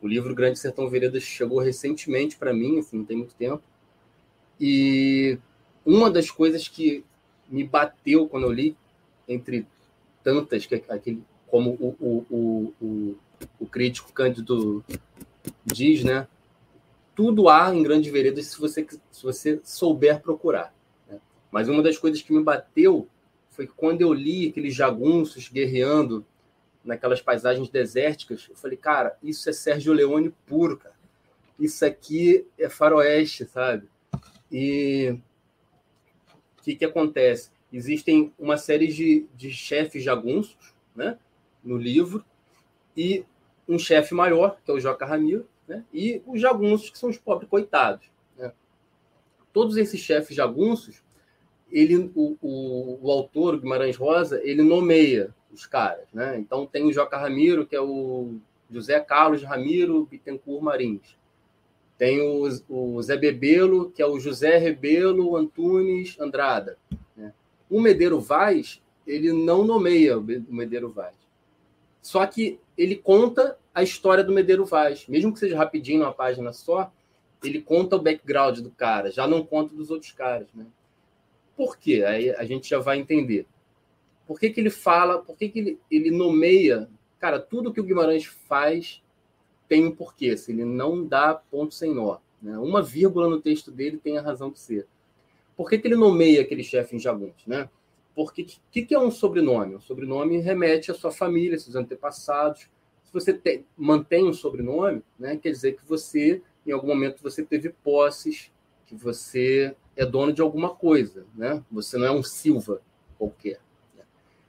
O 0.00 0.06
livro 0.06 0.34
Grande 0.34 0.58
Sertão 0.58 0.88
Veredas 0.90 1.22
chegou 1.22 1.58
recentemente 1.58 2.36
para 2.36 2.52
mim, 2.52 2.78
assim, 2.78 2.98
não 2.98 3.04
tem 3.04 3.16
muito 3.16 3.34
tempo. 3.34 3.62
E 4.60 5.38
uma 5.84 6.10
das 6.10 6.30
coisas 6.30 6.68
que 6.68 7.02
me 7.48 7.64
bateu 7.64 8.28
quando 8.28 8.44
eu 8.44 8.52
li, 8.52 8.76
entre 9.26 9.66
tantas, 10.22 10.66
que 10.66 10.74
aquele, 10.74 11.22
como 11.46 11.70
o, 11.80 11.96
o, 11.98 12.74
o, 12.80 13.16
o, 13.58 13.66
crítico 13.66 14.12
Cândido 14.12 14.84
diz, 15.64 16.04
né? 16.04 16.28
Tudo 17.14 17.48
há 17.48 17.74
em 17.74 17.82
Grande 17.82 18.10
Veredas 18.10 18.46
se 18.46 18.60
você, 18.60 18.86
se 19.10 19.22
você 19.22 19.60
souber 19.64 20.20
procurar. 20.20 20.74
Né? 21.08 21.18
Mas 21.50 21.68
uma 21.68 21.82
das 21.82 21.96
coisas 21.96 22.20
que 22.20 22.32
me 22.32 22.42
bateu 22.42 23.08
foi 23.50 23.66
que 23.66 23.72
quando 23.74 24.00
eu 24.00 24.12
li 24.12 24.48
aqueles 24.48 24.74
jagunços 24.74 25.48
guerreando 25.48 26.24
naquelas 26.84 27.20
paisagens 27.20 27.68
desérticas, 27.68 28.46
eu 28.48 28.56
falei, 28.56 28.76
cara, 28.76 29.16
isso 29.22 29.48
é 29.50 29.52
Sérgio 29.52 29.92
Leone 29.92 30.34
puro, 30.46 30.78
cara. 30.78 30.94
Isso 31.58 31.84
aqui 31.84 32.46
é 32.58 32.70
faroeste, 32.70 33.44
sabe? 33.44 33.86
E 34.50 35.14
o 36.58 36.62
que, 36.62 36.74
que 36.74 36.84
acontece? 36.84 37.50
Existem 37.70 38.32
uma 38.38 38.56
série 38.56 38.86
de, 38.86 39.26
de 39.36 39.50
chefes 39.50 40.02
jagunços 40.02 40.74
né, 40.94 41.18
no 41.62 41.76
livro, 41.76 42.24
e 42.96 43.24
um 43.68 43.78
chefe 43.78 44.14
maior, 44.14 44.58
que 44.64 44.70
é 44.70 44.74
o 44.74 44.80
Joca 44.80 45.06
Ramiro, 45.06 45.48
né, 45.68 45.84
e 45.92 46.22
os 46.26 46.40
jagunços, 46.40 46.90
que 46.90 46.98
são 46.98 47.08
os 47.08 47.18
pobres 47.18 47.48
coitados. 47.48 48.10
Né? 48.36 48.52
Todos 49.52 49.76
esses 49.76 50.00
chefes 50.00 50.34
jagunços 50.34 51.02
ele, 51.70 52.10
o, 52.14 52.36
o, 52.40 52.98
o 53.02 53.10
autor, 53.10 53.58
Guimarães 53.60 53.96
Rosa, 53.96 54.40
ele 54.42 54.62
nomeia 54.62 55.34
os 55.52 55.66
caras, 55.66 56.06
né? 56.12 56.38
Então 56.38 56.66
tem 56.66 56.84
o 56.84 56.92
Joca 56.92 57.16
Ramiro, 57.16 57.66
que 57.66 57.74
é 57.74 57.80
o 57.80 58.34
José 58.70 59.00
Carlos 59.00 59.42
Ramiro 59.42 60.06
Bittencourt 60.06 60.62
Marins. 60.62 61.16
Tem 61.98 62.20
o, 62.20 62.48
o 62.68 63.02
Zé 63.02 63.16
Bebelo, 63.16 63.90
que 63.90 64.00
é 64.00 64.06
o 64.06 64.18
José 64.18 64.56
Rebelo 64.56 65.36
Antunes 65.36 66.18
Andrada. 66.18 66.78
Né? 67.14 67.32
O 67.68 67.80
Medeiro 67.80 68.20
Vaz, 68.20 68.80
ele 69.06 69.32
não 69.32 69.64
nomeia 69.64 70.18
o 70.18 70.22
Medeiro 70.22 70.88
Vaz. 70.88 71.14
Só 72.00 72.24
que 72.26 72.58
ele 72.76 72.96
conta 72.96 73.58
a 73.74 73.82
história 73.82 74.24
do 74.24 74.32
Medeiro 74.32 74.64
Vaz. 74.64 75.06
Mesmo 75.08 75.32
que 75.32 75.38
seja 75.38 75.58
rapidinho, 75.58 76.00
numa 76.00 76.12
página 76.12 76.52
só, 76.52 76.90
ele 77.44 77.60
conta 77.60 77.96
o 77.96 78.02
background 78.02 78.60
do 78.60 78.70
cara, 78.70 79.10
já 79.10 79.26
não 79.26 79.44
conta 79.44 79.74
dos 79.74 79.90
outros 79.90 80.12
caras, 80.12 80.48
né? 80.54 80.66
Por 81.60 81.76
quê? 81.76 82.02
Aí 82.06 82.30
a 82.30 82.44
gente 82.46 82.70
já 82.70 82.78
vai 82.78 82.98
entender. 82.98 83.46
Por 84.26 84.40
que, 84.40 84.48
que 84.48 84.58
ele 84.58 84.70
fala, 84.70 85.18
por 85.18 85.36
que, 85.36 85.46
que 85.50 85.58
ele, 85.58 85.78
ele 85.90 86.10
nomeia. 86.10 86.88
Cara, 87.18 87.38
tudo 87.38 87.70
que 87.70 87.78
o 87.78 87.84
Guimarães 87.84 88.24
faz 88.24 89.02
tem 89.68 89.84
um 89.84 89.94
porquê. 89.94 90.38
Se 90.38 90.52
ele 90.52 90.64
não 90.64 91.06
dá 91.06 91.34
ponto 91.34 91.74
sem 91.74 91.94
nó. 91.94 92.16
Né? 92.40 92.56
Uma 92.56 92.80
vírgula 92.80 93.28
no 93.28 93.42
texto 93.42 93.70
dele 93.70 93.98
tem 93.98 94.16
a 94.16 94.22
razão 94.22 94.50
de 94.50 94.58
ser. 94.58 94.86
Por 95.54 95.68
que, 95.68 95.76
que 95.76 95.86
ele 95.86 95.96
nomeia 95.96 96.40
aquele 96.40 96.64
chefe 96.64 96.96
em 96.96 96.98
Jaguntes? 96.98 97.46
Né? 97.46 97.68
Porque 98.14 98.40
o 98.40 98.46
que, 98.70 98.80
que 98.80 98.94
é 98.94 98.98
um 98.98 99.10
sobrenome? 99.10 99.74
Um 99.74 99.82
sobrenome 99.82 100.38
remete 100.38 100.90
à 100.90 100.94
sua 100.94 101.12
família, 101.12 101.58
seus 101.58 101.76
antepassados. 101.76 102.70
Se 103.04 103.12
você 103.12 103.34
te, 103.34 103.66
mantém 103.76 104.24
um 104.24 104.32
sobrenome, 104.32 105.02
né, 105.18 105.36
quer 105.36 105.50
dizer 105.50 105.76
que 105.76 105.86
você, 105.86 106.40
em 106.66 106.72
algum 106.72 106.88
momento, 106.88 107.22
você 107.22 107.44
teve 107.44 107.68
posses, 107.68 108.50
que 108.86 108.94
você 108.94 109.76
é 109.96 110.06
dono 110.06 110.32
de 110.32 110.40
alguma 110.40 110.70
coisa, 110.70 111.26
né? 111.34 111.62
Você 111.70 111.98
não 111.98 112.06
é 112.06 112.10
um 112.10 112.22
Silva 112.22 112.80
qualquer. 113.18 113.60
Né? 113.96 114.02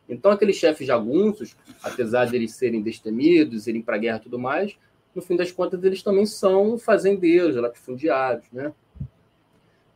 Então, 0.08 0.32
aqueles 0.32 0.56
chefes 0.56 0.88
jagunços, 0.88 1.56
apesar 1.84 2.26
de 2.26 2.36
eles 2.36 2.54
serem 2.54 2.82
destemidos, 2.82 3.68
irem 3.68 3.82
para 3.82 3.96
a 3.96 4.00
guerra 4.00 4.18
e 4.18 4.22
tudo 4.22 4.40
mais, 4.40 4.78
no 5.14 5.22
fim 5.22 5.36
das 5.36 5.52
contas, 5.52 5.84
eles 5.84 6.02
também 6.02 6.26
são 6.26 6.78
fazendeiros, 6.78 7.56
latifundiários, 7.56 8.46
né? 8.52 8.74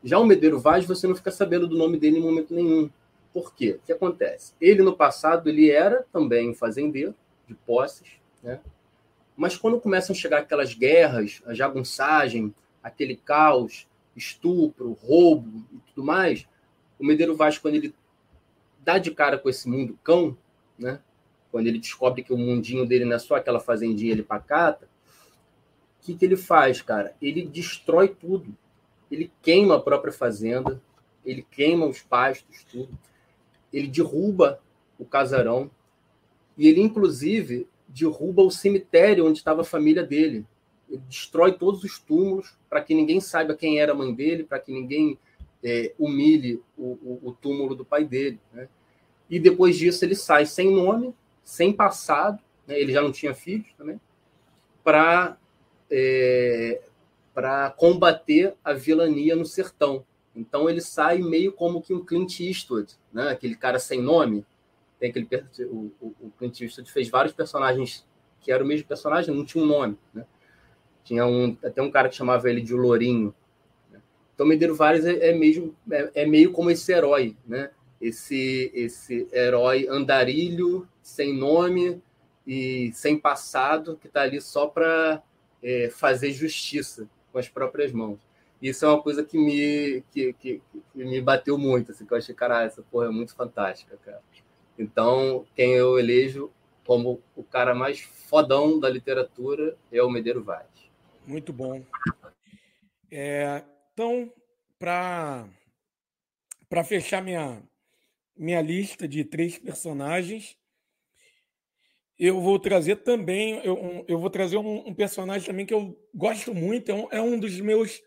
Já 0.04 0.20
o 0.20 0.26
Medeiro 0.26 0.60
Vaz, 0.60 0.86
você 0.86 1.08
não 1.08 1.16
fica 1.16 1.32
sabendo 1.32 1.68
do 1.68 1.78
nome 1.78 1.98
dele 1.98 2.20
em 2.20 2.22
momento 2.22 2.54
nenhum. 2.54 2.90
Por 3.34 3.56
quê? 3.56 3.80
O 3.82 3.86
que 3.86 3.92
acontece? 3.92 4.54
Ele, 4.62 4.84
no 4.84 4.96
passado, 4.96 5.50
ele 5.50 5.72
era 5.72 6.06
também 6.14 6.50
um 6.50 6.54
fazendeiro 6.54 7.16
de 7.48 7.56
posses, 7.56 8.20
né? 8.44 8.60
Mas 9.36 9.58
quando 9.58 9.82
começam 9.82 10.16
a 10.16 10.18
chegar 10.18 10.40
aquelas 10.40 10.74
guerras, 10.74 11.42
a 11.46 11.54
jagunçagem, 11.54 12.54
aquele 12.82 13.16
caos, 13.16 13.88
estupro, 14.16 14.94
roubo 14.94 15.66
e 15.74 15.78
tudo 15.88 16.06
mais, 16.06 16.48
o 17.00 17.06
Medeiro 17.06 17.36
Vaz, 17.36 17.58
quando 17.58 17.76
ele 17.76 17.94
dá 18.84 18.98
de 18.98 19.12
cara 19.12 19.38
com 19.38 19.50
esse 19.50 19.68
mundo 19.68 19.98
cão, 20.04 20.38
né? 20.78 21.00
quando 21.52 21.68
ele 21.68 21.80
descobre 21.80 22.24
que 22.24 22.34
o 22.34 22.38
mundinho 22.38 22.86
dele 22.86 23.06
não 23.06 23.16
é 23.16 23.20
só 23.20 23.36
aquela 23.36 23.60
fazendinha 23.60 24.12
ele 24.12 24.24
pacata, 24.24 24.88
o 26.02 26.06
que, 26.06 26.16
que 26.16 26.26
ele 26.26 26.36
faz, 26.36 26.82
cara? 26.82 27.16
Ele 27.22 27.46
destrói 27.46 28.10
tudo. 28.10 28.56
Ele 29.10 29.32
queima 29.42 29.76
a 29.76 29.80
própria 29.80 30.14
fazenda, 30.14 30.80
ele 31.26 31.42
queima 31.50 31.88
os 31.88 32.02
pastos, 32.02 32.64
tudo. 32.66 32.96
Ele 33.74 33.88
derruba 33.88 34.60
o 35.00 35.06
casarão 35.06 35.72
e 36.58 36.68
ele, 36.68 36.82
inclusive, 36.82 37.68
derruba 37.88 38.44
o 38.44 38.52
cemitério 38.52 39.26
onde 39.26 39.40
estava 39.40 39.62
a 39.62 39.66
família 39.66 40.04
dele 40.04 40.36
ele 40.36 40.46
destrói 41.08 41.54
todos 41.54 41.84
os 41.84 42.00
túmulos 42.00 42.56
para 42.70 42.82
que 42.82 42.94
ninguém 42.94 43.20
saiba 43.20 43.56
quem 43.56 43.80
era 43.80 43.92
a 43.92 43.96
mãe 43.96 44.14
dele, 44.14 44.44
para 44.44 44.60
que 44.60 44.72
ninguém 44.72 45.18
é, 45.64 45.94
humilhe 45.98 46.62
o, 46.78 46.84
o, 46.84 47.20
o, 47.24 47.32
túmulo 47.34 47.76
do 47.76 47.84
pai 47.84 48.06
dele. 48.06 48.40
Né? 48.54 48.68
E 49.30 49.40
depois 49.40 49.78
disso 49.78 50.06
ele 50.06 50.16
sai 50.16 50.46
sem 50.46 50.72
nome, 50.72 51.14
sem 51.44 51.74
passado, 51.74 52.40
né? 52.68 52.80
ele 52.80 52.94
já 52.94 53.02
não 53.02 53.12
tinha 53.12 53.34
filhos 53.34 53.74
também, 53.78 54.00
para 54.84 55.38
é, 55.90 56.82
para 57.34 57.70
combater 57.72 58.56
a 58.64 58.74
vilania 58.74 59.36
no 59.36 59.46
sertão. 59.46 60.06
Então 60.34 60.70
ele 60.70 60.82
sai 60.82 61.18
meio 61.18 61.52
como 61.52 61.82
que 61.82 61.94
um 61.94 62.04
Clint 62.04 62.40
Eastwood, 62.40 62.94
né? 63.12 63.30
aquele 63.30 63.56
cara 63.56 63.78
sem 63.78 64.02
nome. 64.02 64.46
Tem 64.98 65.10
aquele, 65.10 65.28
o, 65.66 65.92
o 66.02 66.32
Clint 66.38 66.62
Eastwood 66.62 66.90
fez 66.92 67.10
vários 67.10 67.34
personagens 67.34 68.06
que 68.40 68.52
eram 68.52 68.64
o 68.64 68.68
mesmo 68.68 68.88
personagem, 68.88 69.36
não 69.36 69.44
tinha 69.44 69.64
um 69.64 69.68
nome. 69.68 69.98
Né? 70.14 70.26
Tinha 71.06 71.26
um, 71.26 71.56
até 71.64 71.82
um 71.82 71.90
cara 71.90 72.10
que 72.10 72.16
chamava 72.16 72.50
ele 72.50 72.60
de 72.60 72.74
Lourinho. 72.74 73.34
Né? 73.90 74.02
Então, 74.34 74.46
Medeiro 74.46 74.76
Vares 74.76 75.06
é, 75.06 75.30
é, 75.30 75.34
mesmo, 75.34 75.74
é, 75.90 76.12
é, 76.16 76.26
meio 76.26 76.52
como 76.52 76.70
esse 76.70 76.92
herói, 76.92 77.38
né? 77.48 77.70
esse, 78.02 78.72
esse 78.74 79.28
herói 79.32 79.88
andarilho, 79.90 80.88
sem 81.02 81.34
nome 81.34 82.02
e 82.46 82.92
sem 82.94 83.18
passado, 83.18 83.98
que 84.02 84.08
está 84.08 84.24
ali 84.24 84.42
só 84.42 84.68
para 84.68 85.22
é, 85.64 85.90
fazer 85.90 86.34
justiça 86.34 87.08
com 87.32 87.38
as 87.40 87.48
próprias 87.48 87.92
mãos. 87.92 88.20
Isso 88.62 88.86
é 88.86 88.90
uma 88.90 89.02
coisa 89.02 89.24
que 89.24 89.38
me, 89.38 90.04
que, 90.12 90.34
que, 90.34 90.62
que 90.72 91.04
me 91.04 91.22
bateu 91.22 91.58
muito, 91.58 91.92
assim, 91.92 92.06
que 92.06 92.14
eu 92.14 92.18
achei, 92.18 92.34
cara, 92.34 92.64
essa 92.64 92.82
porra 92.82 93.08
é 93.08 93.10
muito 93.10 93.36
fantástica, 93.36 93.98
cara. 94.04 94.22
Então, 94.78 95.46
quem 95.56 95.74
eu 95.74 96.00
elejo 96.00 96.52
como 96.86 97.20
o 97.36 97.44
cara 97.44 97.74
mais 97.74 98.00
fodão 98.00 98.80
da 98.80 98.90
literatura 98.90 99.76
é 99.92 100.02
o 100.04 100.10
Medeiro 100.10 100.44
Vaz. 100.44 100.68
Muito 101.28 101.52
bom. 101.52 101.84
É, 103.12 103.64
então, 103.94 104.32
para 104.78 105.50
fechar 106.84 107.22
minha, 107.24 107.64
minha 108.38 108.62
lista 108.62 109.08
de 109.08 109.24
três 109.24 109.58
personagens, 109.58 110.58
eu 112.18 112.40
vou 112.40 112.60
trazer 112.60 112.98
também, 112.98 113.56
eu, 113.66 114.06
eu 114.08 114.20
vou 114.20 114.30
trazer 114.30 114.58
um, 114.58 114.88
um, 114.88 114.94
personagem 114.94 115.48
também 115.48 115.66
que 115.66 115.74
eu 115.74 116.00
gosto 116.14 116.54
muito, 116.54 116.90
é 116.90 116.94
um, 116.94 117.08
é 117.12 117.22
um 117.22 117.40
dos 117.40 117.60
meus 117.60 118.02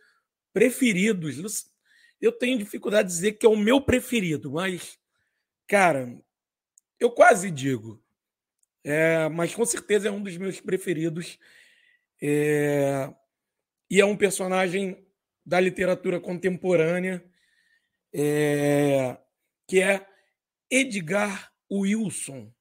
preferidos. 0.52 1.66
Eu 2.20 2.32
tenho 2.32 2.58
dificuldade 2.58 3.08
de 3.08 3.14
dizer 3.14 3.32
que 3.32 3.46
é 3.46 3.48
o 3.48 3.56
meu 3.56 3.80
preferido, 3.80 4.52
mas, 4.52 4.98
cara, 5.66 6.16
eu 6.98 7.10
quase 7.10 7.50
digo. 7.50 8.02
É, 8.84 9.28
mas 9.28 9.54
com 9.54 9.64
certeza 9.64 10.08
é 10.08 10.10
um 10.10 10.22
dos 10.22 10.36
meus 10.36 10.60
preferidos. 10.60 11.38
É, 12.20 13.12
e 13.90 14.00
é 14.00 14.04
um 14.04 14.16
personagem 14.16 15.06
da 15.44 15.58
literatura 15.60 16.20
contemporânea, 16.20 17.24
é, 18.12 19.16
que 19.66 19.80
é 19.80 20.06
Edgar 20.70 21.52
Wilson, 21.70 22.52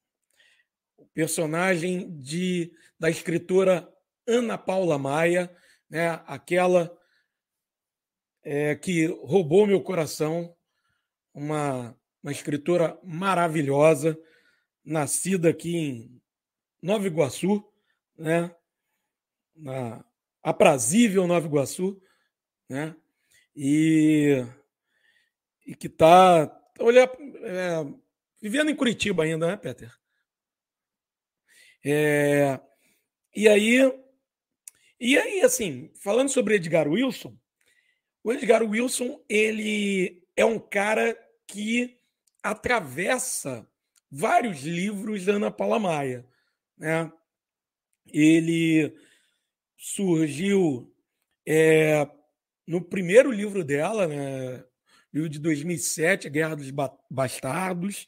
personagem 1.14 2.18
de, 2.20 2.72
da 2.99 3.10
escritora 3.10 3.91
Ana 4.26 4.58
Paula 4.58 4.97
Maia, 4.97 5.53
né, 5.89 6.22
aquela 6.28 6.95
é, 8.43 8.76
que 8.76 9.08
roubou 9.24 9.66
meu 9.66 9.82
coração, 9.82 10.55
uma, 11.34 11.97
uma 12.22 12.32
escritora 12.32 12.99
maravilhosa, 13.03 14.18
nascida 14.84 15.49
aqui 15.49 15.76
em 15.76 16.22
Nova 16.82 17.08
Iguaçu, 17.08 17.64
né? 18.18 18.55
Na 19.58 20.03
aprazível 20.41 21.28
Nova 21.28 21.45
Iguaçu, 21.45 22.01
né? 22.70 22.95
e, 23.55 24.45
e 25.66 25.76
que 25.76 25.88
está 25.88 26.49
é, 26.80 27.86
vivendo 28.41 28.70
em 28.70 28.76
Curitiba 28.76 29.24
ainda, 29.24 29.47
né, 29.47 29.58
Peter? 29.58 29.91
É, 31.84 32.60
e 33.36 33.47
aí, 33.47 33.80
e 34.99 35.18
aí, 35.18 35.41
assim, 35.41 35.91
falando 36.01 36.30
sobre 36.30 36.55
Edgar 36.55 36.88
Wilson, 36.88 37.38
o 38.24 38.32
Edgar 38.32 38.64
Wilson 38.64 39.24
ele 39.28 40.24
é 40.36 40.45
um 40.45 40.60
cara 40.60 41.18
que 41.47 41.97
atravessa 42.43 43.68
vários 44.10 44.64
livros 44.64 45.26
da 45.26 45.34
Ana 45.34 45.51
Paula 45.51 45.80
Maia. 45.80 46.26
Né? 46.78 47.12
Ele 48.08 48.95
surgiu 49.78 50.94
é, 51.48 52.08
no 52.68 52.82
primeiro 52.82 53.32
livro 53.32 53.64
dela, 53.64 54.08
né? 54.08 54.64
livro 55.14 55.30
de 55.30 55.40
2007, 55.40 56.28
A 56.28 56.30
Guerra 56.30 56.56
dos 56.56 56.72
Bastardos, 57.10 58.08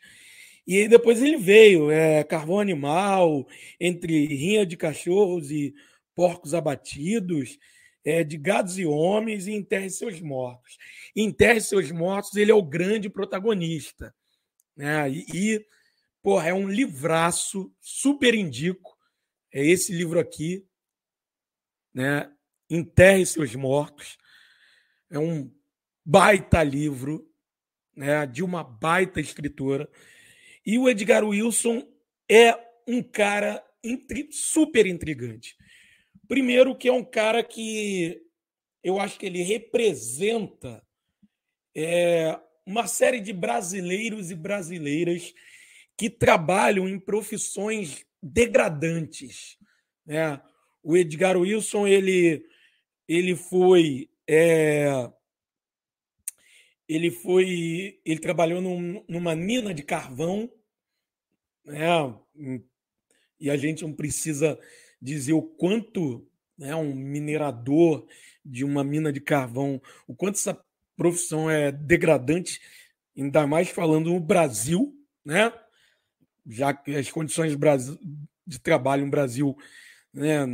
e 0.67 0.87
depois 0.87 1.21
ele 1.21 1.37
veio, 1.37 1.89
é, 1.89 2.23
Carvão 2.23 2.59
Animal, 2.59 3.47
Entre 3.79 4.27
Rinha 4.27 4.65
de 4.65 4.75
Cachorros 4.75 5.49
e 5.51 5.73
Porcos 6.13 6.53
Abatidos, 6.53 7.57
é, 8.03 8.23
de 8.23 8.37
Gados 8.37 8.77
e 8.77 8.85
Homens 8.85 9.47
e 9.47 9.53
Enterre 9.53 9.89
Seus 9.89 10.19
Mortos. 10.19 10.77
Enterre 11.15 11.61
Seus 11.61 11.91
Mortos, 11.91 12.35
ele 12.35 12.51
é 12.51 12.55
o 12.55 12.61
grande 12.61 13.09
protagonista. 13.09 14.13
Né? 14.75 15.09
E, 15.09 15.25
e 15.33 15.65
Porra, 16.21 16.49
é 16.49 16.53
um 16.53 16.67
livraço, 16.67 17.73
super 17.79 18.35
indico. 18.35 18.97
É 19.53 19.65
esse 19.65 19.93
livro 19.93 20.19
aqui, 20.19 20.65
né? 21.93 22.31
Enterre 22.69 23.25
seus 23.25 23.55
mortos. 23.55 24.17
É 25.09 25.17
um 25.17 25.51
baita 26.05 26.61
livro, 26.63 27.29
né? 27.95 28.25
De 28.25 28.43
uma 28.43 28.63
baita 28.63 29.19
escritora. 29.19 29.89
E 30.65 30.77
o 30.77 30.89
Edgar 30.89 31.23
Wilson 31.23 31.87
é 32.29 32.57
um 32.87 33.01
cara 33.01 33.63
intri 33.83 34.29
super 34.31 34.85
intrigante. 34.85 35.55
Primeiro, 36.27 36.75
que 36.75 36.87
é 36.87 36.93
um 36.93 37.03
cara 37.03 37.43
que 37.43 38.21
eu 38.83 38.99
acho 38.99 39.17
que 39.19 39.25
ele 39.25 39.41
representa 39.41 40.83
é, 41.75 42.39
uma 42.65 42.87
série 42.87 43.19
de 43.19 43.33
brasileiros 43.33 44.31
e 44.31 44.35
brasileiras 44.35 45.33
que 45.97 46.09
trabalham 46.09 46.87
em 46.87 46.99
profissões 46.99 48.05
degradantes. 48.21 49.57
Né? 50.05 50.39
O 50.83 50.95
Edgar 50.95 51.37
Wilson 51.37 51.87
ele, 51.87 52.45
ele 53.07 53.35
foi 53.35 54.09
é, 54.27 55.11
ele 56.87 57.11
foi 57.11 57.99
ele 58.05 58.19
trabalhou 58.19 58.61
num, 58.61 59.03
numa 59.07 59.35
mina 59.35 59.73
de 59.73 59.83
carvão, 59.83 60.51
né? 61.65 61.87
E 63.39 63.49
a 63.49 63.57
gente 63.57 63.83
não 63.83 63.93
precisa 63.93 64.59
dizer 65.01 65.33
o 65.33 65.41
quanto 65.41 66.27
né, 66.57 66.75
um 66.75 66.93
minerador 66.93 68.05
de 68.43 68.65
uma 68.65 68.83
mina 68.83 69.13
de 69.13 69.21
carvão, 69.21 69.81
o 70.07 70.15
quanto 70.15 70.35
essa 70.35 70.61
profissão 70.95 71.49
é 71.49 71.71
degradante, 71.71 72.59
ainda 73.17 73.47
mais 73.47 73.69
falando 73.69 74.09
no 74.09 74.19
Brasil, 74.19 74.93
né? 75.23 75.53
já 76.49 76.73
que 76.73 76.95
as 76.95 77.11
condições 77.11 77.55
de 78.45 78.59
trabalho 78.59 79.05
no 79.05 79.11
Brasil 79.11 79.55
né, 80.13 80.45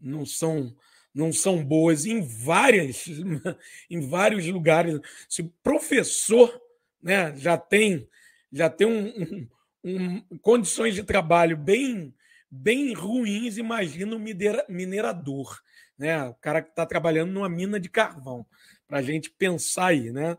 não 0.00 0.24
são 0.24 0.74
não 1.14 1.32
são 1.32 1.64
boas 1.64 2.04
em 2.04 2.20
várias 2.20 3.06
em 3.90 4.00
vários 4.06 4.46
lugares. 4.46 5.00
Se 5.28 5.42
professor 5.62 6.60
né, 7.02 7.34
já 7.36 7.56
tem 7.56 8.08
já 8.52 8.68
tem 8.68 8.86
um, 8.86 9.48
um, 9.84 10.24
um 10.30 10.38
condições 10.38 10.94
de 10.94 11.02
trabalho 11.02 11.56
bem 11.56 12.14
bem 12.50 12.92
ruins, 12.94 13.58
imagina 13.58 14.16
o 14.16 14.20
minerador, 14.68 15.60
né? 15.98 16.24
O 16.24 16.34
cara 16.34 16.62
que 16.62 16.70
está 16.70 16.86
trabalhando 16.86 17.32
numa 17.32 17.48
mina 17.48 17.78
de 17.78 17.88
carvão, 17.88 18.46
para 18.86 18.98
a 18.98 19.02
gente 19.02 19.30
pensar 19.30 19.86
aí, 19.88 20.12
né? 20.12 20.38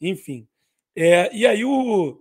Enfim, 0.00 0.46
é, 0.94 1.34
e 1.34 1.46
aí 1.46 1.64
o, 1.64 2.20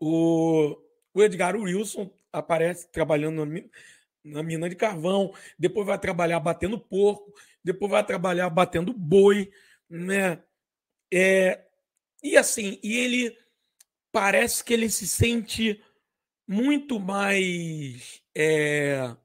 o 0.00 0.76
o 1.16 1.22
Edgar 1.22 1.56
Wilson 1.56 2.10
aparece 2.30 2.92
trabalhando 2.92 3.46
na 4.26 4.42
mina 4.42 4.68
de 4.68 4.76
carvão, 4.76 5.32
depois 5.58 5.86
vai 5.86 5.98
trabalhar 5.98 6.40
batendo 6.40 6.78
porco, 6.78 7.32
depois 7.62 7.90
vai 7.90 8.04
trabalhar 8.04 8.50
batendo 8.50 8.92
boi, 8.92 9.50
né? 9.88 10.42
É, 11.12 11.64
e 12.22 12.36
assim, 12.36 12.78
e 12.82 12.96
ele 12.96 13.36
parece 14.12 14.64
que 14.64 14.74
ele 14.74 14.90
se 14.90 15.06
sente 15.06 15.82
muito 16.48 16.98
mais 16.98 18.22
é, 18.34 19.16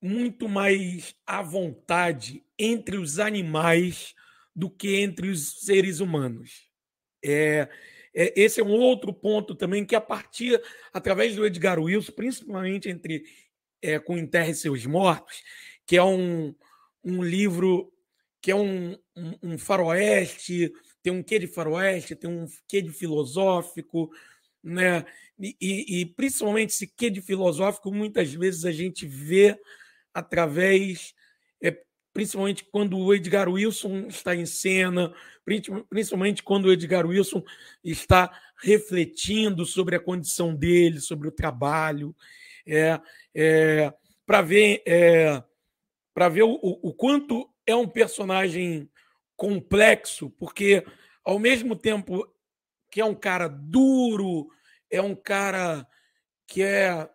muito 0.00 0.48
mais 0.48 1.14
à 1.24 1.42
vontade 1.42 2.44
entre 2.58 2.96
os 2.96 3.18
animais 3.18 4.14
do 4.54 4.68
que 4.68 4.96
entre 5.00 5.28
os 5.28 5.60
seres 5.60 6.00
humanos. 6.00 6.68
É, 7.24 7.68
é, 8.14 8.32
esse 8.40 8.60
é 8.60 8.64
um 8.64 8.78
outro 8.78 9.12
ponto 9.12 9.54
também 9.54 9.84
que, 9.84 9.94
a 9.94 10.00
partir, 10.00 10.60
através 10.92 11.34
do 11.34 11.46
Edgar 11.46 11.78
Wilson, 11.78 12.12
principalmente 12.12 12.88
entre 12.88 13.24
é, 13.80 13.98
com 13.98 14.18
Enterre 14.18 14.54
Seus 14.54 14.86
Mortos, 14.86 15.42
que 15.86 15.96
é 15.96 16.04
um, 16.04 16.54
um 17.04 17.22
livro 17.22 17.92
que 18.40 18.50
é 18.50 18.56
um, 18.56 18.92
um, 19.16 19.34
um 19.42 19.58
faroeste, 19.58 20.72
tem 21.02 21.12
um 21.12 21.22
quê 21.22 21.38
de 21.38 21.46
faroeste, 21.46 22.16
tem 22.16 22.28
um 22.30 22.46
quê 22.68 22.82
de 22.82 22.90
filosófico, 22.90 24.10
né? 24.62 25.04
E, 25.38 25.56
e, 25.60 26.00
e, 26.00 26.06
principalmente 26.06 26.70
esse 26.70 26.86
quê 26.86 27.10
de 27.10 27.20
filosófico, 27.20 27.92
muitas 27.92 28.32
vezes 28.32 28.64
a 28.64 28.70
gente 28.72 29.06
vê 29.06 29.58
através, 30.14 31.14
principalmente 32.12 32.64
quando 32.64 32.98
o 32.98 33.14
Edgar 33.14 33.48
Wilson 33.48 34.06
está 34.08 34.34
em 34.34 34.46
cena, 34.46 35.12
principalmente 35.88 36.42
quando 36.42 36.66
o 36.66 36.72
Edgar 36.72 37.06
Wilson 37.06 37.42
está 37.82 38.30
refletindo 38.58 39.64
sobre 39.64 39.96
a 39.96 40.00
condição 40.00 40.54
dele, 40.54 41.00
sobre 41.00 41.28
o 41.28 41.32
trabalho, 41.32 42.14
é, 42.66 43.00
é, 43.34 43.92
para 44.26 44.42
ver, 44.42 44.82
é, 44.86 45.42
ver 46.30 46.42
o, 46.42 46.58
o 46.60 46.94
quanto 46.94 47.48
é 47.66 47.74
um 47.74 47.88
personagem 47.88 48.88
complexo, 49.36 50.30
porque 50.30 50.84
ao 51.24 51.38
mesmo 51.38 51.74
tempo 51.74 52.28
que 52.90 53.00
é 53.00 53.04
um 53.04 53.14
cara 53.14 53.48
duro, 53.48 54.48
é 54.90 55.00
um 55.00 55.14
cara 55.14 55.86
que 56.46 56.62
é, 56.62 57.08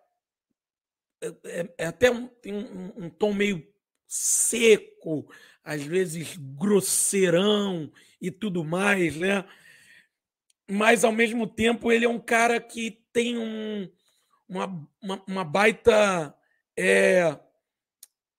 é, 1.22 1.68
é, 1.78 1.86
até 1.86 2.10
um, 2.10 2.26
tem 2.26 2.52
um, 2.52 3.04
um 3.04 3.10
tom 3.10 3.32
meio 3.32 3.64
seco, 4.08 5.30
às 5.62 5.82
vezes 5.82 6.36
grosseirão 6.36 7.92
e 8.20 8.30
tudo 8.30 8.64
mais, 8.64 9.16
né? 9.16 9.44
Mas 10.68 11.04
ao 11.04 11.12
mesmo 11.12 11.46
tempo 11.46 11.92
ele 11.92 12.06
é 12.06 12.08
um 12.08 12.18
cara 12.18 12.58
que 12.58 13.02
tem 13.12 13.36
um, 13.38 13.88
uma, 14.48 14.88
uma, 15.00 15.24
uma 15.26 15.44
baita 15.44 16.34
é, 16.76 17.38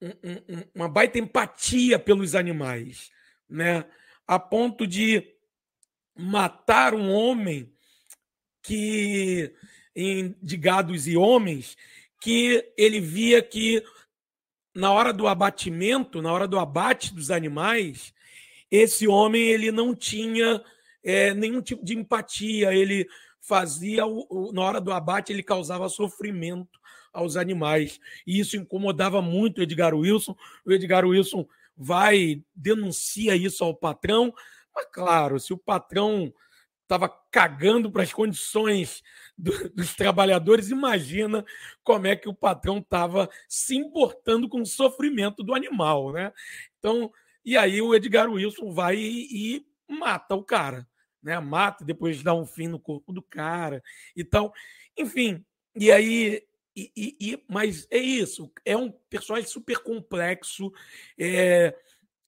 um, 0.01 0.63
uma 0.73 0.89
baita 0.89 1.19
empatia 1.19 1.99
pelos 1.99 2.33
animais, 2.33 3.11
né? 3.47 3.85
A 4.27 4.39
ponto 4.39 4.87
de 4.87 5.35
matar 6.15 6.93
um 6.93 7.11
homem 7.11 7.71
que 8.61 9.53
em, 9.95 10.35
de 10.41 10.57
gados 10.57 11.07
e 11.07 11.17
homens 11.17 11.77
que 12.21 12.73
ele 12.77 12.99
via 12.99 13.41
que 13.41 13.83
na 14.73 14.91
hora 14.91 15.11
do 15.11 15.27
abatimento, 15.27 16.21
na 16.21 16.31
hora 16.31 16.47
do 16.47 16.59
abate 16.59 17.13
dos 17.13 17.31
animais, 17.31 18.13
esse 18.69 19.07
homem 19.07 19.47
ele 19.47 19.71
não 19.71 19.95
tinha 19.95 20.61
é, 21.03 21.33
nenhum 21.33 21.61
tipo 21.61 21.83
de 21.83 21.97
empatia, 21.97 22.73
ele 22.73 23.07
fazia 23.41 24.05
o, 24.05 24.27
o, 24.29 24.51
na 24.51 24.61
hora 24.61 24.79
do 24.79 24.91
abate 24.91 25.33
ele 25.33 25.41
causava 25.41 25.89
sofrimento 25.89 26.79
aos 27.11 27.35
animais. 27.35 27.99
E 28.25 28.39
isso 28.39 28.55
incomodava 28.55 29.21
muito 29.21 29.59
o 29.59 29.63
Edgar 29.63 29.95
Wilson. 29.95 30.35
O 30.65 30.71
Edgar 30.71 31.05
Wilson 31.05 31.47
vai 31.75 32.43
denuncia 32.53 33.35
isso 33.35 33.63
ao 33.63 33.73
patrão, 33.73 34.33
mas 34.75 34.85
claro, 34.91 35.39
se 35.39 35.53
o 35.53 35.57
patrão 35.57 36.31
estava 36.83 37.09
cagando 37.31 37.91
para 37.91 38.03
as 38.03 38.11
condições 38.11 39.01
do, 39.39 39.69
dos 39.69 39.95
trabalhadores, 39.95 40.69
imagina 40.69 41.45
como 41.83 42.07
é 42.07 42.15
que 42.15 42.27
o 42.27 42.33
patrão 42.33 42.79
estava 42.79 43.29
se 43.47 43.75
importando 43.75 44.49
com 44.49 44.61
o 44.61 44.65
sofrimento 44.65 45.43
do 45.43 45.55
animal, 45.55 46.11
né? 46.11 46.33
Então, 46.77 47.11
e 47.43 47.57
aí 47.57 47.81
o 47.81 47.95
Edgar 47.95 48.29
Wilson 48.29 48.71
vai 48.73 48.97
e, 48.97 49.55
e 49.55 49.65
mata 49.87 50.35
o 50.35 50.43
cara, 50.43 50.87
né? 51.23 51.39
Mata, 51.39 51.85
depois 51.85 52.21
dá 52.21 52.33
um 52.33 52.45
fim 52.45 52.67
no 52.67 52.79
corpo 52.79 53.13
do 53.13 53.21
cara 53.21 53.81
e 54.15 54.23
tal. 54.23 54.53
Enfim, 54.97 55.43
e 55.75 55.91
aí 55.91 56.43
e, 56.75 56.91
e, 56.95 57.17
e, 57.19 57.43
mas 57.47 57.87
é 57.89 57.97
isso, 57.97 58.51
é 58.63 58.75
um 58.77 58.91
personagem 59.09 59.49
super 59.49 59.79
complexo 59.79 60.71
é, 61.17 61.75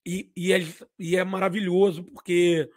e, 0.04 0.30
e, 0.36 0.52
é, 0.52 0.58
e 0.98 1.16
é 1.16 1.24
maravilhoso 1.24 2.04
porque 2.04 2.68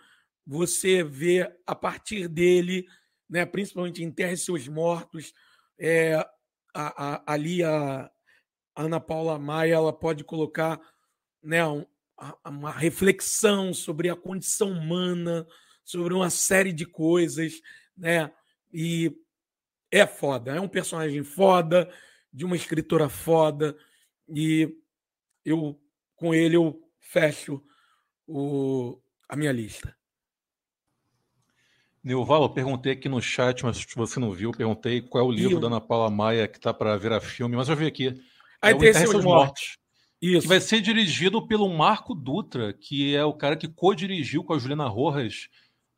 você 0.46 1.04
vê 1.04 1.52
a 1.66 1.76
partir 1.76 2.28
dele, 2.28 2.86
né, 3.30 3.46
principalmente 3.46 4.04
em 4.04 4.12
Terra 4.12 4.34
e 4.34 4.38
Seus 4.38 4.68
Mortos, 4.68 5.34
é, 5.80 6.16
a, 6.74 7.16
a, 7.16 7.34
ali 7.34 7.64
a, 7.64 8.10
Ana 8.76 9.00
Paula 9.00 9.40
Maia 9.40 9.76
ela 9.76 9.94
pode 9.94 10.24
colocar 10.24 10.80
né, 11.42 11.66
um, 11.66 11.86
uma 12.46 12.72
reflexão 12.72 13.74
sobre 13.74 14.10
a 14.10 14.16
condição 14.16 14.72
humana, 14.72 15.48
sobre 15.84 16.14
uma 16.14 16.30
série 16.30 16.74
de 16.74 16.86
coisas, 16.86 17.62
né? 17.96 18.32
E 18.74 19.16
é 19.92 20.06
foda, 20.06 20.56
é 20.56 20.60
um 20.60 20.68
personagem 20.68 21.24
foda, 21.24 21.90
de 22.34 22.44
uma 22.44 22.56
escritora 22.56 23.08
foda, 23.08 23.78
e 24.28 24.78
eu 25.46 25.80
com 26.16 26.34
ele 26.34 26.58
eu 26.58 26.82
fecho 27.00 27.64
o, 28.28 29.00
a 29.30 29.36
minha 29.36 29.52
lista. 29.52 29.96
Neuval, 32.06 32.44
eu 32.44 32.50
perguntei 32.50 32.92
aqui 32.92 33.10
no 33.10 33.20
chat, 33.20 33.66
mas 33.66 33.78
se 33.78 33.96
você 33.96 34.20
não 34.20 34.32
viu, 34.32 34.52
eu 34.52 34.56
perguntei 34.56 35.02
qual 35.02 35.26
é 35.26 35.28
o 35.28 35.32
livro 35.32 35.60
da 35.60 35.66
Ana 35.66 35.82
Paula 35.82 36.12
Maia 36.12 36.48
que 36.48 36.58
está 36.58 36.72
para 36.72 36.96
virar 36.98 37.20
filme, 37.20 37.56
mas 37.56 37.68
eu 37.68 37.76
vi 37.76 37.88
aqui. 37.88 38.22
Aí 38.62 38.76
é 38.76 38.78
tem 38.78 38.90
esse 38.90 39.06
Mortos. 39.06 39.24
Mortos. 39.24 39.78
Isso. 40.22 40.42
Que 40.42 40.48
vai 40.48 40.62
ser 40.62 40.82
dirigido 40.82 41.48
pelo 41.48 41.68
Marco 41.68 42.14
Dutra, 42.14 42.72
que 42.74 43.16
é 43.16 43.26
o 43.26 43.34
cara 43.34 43.58
que 43.58 43.68
co-dirigiu 43.68 44.44
com 44.44 44.54
a 44.54 44.60
Juliana 44.60 44.88
Rojas 44.88 45.50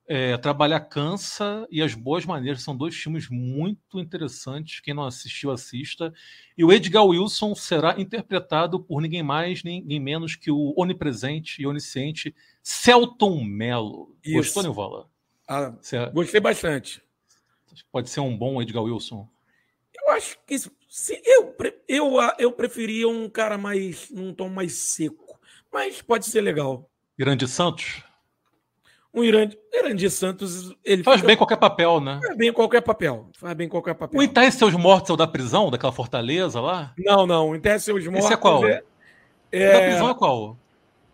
é, 0.08 0.38
Trabalhar 0.38 0.80
Cansa 0.80 1.68
e 1.70 1.82
As 1.82 1.93
Boas 1.93 2.26
Maneiras. 2.26 2.64
São 2.64 2.76
dois 2.76 2.95
filmes 2.95 3.28
muito 3.30 3.99
interessantes. 3.99 4.80
Quem 4.80 4.93
não 4.93 5.03
assistiu, 5.03 5.51
assista. 5.51 6.14
E 6.58 6.64
o 6.64 6.72
Edgar 6.72 7.05
Wilson 7.05 7.53
será 7.53 7.99
interpretado 7.99 8.80
por 8.80 9.01
ninguém 9.01 9.24
mais, 9.24 9.62
ninguém 9.62 9.99
menos 9.99 10.38
que 10.38 10.49
o 10.49 10.74
onipresente 10.78 11.62
e 11.62 11.68
onisciente 11.68 12.34
Celton 12.64 13.43
Mello. 13.43 14.16
Isso. 14.24 14.38
Gostou, 14.38 14.64
Nivola? 14.64 15.16
Ah, 15.48 15.74
é 15.93 16.10
gostei 16.12 16.39
bastante. 16.39 17.02
Pode 17.91 18.10
ser 18.10 18.20
um 18.20 18.38
bom 18.38 18.62
Edgar 18.62 18.84
Wilson. 18.84 19.28
Eu 19.95 20.14
acho 20.14 20.38
que 20.45 20.58
se 20.60 21.22
eu, 21.26 21.56
eu, 21.88 22.14
eu 22.38 22.52
preferia 22.52 23.08
um 23.08 23.30
cara 23.30 23.58
mais 23.58 24.10
num 24.10 24.34
tom 24.34 24.50
mais 24.50 24.74
seco, 24.74 25.39
mas 25.72 26.02
pode 26.02 26.26
ser 26.26 26.41
legal. 26.41 26.89
Grande 27.18 27.48
Santos? 27.48 28.04
Um 29.14 29.24
Irandi, 29.24 29.58
Irandi 29.74 30.10
Santos, 30.10 30.76
ele 30.84 31.04
faz 31.04 31.18
fica, 31.18 31.28
bem 31.28 31.38
qualquer 31.38 31.58
papel, 31.58 32.00
né? 32.00 32.20
Faz 32.24 32.38
bem 32.38 32.54
qualquer 32.54 32.82
papel. 32.82 33.30
Faz 33.38 33.56
bem 33.56 33.68
qualquer 33.68 33.95
papel. 33.95 34.20
O 34.20 34.24
Enterre 34.24 34.52
Seus 34.52 34.74
Mortos 34.74 35.10
é 35.10 35.14
o 35.14 35.18
da 35.18 35.26
prisão, 35.26 35.72
daquela 35.72 35.91
fortaleza 35.91 36.62
lá? 36.62 36.93
Não, 36.98 37.26
não. 37.26 37.50
O 37.50 37.56
Enterre 37.56 37.80
Seus 37.80 38.06
Mortos. 38.06 38.26
Esse 38.26 38.34
é 38.34 38.38
qual? 38.38 38.66
É, 38.68 38.84
é... 39.52 39.70
O 39.70 39.74
da 39.74 39.80
prisão 39.88 40.10
é 40.10 40.14
qual? 40.14 40.58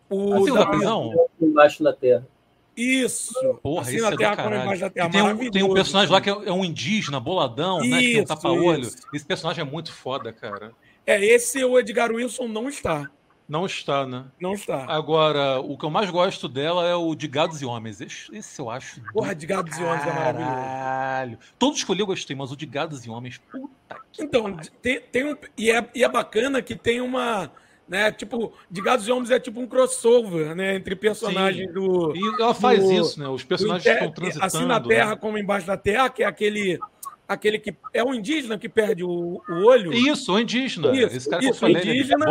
O 0.09 0.33
assim, 0.33 0.53
da, 0.53 0.59
da 0.59 0.65
prisão? 0.65 1.29
Embaixo 1.41 1.83
da 1.83 1.93
terra. 1.93 2.27
Isso. 2.75 3.33
Porra, 3.61 3.81
assim, 3.81 3.95
isso 3.97 4.05
é 4.05 4.17
terra, 4.17 4.35
da 4.35 4.89
terra. 4.89 5.09
Tem 5.09 5.21
um, 5.21 5.51
tem 5.51 5.63
um 5.63 5.73
personagem 5.73 6.11
lá 6.11 6.19
que 6.19 6.29
é, 6.29 6.33
é 6.33 6.51
um 6.51 6.65
indígena, 6.65 7.19
boladão, 7.19 7.79
isso, 7.79 7.89
né? 7.89 7.99
Que 7.99 8.11
tem 8.13 8.21
um 8.21 8.25
tapa-olho. 8.25 8.89
Esse 9.13 9.25
personagem 9.25 9.61
é 9.61 9.65
muito 9.65 9.93
foda, 9.93 10.33
cara. 10.33 10.71
É, 11.05 11.23
esse 11.23 11.63
o 11.63 11.77
Edgar 11.77 12.11
Wilson 12.11 12.47
não 12.47 12.67
está. 12.67 13.09
Não 13.47 13.65
está, 13.65 14.05
né? 14.05 14.25
Não 14.39 14.53
está. 14.53 14.85
Agora, 14.85 15.59
o 15.59 15.77
que 15.77 15.85
eu 15.85 15.89
mais 15.89 16.09
gosto 16.09 16.47
dela 16.47 16.87
é 16.87 16.95
o 16.95 17.13
de 17.13 17.27
Gados 17.27 17.61
e 17.61 17.65
Homens. 17.65 17.99
Esse, 17.99 18.35
esse 18.35 18.59
eu 18.59 18.69
acho. 18.69 19.01
Porra, 19.11 19.35
de 19.35 19.45
Gados 19.45 19.77
e 19.77 19.83
Homens 19.83 20.07
é 20.07 20.13
maravilhoso. 20.13 21.37
Todos 21.59 21.77
escolhi 21.77 21.99
eu 21.99 22.07
gostei, 22.07 22.35
mas 22.35 22.51
o 22.51 22.55
de 22.55 22.65
Gados 22.65 23.05
e 23.05 23.09
Homens, 23.09 23.39
puta 23.51 23.97
que. 24.11 24.23
Então, 24.23 24.57
tem, 24.81 25.01
tem 25.01 25.25
um. 25.25 25.37
E 25.57 25.69
é, 25.69 25.85
e 25.93 26.03
é 26.03 26.09
bacana 26.09 26.61
que 26.61 26.75
tem 26.75 27.01
uma 27.01 27.51
né? 27.87 28.11
Tipo, 28.11 28.53
de 28.69 28.81
Gados 28.81 29.07
e 29.07 29.11
Homens 29.11 29.31
é 29.31 29.39
tipo 29.39 29.59
um 29.59 29.67
crossover, 29.67 30.55
né? 30.55 30.75
Entre 30.75 30.95
personagens 30.95 31.67
Sim. 31.67 31.73
do. 31.73 32.15
E 32.15 32.41
ela 32.41 32.53
faz 32.53 32.83
do, 32.83 32.91
isso, 32.91 33.19
né? 33.19 33.27
Os 33.27 33.43
personagens 33.43 33.85
inter... 33.85 33.95
estão 33.95 34.11
transitando. 34.11 34.45
Assim 34.45 34.65
na 34.65 34.79
Terra 34.79 35.11
né? 35.11 35.15
como 35.15 35.37
embaixo 35.37 35.67
da 35.67 35.77
Terra, 35.77 36.09
que 36.09 36.23
é 36.23 36.25
aquele. 36.25 36.79
Aquele 37.25 37.57
que 37.57 37.73
é 37.93 38.03
o 38.03 38.13
indígena 38.13 38.57
que 38.57 38.67
perde 38.67 39.01
o, 39.01 39.41
o 39.47 39.65
olho. 39.65 39.93
Isso, 39.93 40.33
o 40.33 40.39
indígena. 40.39 40.91
Isso, 40.91 41.15
Esse 41.15 41.29
cara 41.29 41.41
isso, 41.41 41.51
que 41.51 41.55
eu 41.55 41.59
falei, 41.59 41.81
indígena, 41.81 42.25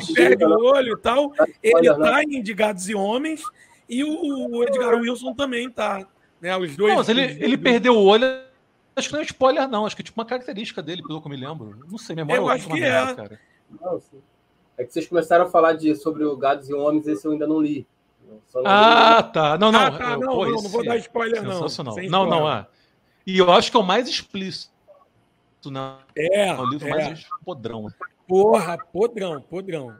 que 0.00 0.14
perde 0.14 0.44
o 0.44 0.64
olho 0.64 0.94
e 0.94 1.00
tal. 1.00 1.32
Ele 1.62 1.94
tá 1.94 2.22
em 2.24 2.42
De 2.42 2.54
Gados 2.54 2.88
e 2.88 2.94
Homens 2.94 3.42
e 3.88 4.02
o 4.02 4.64
Edgar 4.64 4.94
Wilson 4.94 5.34
também 5.34 5.70
tá. 5.70 6.06
Né? 6.40 6.56
Os 6.56 6.74
dois. 6.76 6.90
Não, 6.90 6.98
mas 6.98 7.08
ele, 7.10 7.22
ele 7.22 7.58
perdeu 7.58 7.94
o 7.94 8.04
olho. 8.04 8.24
Acho 8.96 9.08
que 9.08 9.14
não 9.14 9.20
é 9.20 9.24
spoiler, 9.24 9.68
não. 9.68 9.86
Acho 9.86 9.94
que 9.94 10.02
é 10.02 10.04
tipo 10.04 10.18
uma 10.18 10.26
característica 10.26 10.82
dele, 10.82 11.02
pelo 11.02 11.20
que 11.20 11.26
eu 11.26 11.30
me 11.30 11.36
lembro. 11.36 11.78
Não 11.88 11.98
sei, 11.98 12.16
memória 12.16 12.40
eu 12.40 12.48
acho 12.48 12.68
que 12.68 12.82
é. 12.82 13.14
cara. 13.14 13.40
Não, 13.80 14.00
sim. 14.00 14.18
É 14.78 14.84
que 14.84 14.92
vocês 14.92 15.08
começaram 15.08 15.44
a 15.44 15.50
falar 15.50 15.72
de, 15.72 15.94
sobre 15.96 16.24
o 16.24 16.36
Gados 16.36 16.70
e 16.70 16.72
Homens, 16.72 17.06
esse 17.08 17.26
eu 17.26 17.32
ainda 17.32 17.46
não 17.46 17.60
li. 17.60 17.84
Não 18.54 18.62
ah, 18.64 19.24
li. 19.26 19.32
tá. 19.32 19.58
Não, 19.58 19.72
não. 19.72 19.80
Ah, 19.80 19.90
tá, 19.90 20.16
não, 20.16 20.34
Pô, 20.34 20.46
não, 20.46 20.62
não, 20.62 20.68
vou 20.68 20.84
dar 20.84 20.96
spoiler, 20.98 21.42
não. 21.42 21.52
Sensacional. 21.52 21.96
Não, 22.08 22.26
não, 22.26 22.50
é. 22.50 22.66
E 23.26 23.38
eu 23.38 23.50
acho 23.50 23.70
que 23.70 23.76
é 23.76 23.80
o 23.80 23.84
mais 23.84 24.08
explícito. 24.08 24.72
Né? 25.66 25.98
É, 26.16 26.48
é 26.48 26.54
o 26.56 26.64
livro 26.64 26.86
é. 26.86 26.90
mais 26.90 27.26
podrão. 27.44 27.88
Porra, 28.26 28.78
podrão, 28.92 29.40
podrão, 29.42 29.96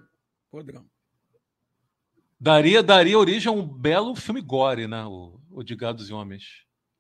podrão. 0.51 0.85
Daria, 2.41 2.83
daria 2.83 3.19
origem 3.19 3.53
a 3.53 3.55
um 3.55 3.67
belo 3.67 4.15
filme 4.15 4.41
gore, 4.41 4.87
né? 4.87 5.05
O, 5.05 5.41
o 5.51 5.65
de 5.65 5.75
Gados 5.75 6.09
e 6.09 6.13
Homens. 6.13 6.45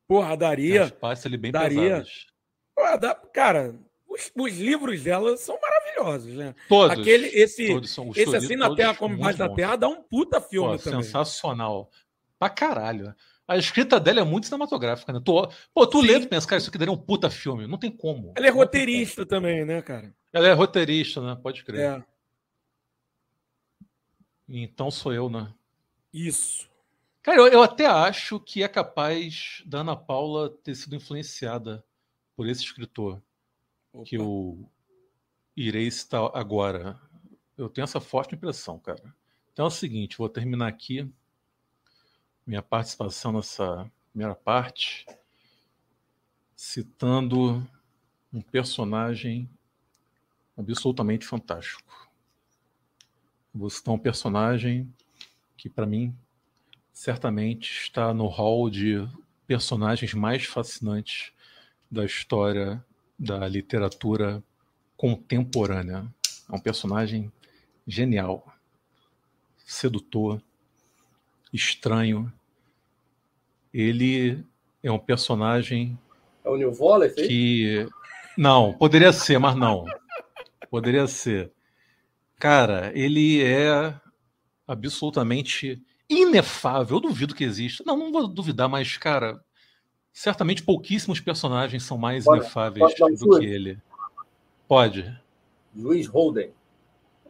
Porra, 0.09 0.37
daria. 0.37 0.83
As 0.83 0.91
partes 0.91 1.25
ali 1.25 1.37
bem 1.37 1.53
daria. 1.53 1.81
pesadas. 1.81 2.27
Porra, 2.75 2.97
dá, 2.97 3.15
cara, 3.15 3.79
os, 4.19 4.33
os, 4.37 4.59
livros 4.59 5.03
dela 5.03 5.37
são 5.37 5.59
maravilhosos, 5.61 6.35
né? 6.35 6.55
Todos. 6.69 6.99
Aquele, 6.99 7.29
esse, 7.29 7.69
todos 7.69 7.91
são, 7.91 8.11
esse 8.15 8.35
assim 8.35 8.57
na 8.57 8.75
Terra 8.75 8.95
como 8.95 9.15
embaixo 9.15 9.39
da 9.39 9.49
Terra 9.49 9.77
dá 9.77 9.89
um 9.89 10.03
puta 10.03 10.41
filme 10.41 10.77
Pô, 10.77 10.83
também. 10.83 11.03
Sensacional. 11.03 11.91
Pra 12.39 12.51
caralho. 12.51 13.15
A 13.47 13.57
escrita 13.57 13.99
dela 13.99 14.21
é 14.21 14.25
muito 14.25 14.45
cinematográfica, 14.45 15.13
né? 15.13 15.21
Tu, 15.25 15.49
pô, 15.73 15.87
tu 15.87 16.01
lê 16.03 16.19
e 16.19 16.27
pensa, 16.27 16.47
cara, 16.47 16.61
isso 16.61 16.69
aqui 16.69 16.77
daria 16.77 16.93
um 16.93 16.99
puta 16.99 17.31
filme. 17.31 17.67
Não 17.67 17.79
tem 17.79 17.91
como. 17.91 18.35
Ela 18.37 18.47
é 18.47 18.51
roteirista 18.51 19.25
também, 19.25 19.65
né, 19.65 19.81
cara? 19.81 20.15
Ela 20.33 20.49
é 20.49 20.53
roteirista, 20.53 21.21
né? 21.23 21.39
Pode 21.43 21.65
crer. 21.65 21.81
É. 21.81 22.05
Então 24.47 24.91
sou 24.91 25.13
eu, 25.13 25.31
né? 25.31 25.53
Isso. 26.13 26.69
Cara, 27.23 27.39
eu, 27.39 27.47
eu 27.49 27.63
até 27.63 27.87
acho 27.87 28.39
que 28.41 28.63
é 28.63 28.69
capaz 28.69 29.63
da 29.67 29.81
Ana 29.81 29.97
Paula 29.97 30.51
ter 30.63 30.75
sido 30.75 30.97
influenciada 30.97 31.85
por 32.37 32.49
esse 32.49 32.63
escritor. 32.63 33.23
Opa. 33.93 34.05
que 34.05 34.17
eu 34.17 34.69
irei 35.57 35.87
estar 35.87 36.31
agora. 36.35 37.01
Eu 37.57 37.69
tenho 37.69 37.85
essa 37.85 38.01
forte 38.01 38.35
impressão, 38.35 38.79
cara. 38.79 39.03
Então 39.53 39.65
é 39.65 39.69
o 39.69 39.73
seguinte, 39.73 40.19
vou 40.19 40.29
terminar 40.29 40.69
aqui 40.69 41.11
minha 42.47 42.63
participação 42.63 43.33
nessa 43.33 43.91
primeira 44.11 44.35
parte 44.35 45.07
citando 46.57 47.67
um 48.33 48.41
personagem 48.41 49.49
absolutamente 50.57 51.27
fantástico. 51.27 52.11
Vou 53.55 53.71
citar 53.71 53.95
um 53.95 53.99
personagem 53.99 54.93
que, 55.57 55.69
para 55.69 55.87
mim, 55.87 56.17
certamente 56.93 57.71
está 57.83 58.13
no 58.13 58.27
hall 58.27 58.69
de 58.69 59.09
personagens 59.47 60.15
mais 60.15 60.45
fascinantes 60.45 61.33
da 61.91 62.05
história 62.05 62.85
da 63.19 63.47
literatura 63.49 64.43
contemporânea. 64.97 66.07
É 66.51 66.55
um 66.55 66.61
personagem 66.61 67.33
genial, 67.87 68.47
sedutor, 69.67 70.41
estranho. 71.53 72.33
Ele 73.73 74.45
é 74.83 74.91
um 74.91 74.99
personagem 74.99 75.99
é 76.45 76.49
o 76.49 76.57
New 76.57 76.73
Volley, 76.73 77.11
que 77.11 77.87
não 78.37 78.73
poderia 78.73 79.13
ser, 79.13 79.39
mas 79.39 79.55
não 79.55 79.85
poderia 80.71 81.07
ser. 81.07 81.53
Cara, 82.39 82.93
ele 82.95 83.43
é 83.43 83.95
absolutamente 84.67 85.83
inefável. 86.09 86.97
Eu 86.97 87.01
duvido 87.01 87.35
que 87.35 87.45
exista. 87.45 87.83
Não, 87.87 87.97
não 87.97 88.13
vou 88.13 88.29
duvidar, 88.29 88.69
mas, 88.69 88.97
cara, 88.97 89.43
certamente 90.19 90.65
pouquíssimos 90.65 91.21
personagens 91.21 91.85
são 91.85 91.97
mais 91.97 92.25
pode, 92.25 92.41
inefáveis 92.41 93.21
do 93.21 93.39
que 93.39 93.47
ele. 93.47 93.79
Pode. 94.67 95.17
Juiz 95.77 96.09
Holden. 96.09 96.51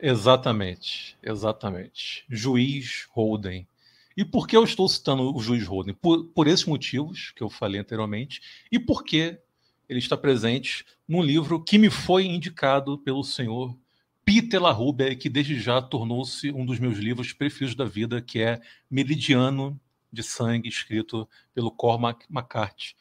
Exatamente, 0.00 1.18
exatamente. 1.22 2.24
Juiz 2.30 3.06
Holden. 3.10 3.68
E 4.16 4.24
por 4.24 4.48
que 4.48 4.56
eu 4.56 4.64
estou 4.64 4.88
citando 4.88 5.36
o 5.36 5.38
juiz 5.38 5.66
Holden? 5.66 5.94
Por, 5.94 6.24
por 6.28 6.46
esses 6.46 6.64
motivos 6.64 7.30
que 7.36 7.42
eu 7.42 7.50
falei 7.50 7.78
anteriormente, 7.78 8.40
e 8.72 8.78
porque 8.78 9.38
ele 9.86 9.98
está 9.98 10.16
presente 10.16 10.86
num 11.06 11.22
livro 11.22 11.62
que 11.62 11.76
me 11.76 11.90
foi 11.90 12.24
indicado 12.24 12.96
pelo 12.98 13.22
senhor 13.22 13.76
Peter 14.24 14.60
LaRubia, 14.60 15.14
que 15.14 15.28
desde 15.28 15.60
já 15.60 15.82
tornou-se 15.82 16.50
um 16.52 16.64
dos 16.64 16.78
meus 16.78 16.96
livros 16.96 17.34
preferidos 17.34 17.74
da 17.74 17.84
vida, 17.84 18.22
que 18.22 18.40
é 18.40 18.60
Meridiano 18.90 19.78
de 20.12 20.22
Sangue, 20.22 20.68
escrito 20.68 21.28
pelo 21.54 21.70
Cormac 21.70 22.26
McCarthy. 22.30 22.94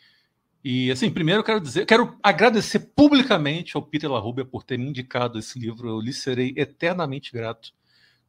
E 0.64 0.92
assim, 0.92 1.10
primeiro 1.10 1.42
eu 1.42 1.44
quero 1.44 1.62
dizer, 1.62 1.86
quero 1.86 2.18
agradecer 2.22 2.80
publicamente 2.96 3.78
ao 3.78 3.84
Peter 3.84 4.12
LaRubia 4.12 4.44
por 4.44 4.64
ter 4.64 4.78
me 4.78 4.88
indicado 4.88 5.40
esse 5.40 5.58
livro. 5.58 5.88
Eu 5.88 6.02
lhe 6.02 6.12
serei 6.12 6.54
eternamente 6.58 7.32
grato. 7.32 7.74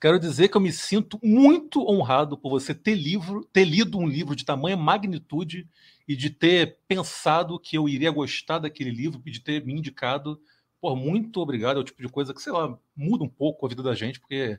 Quero 0.00 0.20
dizer 0.20 0.48
que 0.48 0.56
eu 0.56 0.60
me 0.60 0.70
sinto 0.70 1.18
muito 1.22 1.84
honrado 1.90 2.38
por 2.38 2.50
você 2.50 2.72
ter 2.72 2.94
livro, 2.94 3.44
ter 3.52 3.64
lido 3.64 3.98
um 3.98 4.06
livro 4.06 4.36
de 4.36 4.44
tamanha 4.44 4.76
magnitude 4.76 5.68
e 6.06 6.14
de 6.14 6.30
ter 6.30 6.78
pensado 6.86 7.58
que 7.58 7.76
eu 7.76 7.88
iria 7.88 8.10
gostar 8.10 8.60
daquele 8.60 8.90
livro 8.90 9.20
de 9.24 9.40
ter 9.40 9.64
me 9.64 9.72
indicado 9.72 10.40
Pô, 10.80 10.94
muito 10.94 11.40
obrigado. 11.40 11.78
É 11.78 11.80
o 11.80 11.84
tipo 11.84 12.00
de 12.00 12.08
coisa 12.08 12.32
que, 12.32 12.40
sei 12.40 12.52
lá, 12.52 12.78
muda 12.96 13.24
um 13.24 13.28
pouco 13.28 13.66
a 13.66 13.68
vida 13.68 13.82
da 13.82 13.94
gente, 13.94 14.20
porque 14.20 14.58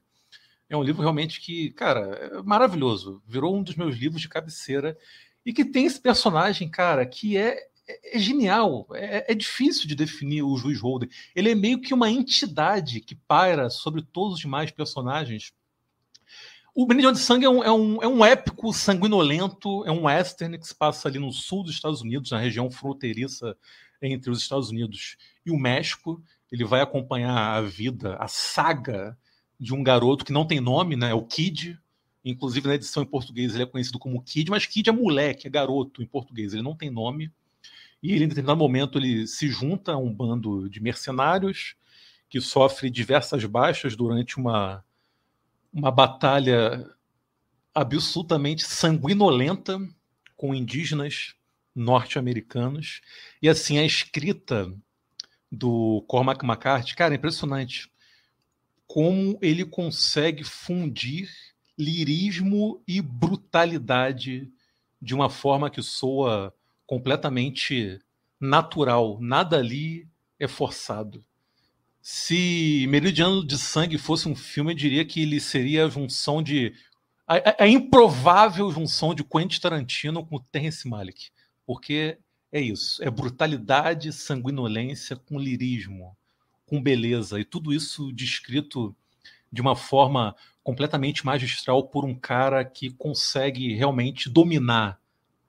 é 0.69 0.77
um 0.77 0.83
livro 0.83 1.01
realmente 1.01 1.41
que, 1.41 1.71
cara, 1.71 2.01
é 2.01 2.41
maravilhoso. 2.43 3.21
Virou 3.25 3.55
um 3.55 3.63
dos 3.63 3.75
meus 3.75 3.95
livros 3.95 4.21
de 4.21 4.29
cabeceira 4.29 4.95
e 5.43 5.51
que 5.51 5.65
tem 5.65 5.85
esse 5.85 5.99
personagem, 5.99 6.69
cara, 6.69 7.05
que 7.05 7.35
é, 7.37 7.57
é, 7.87 8.17
é 8.17 8.19
genial. 8.19 8.87
É, 8.93 9.31
é, 9.31 9.35
difícil 9.35 9.87
de 9.87 9.95
definir 9.95 10.43
o 10.43 10.55
Juiz 10.57 10.79
Holden. 10.79 11.09
Ele 11.35 11.51
é 11.51 11.55
meio 11.55 11.81
que 11.81 11.93
uma 11.93 12.11
entidade 12.11 13.01
que 13.01 13.15
paira 13.15 13.69
sobre 13.69 14.03
todos 14.03 14.35
os 14.35 14.39
demais 14.39 14.69
personagens. 14.69 15.51
O 16.75 16.85
Benedict 16.85 17.17
de 17.17 17.25
Sangue 17.25 17.45
é 17.45 17.49
um, 17.49 17.63
é, 17.63 17.71
um, 17.71 18.03
é 18.03 18.07
um 18.07 18.23
épico 18.23 18.71
sanguinolento, 18.71 19.83
é 19.87 19.91
um 19.91 20.03
western 20.03 20.57
que 20.57 20.67
se 20.67 20.75
passa 20.75 21.09
ali 21.09 21.17
no 21.17 21.31
sul 21.31 21.63
dos 21.63 21.73
Estados 21.73 22.01
Unidos, 22.01 22.29
na 22.29 22.37
região 22.37 22.69
fronteiriça 22.69 23.57
entre 24.01 24.29
os 24.29 24.39
Estados 24.39 24.69
Unidos 24.69 25.17
e 25.43 25.49
o 25.49 25.57
México. 25.57 26.23
Ele 26.51 26.63
vai 26.63 26.81
acompanhar 26.81 27.57
a 27.57 27.61
vida, 27.61 28.15
a 28.17 28.27
saga 28.27 29.17
de 29.59 29.73
um 29.73 29.83
garoto 29.83 30.23
que 30.23 30.31
não 30.31 30.45
tem 30.45 30.59
nome, 30.59 30.95
né? 30.95 31.11
É 31.11 31.13
o 31.13 31.23
Kid. 31.23 31.77
Inclusive 32.23 32.67
na 32.67 32.75
edição 32.75 33.03
em 33.03 33.05
português 33.05 33.53
ele 33.53 33.63
é 33.63 33.65
conhecido 33.65 33.97
como 33.97 34.21
Kid, 34.21 34.49
mas 34.51 34.65
Kid 34.65 34.89
é 34.89 34.93
moleque, 34.93 35.47
é 35.47 35.49
garoto 35.49 36.01
em 36.01 36.05
português. 36.05 36.53
Ele 36.53 36.61
não 36.61 36.75
tem 36.75 36.89
nome. 36.89 37.31
E 38.01 38.13
ele, 38.13 38.25
em 38.25 38.27
determinado 38.27 38.59
momento 38.59 38.97
ele 38.97 39.27
se 39.27 39.49
junta 39.49 39.93
a 39.93 39.97
um 39.97 40.13
bando 40.13 40.69
de 40.69 40.79
mercenários 40.81 41.75
que 42.29 42.39
sofre 42.39 42.89
diversas 42.89 43.43
baixas 43.45 43.95
durante 43.95 44.37
uma 44.37 44.83
uma 45.71 45.91
batalha 45.91 46.89
absolutamente 47.73 48.63
sanguinolenta 48.65 49.79
com 50.35 50.55
indígenas 50.55 51.35
norte-americanos. 51.75 53.01
E 53.41 53.47
assim, 53.47 53.77
a 53.77 53.85
escrita 53.85 54.73
do 55.51 56.03
Cormac 56.07 56.43
McCarthy, 56.43 56.95
cara, 56.95 57.13
é 57.13 57.17
impressionante 57.17 57.91
como 58.89 59.37
ele 59.39 59.63
consegue 59.63 60.43
fundir 60.43 61.29
lirismo 61.77 62.81
e 62.87 62.99
brutalidade 62.99 64.51
de 64.99 65.13
uma 65.13 65.29
forma 65.29 65.69
que 65.69 65.83
soa 65.83 66.51
completamente 66.87 67.99
natural. 68.41 69.19
Nada 69.21 69.59
ali 69.59 70.07
é 70.39 70.47
forçado. 70.47 71.23
Se 72.01 72.87
Meridiano 72.89 73.45
de 73.45 73.59
Sangue 73.59 73.99
fosse 73.99 74.27
um 74.27 74.35
filme, 74.35 74.71
eu 74.71 74.77
diria 74.77 75.05
que 75.05 75.21
ele 75.21 75.39
seria 75.39 75.85
a 75.85 75.89
junção 75.89 76.41
de. 76.41 76.73
a, 77.27 77.63
a 77.63 77.67
improvável 77.67 78.71
junção 78.71 79.13
de 79.13 79.23
Quentin 79.23 79.61
Tarantino 79.61 80.25
com 80.25 80.39
Terrence 80.39 80.87
Malick. 80.87 81.29
Porque 81.63 82.17
é 82.51 82.59
isso, 82.59 83.03
é 83.03 83.11
brutalidade, 83.11 84.11
sanguinolência 84.11 85.15
com 85.15 85.37
lirismo, 85.37 86.17
com 86.69 86.81
beleza, 86.81 87.39
e 87.39 87.43
tudo 87.43 87.73
isso 87.73 88.13
descrito 88.13 88.95
de 89.51 89.61
uma 89.61 89.75
forma 89.75 90.35
completamente 90.63 91.25
magistral 91.25 91.87
por 91.87 92.05
um 92.05 92.13
cara 92.13 92.63
que 92.63 92.91
consegue 92.91 93.73
realmente 93.73 94.29
dominar 94.29 94.99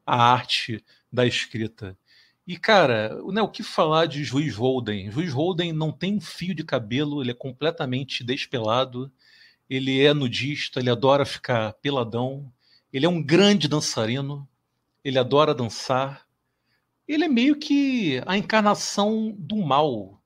a 0.06 0.32
arte 0.32 0.82
da 1.12 1.26
escrita. 1.26 1.96
E, 2.46 2.56
cara, 2.56 3.20
né, 3.30 3.42
o 3.42 3.48
que 3.48 3.62
falar 3.62 4.06
de 4.06 4.24
Juiz 4.24 4.56
Holden? 4.56 5.10
Juiz 5.10 5.32
Holden 5.32 5.72
não 5.72 5.92
tem 5.92 6.16
um 6.16 6.20
fio 6.20 6.54
de 6.54 6.64
cabelo, 6.64 7.22
ele 7.22 7.30
é 7.30 7.34
completamente 7.34 8.24
despelado, 8.24 9.12
ele 9.68 10.02
é 10.04 10.12
nudista, 10.12 10.80
ele 10.80 10.90
adora 10.90 11.24
ficar 11.24 11.74
peladão, 11.74 12.50
ele 12.92 13.06
é 13.06 13.08
um 13.08 13.22
grande 13.22 13.68
dançarino, 13.68 14.48
ele 15.04 15.18
adora 15.18 15.54
dançar, 15.54 16.26
ele 17.06 17.24
é 17.24 17.28
meio 17.28 17.56
que 17.56 18.20
a 18.26 18.36
encarnação 18.36 19.34
do 19.38 19.56
mal. 19.56 20.19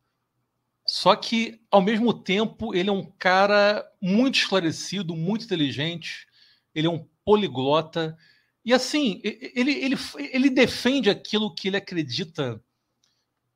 Só 0.87 1.16
que, 1.16 1.61
ao 1.70 1.80
mesmo 1.80 2.12
tempo, 2.12 2.74
ele 2.74 2.91
é 2.91 2.93
um 2.93 3.05
cara 3.18 3.85
muito 4.01 4.37
esclarecido, 4.37 5.16
muito 5.16 5.45
inteligente, 5.45 6.26
ele 6.74 6.87
é 6.87 6.91
um 6.91 7.07
poliglota. 7.24 8.16
E 8.64 8.72
assim, 8.72 9.20
ele, 9.22 9.72
ele, 9.72 9.97
ele 10.32 10.51
defende 10.51 11.09
aquilo 11.09 11.55
que 11.55 11.68
ele 11.68 11.76
acredita 11.76 12.62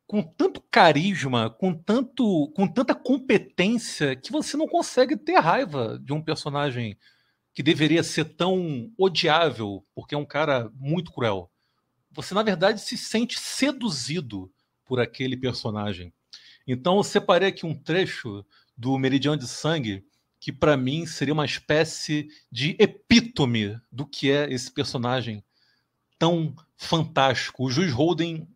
com 0.06 0.22
tanto 0.22 0.62
carisma, 0.70 1.50
com, 1.50 1.74
tanto, 1.74 2.50
com 2.56 2.66
tanta 2.66 2.94
competência, 2.94 4.16
que 4.16 4.32
você 4.32 4.56
não 4.56 4.66
consegue 4.66 5.16
ter 5.16 5.38
raiva 5.38 5.98
de 6.02 6.14
um 6.14 6.22
personagem 6.22 6.96
que 7.52 7.62
deveria 7.62 8.02
ser 8.02 8.24
tão 8.24 8.90
odiável, 8.96 9.84
porque 9.94 10.14
é 10.14 10.18
um 10.18 10.24
cara 10.24 10.70
muito 10.74 11.12
cruel 11.12 11.50
você 12.18 12.34
na 12.34 12.42
verdade 12.42 12.80
se 12.80 12.96
sente 12.98 13.38
seduzido 13.38 14.52
por 14.84 14.98
aquele 14.98 15.36
personagem. 15.36 16.12
Então 16.70 16.98
eu 16.98 17.02
separei 17.02 17.48
aqui 17.48 17.64
um 17.64 17.74
trecho 17.74 18.44
do 18.76 18.98
Meridiano 18.98 19.38
de 19.38 19.48
Sangue 19.48 20.04
que 20.38 20.52
para 20.52 20.76
mim 20.76 21.06
seria 21.06 21.32
uma 21.32 21.46
espécie 21.46 22.28
de 22.52 22.76
epítome 22.78 23.80
do 23.90 24.06
que 24.06 24.30
é 24.30 24.52
esse 24.52 24.70
personagem 24.70 25.42
tão 26.18 26.54
fantástico. 26.76 27.64
O 27.64 27.70
Juiz 27.70 27.90
Holden 27.90 28.46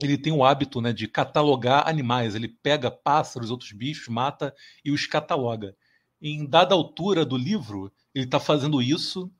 ele 0.00 0.18
tem 0.18 0.32
o 0.32 0.44
hábito 0.44 0.80
né, 0.80 0.92
de 0.92 1.06
catalogar 1.06 1.88
animais. 1.88 2.34
Ele 2.34 2.48
pega 2.48 2.90
pássaros, 2.90 3.50
outros 3.50 3.70
bichos, 3.70 4.08
mata 4.08 4.52
e 4.84 4.90
os 4.90 5.06
cataloga. 5.06 5.76
Em 6.20 6.44
dada 6.44 6.74
altura 6.74 7.24
do 7.24 7.36
livro, 7.36 7.92
ele 8.12 8.24
está 8.24 8.40
fazendo 8.40 8.82
isso 8.82 9.30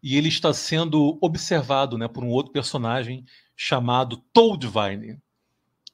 e 0.00 0.16
ele 0.16 0.28
está 0.28 0.54
sendo 0.54 1.18
observado 1.20 1.98
né, 1.98 2.06
por 2.06 2.22
um 2.22 2.28
outro 2.28 2.52
personagem 2.52 3.24
chamado 3.56 4.18
Toadvine. 4.32 5.18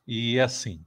E 0.06 0.36
é 0.36 0.42
assim, 0.42 0.84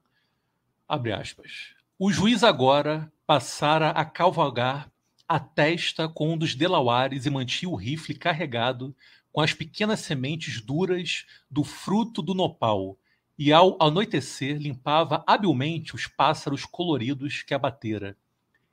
abre 0.87 1.11
aspas. 1.11 1.75
O 1.99 2.11
juiz 2.11 2.43
agora 2.43 3.11
passara 3.25 3.89
a 3.89 4.05
cavalgar 4.05 4.89
a 5.27 5.39
testa 5.39 6.07
com 6.07 6.33
um 6.33 6.37
dos 6.37 6.55
delawares 6.55 7.25
e 7.25 7.29
mantinha 7.29 7.69
o 7.69 7.75
rifle 7.75 8.15
carregado 8.15 8.95
com 9.31 9.41
as 9.41 9.53
pequenas 9.53 9.99
sementes 9.99 10.61
duras 10.61 11.25
do 11.51 11.63
fruto 11.63 12.21
do 12.21 12.33
nopal, 12.33 12.97
e 13.37 13.53
ao 13.53 13.77
anoitecer 13.79 14.57
limpava 14.57 15.23
habilmente 15.27 15.93
os 15.93 16.07
pássaros 16.07 16.65
coloridos 16.65 17.43
que 17.43 17.53
abatera, 17.53 18.17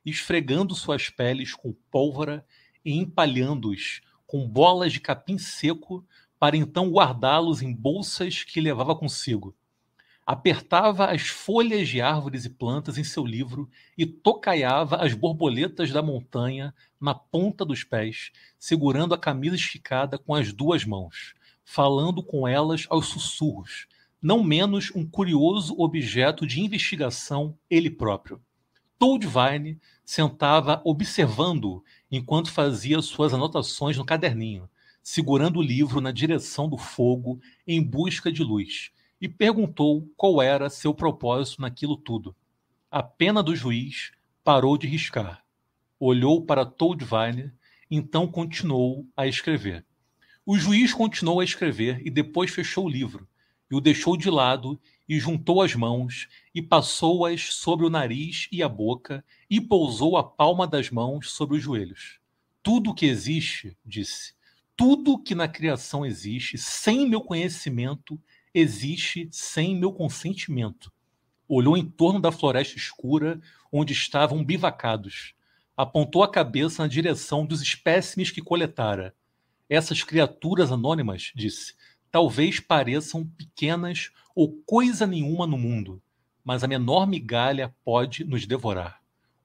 esfregando 0.03 0.73
suas 0.73 1.09
peles 1.09 1.53
com 1.53 1.73
pólvora 1.91 2.43
e 2.83 2.97
empalhando-os 2.97 4.01
com 4.25 4.47
bolas 4.47 4.93
de 4.93 4.99
capim 4.99 5.37
seco 5.37 6.03
para 6.39 6.57
então 6.57 6.89
guardá-los 6.89 7.61
em 7.61 7.73
bolsas 7.73 8.43
que 8.43 8.59
levava 8.59 8.95
consigo. 8.95 9.55
Apertava 10.25 11.05
as 11.05 11.27
folhas 11.27 11.87
de 11.87 12.01
árvores 12.01 12.45
e 12.45 12.49
plantas 12.49 12.97
em 12.97 13.03
seu 13.03 13.23
livro 13.23 13.69
e 13.95 14.07
tocaiava 14.07 14.95
as 14.95 15.13
borboletas 15.13 15.91
da 15.91 16.01
montanha 16.01 16.73
na 16.99 17.13
ponta 17.13 17.63
dos 17.63 17.83
pés, 17.83 18.31
segurando 18.57 19.13
a 19.13 19.19
camisa 19.19 19.55
esticada 19.55 20.17
com 20.17 20.33
as 20.33 20.51
duas 20.51 20.83
mãos, 20.83 21.35
falando 21.63 22.23
com 22.23 22.47
elas 22.47 22.87
aos 22.89 23.05
sussurros, 23.05 23.85
não 24.19 24.43
menos 24.43 24.91
um 24.95 25.05
curioso 25.07 25.75
objeto 25.77 26.47
de 26.47 26.59
investigação 26.59 27.55
ele 27.69 27.91
próprio. 27.91 28.41
Toadvine 28.97 29.79
sentava 30.03 30.81
observando 30.83 31.83
enquanto 32.09 32.51
fazia 32.51 32.99
suas 33.03 33.31
anotações 33.31 33.95
no 33.95 34.03
caderninho, 34.03 34.67
segurando 35.03 35.59
o 35.59 35.63
livro 35.63 36.01
na 36.01 36.11
direção 36.11 36.67
do 36.67 36.79
fogo 36.79 37.39
em 37.67 37.83
busca 37.83 38.31
de 38.31 38.43
luz, 38.43 38.89
e 39.19 39.27
perguntou 39.27 40.07
qual 40.15 40.41
era 40.41 40.69
seu 40.69 40.93
propósito 40.93 41.61
naquilo 41.61 41.97
tudo. 41.97 42.35
A 42.91 43.01
pena 43.01 43.41
do 43.41 43.55
juiz 43.55 44.11
parou 44.43 44.77
de 44.77 44.87
riscar. 44.87 45.43
Olhou 45.99 46.41
para 46.45 46.65
Toadvine, 46.65 47.51
então 47.89 48.27
continuou 48.27 49.07
a 49.15 49.27
escrever. 49.27 49.85
O 50.45 50.57
juiz 50.57 50.93
continuou 50.93 51.39
a 51.39 51.43
escrever 51.43 52.01
e 52.05 52.11
depois 52.11 52.51
fechou 52.51 52.85
o 52.85 52.89
livro, 52.89 53.27
e 53.69 53.75
o 53.75 53.81
deixou 53.81 54.15
de 54.15 54.29
lado 54.29 54.79
e 55.07 55.19
juntou 55.19 55.61
as 55.61 55.73
mãos 55.73 56.27
e 56.53 56.61
passou-as 56.61 57.53
sobre 57.55 57.85
o 57.85 57.89
nariz 57.89 58.47
e 58.51 58.61
a 58.61 58.69
boca 58.69 59.23
e 59.49 59.59
pousou 59.59 60.17
a 60.17 60.23
palma 60.23 60.67
das 60.67 60.89
mãos 60.89 61.31
sobre 61.31 61.57
os 61.57 61.63
joelhos. 61.63 62.19
Tudo 62.61 62.93
que 62.93 63.05
existe, 63.05 63.77
disse, 63.85 64.33
tudo 64.75 65.17
que 65.17 65.33
na 65.33 65.47
criação 65.47 66.05
existe, 66.05 66.57
sem 66.57 67.07
meu 67.07 67.21
conhecimento, 67.21 68.19
existe 68.55 69.27
sem 69.31 69.75
meu 69.75 69.91
consentimento. 69.91 70.89
Olhou 71.45 71.75
em 71.75 71.85
torno 71.85 72.21
da 72.21 72.31
floresta 72.31 72.77
escura 72.77 73.41
onde 73.69 73.91
estavam 73.91 74.41
bivacados. 74.41 75.33
Apontou 75.75 76.23
a 76.23 76.31
cabeça 76.31 76.81
na 76.81 76.87
direção 76.87 77.45
dos 77.45 77.61
espécimes 77.61 78.31
que 78.31 78.41
coletara. 78.41 79.13
Essas 79.69 80.01
criaturas 80.03 80.71
anônimas, 80.71 81.33
disse, 81.35 81.73
talvez 82.09 82.61
pareçam 82.61 83.27
pequenas 83.27 84.09
ou 84.33 84.53
coisa 84.65 85.05
nenhuma 85.05 85.45
no 85.45 85.57
mundo, 85.57 86.01
mas 86.41 86.63
a 86.63 86.67
menor 86.67 87.05
migalha 87.05 87.75
pode 87.83 88.23
nos 88.23 88.47
devorar. 88.47 89.01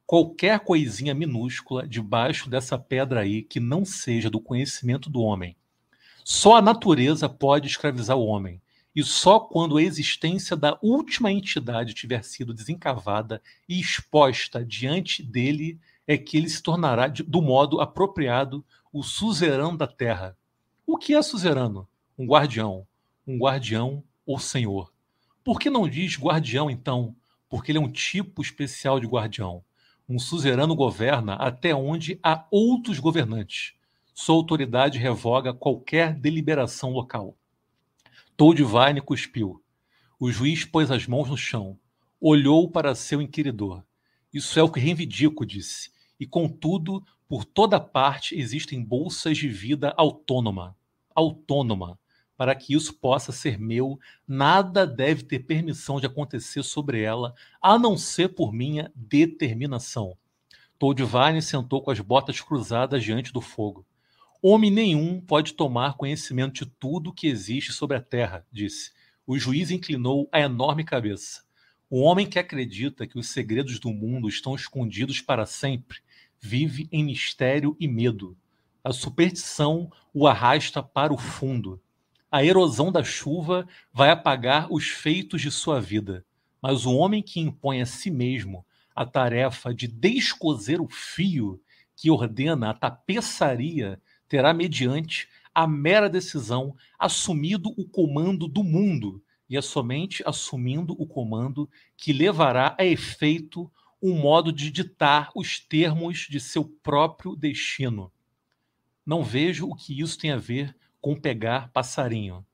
Qualquer 0.07 0.61
coisinha 0.61 1.15
minúscula 1.15 1.87
debaixo 1.87 2.49
dessa 2.49 2.79
pedra 2.79 3.23
aí 3.23 3.43
que 3.43 3.59
não 3.59 3.85
seja 3.85 4.31
do 4.31 4.41
conhecimento 4.41 5.11
do 5.11 5.21
homem. 5.21 5.57
Só 6.25 6.57
a 6.57 6.63
natureza 6.63 7.29
pode 7.29 7.67
escravizar 7.67 8.17
o 8.17 8.27
homem, 8.27 8.61
e 8.95 9.03
só 9.03 9.39
quando 9.39 9.77
a 9.77 9.83
existência 9.83 10.57
da 10.57 10.79
última 10.83 11.31
entidade 11.31 11.95
tiver 11.95 12.25
sido 12.25 12.53
desencavada 12.53 13.41
e 13.69 13.81
exposta 13.81 14.65
diante 14.65 15.23
dele 15.23 15.79
é 16.07 16.19
que 16.19 16.37
ele 16.37 16.49
se 16.49 16.63
tornará, 16.63 17.07
do 17.09 17.41
modo 17.41 17.81
apropriado, 17.81 18.65
o 18.93 19.03
suzerano 19.03 19.79
da 19.79 19.87
terra. 19.87 20.37
O 20.85 20.97
que 20.97 21.15
é 21.15 21.23
suzerano? 21.23 21.89
um 22.21 22.27
guardião, 22.27 22.87
um 23.27 23.39
guardião 23.39 24.05
ou 24.27 24.39
senhor. 24.39 24.93
Por 25.43 25.59
que 25.59 25.71
não 25.71 25.89
diz 25.89 26.19
guardião, 26.19 26.71
então? 26.71 27.17
Porque 27.49 27.73
ele 27.73 27.79
é 27.79 27.81
um 27.81 27.91
tipo 27.91 28.43
especial 28.43 29.01
de 29.01 29.07
guardião. 29.07 29.65
Um 30.07 30.19
suzerano 30.19 30.75
governa 30.75 31.33
até 31.37 31.75
onde 31.75 32.21
há 32.23 32.45
outros 32.51 32.99
governantes. 32.99 33.73
Sua 34.13 34.35
autoridade 34.35 34.99
revoga 34.99 35.55
qualquer 35.55 36.13
deliberação 36.13 36.91
local. 36.91 37.35
Toadvine 38.41 39.03
cuspiu. 39.03 39.63
O 40.19 40.33
juiz 40.33 40.65
pôs 40.65 40.91
as 40.91 41.07
mãos 41.07 41.29
no 41.29 41.37
chão, 41.37 41.79
olhou 42.19 42.71
para 42.71 42.95
seu 42.95 43.21
inquiridor. 43.21 43.85
Isso 44.33 44.59
é 44.59 44.63
o 44.63 44.71
que 44.71 44.81
reivindico, 44.81 45.45
disse. 45.45 45.91
E 46.19 46.27
contudo, 46.27 47.05
por 47.29 47.45
toda 47.45 47.79
parte 47.79 48.35
existem 48.35 48.83
bolsas 48.83 49.37
de 49.37 49.47
vida 49.47 49.93
autônoma. 49.95 50.75
Autônoma 51.15 51.99
para 52.35 52.55
que 52.55 52.73
isso 52.73 52.95
possa 52.95 53.31
ser 53.31 53.59
meu, 53.59 54.01
nada 54.27 54.87
deve 54.87 55.23
ter 55.23 55.41
permissão 55.41 56.01
de 56.01 56.07
acontecer 56.07 56.63
sobre 56.63 57.03
ela, 57.03 57.35
a 57.61 57.79
não 57.79 57.99
ser 57.99 58.31
por 58.31 58.55
minha 58.55 58.91
determinação. 58.95 60.17
Toldvine 60.79 61.43
sentou 61.43 61.83
com 61.83 61.91
as 61.91 62.01
botas 62.01 62.41
cruzadas 62.41 63.05
diante 63.05 63.35
do 63.35 63.43
fogo. 63.43 63.85
Homem 64.43 64.71
nenhum 64.71 65.21
pode 65.21 65.53
tomar 65.53 65.99
conhecimento 65.99 66.65
de 66.65 66.71
tudo 66.71 67.13
que 67.13 67.27
existe 67.27 67.75
sobre 67.75 67.99
a 67.99 68.01
terra, 68.01 68.47
disse. 68.51 68.91
O 69.27 69.39
juiz 69.39 69.71
inclinou 69.71 70.31
a 70.33 70.41
enorme 70.41 70.83
cabeça. 70.83 71.43
O 71.91 72.01
homem 72.01 72.27
que 72.27 72.39
acredita 72.39 73.07
que 73.07 73.19
os 73.19 73.29
segredos 73.29 73.79
do 73.79 73.93
mundo 73.93 74.31
estão 74.31 74.55
escondidos 74.55 75.21
para 75.21 75.45
sempre 75.45 75.99
vive 76.41 76.89
em 76.91 77.05
mistério 77.05 77.77
e 77.79 77.87
medo. 77.87 78.35
A 78.83 78.95
superstição 78.95 79.93
o 80.15 80.27
arrasta 80.27 80.83
para 80.83 81.13
o 81.13 81.19
fundo. 81.19 81.79
A 82.33 82.43
erosão 82.43 82.91
da 82.91 83.05
chuva 83.05 83.69
vai 83.93 84.09
apagar 84.09 84.73
os 84.73 84.89
feitos 84.89 85.43
de 85.43 85.51
sua 85.51 85.83
vida, 85.83 86.25
mas 86.63 86.87
o 86.87 86.95
homem 86.95 87.23
que 87.23 87.41
impõe 87.41 87.83
a 87.83 87.87
si 87.87 88.11
mesmo 88.11 88.65
a 88.97 89.05
tarefa 89.05 89.75
de 89.75 89.87
descoser 89.87 90.81
o 90.81 90.89
fio 90.89 91.61
que 91.95 92.11
ordena 92.11 92.71
a 92.71 92.75
tapeçaria 92.75 94.01
terá, 94.31 94.55
mediante 94.55 95.29
a 95.53 95.67
mera 95.67 96.09
decisão, 96.09 96.77
assumido 96.97 97.75
o 97.77 97.85
comando 97.85 98.47
do 98.47 98.63
mundo, 98.63 99.21
e 99.49 99.57
é 99.57 99.61
somente 99.61 100.23
assumindo 100.25 100.95
o 100.97 101.05
comando 101.05 101.69
que 101.97 102.13
levará 102.13 102.77
a 102.79 102.85
efeito 102.85 103.69
um 104.01 104.15
modo 104.15 104.53
de 104.53 104.71
ditar 104.71 105.31
os 105.35 105.59
termos 105.59 106.29
de 106.31 106.39
seu 106.39 106.65
próprio 106.65 107.35
destino. 107.35 108.13
Não 109.05 109.25
vejo 109.25 109.69
o 109.69 109.75
que 109.75 110.01
isso 110.01 110.17
tem 110.17 110.31
a 110.31 110.37
ver 110.37 110.75
com 111.01 111.21
pegar 111.21 111.69
passarinho. 111.73 112.47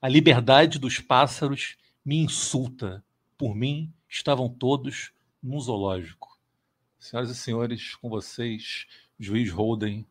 A 0.00 0.08
liberdade 0.08 0.78
dos 0.78 1.00
pássaros 1.00 1.76
me 2.04 2.16
insulta. 2.18 3.04
Por 3.36 3.56
mim, 3.56 3.92
estavam 4.08 4.48
todos 4.48 5.10
num 5.42 5.58
zoológico. 5.58 6.38
Senhoras 6.96 7.30
e 7.30 7.34
senhores, 7.34 7.96
com 7.96 8.08
vocês, 8.08 8.86
juiz 9.18 9.50
Holden 9.50 10.06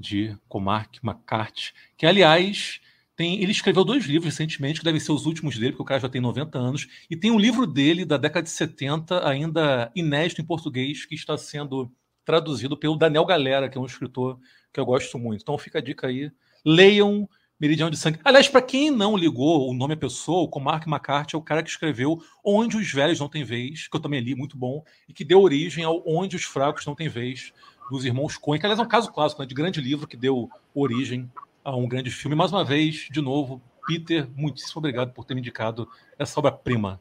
de 0.00 0.36
Comarc 0.48 0.98
McCarthy, 1.04 1.72
que, 1.96 2.06
aliás, 2.06 2.80
tem, 3.14 3.42
ele 3.42 3.52
escreveu 3.52 3.84
dois 3.84 4.06
livros 4.06 4.24
recentemente, 4.24 4.78
que 4.78 4.84
devem 4.84 4.98
ser 4.98 5.12
os 5.12 5.26
últimos 5.26 5.58
dele, 5.58 5.72
porque 5.72 5.82
o 5.82 5.86
cara 5.86 6.00
já 6.00 6.08
tem 6.08 6.20
90 6.20 6.58
anos, 6.58 6.88
e 7.10 7.14
tem 7.14 7.30
um 7.30 7.38
livro 7.38 7.66
dele 7.66 8.04
da 8.04 8.16
década 8.16 8.44
de 8.44 8.50
70, 8.50 9.28
ainda 9.28 9.92
inédito 9.94 10.40
em 10.40 10.44
português, 10.44 11.04
que 11.04 11.14
está 11.14 11.36
sendo 11.36 11.92
traduzido 12.24 12.76
pelo 12.76 12.96
Daniel 12.96 13.26
Galera, 13.26 13.68
que 13.68 13.76
é 13.76 13.80
um 13.80 13.86
escritor 13.86 14.38
que 14.72 14.80
eu 14.80 14.86
gosto 14.86 15.18
muito. 15.18 15.42
Então 15.42 15.58
fica 15.58 15.78
a 15.78 15.82
dica 15.82 16.06
aí 16.06 16.32
leiam 16.64 17.28
Meridiano 17.60 17.90
de 17.90 17.98
Sangue. 17.98 18.18
Aliás, 18.24 18.48
para 18.48 18.62
quem 18.62 18.90
não 18.90 19.14
ligou 19.14 19.68
o 19.68 19.74
nome 19.74 19.92
à 19.92 19.96
pessoa, 19.96 20.48
o 20.50 20.60
Mark 20.60 20.86
McCarthy 20.86 21.34
é 21.34 21.38
o 21.38 21.42
cara 21.42 21.62
que 21.62 21.68
escreveu 21.68 22.18
Onde 22.42 22.78
os 22.78 22.90
Velhos 22.90 23.20
Não 23.20 23.28
Têm 23.28 23.44
Vez, 23.44 23.86
que 23.86 23.94
eu 23.94 24.00
também 24.00 24.20
li, 24.20 24.34
muito 24.34 24.56
bom, 24.56 24.82
e 25.06 25.12
que 25.12 25.24
deu 25.24 25.42
origem 25.42 25.84
ao 25.84 26.02
Onde 26.06 26.36
os 26.36 26.44
Fracos 26.44 26.86
Não 26.86 26.94
Têm 26.94 27.08
Vez, 27.08 27.52
dos 27.90 28.04
irmãos 28.04 28.36
Coen, 28.36 28.60
que 28.60 28.66
aliás 28.66 28.78
é 28.78 28.82
um 28.82 28.88
caso 28.88 29.12
clássico, 29.12 29.42
né, 29.42 29.48
de 29.48 29.54
grande 29.54 29.80
livro 29.80 30.06
que 30.06 30.16
deu 30.16 30.48
origem 30.74 31.30
a 31.64 31.74
um 31.74 31.88
grande 31.88 32.10
filme. 32.10 32.36
Mais 32.36 32.52
uma 32.52 32.64
vez, 32.64 33.08
de 33.10 33.20
novo, 33.20 33.60
Peter, 33.86 34.28
muitíssimo 34.36 34.78
obrigado 34.78 35.12
por 35.12 35.24
ter 35.24 35.34
me 35.34 35.40
indicado 35.40 35.88
essa 36.16 36.38
obra-prima. 36.38 37.00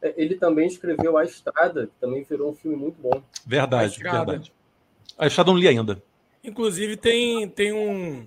É, 0.00 0.14
ele 0.16 0.36
também 0.36 0.66
escreveu 0.66 1.18
A 1.18 1.24
Estrada, 1.24 1.86
que 1.86 1.92
também 2.00 2.24
virou 2.24 2.50
um 2.50 2.54
filme 2.54 2.76
muito 2.76 3.00
bom. 3.00 3.22
Verdade, 3.46 4.00
a 4.06 4.12
verdade. 4.12 4.52
A 5.18 5.26
Estrada 5.26 5.50
não 5.50 5.58
li 5.58 5.68
ainda. 5.68 6.02
Inclusive, 6.42 6.96
tem, 6.96 7.48
tem 7.48 7.72
um 7.72 8.26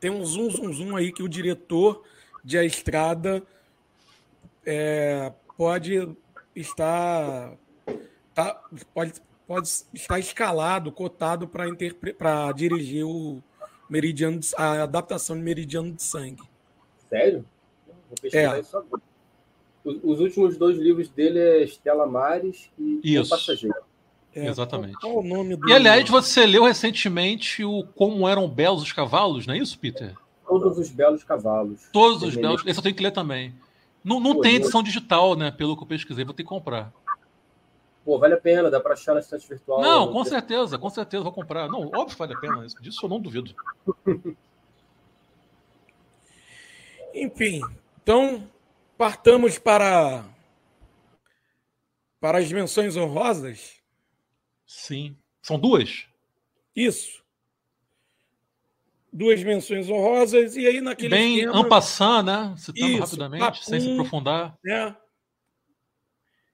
tem 0.00 0.10
um 0.10 0.24
zoom, 0.24 0.50
zoom, 0.50 0.72
zoom 0.72 0.96
aí 0.96 1.12
que 1.12 1.22
o 1.22 1.28
diretor 1.28 2.04
de 2.44 2.56
A 2.56 2.64
Estrada 2.64 3.42
é, 4.64 5.32
pode 5.56 6.08
estar 6.54 7.56
tá, 8.34 8.62
pode, 8.94 9.14
pode 9.48 9.66
estar 9.94 10.18
escalado, 10.18 10.92
cotado 10.92 11.48
para 11.48 12.52
dirigir 12.52 13.04
o 13.04 13.42
Meridiano, 13.88 14.38
a 14.54 14.82
adaptação 14.82 15.34
de 15.34 15.42
Meridiano 15.42 15.90
de 15.90 16.02
Sangue. 16.02 16.42
Sério? 17.08 17.46
Vou 17.86 18.16
pesquisar 18.20 18.58
é. 18.58 18.60
isso 18.60 18.76
agora. 18.76 19.02
Os, 19.82 19.96
os, 20.02 20.20
últimos 20.20 20.58
dois 20.58 20.76
livros 20.76 21.08
dele 21.08 21.38
é 21.38 21.62
Estela 21.64 22.06
Mares 22.06 22.70
e 22.78 23.00
Isso. 23.02 23.34
O 23.34 23.38
Passageiro. 23.38 23.76
É, 24.34 24.46
Exatamente. 24.46 24.94
Qual, 25.00 25.14
qual 25.14 25.24
o 25.24 25.26
nome 25.26 25.56
do... 25.56 25.66
E 25.66 25.72
aliás, 25.72 26.06
você 26.10 26.44
leu 26.44 26.64
recentemente 26.64 27.64
o 27.64 27.84
Como 27.94 28.28
Eram 28.28 28.46
Belos 28.46 28.82
os 28.82 28.92
Cavalos, 28.92 29.46
não 29.46 29.54
é 29.54 29.58
isso, 29.58 29.78
Peter? 29.78 30.14
Todos 30.46 30.76
os 30.76 30.90
Belos 30.90 31.24
Cavalos. 31.24 31.88
Todos 31.90 32.22
os 32.22 32.36
Belos. 32.36 32.62
Esse 32.66 32.78
eu 32.78 32.82
tenho 32.82 32.94
que 32.94 33.02
ler 33.02 33.12
também. 33.12 33.54
Não, 34.04 34.20
não 34.20 34.40
tem 34.40 34.56
edição 34.56 34.82
digital, 34.82 35.34
né? 35.34 35.50
Pelo 35.50 35.76
que 35.76 35.82
eu 35.82 35.86
pesquisei, 35.86 36.24
vou 36.24 36.34
ter 36.34 36.42
que 36.42 36.48
comprar. 36.48 36.92
Pô, 38.08 38.18
vale 38.18 38.32
a 38.32 38.40
pena, 38.40 38.70
dá 38.70 38.80
para 38.80 38.94
achar 38.94 39.12
na 39.12 39.20
estante 39.20 39.46
virtual. 39.46 39.82
Não, 39.82 40.10
com 40.10 40.24
certeza, 40.24 40.78
com 40.78 40.88
certeza, 40.88 41.22
vou 41.22 41.30
comprar. 41.30 41.68
Não, 41.68 41.88
óbvio 41.88 42.06
que 42.06 42.16
vale 42.16 42.32
a 42.32 42.38
pena, 42.40 42.66
disso 42.80 43.04
eu 43.04 43.10
não 43.10 43.20
duvido. 43.20 43.54
Enfim, 47.12 47.60
então 48.02 48.50
partamos 48.96 49.58
para 49.58 50.24
para 52.18 52.38
as 52.38 52.50
menções 52.50 52.96
honrosas. 52.96 53.76
Sim. 54.66 55.14
São 55.42 55.58
duas? 55.58 56.06
Isso. 56.74 57.22
Duas 59.12 59.42
menções 59.42 59.90
honrosas, 59.90 60.56
e 60.56 60.66
aí 60.66 60.80
naquele 60.80 61.10
Bem 61.10 61.40
esquema... 61.40 61.58
ampassando, 61.58 62.32
né? 62.32 62.54
Citando 62.56 62.90
Isso, 62.90 63.00
rapidamente, 63.00 63.40
papum, 63.40 63.62
sem 63.62 63.80
se 63.80 63.92
aprofundar. 63.92 64.58
Né? 64.64 64.96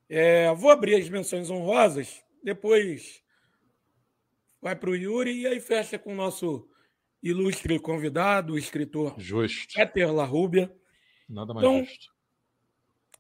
É, 0.09 0.53
vou 0.55 0.71
abrir 0.71 0.97
as 0.97 1.09
menções 1.09 1.51
honrosas, 1.51 2.23
depois 2.43 3.23
vai 4.61 4.77
para 4.77 4.91
o 4.91 4.97
Yuri 4.97 5.41
e 5.41 5.47
aí 5.47 5.61
fecha 5.61 5.99
com 5.99 6.13
o 6.13 6.17
nosso 6.17 6.69
ilustre 7.23 7.79
convidado, 7.79 8.53
o 8.53 8.59
escritor 8.59 9.15
Justo. 9.19 9.75
Peter 9.75 10.13
Larrubia. 10.13 10.75
Nada 11.29 11.55
mais 11.55 11.67
então, 11.67 11.85
justo. 11.85 12.15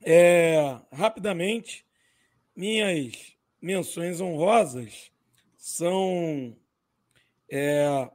É, 0.02 0.78
rapidamente, 0.93 1.86
minhas 2.55 3.35
menções 3.61 4.20
honrosas 4.20 5.11
são 5.56 6.55
é, 7.51 8.11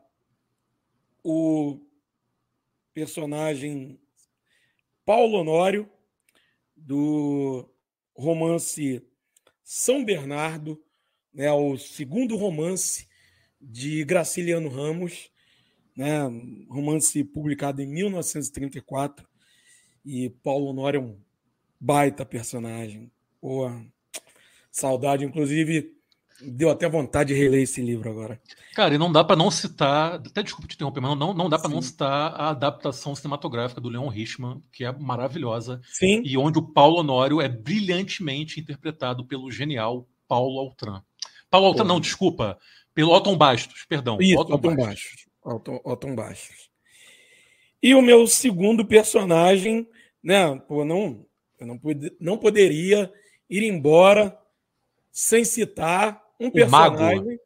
o 1.24 1.80
personagem 2.94 4.00
Paulo 5.04 5.40
Honório, 5.40 5.90
do 6.76 7.68
romance 8.20 9.02
São 9.64 10.04
Bernardo, 10.04 10.82
né, 11.34 11.52
o 11.52 11.78
segundo 11.78 12.36
romance 12.36 13.08
de 13.60 14.04
Graciliano 14.04 14.70
Ramos, 14.70 15.32
né, 15.96 16.22
romance 16.70 17.24
publicado 17.24 17.82
em 17.82 17.88
1934. 17.88 19.28
E 20.06 20.30
Paulo 20.30 20.68
Honório 20.68 21.00
é 21.00 21.04
um 21.04 21.20
baita 21.80 22.26
personagem. 22.26 23.12
Pô, 23.40 23.70
saudade, 24.72 25.26
inclusive 25.26 25.99
Deu 26.42 26.70
até 26.70 26.88
vontade 26.88 27.34
de 27.34 27.40
reler 27.40 27.64
esse 27.64 27.82
livro 27.82 28.10
agora. 28.10 28.42
Cara, 28.74 28.96
e 28.96 28.98
não 28.98 29.12
dá 29.12 29.24
para 29.24 29.36
não 29.36 29.52
citar, 29.52 30.16
até 30.16 30.42
desculpa 30.42 30.68
te 30.68 30.76
interromper, 30.76 31.02
mas 31.02 31.18
não, 31.18 31.34
não 31.34 31.50
dá 31.50 31.60
para 31.60 31.70
não 31.70 31.82
citar 31.82 32.34
a 32.34 32.50
adaptação 32.50 33.14
cinematográfica 33.14 33.82
do 33.82 33.90
Leon 33.90 34.08
Richman, 34.08 34.62
que 34.72 34.86
é 34.86 34.92
maravilhosa. 34.92 35.82
Sim. 35.86 36.22
E 36.24 36.38
onde 36.38 36.60
o 36.60 36.62
Paulo 36.62 37.00
Honório 37.00 37.42
é 37.42 37.50
brilhantemente 37.50 38.60
interpretado 38.60 39.26
pelo 39.26 39.52
genial 39.52 40.08
Paulo 40.28 40.60
Altran. 40.60 41.02
Paulo 41.50 41.68
Altran, 41.68 41.84
não, 41.84 42.00
desculpa, 42.00 42.58
pelo 42.94 43.12
Otton 43.12 43.36
Bastos, 43.36 43.86
perdão. 43.88 44.18
Isso, 44.22 44.40
Otton, 44.40 44.54
Otton 44.54 44.76
Bastos. 44.76 45.26
Otton, 45.44 45.82
Otton 45.84 46.16
Bastos. 46.16 46.70
E 47.82 47.96
o 47.96 48.02
meu 48.02 48.28
segundo 48.28 48.86
personagem, 48.86 49.88
né, 50.24 50.56
pô, 50.68 50.86
não, 50.86 51.26
eu 51.60 51.68
não, 51.68 51.80
não 52.20 52.38
poderia 52.38 53.12
ir 53.50 53.64
embora 53.64 54.38
sem 55.12 55.44
citar 55.44 56.22
um 56.40 56.52
personagem 56.52 57.40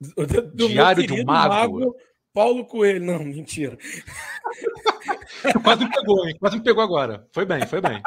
do, 0.00 0.42
do 0.42 0.68
Diário 0.68 1.06
de 1.06 1.12
um 1.12 1.24
mago. 1.24 1.78
mago. 1.78 1.96
Paulo 2.32 2.64
Coelho. 2.64 3.04
Não, 3.04 3.18
mentira. 3.18 3.76
Quase 5.62 5.84
me 5.84 5.90
pegou, 5.90 6.26
hein? 6.26 6.36
Quase 6.38 6.56
me 6.56 6.62
pegou 6.62 6.82
agora. 6.82 7.28
Foi 7.32 7.44
bem, 7.44 7.66
foi 7.66 7.80
bem. 7.80 8.00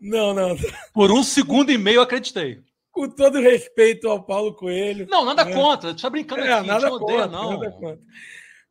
Não, 0.00 0.34
não. 0.34 0.56
Por 0.92 1.10
um 1.10 1.22
segundo 1.22 1.70
e 1.70 1.78
meio 1.78 1.96
eu 1.96 2.02
acreditei. 2.02 2.60
Com 2.90 3.08
todo 3.08 3.40
respeito 3.40 4.08
ao 4.08 4.24
Paulo 4.24 4.54
Coelho. 4.54 5.06
Não, 5.08 5.24
nada 5.24 5.44
né? 5.44 5.54
contra. 5.54 5.92
Você 5.92 6.02
tá 6.02 6.10
brincando 6.10 6.42
é, 6.42 6.52
aqui. 6.52 6.66
Nada 6.66 6.88
contra, 6.88 7.04
odeia, 7.04 7.26
não. 7.26 7.52
Nada 7.52 7.70
contra. 7.72 7.98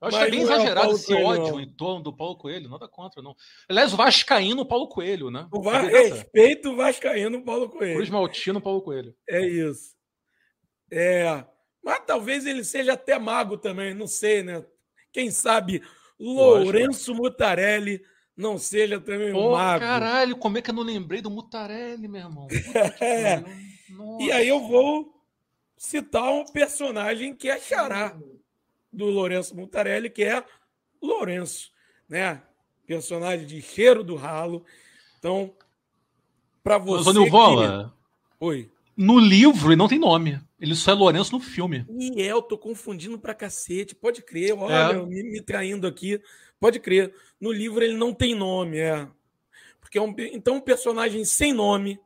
Eu 0.06 0.10
acho 0.10 0.18
Mas 0.18 0.26
que 0.26 0.27
é 0.27 0.32
bem 0.32 0.40
é 0.40 0.44
exagerado 0.44 0.91
é 0.91 0.94
esse 0.94 1.07
Coelho, 1.07 1.26
ódio 1.26 1.53
não. 1.53 1.61
em 1.61 1.69
torno 1.69 2.03
do 2.03 2.15
Paulo 2.15 2.38
Coelho, 2.38 2.69
nada 2.69 2.88
contra, 2.88 3.22
não. 3.23 3.36
Aliás, 3.68 3.91
o 3.91 3.98
Vascaíno 3.98 4.65
Paulo 4.65 4.88
Coelho, 4.88 5.32
né? 5.32 5.48
O 5.52 5.61
Va 5.61 5.80
respeito 5.80 6.69
o 6.69 6.76
Vascaíno 6.76 7.44
Paulo 7.44 7.69
Coelho. 7.69 7.95
Cruz 7.95 8.10
Maltino 8.10 8.61
Paulo 8.61 8.82
Coelho. 8.82 9.15
É 9.27 9.45
isso. 9.45 9.95
É. 10.91 11.44
Mas 11.84 12.03
talvez 12.06 12.45
ele 12.45 12.64
seja 12.64 12.94
até 12.94 13.18
mago 13.18 13.57
também, 13.57 13.94
não 13.95 14.06
sei, 14.06 14.44
né? 14.44 14.64
Quem 15.11 15.32
sabe 15.32 15.82
Lourenço 16.19 17.15
Mutarelli 17.15 18.02
não 18.38 18.60
seja 18.60 18.99
também 18.99 19.34
um 19.34 19.52
mago. 19.52 19.80
Caralho, 19.80 20.38
como 20.38 20.60
é 20.60 20.61
que 20.61 20.69
eu 20.69 20.76
não 20.76 20.84
lembrei 20.84 21.22
do 21.22 21.32
Mutarelli, 21.32 22.07
meu 22.07 22.22
irmão? 22.22 22.48
é. 23.02 23.44
E 24.19 24.32
aí 24.32 24.48
eu 24.48 24.60
vou 24.68 25.15
citar 25.76 26.32
um 26.32 26.45
personagem 26.45 27.34
que 27.34 27.49
é 27.49 27.60
Xará 27.60 28.15
do 28.96 29.06
Lourenço 29.06 29.56
Mutarelli, 29.56 30.10
que 30.10 30.24
é 30.24 30.44
Lourenço, 31.02 31.72
né? 32.08 32.42
Personagem 32.88 33.46
de 33.46 33.62
cheiro 33.62 34.04
do 34.04 34.16
ralo. 34.16 34.64
Então, 35.20 35.54
para 36.64 36.78
você. 36.78 37.12
Mas, 37.14 37.30
Vola, 37.30 37.94
que... 38.40 38.46
Oi. 38.46 38.72
No 38.96 39.20
livro 39.20 39.70
ele 39.70 39.76
não 39.76 39.88
tem 39.88 40.00
nome. 40.00 40.40
Ele 40.60 40.74
só 40.74 40.92
é 40.92 40.94
Lourenço 40.94 41.34
no 41.34 41.40
filme. 41.40 41.86
E 41.90 42.22
é, 42.22 42.32
eu 42.32 42.42
tô 42.42 42.58
confundindo 42.58 43.20
pra 43.20 43.34
cacete. 43.34 43.94
Pode 43.94 44.22
crer, 44.22 44.54
olha, 44.58 44.94
é. 44.94 45.06
me, 45.06 45.24
me 45.24 45.42
traindo 45.42 45.86
aqui. 45.86 46.20
Pode 46.60 46.80
crer. 46.80 47.14
No 47.40 47.52
livro 47.52 47.84
ele 47.84 47.98
não 47.98 48.14
tem 48.14 48.34
nome, 48.34 48.78
é. 48.78 49.08
Porque 49.82 49.98
é 49.98 50.02
um, 50.02 50.16
então 50.18 50.56
um 50.56 50.62
personagem 50.62 51.26
sem 51.26 51.54
nome, 51.54 52.00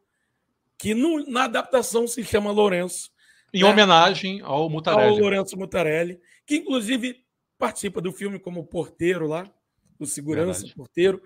que 0.78 0.94
no, 0.94 1.26
na 1.30 1.44
adaptação 1.44 2.08
se 2.08 2.24
chama 2.24 2.52
Lourenço. 2.52 3.12
Em 3.54 3.62
né? 3.62 3.70
homenagem 3.70 4.42
ao 4.42 4.70
Mutarelli. 4.70 5.10
Ao 5.10 5.18
Lourenço 5.18 5.58
Mutarelli 5.58 6.20
que 6.50 6.56
inclusive 6.56 7.24
participa 7.60 8.02
do 8.02 8.12
filme 8.12 8.40
como 8.40 8.66
porteiro 8.66 9.28
lá, 9.28 9.48
o 10.00 10.06
segurança, 10.08 10.62
Verdade. 10.62 10.76
porteiro. 10.76 11.22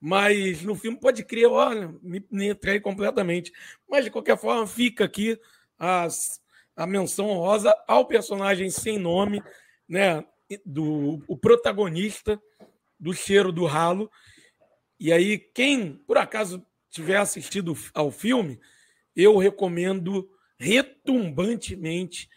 Mas 0.00 0.62
no 0.62 0.76
filme 0.76 0.96
pode 0.96 1.24
crer, 1.24 1.48
olha, 1.48 1.92
me, 2.00 2.24
me 2.30 2.50
entrei 2.50 2.78
completamente. 2.78 3.52
Mas 3.88 4.04
de 4.04 4.12
qualquer 4.12 4.38
forma, 4.38 4.64
fica 4.68 5.04
aqui 5.04 5.36
as, 5.76 6.40
a 6.76 6.86
menção 6.86 7.30
honrosa 7.30 7.74
ao 7.88 8.06
personagem 8.06 8.70
sem 8.70 8.96
nome, 8.96 9.42
né? 9.88 10.24
Do 10.64 11.20
o 11.26 11.36
protagonista 11.36 12.40
do 12.98 13.12
cheiro 13.12 13.50
do 13.50 13.66
ralo. 13.66 14.08
E 15.00 15.12
aí, 15.12 15.36
quem 15.36 15.94
por 16.06 16.16
acaso 16.16 16.64
tiver 16.90 17.16
assistido 17.16 17.76
ao 17.92 18.12
filme, 18.12 18.60
eu 19.16 19.36
recomendo 19.36 20.30
retumbantemente 20.56 22.30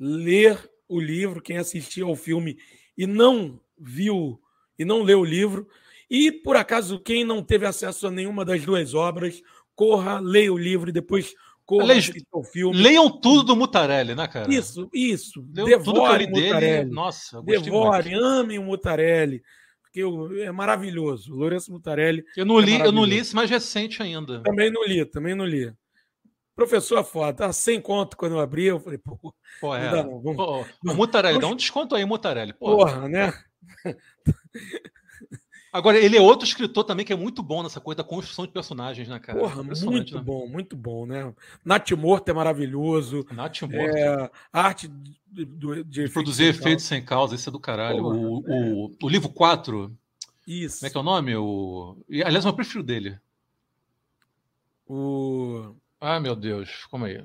ler 0.00 0.68
o 0.88 1.00
livro, 1.00 1.42
quem 1.42 1.58
assistiu 1.58 2.08
ao 2.08 2.16
filme 2.16 2.58
e 2.96 3.06
não 3.06 3.60
viu 3.78 4.40
e 4.78 4.84
não 4.84 5.02
leu 5.02 5.20
o 5.20 5.24
livro. 5.24 5.68
E, 6.08 6.30
por 6.30 6.56
acaso, 6.56 7.00
quem 7.00 7.24
não 7.24 7.42
teve 7.42 7.66
acesso 7.66 8.06
a 8.06 8.10
nenhuma 8.10 8.44
das 8.44 8.64
duas 8.64 8.94
obras, 8.94 9.42
corra, 9.74 10.20
leia 10.20 10.52
o 10.52 10.58
livro 10.58 10.90
e 10.90 10.92
depois 10.92 11.34
corra 11.64 11.94
o 12.32 12.44
filme. 12.44 12.76
Leiam 12.76 13.10
tudo 13.10 13.42
do 13.42 13.56
Mutarelli, 13.56 14.14
né, 14.14 14.28
cara? 14.28 14.52
Isso, 14.52 14.88
isso. 14.92 15.44
Leiam 15.52 15.78
Devore 15.78 16.24
o 16.24 16.30
Mutarelli. 16.30 16.60
Dele. 16.60 16.90
Nossa, 16.90 17.42
Devore, 17.42 18.14
amem 18.14 18.58
o 18.58 18.62
Mutarelli. 18.62 19.42
Porque 19.82 20.00
é 20.42 20.52
maravilhoso. 20.52 21.32
O 21.32 21.36
Lourenço 21.36 21.72
Mutarelli. 21.72 22.24
Eu 22.36 22.44
não 22.44 22.60
li, 22.60 22.74
é 22.74 22.86
eu 22.86 22.92
não 22.92 23.04
li 23.04 23.18
esse 23.18 23.34
mais 23.34 23.50
recente 23.50 24.02
ainda. 24.02 24.42
Também 24.42 24.70
não 24.70 24.84
li, 24.84 25.04
também 25.04 25.34
não 25.34 25.44
li. 25.44 25.72
Professor 26.56 27.04
foda, 27.04 27.34
tá 27.34 27.52
sem 27.52 27.78
conto 27.78 28.16
quando 28.16 28.32
eu 28.32 28.40
abri, 28.40 28.64
eu 28.64 28.80
falei, 28.80 28.96
pô, 28.96 29.34
pô 29.60 29.76
é. 29.76 29.90
não, 30.02 30.20
vamos, 30.20 30.36
pô, 30.36 30.64
vamos, 30.82 30.96
Mutarelli, 30.96 31.34
vamos... 31.34 31.48
dá 31.48 31.52
um 31.52 31.56
desconto 31.56 31.94
aí, 31.94 32.02
Mutarelli. 32.06 32.54
Porra, 32.54 32.94
porra 32.94 33.08
né? 33.10 33.34
Agora, 35.76 35.98
ele 35.98 36.16
é 36.16 36.20
outro 36.20 36.48
escritor 36.48 36.84
também 36.84 37.04
que 37.04 37.12
é 37.12 37.16
muito 37.16 37.42
bom 37.42 37.62
nessa 37.62 37.78
coisa 37.78 37.98
da 37.98 38.04
construção 38.04 38.46
de 38.46 38.52
personagens, 38.52 39.06
né, 39.06 39.18
cara? 39.18 39.38
Porra, 39.38 39.62
muito 39.62 40.14
né? 40.14 40.22
bom, 40.22 40.48
muito 40.48 40.74
bom, 40.74 41.04
né? 41.04 41.34
Nath 41.62 41.90
Morto 41.90 42.30
é 42.30 42.32
maravilhoso. 42.32 43.26
Nath 43.30 43.60
Morto. 43.60 43.94
É, 43.94 44.30
arte 44.50 44.88
de, 45.26 45.44
de, 45.44 45.84
de 45.84 46.08
produzir 46.08 46.44
efeitos 46.44 46.86
sem 46.86 47.04
causa, 47.04 47.34
isso 47.34 47.50
é 47.50 47.52
do 47.52 47.60
caralho. 47.60 48.02
Porra, 48.02 48.16
o, 48.16 48.44
é. 48.46 48.70
o, 48.72 48.90
o, 49.02 49.08
livro 49.10 49.28
4. 49.28 49.94
Isso. 50.46 50.78
Como 50.78 50.86
é 50.86 50.90
que 50.90 50.96
é 50.96 51.00
o 51.00 51.02
nome? 51.02 51.36
O... 51.36 51.98
Aliás, 52.24 52.46
eu 52.46 52.54
prefiro 52.54 52.82
dele. 52.82 53.18
O. 54.88 55.74
Ah, 56.08 56.20
meu 56.20 56.36
Deus, 56.36 56.84
como 56.88 57.04
aí? 57.04 57.20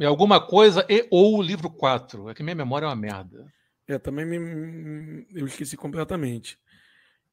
É 0.00 0.06
alguma 0.06 0.40
coisa 0.40 0.86
e 0.88 1.06
ou 1.10 1.36
o 1.36 1.42
livro 1.42 1.68
4. 1.68 2.30
É 2.30 2.34
que 2.34 2.42
minha 2.42 2.54
memória 2.54 2.86
é 2.86 2.88
uma 2.88 2.96
merda. 2.96 3.52
É, 3.86 3.98
também 3.98 4.24
me, 4.24 5.26
eu 5.34 5.46
esqueci 5.46 5.76
completamente. 5.76 6.58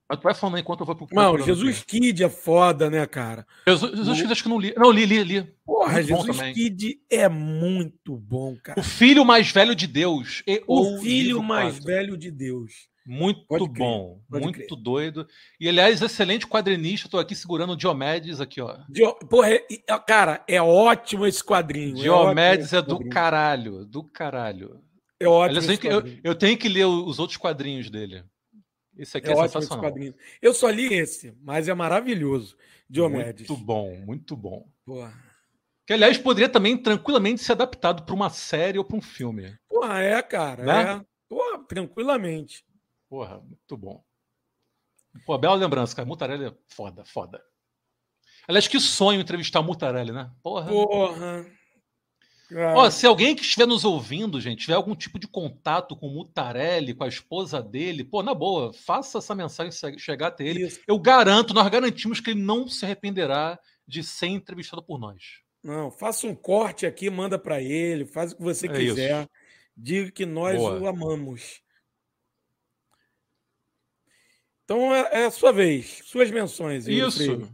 Mas 0.10 0.20
tu 0.20 0.24
vai 0.24 0.34
falando 0.34 0.58
enquanto 0.58 0.82
eu 0.82 0.86
vou 0.86 0.96
pro. 0.96 1.08
Não, 1.12 1.40
Jesus 1.40 1.82
Kid 1.82 2.22
é 2.22 2.30
foda, 2.30 2.90
né, 2.90 3.06
cara? 3.08 3.48
Jesus, 3.66 3.92
Jesus 3.92 4.22
Kid 4.22 4.32
acho 4.34 4.44
que 4.44 4.50
não 4.50 4.60
li. 4.60 4.74
Não, 4.76 4.92
li, 4.92 5.06
li, 5.06 5.24
li. 5.24 5.44
Porra, 5.66 5.94
muito 5.94 6.08
Jesus 6.08 6.42
Kid 6.54 7.00
é 7.10 7.30
muito 7.30 8.18
bom, 8.18 8.58
cara. 8.62 8.78
O 8.78 8.84
filho 8.84 9.24
mais 9.24 9.50
velho 9.52 9.74
de 9.74 9.88
Deus. 9.88 10.44
E 10.46 10.62
o 10.68 11.00
filho 11.00 11.42
mais 11.42 11.80
4. 11.80 11.86
velho 11.86 12.18
de 12.18 12.32
Deus. 12.32 12.90
Muito 13.06 13.46
pode 13.46 13.68
bom, 13.68 14.20
crer, 14.30 14.42
muito 14.42 14.60
crer. 14.60 14.82
doido. 14.82 15.28
E, 15.60 15.70
aliás, 15.70 16.02
excelente 16.02 16.48
quadrinista. 16.48 17.08
Estou 17.08 17.20
aqui 17.20 17.36
segurando 17.36 17.74
o 17.74 17.78
Diomedes 17.78 18.42
aqui, 18.42 18.60
ó. 18.60 18.78
Dio... 18.90 19.14
Porra, 19.30 19.52
é... 19.52 19.60
cara, 20.08 20.44
é 20.48 20.62
ótimo 20.62 21.28
esse 21.28 21.44
quadrinho. 21.44 22.00
É 22.00 22.02
Diomedes 22.02 22.74
é, 22.74 22.78
é 22.78 22.82
do 22.82 23.08
caralho, 23.08 23.86
do 23.86 24.04
caralho. 24.04 24.82
É 25.20 25.28
ótimo. 25.28 25.60
Aliás, 25.60 25.84
eu, 25.84 26.04
eu, 26.24 26.36
tenho 26.36 26.58
que 26.58 26.68
ler 26.68 26.86
os 26.86 27.20
outros 27.20 27.38
quadrinhos 27.38 27.90
dele. 27.90 28.24
Esse 28.98 29.18
aqui 29.18 29.30
é, 29.30 29.34
é 29.34 29.48
sensacional. 29.48 29.94
Eu 30.42 30.54
só 30.54 30.70
li 30.70 30.94
esse, 30.94 31.38
mas 31.42 31.68
é 31.68 31.74
maravilhoso. 31.74 32.58
Diomedes. 32.90 33.48
Muito 33.48 33.64
bom, 33.64 33.96
muito 34.06 34.36
bom. 34.36 34.68
Porra. 34.86 35.14
Que, 35.86 35.94
aliás, 35.94 36.18
poderia 36.18 36.50
também 36.50 36.76
tranquilamente 36.76 37.42
ser 37.42 37.52
adaptado 37.52 38.04
para 38.04 38.16
uma 38.16 38.30
série 38.30 38.80
ou 38.80 38.84
para 38.84 38.98
um 38.98 39.02
filme. 39.02 39.56
Porra, 39.70 40.02
é, 40.02 40.22
cara. 40.24 40.64
Né? 40.64 40.92
É. 40.94 41.06
Porra, 41.30 41.64
tranquilamente. 41.68 42.66
Porra, 43.10 43.40
muito 43.40 43.78
bom. 43.78 44.04
Pô, 45.26 45.38
bela 45.38 45.56
lembrança, 45.56 45.96
cara. 45.96 46.08
Mutarelli 46.08 46.46
é 46.46 46.54
foda, 46.68 47.06
foda. 47.06 47.42
Aliás, 48.48 48.68
que 48.68 48.80
sonho 48.80 49.22
entrevistar 49.22 49.60
o 49.60 49.64
Mutarelli, 49.64 50.12
né? 50.12 50.32
Porra. 50.44 50.70
Porra. 50.70 51.46
Ó, 52.76 52.90
se 52.92 53.08
alguém 53.08 53.36
que 53.36 53.42
estiver 53.42 53.66
nos 53.66 53.84
ouvindo, 53.84 54.40
gente, 54.40 54.62
tiver 54.62 54.76
algum 54.76 54.96
tipo 54.96 55.18
de 55.18 55.28
contato 55.28 55.96
com 55.96 56.08
o 56.08 56.14
Mutarelli, 56.14 56.94
com 56.94 57.04
a 57.04 57.08
esposa 57.08 57.62
dele, 57.62 58.04
pô, 58.04 58.22
na 58.22 58.36
boa, 58.36 58.72
faça 58.72 59.18
essa 59.18 59.34
mensagem 59.34 59.72
chegar 59.98 60.28
até 60.28 60.46
ele. 60.46 60.66
Isso. 60.66 60.80
Eu 60.88 61.00
garanto, 61.00 61.54
nós 61.54 61.68
garantimos 61.70 62.20
que 62.20 62.32
ele 62.32 62.42
não 62.42 62.68
se 62.68 62.86
arrependerá 62.86 63.60
de 63.88 64.04
ser 64.04 64.28
entrevistado 64.28 64.84
por 64.84 65.00
nós. 65.00 65.42
Não, 65.64 65.90
faça 65.90 66.28
um 66.28 66.36
corte 66.36 66.86
aqui, 66.86 67.10
manda 67.10 67.40
para 67.40 67.60
ele, 67.60 68.06
faz 68.06 68.34
o 68.34 68.38
que 68.38 68.44
você 68.44 68.68
é 68.68 68.72
quiser. 68.72 69.22
Isso. 69.22 69.30
Diga 69.76 70.12
que 70.12 70.26
nós 70.26 70.56
boa. 70.56 70.80
o 70.80 70.88
amamos. 70.88 71.62
Então 74.66 74.94
é, 74.94 75.22
é, 75.22 75.26
a 75.28 75.32
sua 75.32 75.54
vez, 75.54 76.02
suas 76.06 76.30
menções. 76.32 76.88
Isso, 76.88 77.24
Freire. 77.24 77.48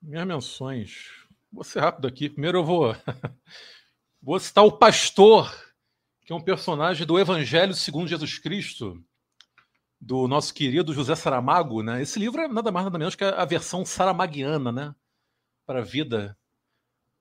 minhas 0.00 0.26
menções. 0.26 1.06
Vou 1.50 1.64
ser 1.64 1.80
rápido 1.80 2.06
aqui. 2.06 2.28
Primeiro 2.28 2.58
eu 2.58 2.64
vou, 2.64 2.94
vou 4.22 4.38
citar 4.38 4.64
o 4.64 4.72
pastor, 4.72 5.50
que 6.20 6.32
é 6.32 6.36
um 6.36 6.44
personagem 6.44 7.06
do 7.06 7.18
Evangelho 7.18 7.72
segundo 7.72 8.08
Jesus 8.08 8.38
Cristo, 8.38 9.02
do 9.98 10.28
nosso 10.28 10.52
querido 10.52 10.92
José 10.92 11.14
Saramago. 11.16 11.82
Né? 11.82 12.02
Esse 12.02 12.18
livro 12.18 12.42
é 12.42 12.46
nada 12.46 12.70
mais 12.70 12.84
nada 12.84 12.98
menos 12.98 13.14
que 13.14 13.24
a 13.24 13.44
versão 13.46 13.84
saramaguiana 13.84 14.70
né? 14.70 14.94
para 15.66 15.78
a 15.78 15.84
vida 15.84 16.36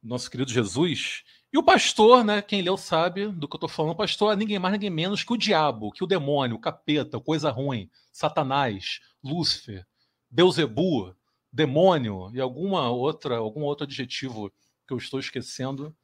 do 0.04 0.10
nosso 0.10 0.30
querido 0.30 0.52
Jesus. 0.52 1.24
E 1.52 1.58
o 1.58 1.64
pastor, 1.64 2.24
né, 2.24 2.44
quem 2.44 2.62
leu 2.62 2.78
sabe 2.78 3.28
do 3.28 3.48
que 3.48 3.56
eu 3.56 3.58
estou 3.58 3.70
falando, 3.70 3.94
o 3.94 3.98
pastor 3.98 4.34
é 4.34 4.36
ninguém 4.36 4.60
mais, 4.60 4.74
ninguém 4.74 4.90
menos 4.90 5.24
que 5.24 5.34
o 5.34 5.38
diabo, 5.38 5.92
que 5.92 6.04
o 6.04 6.08
demônio, 6.08 6.58
o 6.58 6.62
capeta, 6.62 7.20
coisa 7.20 7.50
ruim, 7.50 7.90
Satanás, 8.12 9.00
Lúcifer, 9.24 9.86
Beuzebu, 10.30 11.16
demônio 11.52 12.32
e 12.34 12.40
alguma 12.40 12.90
outra, 12.90 13.38
algum 13.38 13.64
outro 13.64 13.86
adjetivo 13.86 14.52
que 14.88 14.94
eu 14.94 14.98
estou 14.98 15.20
esquecendo. 15.20 15.96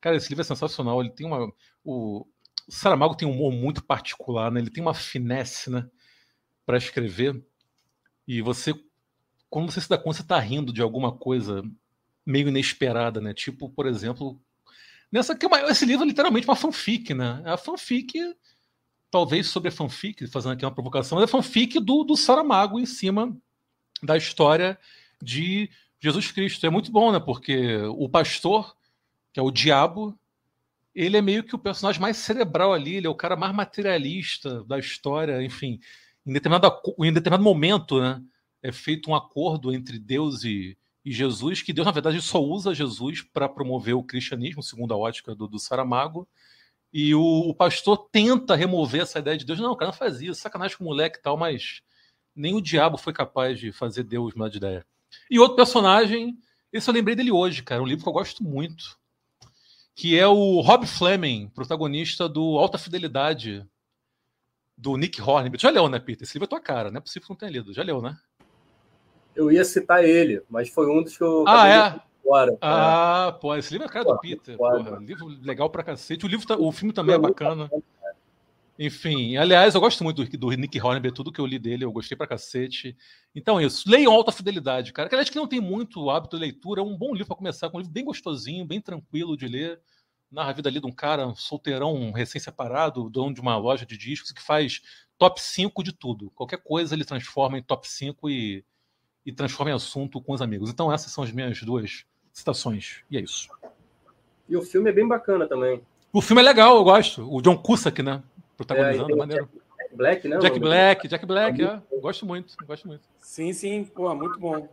Cara, 0.00 0.16
esse 0.16 0.28
livro 0.28 0.42
é 0.42 0.44
sensacional. 0.44 1.00
Ele 1.00 1.10
tem 1.10 1.26
uma. 1.26 1.52
O, 1.82 2.26
o 2.68 2.72
Saramago 2.72 3.16
tem 3.16 3.26
um 3.26 3.32
humor 3.32 3.52
muito 3.52 3.84
particular, 3.84 4.50
né? 4.50 4.60
Ele 4.60 4.70
tem 4.70 4.82
uma 4.82 4.94
finesse, 4.94 5.70
né? 5.70 5.88
Para 6.66 6.78
escrever. 6.78 7.44
E 8.26 8.40
você, 8.40 8.74
quando 9.50 9.70
você 9.70 9.80
se 9.80 9.88
dá 9.88 9.98
conta, 9.98 10.16
você 10.16 10.22
está 10.22 10.38
rindo 10.38 10.72
de 10.72 10.82
alguma 10.82 11.16
coisa 11.16 11.62
meio 12.24 12.48
inesperada, 12.48 13.20
né? 13.20 13.34
Tipo, 13.34 13.68
por 13.70 13.86
exemplo, 13.86 14.40
Nessa 15.14 15.32
que 15.32 15.46
é 15.46 15.70
esse 15.70 15.86
livro 15.86 16.04
é 16.04 16.08
literalmente 16.08 16.44
uma 16.44 16.56
fanfic, 16.56 17.14
né? 17.14 17.40
É 17.44 17.50
a 17.50 17.56
fanfic, 17.56 18.14
talvez 19.14 19.46
sobre 19.46 19.68
a 19.68 19.72
fanfic, 19.72 20.26
fazendo 20.26 20.54
aqui 20.54 20.64
uma 20.64 20.74
provocação, 20.74 21.20
é 21.20 21.22
a 21.22 21.28
fanfic 21.28 21.78
do, 21.78 22.02
do 22.02 22.16
Saramago 22.16 22.80
em 22.80 22.84
cima 22.84 23.32
da 24.02 24.16
história 24.16 24.76
de 25.22 25.70
Jesus 26.00 26.32
Cristo. 26.32 26.66
É 26.66 26.68
muito 26.68 26.90
bom, 26.90 27.12
né? 27.12 27.20
Porque 27.20 27.76
o 27.96 28.08
pastor, 28.08 28.76
que 29.32 29.38
é 29.38 29.42
o 29.42 29.52
diabo, 29.52 30.18
ele 30.92 31.16
é 31.16 31.22
meio 31.22 31.44
que 31.44 31.54
o 31.54 31.60
personagem 31.60 32.02
mais 32.02 32.16
cerebral 32.16 32.72
ali, 32.72 32.96
ele 32.96 33.06
é 33.06 33.08
o 33.08 33.14
cara 33.14 33.36
mais 33.36 33.54
materialista 33.54 34.64
da 34.64 34.80
história, 34.80 35.40
enfim. 35.44 35.78
Em 36.26 36.32
determinado, 36.32 36.76
em 36.98 37.12
determinado 37.12 37.44
momento, 37.44 38.00
né? 38.00 38.20
É 38.60 38.72
feito 38.72 39.08
um 39.08 39.14
acordo 39.14 39.72
entre 39.72 39.96
Deus 39.96 40.42
e, 40.42 40.76
e 41.04 41.12
Jesus, 41.12 41.62
que 41.62 41.72
Deus, 41.72 41.86
na 41.86 41.92
verdade, 41.92 42.20
só 42.20 42.42
usa 42.42 42.74
Jesus 42.74 43.22
para 43.22 43.48
promover 43.48 43.94
o 43.94 44.02
cristianismo, 44.02 44.60
segundo 44.60 44.92
a 44.92 44.96
ótica 44.96 45.36
do, 45.36 45.46
do 45.46 45.60
Saramago. 45.60 46.26
E 46.94 47.12
o, 47.14 47.20
o, 47.20 47.54
pastor 47.54 48.08
tenta 48.12 48.54
remover 48.54 49.02
essa 49.02 49.18
ideia 49.18 49.36
de 49.36 49.44
Deus. 49.44 49.58
Não, 49.58 49.72
o 49.72 49.76
cara 49.76 49.90
não 49.90 49.98
faz 49.98 50.22
isso, 50.22 50.40
sacanagem 50.40 50.78
com 50.78 50.84
o 50.84 50.86
moleque 50.86 51.18
e 51.18 51.22
tal, 51.22 51.36
mas 51.36 51.82
nem 52.34 52.54
o 52.54 52.60
diabo 52.60 52.96
foi 52.96 53.12
capaz 53.12 53.58
de 53.58 53.72
fazer 53.72 54.04
Deus 54.04 54.32
mudar 54.34 54.48
de 54.48 54.58
ideia. 54.58 54.86
E 55.28 55.40
outro 55.40 55.56
personagem, 55.56 56.38
esse 56.72 56.88
eu 56.88 56.94
lembrei 56.94 57.16
dele 57.16 57.32
hoje, 57.32 57.64
cara, 57.64 57.82
um 57.82 57.86
livro 57.86 58.04
que 58.04 58.08
eu 58.08 58.12
gosto 58.12 58.44
muito, 58.44 58.96
que 59.92 60.16
é 60.16 60.26
o 60.26 60.60
Rob 60.60 60.86
Fleming, 60.86 61.48
protagonista 61.48 62.28
do 62.28 62.58
Alta 62.58 62.78
Fidelidade, 62.78 63.66
do 64.78 64.96
Nick 64.96 65.20
Hornby. 65.20 65.58
Já 65.58 65.70
leu, 65.70 65.88
né, 65.88 65.98
Peter? 65.98 66.22
Esse 66.22 66.34
livro 66.34 66.46
é 66.46 66.48
tua 66.48 66.60
cara, 66.60 66.92
não 66.92 66.98
é 66.98 67.00
possível 67.00 67.26
que 67.26 67.30
não 67.30 67.36
tenha 67.36 67.50
lido. 67.50 67.74
Já 67.74 67.82
leu, 67.82 68.00
né? 68.00 68.16
eu 69.34 69.50
ia 69.50 69.64
citar 69.64 70.04
ele, 70.04 70.42
mas 70.48 70.68
foi 70.68 70.86
um 70.88 71.02
dos 71.02 71.16
que 71.16 71.24
eu. 71.24 71.44
Ah, 71.46 71.68
é? 71.68 72.00
Ah, 72.60 73.36
pô, 73.40 73.54
esse 73.54 73.72
livro 73.72 73.86
é 73.86 73.90
a 73.90 73.92
cara 73.92 74.04
do 74.04 74.18
Peter. 74.18 74.56
Porra, 74.56 74.98
livro 75.00 75.26
legal 75.42 75.68
pra 75.68 75.82
cacete. 75.82 76.24
O, 76.24 76.28
livro 76.28 76.46
tá, 76.46 76.56
o 76.56 76.72
filme 76.72 76.92
também 76.92 77.14
é 77.14 77.18
bacana. 77.18 77.70
Enfim, 78.76 79.36
aliás, 79.36 79.74
eu 79.74 79.80
gosto 79.80 80.02
muito 80.02 80.24
do, 80.24 80.38
do 80.38 80.50
Nick 80.50 80.80
Hornby, 80.80 81.12
tudo 81.12 81.30
que 81.30 81.40
eu 81.40 81.46
li 81.46 81.60
dele, 81.60 81.84
eu 81.84 81.92
gostei 81.92 82.16
pra 82.16 82.26
cacete. 82.26 82.96
Então, 83.34 83.60
isso. 83.60 83.88
Leiam 83.88 84.12
Alta 84.12 84.32
Fidelidade, 84.32 84.92
cara. 84.92 85.08
Que 85.08 85.14
aliás, 85.14 85.30
que 85.30 85.36
não 85.36 85.46
tem 85.46 85.60
muito 85.60 86.10
hábito 86.10 86.36
de 86.36 86.40
leitura, 86.40 86.80
é 86.80 86.84
um 86.84 86.96
bom 86.96 87.12
livro 87.12 87.28
para 87.28 87.36
começar, 87.36 87.70
com 87.70 87.76
um 87.76 87.80
livro 87.80 87.92
bem 87.92 88.04
gostosinho, 88.04 88.64
bem 88.64 88.80
tranquilo 88.80 89.36
de 89.36 89.46
ler. 89.46 89.80
Narra 90.30 90.50
a 90.50 90.52
vida 90.54 90.68
ali 90.68 90.80
de 90.80 90.86
um 90.86 90.92
cara 90.92 91.28
um 91.28 91.36
solteirão, 91.36 92.10
recém-separado, 92.10 93.08
dono 93.08 93.32
de 93.32 93.40
uma 93.40 93.56
loja 93.56 93.86
de 93.86 93.96
discos, 93.96 94.32
que 94.32 94.42
faz 94.42 94.80
top 95.16 95.40
5 95.40 95.84
de 95.84 95.92
tudo. 95.92 96.30
Qualquer 96.30 96.60
coisa 96.60 96.96
ele 96.96 97.04
transforma 97.04 97.56
em 97.56 97.62
top 97.62 97.88
5 97.88 98.28
e 98.28 98.64
e 99.24 99.32
transforma 99.32 99.70
em 99.70 99.74
assunto 99.74 100.20
com 100.20 100.32
os 100.32 100.42
amigos. 100.42 100.70
Então, 100.70 100.92
essas 100.92 101.10
são 101.10 101.24
as 101.24 101.32
minhas 101.32 101.60
duas 101.62 102.04
citações. 102.34 103.02
E 103.10 103.16
é 103.16 103.20
isso. 103.20 103.48
E 104.46 104.56
o 104.56 104.62
filme 104.62 104.90
é 104.90 104.92
bem 104.92 105.08
bacana 105.08 105.46
também. 105.46 105.80
O 106.12 106.20
filme 106.20 106.42
é 106.42 106.44
legal, 106.44 106.76
eu 106.76 106.84
gosto. 106.84 107.26
O 107.32 107.40
John 107.40 107.56
Cusack, 107.56 108.02
né? 108.02 108.22
Protagonizando, 108.56 109.12
é, 109.12 109.16
maneiro. 109.16 109.48
Jack 109.78 109.96
Black, 109.96 110.28
né? 110.28 110.38
Jack 110.38 110.60
Black, 110.60 111.08
Jack 111.08 111.26
Black, 111.26 111.64
é. 111.64 111.80
Gosto 112.00 112.26
muito, 112.26 112.54
gosto 112.66 112.86
muito. 112.86 113.02
Sim, 113.18 113.52
sim, 113.52 113.84
pô, 113.84 114.14
muito 114.14 114.38
bom. 114.38 114.68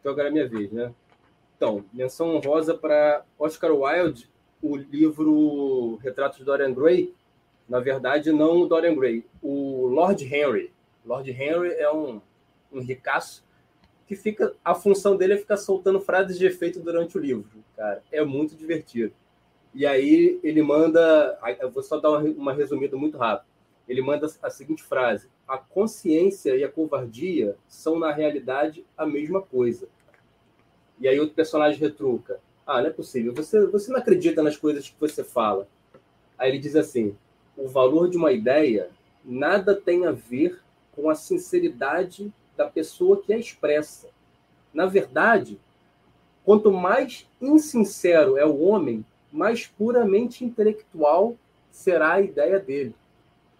Então 0.00 0.12
agora 0.12 0.28
é 0.28 0.30
minha 0.30 0.48
vez, 0.48 0.70
né? 0.70 0.92
Então, 1.56 1.84
menção 1.92 2.36
honrosa 2.36 2.74
para 2.74 3.24
Oscar 3.38 3.72
Wilde, 3.72 4.30
o 4.62 4.76
livro 4.76 5.96
Retratos 5.96 6.38
de 6.38 6.44
Dorian 6.44 6.72
Gray. 6.72 7.14
Na 7.68 7.80
verdade, 7.80 8.30
não 8.30 8.60
o 8.60 8.66
Dorian 8.66 8.94
Gray, 8.94 9.26
o 9.42 9.86
Lord 9.88 10.22
Henry. 10.24 10.72
Lord 11.04 11.28
Henry 11.30 11.72
é 11.72 11.90
um 11.90 12.20
um 12.72 12.80
ricaço, 12.80 13.44
que 14.06 14.14
fica 14.14 14.54
a 14.64 14.74
função 14.74 15.16
dele 15.16 15.34
é 15.34 15.36
ficar 15.36 15.56
soltando 15.56 16.00
frases 16.00 16.38
de 16.38 16.46
efeito 16.46 16.80
durante 16.80 17.18
o 17.18 17.20
livro, 17.20 17.64
cara. 17.76 18.02
É 18.12 18.24
muito 18.24 18.54
divertido. 18.54 19.12
E 19.74 19.84
aí 19.84 20.40
ele 20.42 20.62
manda, 20.62 21.38
eu 21.60 21.70
vou 21.70 21.82
só 21.82 21.98
dar 21.98 22.10
uma, 22.10 22.52
resumida 22.52 22.96
muito 22.96 23.18
rápida. 23.18 23.48
Ele 23.88 24.00
manda 24.00 24.26
a 24.42 24.50
seguinte 24.50 24.82
frase: 24.82 25.28
a 25.46 25.58
consciência 25.58 26.56
e 26.56 26.64
a 26.64 26.68
covardia 26.68 27.56
são 27.68 27.98
na 27.98 28.12
realidade 28.12 28.86
a 28.96 29.04
mesma 29.04 29.42
coisa. 29.42 29.88
E 30.98 31.06
aí 31.06 31.18
outro 31.18 31.34
personagem 31.34 31.80
retruca: 31.80 32.40
ah, 32.66 32.80
não 32.80 32.88
é 32.88 32.92
possível. 32.92 33.34
Você 33.34 33.66
você 33.66 33.90
não 33.92 33.98
acredita 33.98 34.42
nas 34.42 34.56
coisas 34.56 34.88
que 34.88 34.98
você 34.98 35.22
fala. 35.22 35.68
Aí 36.38 36.50
ele 36.50 36.58
diz 36.58 36.76
assim: 36.76 37.16
o 37.56 37.68
valor 37.68 38.08
de 38.08 38.16
uma 38.16 38.32
ideia 38.32 38.90
nada 39.24 39.74
tem 39.74 40.06
a 40.06 40.12
ver 40.12 40.60
com 40.92 41.10
a 41.10 41.14
sinceridade 41.14 42.32
da 42.56 42.66
pessoa 42.66 43.22
que 43.22 43.32
a 43.32 43.38
expressa. 43.38 44.08
Na 44.72 44.86
verdade, 44.86 45.58
quanto 46.44 46.72
mais 46.72 47.28
insincero 47.40 48.36
é 48.36 48.44
o 48.46 48.60
homem, 48.60 49.04
mais 49.32 49.66
puramente 49.66 50.44
intelectual 50.44 51.36
será 51.70 52.14
a 52.14 52.20
ideia 52.20 52.58
dele. 52.58 52.94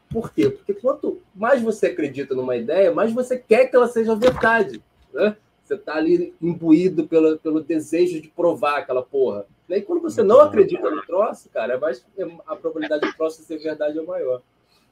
Por 0.09 0.33
quê? 0.33 0.49
Porque 0.49 0.73
quanto 0.75 1.21
mais 1.35 1.61
você 1.61 1.87
acredita 1.87 2.35
numa 2.35 2.57
ideia, 2.57 2.95
mais 2.95 3.13
você 3.13 3.39
quer 3.39 3.67
que 3.67 3.77
ela 3.77 3.89
seja 3.89 4.15
verdade. 4.15 4.83
Né? 5.13 5.37
Você 5.63 5.75
está 5.75 5.97
ali 5.97 6.33
imbuído 6.41 7.09
pelo, 7.09 7.39
pelo 7.39 7.61
desejo 7.61 8.21
de 8.21 8.29
provar 8.29 8.79
aquela 8.79 9.03
porra. 9.03 9.47
E 9.69 9.83
quando 9.83 10.01
você 10.01 10.23
não 10.23 10.41
acredita 10.41 10.89
no 10.89 11.03
troço, 11.03 11.51
cara, 11.51 11.75
é 11.75 11.79
mais, 11.79 12.07
é, 12.17 12.25
a 12.47 12.55
probabilidade 12.55 13.05
do 13.05 13.17
troço 13.17 13.43
ser 13.43 13.59
verdade 13.59 13.99
é 13.99 14.03
maior. 14.03 14.41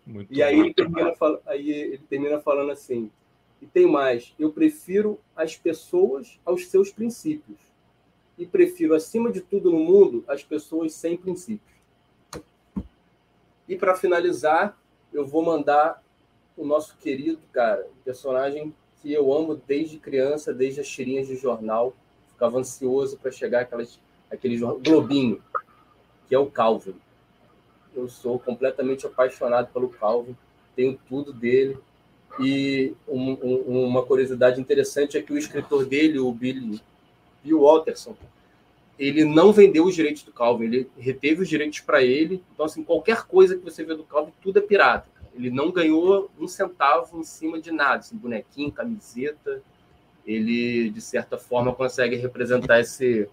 Muito 0.05 0.35
e 0.35 0.43
aí 0.43 0.59
ele, 0.59 0.75
termina, 0.75 1.15
aí 1.47 1.71
ele 1.71 2.03
termina 2.11 2.41
falando 2.41 2.73
assim: 2.73 3.11
E 3.65 3.67
tem 3.67 3.91
mais, 3.91 4.35
eu 4.39 4.53
prefiro 4.53 5.19
as 5.35 5.57
pessoas 5.57 6.39
aos 6.45 6.67
seus 6.67 6.93
princípios. 6.93 7.59
E 8.37 8.45
prefiro, 8.45 8.95
acima 8.95 9.33
de 9.33 9.41
tudo 9.41 9.71
no 9.71 9.79
mundo, 9.79 10.23
as 10.29 10.45
pessoas 10.45 10.93
sem 10.93 11.17
princípios. 11.17 11.73
E 13.67 13.75
para 13.75 13.97
finalizar, 13.97 14.79
eu 15.11 15.25
vou 15.25 15.43
mandar 15.43 16.05
o 16.59 16.67
nosso 16.67 16.95
querido, 16.99 17.41
cara, 17.55 17.89
personagem 18.05 18.75
que 19.01 19.11
eu 19.11 19.33
amo 19.33 19.57
desde 19.67 19.99
criança, 19.99 20.53
desde 20.53 20.83
as 20.83 20.89
tirinhas 20.89 21.27
de 21.27 21.37
jornal. 21.37 21.95
Ficava 22.29 22.59
ansioso 22.59 23.17
para 23.17 23.33
chegar 23.33 23.63
aquelas, 23.63 23.99
aquele 24.31 24.59
globinho, 24.59 25.43
que 26.29 26.35
é 26.35 26.39
o 26.39 26.51
Calvin. 26.51 26.97
Eu 27.95 28.11
sou 28.11 28.39
completamente 28.39 29.07
apaixonado 29.07 29.73
pelo 29.73 29.89
Calvin, 29.89 30.37
tenho 30.77 31.01
tudo 31.09 31.33
dele. 31.33 31.79
E 32.41 32.95
um, 33.07 33.33
um, 33.43 33.85
uma 33.87 34.05
curiosidade 34.05 34.61
interessante 34.61 35.17
é 35.17 35.23
que 35.23 35.33
o 35.33 35.39
escritor 35.39 35.87
dele, 35.87 36.19
o 36.19 36.33
Billy, 36.33 36.81
Bill 37.45 37.61
Walterson, 37.61 38.17
ele 38.99 39.25
não 39.25 39.53
vendeu 39.53 39.85
os 39.85 39.95
direitos 39.95 40.23
do 40.23 40.33
Calvin, 40.33 40.65
ele 40.65 40.91
reteve 40.97 41.43
os 41.43 41.49
direitos 41.49 41.81
para 41.81 42.03
ele. 42.03 42.43
Então, 42.53 42.67
assim, 42.67 42.83
qualquer 42.83 43.25
coisa 43.25 43.57
que 43.57 43.65
você 43.65 43.85
vê 43.85 43.95
do 43.95 44.05
Calvin, 44.05 44.33
tudo 44.43 44.59
é 44.59 44.63
pirata. 44.63 45.09
Ele 45.35 45.51
não 45.51 45.71
ganhou 45.71 46.31
um 46.39 46.47
centavo 46.47 47.19
em 47.19 47.25
cima 47.25 47.61
de 47.61 47.73
nada, 47.73 47.97
assim, 47.97 48.17
bonequinho, 48.17 48.71
camiseta. 48.71 49.63
Ele, 50.25 50.91
de 50.91 51.01
certa 51.01 51.37
forma, 51.37 51.75
consegue 51.75 52.17
representar 52.17 52.81
esse 52.81 53.29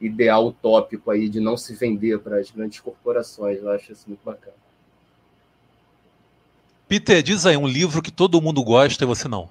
ideal 0.00 0.48
utópico 0.48 1.10
aí 1.10 1.28
de 1.28 1.40
não 1.40 1.56
se 1.56 1.74
vender 1.74 2.18
para 2.18 2.38
as 2.38 2.50
grandes 2.50 2.80
corporações. 2.80 3.58
Eu 3.58 3.70
acho 3.70 3.92
isso 3.92 4.04
muito 4.08 4.20
bacana. 4.24 4.63
Peter, 6.94 7.24
diz 7.24 7.44
aí 7.44 7.56
um 7.56 7.66
livro 7.66 8.00
que 8.00 8.12
todo 8.12 8.40
mundo 8.40 8.62
gosta 8.62 9.02
e 9.02 9.06
você 9.06 9.26
não. 9.26 9.48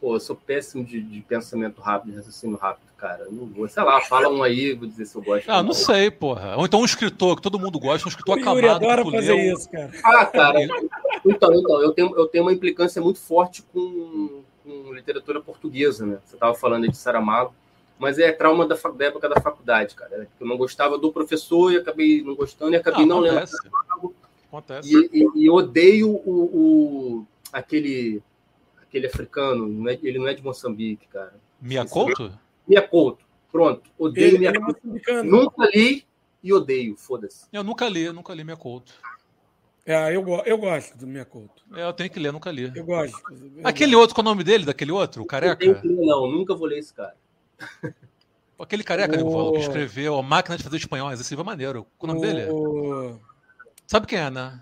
Pô, 0.00 0.14
eu 0.14 0.20
sou 0.20 0.36
péssimo 0.36 0.84
de, 0.84 1.00
de 1.00 1.20
pensamento 1.22 1.80
rápido, 1.80 2.12
de 2.12 2.18
raciocínio 2.18 2.56
rápido, 2.56 2.86
cara. 2.96 3.24
Eu 3.24 3.32
não 3.32 3.46
vou, 3.46 3.68
sei 3.68 3.82
lá, 3.82 4.00
fala 4.00 4.28
um 4.28 4.44
aí, 4.44 4.72
vou 4.74 4.86
dizer 4.86 5.06
se 5.06 5.16
eu 5.16 5.22
gosto. 5.22 5.50
Ah, 5.50 5.60
não, 5.60 5.72
sei, 5.72 6.08
porra. 6.08 6.56
Ou 6.56 6.64
então 6.64 6.80
um 6.80 6.84
escritor 6.84 7.34
que 7.34 7.42
todo 7.42 7.58
mundo 7.58 7.80
gosta, 7.80 8.06
um 8.06 8.10
escritor 8.10 8.38
o 8.38 8.40
acabado. 8.40 8.64
Eu 8.64 8.70
adora 8.70 9.04
fazer 9.04 9.34
leu. 9.34 9.52
isso, 9.52 9.68
cara. 9.68 9.90
Ah, 10.04 10.24
cara. 10.24 10.62
então, 11.26 11.52
então 11.52 11.82
eu, 11.82 11.90
tenho, 11.90 12.16
eu 12.16 12.28
tenho 12.28 12.44
uma 12.44 12.52
implicância 12.52 13.02
muito 13.02 13.18
forte 13.18 13.64
com, 13.72 14.44
com 14.62 14.94
literatura 14.94 15.40
portuguesa, 15.40 16.06
né? 16.06 16.18
Você 16.24 16.36
estava 16.36 16.54
falando 16.54 16.84
aí 16.84 16.90
de 16.90 16.96
Saramago, 16.96 17.52
mas 17.98 18.20
é 18.20 18.30
trauma 18.30 18.68
da, 18.68 18.76
da 18.76 19.04
época 19.04 19.28
da 19.28 19.40
faculdade, 19.40 19.96
cara. 19.96 20.28
Eu 20.40 20.46
não 20.46 20.56
gostava 20.56 20.96
do 20.96 21.10
professor 21.10 21.72
e 21.72 21.76
acabei 21.76 22.22
não 22.22 22.36
gostando 22.36 22.72
e 22.72 22.76
acabei 22.76 23.04
não, 23.04 23.16
não 23.16 23.22
lendo. 23.22 23.50
Acontece. 24.50 24.92
E, 24.92 25.10
e, 25.12 25.44
e 25.44 25.50
odeio 25.50 26.10
o, 26.10 27.20
o, 27.22 27.26
aquele 27.52 28.20
aquele 28.82 29.06
africano, 29.06 29.68
não 29.68 29.88
é, 29.88 29.96
ele 30.02 30.18
não 30.18 30.26
é 30.26 30.34
de 30.34 30.42
Moçambique, 30.42 31.06
cara. 31.06 31.32
Miyakoto? 31.62 32.36
Miyakoto. 32.66 33.24
Pronto. 33.52 33.88
Odeio 33.96 34.26
ele, 34.26 34.38
Miyakoto. 34.38 34.80
É 35.08 35.22
nunca 35.22 35.70
li 35.72 36.04
e 36.42 36.52
odeio, 36.52 36.96
foda-se. 36.96 37.46
Eu 37.52 37.62
nunca 37.62 37.88
li, 37.88 38.02
eu 38.02 38.12
nunca 38.12 38.34
li 38.34 38.42
Miyakoto. 38.42 38.92
É, 39.86 40.14
eu, 40.14 40.24
eu 40.44 40.58
gosto 40.58 40.98
do 40.98 41.06
Miyakoto. 41.06 41.62
É, 41.74 41.84
eu 41.84 41.92
tenho 41.92 42.10
que 42.10 42.18
ler, 42.18 42.32
nunca 42.32 42.50
li. 42.50 42.72
Eu 42.74 42.84
gosto. 42.84 43.16
Eu 43.30 43.66
aquele 43.66 43.92
gosto. 43.92 44.00
outro, 44.00 44.14
qual 44.16 44.24
é 44.24 44.28
o 44.28 44.30
nome 44.32 44.42
dele, 44.42 44.64
daquele 44.64 44.90
outro? 44.90 45.22
O 45.22 45.26
careca? 45.26 45.64
Eu 45.64 45.80
ler, 45.82 46.06
não, 46.06 46.28
nunca 46.28 46.54
vou 46.54 46.66
ler 46.66 46.80
esse 46.80 46.92
cara. 46.92 47.14
Aquele 48.58 48.84
careca 48.84 49.24
o... 49.24 49.52
que 49.52 49.60
escreveu 49.60 50.18
A 50.18 50.22
Máquina 50.22 50.56
de 50.56 50.62
Fazer 50.62 50.76
Espanhóis, 50.76 51.18
esse 51.18 51.30
livro 51.30 51.44
é 51.44 51.46
maneiro. 51.46 51.86
Qual 51.96 52.10
o 52.10 52.14
nome 52.14 52.26
o... 52.26 52.30
dele? 52.30 53.20
Sabe 53.90 54.06
quem 54.06 54.20
é, 54.20 54.30
né? 54.30 54.60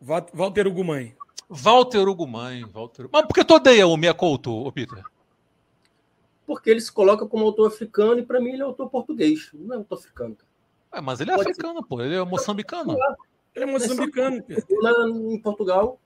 Walter 0.00 0.66
Ugumãe. 0.66 1.14
Walter 1.46 2.08
Ugumãe. 2.08 2.64
Walter... 2.64 3.06
Mas 3.12 3.26
por 3.26 3.34
que 3.34 3.44
tu 3.44 3.52
odeia 3.52 3.86
o 3.86 3.98
Miyakoto, 3.98 4.50
o 4.50 4.72
Peter? 4.72 5.04
Porque 6.46 6.70
ele 6.70 6.80
se 6.80 6.90
coloca 6.90 7.26
como 7.26 7.44
autor 7.44 7.66
africano 7.66 8.18
e 8.18 8.22
para 8.24 8.40
mim 8.40 8.52
ele 8.52 8.62
é 8.62 8.64
autor 8.64 8.88
português, 8.88 9.50
não 9.52 9.74
é 9.74 9.76
autor 9.76 9.98
africano. 9.98 10.38
É, 10.90 11.02
mas 11.02 11.20
ele 11.20 11.32
é 11.32 11.36
Pode 11.36 11.50
africano, 11.50 11.80
ser. 11.80 11.86
pô, 11.86 12.00
ele 12.00 12.14
é 12.14 12.24
moçambicano. 12.24 12.96
Ele 13.54 13.64
é 13.66 13.66
moçambicano. 13.70 14.42
Lá 14.80 14.92
em 15.06 15.38
Portugal, 15.38 16.00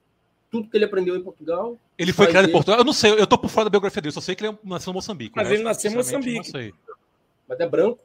tudo 0.49 0.67
que 0.67 0.75
ele 0.75 0.83
aprendeu 0.83 1.15
em 1.15 1.23
Portugal. 1.23 1.77
Ele 1.97 2.11
foi 2.11 2.27
criado 2.27 2.49
em 2.49 2.51
Portugal? 2.51 2.79
Eu 2.79 2.83
não 2.83 2.91
sei, 2.91 3.13
eu 3.13 3.27
tô 3.27 3.37
por 3.37 3.49
fora 3.49 3.63
da 3.63 3.69
biografia 3.69 4.01
dele, 4.01 4.13
só 4.13 4.19
sei 4.19 4.35
que 4.35 4.45
ele 4.45 4.57
nasceu 4.61 4.91
em 4.91 4.95
Moçambique. 4.95 5.37
Mas 5.37 5.49
ele 5.49 5.63
nasceu 5.63 5.89
em 5.89 5.95
Moçambique. 5.95 6.73
Mas 7.47 7.59
é 7.61 7.69
branco 7.69 8.03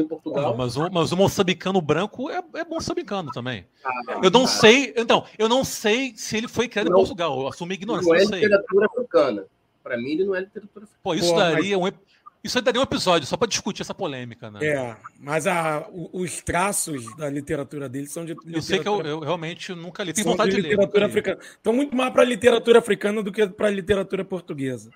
em 0.00 0.06
Portugal. 0.06 0.52
Oh, 0.52 0.56
mas, 0.56 0.76
o, 0.76 0.90
mas 0.90 1.12
o 1.12 1.16
moçambicano 1.16 1.80
branco 1.80 2.30
é, 2.30 2.42
é 2.54 2.64
moçambicano 2.64 3.30
também. 3.32 3.66
Ah, 3.84 4.20
eu 4.22 4.30
não 4.30 4.46
sei, 4.46 4.92
então, 4.96 5.24
eu 5.38 5.48
não 5.48 5.64
sei 5.64 6.14
se 6.16 6.36
ele 6.36 6.48
foi 6.48 6.68
criado 6.68 6.90
não, 6.90 6.96
em 6.96 7.00
Portugal. 7.00 7.40
Eu 7.40 7.48
assumi 7.48 7.74
ignorância. 7.74 8.08
Não 8.08 8.16
é 8.16 8.24
não 8.24 8.38
literatura 8.38 8.86
africana. 8.86 9.44
Para 9.82 9.96
mim, 9.96 10.12
ele 10.12 10.24
não 10.24 10.34
é 10.34 10.40
literatura 10.40 10.84
africana. 10.84 11.00
Pô, 11.02 11.14
isso 11.14 11.32
Pô, 11.32 11.38
daria 11.38 11.78
mas... 11.78 11.92
um. 11.92 11.96
Isso 12.44 12.60
daria 12.60 12.78
um 12.78 12.84
episódio 12.84 13.26
só 13.26 13.38
para 13.38 13.48
discutir 13.48 13.80
essa 13.80 13.94
polêmica, 13.94 14.50
né? 14.50 14.62
É, 14.62 14.96
mas 15.18 15.46
a, 15.46 15.88
os 16.12 16.42
traços 16.42 17.16
da 17.16 17.30
literatura 17.30 17.88
dele 17.88 18.06
são 18.06 18.22
de 18.22 18.36
Eu 18.52 18.60
sei 18.60 18.80
que 18.80 18.86
eu, 18.86 19.00
eu 19.00 19.20
realmente 19.20 19.74
nunca 19.74 20.04
li. 20.04 20.12
Tenho 20.12 20.26
vontade 20.26 20.50
de, 20.50 20.56
de 20.56 20.62
literatura 20.68 21.06
ler. 21.06 21.08
africana. 21.08 21.38
Estão 21.40 21.72
muito 21.72 21.96
mais 21.96 22.12
para 22.12 22.22
literatura 22.22 22.80
africana 22.80 23.22
do 23.22 23.32
que 23.32 23.46
para 23.46 23.70
literatura 23.70 24.22
portuguesa. 24.26 24.90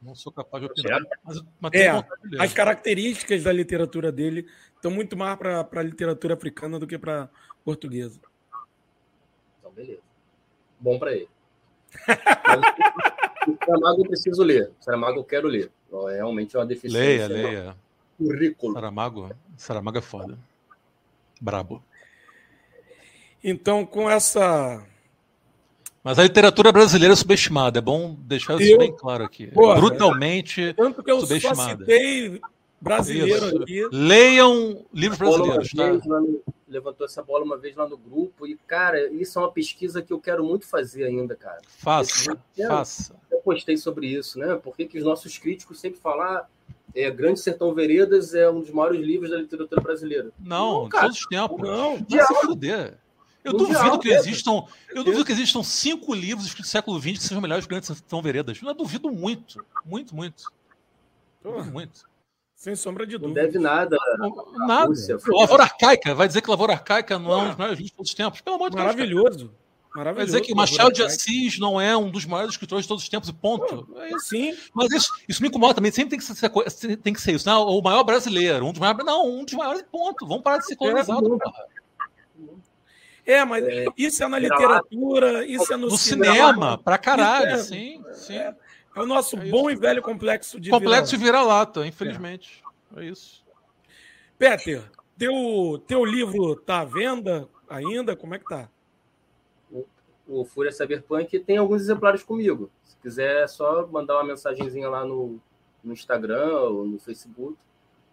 Não 0.00 0.14
sou 0.14 0.32
capaz 0.32 0.62
de 0.62 0.70
opinar. 0.70 1.00
Mas, 1.24 1.42
mas 1.60 1.72
é, 1.74 1.88
as 2.38 2.52
características 2.52 3.42
da 3.42 3.52
literatura 3.52 4.12
dele 4.12 4.46
estão 4.76 4.90
muito 4.90 5.16
mais 5.16 5.36
para 5.36 5.66
a 5.70 5.82
literatura 5.82 6.34
africana 6.34 6.78
do 6.78 6.86
que 6.86 6.96
para 6.96 7.28
portuguesa. 7.64 8.20
Então, 9.58 9.72
beleza. 9.72 10.00
Bom 10.78 10.98
para 10.98 11.12
ele. 11.12 11.28
o 13.48 13.64
Saramago 13.64 14.02
eu 14.02 14.08
preciso 14.08 14.42
ler. 14.42 14.70
O 14.80 14.84
Saramago 14.84 15.18
eu 15.18 15.24
quero 15.24 15.48
ler. 15.48 15.70
É 16.10 16.16
realmente 16.16 16.56
uma 16.56 16.66
deficiência. 16.66 17.26
Leia, 17.26 17.28
leia. 17.28 17.76
Currículo. 18.16 18.74
Saramago, 18.74 19.30
Saramago 19.56 19.98
é 19.98 20.02
foda. 20.02 20.38
Brabo. 21.40 21.82
Então, 23.42 23.86
com 23.86 24.10
essa 24.10 24.84
mas 26.08 26.18
a 26.18 26.22
literatura 26.22 26.72
brasileira 26.72 27.12
é 27.12 27.16
subestimada, 27.16 27.80
é 27.80 27.82
bom 27.82 28.16
deixar 28.20 28.58
isso 28.58 28.72
eu, 28.72 28.78
bem 28.78 28.90
claro 28.96 29.22
aqui. 29.22 29.48
Porra, 29.48 29.74
Brutalmente 29.74 30.72
tanto 30.72 31.02
que 31.02 31.10
eu 31.10 31.20
subestimada. 31.20 31.84
Só 31.84 31.92
citei 31.92 32.40
brasileiro 32.80 33.46
isso. 33.46 33.62
aqui. 33.62 33.88
Leiam 33.92 34.86
livros 34.90 35.18
brasileiros, 35.18 35.70
tá? 35.70 35.92
No, 35.92 36.42
levantou 36.66 37.04
essa 37.04 37.22
bola 37.22 37.44
uma 37.44 37.58
vez 37.58 37.76
lá 37.76 37.86
no 37.86 37.98
grupo 37.98 38.46
e, 38.46 38.56
cara, 38.66 39.06
isso 39.12 39.38
é 39.38 39.42
uma 39.42 39.52
pesquisa 39.52 40.00
que 40.00 40.10
eu 40.10 40.18
quero 40.18 40.42
muito 40.42 40.66
fazer 40.66 41.04
ainda, 41.04 41.36
cara. 41.36 41.60
Faça, 41.76 42.38
faça. 42.56 43.14
Eu 43.30 43.40
postei 43.40 43.76
sobre 43.76 44.06
isso, 44.06 44.38
né? 44.38 44.54
Por 44.54 44.74
que 44.74 44.96
os 44.96 45.04
nossos 45.04 45.36
críticos 45.36 45.78
sempre 45.78 46.00
falam 46.00 46.24
ah, 46.24 46.46
é, 46.94 47.10
Grande 47.10 47.38
Sertão 47.38 47.74
Veredas 47.74 48.32
é 48.32 48.48
um 48.48 48.60
dos 48.60 48.70
maiores 48.70 49.02
livros 49.02 49.30
da 49.30 49.36
literatura 49.36 49.82
brasileira. 49.82 50.30
Não, 50.40 50.84
não 50.84 50.88
cara, 50.88 51.02
todos 51.02 51.18
os 51.20 51.26
tempos. 51.26 51.68
Não, 51.68 51.98
vai 51.98 52.26
se 52.26 52.34
fuder. 52.46 52.98
Eu 53.48 53.58
duvido 53.58 53.98
que 53.98 54.08
existam. 54.10 54.64
Eu 54.90 55.04
duvido 55.04 55.24
que 55.24 55.32
existam 55.32 55.62
cinco 55.62 56.14
livros 56.14 56.46
escritos 56.46 56.70
no 56.70 56.72
século 56.72 57.00
XX 57.00 57.12
que 57.12 57.22
sejam 57.24 57.40
melhores 57.40 57.64
que 57.64 57.70
Grandes 57.70 58.02
São 58.06 58.22
Veredas. 58.22 58.58
Eu 58.62 58.74
duvido 58.74 59.10
muito. 59.10 59.64
Muito, 59.84 60.14
muito. 60.14 60.44
Duvido 61.42 61.70
muito. 61.70 62.08
Sem 62.54 62.74
sombra 62.74 63.06
de 63.06 63.16
dúvida. 63.16 63.28
Não 63.40 63.46
deve 63.46 63.58
nada. 63.58 63.96
Nada. 64.66 64.86
Rússia, 64.88 65.16
Lavoura 65.28 65.62
Arcaica. 65.62 66.14
Vai 66.14 66.26
dizer 66.26 66.42
que 66.42 66.50
Lavoura 66.50 66.72
Arcaica 66.72 67.18
não 67.18 67.32
é 67.32 67.36
um 67.36 67.46
dos 67.48 67.56
maiores 67.56 67.78
livros 67.78 67.90
de 67.90 67.96
todos 67.96 68.10
os 68.10 68.16
tempos. 68.16 68.40
Pelo 68.40 68.56
amor 68.56 68.70
de 68.70 68.76
Deus. 68.76 68.86
Maravilhoso. 68.86 69.52
Maravilhoso. 69.94 70.16
Vai 70.16 70.26
dizer 70.26 70.40
que 70.40 70.54
Machado 70.54 70.92
de 70.92 71.02
Assis 71.02 71.58
não 71.58 71.80
é 71.80 71.96
um 71.96 72.10
dos 72.10 72.24
maiores 72.24 72.54
escritores 72.54 72.84
de 72.84 72.88
todos 72.88 73.02
os 73.02 73.08
tempos, 73.08 73.28
e 73.28 73.32
ponto. 73.32 73.88
É. 73.96 74.18
Sim. 74.18 74.56
Mas 74.74 74.92
isso, 74.92 75.12
isso 75.28 75.40
me 75.40 75.48
incomoda 75.48 75.74
também. 75.74 75.90
Sempre 75.90 76.10
tem 76.10 76.18
que 76.18 76.24
ser, 76.24 76.96
tem 76.96 77.12
que 77.12 77.20
ser 77.20 77.32
isso. 77.32 77.48
Não, 77.48 77.66
o 77.66 77.82
maior 77.82 78.02
brasileiro, 78.04 78.66
um 78.66 78.72
dos 78.72 78.80
maiores. 78.80 79.04
Não, 79.04 79.26
um 79.26 79.44
dos 79.44 79.54
maiores, 79.54 79.82
ponto. 79.90 80.26
Vamos 80.26 80.42
parar 80.42 80.58
de 80.58 80.66
ser 80.66 80.76
colonizado, 80.76 81.26
é, 81.26 81.38
porra. 81.38 81.64
É, 83.28 83.44
mas 83.44 83.62
é, 83.62 83.84
isso 83.94 84.24
é 84.24 84.26
na 84.26 84.38
literatura, 84.38 85.44
isso 85.44 85.70
é 85.70 85.76
no, 85.76 85.88
no 85.88 85.98
cinema, 85.98 86.32
cinema 86.32 86.78
pra 86.78 86.96
caralho, 86.96 87.50
é, 87.50 87.58
sim, 87.58 88.02
sim. 88.14 88.38
É, 88.38 88.56
é, 88.96 89.00
o 89.02 89.04
nosso 89.04 89.36
é 89.36 89.50
bom 89.50 89.70
e 89.70 89.76
velho 89.76 90.00
complexo 90.00 90.58
de 90.58 90.70
Complexo 90.70 91.14
de 91.14 91.22
vira-lata, 91.22 91.86
infelizmente. 91.86 92.64
É. 92.96 93.04
isso. 93.04 93.44
Peter, 94.38 94.82
teu, 95.18 95.78
teu 95.86 96.06
livro 96.06 96.56
tá 96.56 96.80
à 96.80 96.84
venda 96.86 97.46
ainda? 97.68 98.16
Como 98.16 98.34
é 98.34 98.38
que 98.38 98.46
tá? 98.46 98.66
O, 99.70 99.84
o 100.26 100.44
Fúria 100.46 100.72
Cyberpunk 100.72 101.38
tem 101.40 101.58
alguns 101.58 101.82
exemplares 101.82 102.22
comigo. 102.22 102.70
Se 102.82 102.96
quiser, 102.96 103.44
é 103.44 103.46
só 103.46 103.86
mandar 103.88 104.14
uma 104.14 104.24
mensagenzinha 104.24 104.88
lá 104.88 105.04
no, 105.04 105.38
no 105.84 105.92
Instagram 105.92 106.60
ou 106.60 106.86
no 106.86 106.98
Facebook 106.98 107.58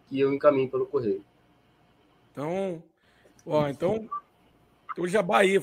que 0.10 0.20
eu 0.20 0.34
encaminho 0.34 0.70
pelo 0.70 0.86
correio. 0.86 1.24
Então, 2.34 2.84
ó, 3.46 3.70
então 3.70 4.10
o 4.98 5.08
Jabá 5.08 5.40
aí. 5.40 5.60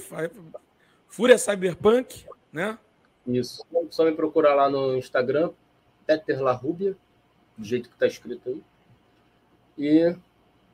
Fúria 1.09 1.39
Cyberpunk, 1.39 2.27
né? 2.53 2.79
Isso. 3.27 3.65
Só 3.91 4.05
me 4.05 4.13
procurar 4.13 4.55
lá 4.55 4.69
no 4.69 4.97
Instagram, 4.97 5.51
Peter 6.07 6.43
Larrubia, 6.43 6.97
do 7.57 7.65
jeito 7.65 7.89
que 7.89 7.95
está 7.95 8.07
escrito 8.07 8.49
aí. 8.49 8.63
E 9.79 10.17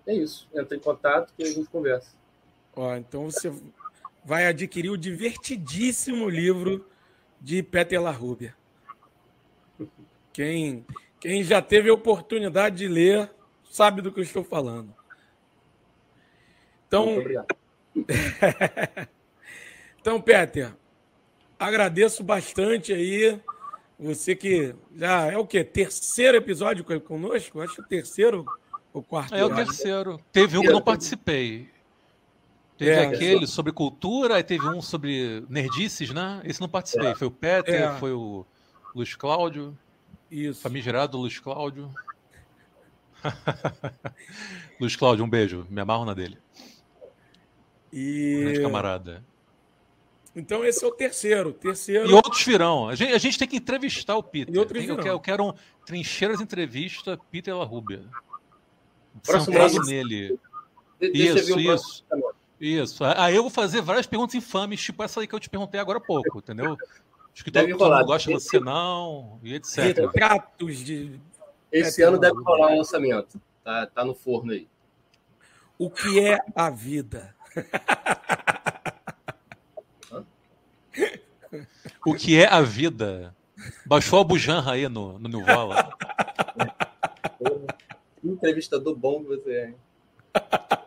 é 0.07 0.15
isso. 0.15 0.49
Entra 0.55 0.77
em 0.77 0.81
contato 0.81 1.33
que 1.37 1.43
a 1.43 1.47
gente 1.47 1.69
conversa. 1.69 2.17
Ó, 2.75 2.95
então 2.97 3.25
você 3.25 3.53
vai 4.25 4.47
adquirir 4.47 4.91
o 4.91 4.97
divertidíssimo 4.97 6.29
livro 6.29 6.87
de 7.41 7.63
Peter 7.63 8.01
La 8.01 8.11
Rubia. 8.11 8.55
Quem, 10.33 10.87
quem 11.21 11.43
já 11.43 11.61
teve 11.61 11.91
a 11.91 11.95
oportunidade 11.95 12.77
de 12.77 12.89
ler 12.89 13.31
sabe 13.65 14.01
do 14.01 14.13
que 14.13 14.21
eu 14.21 14.25
estou 14.25 14.45
falando. 14.45 14.95
Então, 16.87 17.17
então, 20.01 20.21
Peter, 20.21 20.75
agradeço 21.59 22.23
bastante 22.23 22.93
aí. 22.93 23.41
Você 23.99 24.37
que 24.37 24.75
já 24.95 25.27
é 25.27 25.37
o 25.37 25.47
quê? 25.47 25.65
Terceiro 25.65 26.37
episódio 26.37 26.85
conosco? 27.01 27.61
Acho 27.61 27.75
que 27.75 27.81
o 27.81 27.87
terceiro 27.87 28.47
ou 28.93 29.03
quarto. 29.03 29.35
É 29.35 29.45
o 29.45 29.55
terceiro. 29.55 30.21
Teve 30.33 30.57
um 30.57 30.63
que 30.63 30.71
não 30.71 30.81
participei. 30.81 31.69
Teve 32.77 32.91
é, 32.93 33.07
aquele 33.07 33.47
sobre 33.47 33.73
cultura, 33.73 34.37
aí 34.37 34.45
teve 34.45 34.69
um 34.69 34.81
sobre 34.81 35.45
nerdices, 35.49 36.11
né? 36.11 36.41
Esse 36.45 36.61
não 36.61 36.69
participei. 36.69 37.09
É. 37.09 37.15
Foi 37.17 37.27
o 37.27 37.31
Peter, 37.31 37.75
é. 37.75 37.99
foi 37.99 38.13
o 38.13 38.47
Luiz 38.95 39.17
Cláudio. 39.17 39.77
Isso. 40.31 40.61
Famigerado 40.61 41.19
Luiz 41.19 41.41
Cláudio. 41.41 41.93
Luiz 44.81 44.95
Cláudio, 44.95 45.25
um 45.25 45.29
beijo. 45.29 45.67
Me 45.69 45.81
amarro 45.81 46.05
na 46.05 46.15
dele. 46.15 46.39
E... 47.93 48.41
Grande 48.41 48.63
camarada. 48.63 49.25
Então 50.35 50.65
esse 50.65 50.85
é 50.85 50.87
o 50.87 50.93
terceiro. 50.93 51.53
terceiro... 51.53 52.09
E 52.09 52.13
outros 52.13 52.45
virão. 52.45 52.89
A 52.89 52.95
gente, 52.95 53.13
a 53.13 53.19
gente 53.19 53.39
tem 53.39 53.49
que 53.49 53.57
entrevistar 53.57 54.17
o 54.17 54.23
Peter. 54.23 54.55
E 54.55 54.59
outros 54.59 54.81
tem, 54.81 54.89
eu, 54.89 54.97
quero, 54.97 55.09
eu 55.09 55.21
quero 55.21 55.45
um 55.45 55.55
Trincheiras 55.85 56.41
Entrevista 56.41 57.19
Peter 57.31 57.57
Larrubia. 57.57 58.05
Sentado 59.23 59.81
nele. 59.87 60.39
De, 61.01 61.11
isso, 61.13 61.59
isso. 61.59 62.05
Isso. 62.61 63.05
Aí 63.05 63.37
eu 63.37 63.43
vou 63.43 63.51
fazer 63.51 63.81
várias 63.81 64.07
perguntas 64.07 64.35
infames, 64.35 64.83
tipo 64.83 65.03
essa 65.03 65.21
aí 65.21 65.27
que 65.27 65.35
eu 65.35 65.41
te 65.41 65.49
perguntei 65.49 65.79
agora 65.79 65.99
há 65.99 66.01
pouco, 66.01 66.39
entendeu? 66.39 66.77
Acho 67.33 67.45
que 67.45 67.53
todo, 67.53 67.69
todo 67.77 67.95
mundo 67.95 68.05
gosta 68.05 68.29
de 68.29 68.35
você, 68.35 68.59
não, 68.59 69.39
e 69.45 69.55
etc. 69.55 69.97
Retratos 69.97 70.79
de. 70.79 71.21
Esse 71.71 72.03
ano 72.03 72.19
deve 72.19 72.35
rolar 72.43 72.73
um 72.73 72.79
lançamento. 72.79 73.41
Tá, 73.63 73.87
tá 73.87 74.05
no 74.05 74.15
forno 74.15 74.53
aí. 74.53 74.67
O 75.79 75.89
que 75.89 76.19
é 76.19 76.41
a 76.57 76.69
vida? 76.69 77.37
O 82.05 82.15
que 82.15 82.41
é 82.41 82.47
a 82.47 82.61
vida? 82.61 83.35
Baixou 83.87 84.21
a 84.21 84.25
bujanra 84.25 84.73
aí 84.73 84.89
no, 84.89 85.19
no. 85.19 85.43
Que 88.21 88.29
entrevistador 88.29 88.97
bom 88.97 89.23
que 89.23 89.29
você 89.29 89.51
é. 89.53 89.75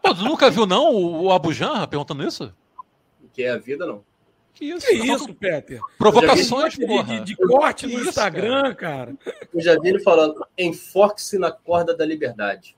Pô, 0.02 0.14
tu 0.14 0.24
nunca 0.24 0.50
viu, 0.50 0.66
não, 0.66 0.94
o 0.94 1.32
Abu 1.32 1.54
Janra 1.54 1.88
perguntando 1.88 2.26
isso? 2.26 2.54
O 3.24 3.30
que 3.30 3.44
é 3.44 3.52
a 3.52 3.58
vida, 3.58 3.86
não. 3.86 4.04
Que 4.54 4.66
isso, 4.66 4.86
que 4.86 4.94
isso 4.94 5.34
Peter? 5.34 5.80
Provocações, 5.98 6.74
de, 6.74 6.86
porra. 6.86 7.20
De, 7.20 7.24
de, 7.24 7.36
corte 7.36 7.88
no 7.88 8.00
isso, 8.00 8.10
Instagram, 8.10 8.76
cara. 8.76 9.16
cara. 9.24 9.48
Eu 9.54 9.62
já 9.62 9.80
vi 9.80 9.90
ele 9.90 10.00
falando, 10.00 10.46
enfoque-se 10.58 11.38
na 11.38 11.52
corda 11.52 11.96
da 11.96 12.06
liberdade. 12.06 12.76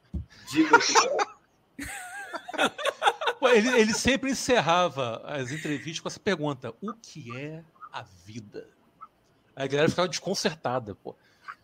Diga 0.51 0.77
o 0.77 0.79
que 0.79 0.93
é. 1.07 1.32
Ele, 3.53 3.69
ele 3.79 3.93
sempre 3.93 4.31
encerrava 4.31 5.21
as 5.25 5.51
entrevistas 5.51 5.99
com 5.99 6.07
essa 6.07 6.19
pergunta: 6.19 6.73
o 6.81 6.93
que 6.93 7.35
é 7.35 7.63
a 7.91 8.03
vida? 8.25 8.67
Aí 9.55 9.65
a 9.65 9.67
galera 9.67 9.89
ficava 9.89 10.07
desconcertada, 10.07 10.95
pô. 10.95 11.15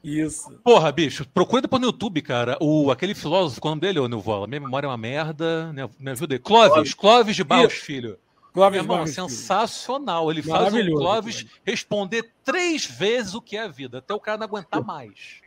Isso. 0.03 0.51
Porra, 0.63 0.91
bicho, 0.91 1.27
procura 1.33 1.61
depois 1.61 1.81
no 1.81 1.87
YouTube, 1.87 2.21
cara. 2.21 2.57
O, 2.61 2.89
aquele 2.89 3.13
filósofo, 3.13 3.59
qual 3.59 3.71
é 3.71 3.73
o 3.73 3.75
nome 3.75 3.81
dele, 3.81 3.99
ô 3.99 4.07
Nilvola? 4.07 4.47
Minha 4.47 4.61
memória 4.61 4.87
é 4.87 4.89
uma 4.89 4.97
merda. 4.97 5.73
Me, 5.73 5.89
me 5.99 6.11
ajuda 6.11 6.35
aí. 6.35 6.39
Clóvis, 6.39 6.93
Clóvis 6.93 7.35
de 7.35 7.43
Barros, 7.43 7.73
filho. 7.73 8.17
Clóvis 8.53 8.81
Meu 8.81 8.83
irmão, 8.83 9.07
sensacional. 9.07 10.31
Ele 10.31 10.41
faz 10.41 10.73
o 10.73 10.93
Clóvis 10.93 11.45
responder 11.65 12.31
três 12.43 12.85
vezes 12.85 13.33
o 13.33 13.41
que 13.41 13.57
é 13.57 13.63
a 13.63 13.67
vida, 13.67 13.97
até 13.97 14.13
o 14.13 14.19
cara 14.19 14.37
não 14.37 14.45
aguentar 14.45 14.83
mais. 14.83 15.41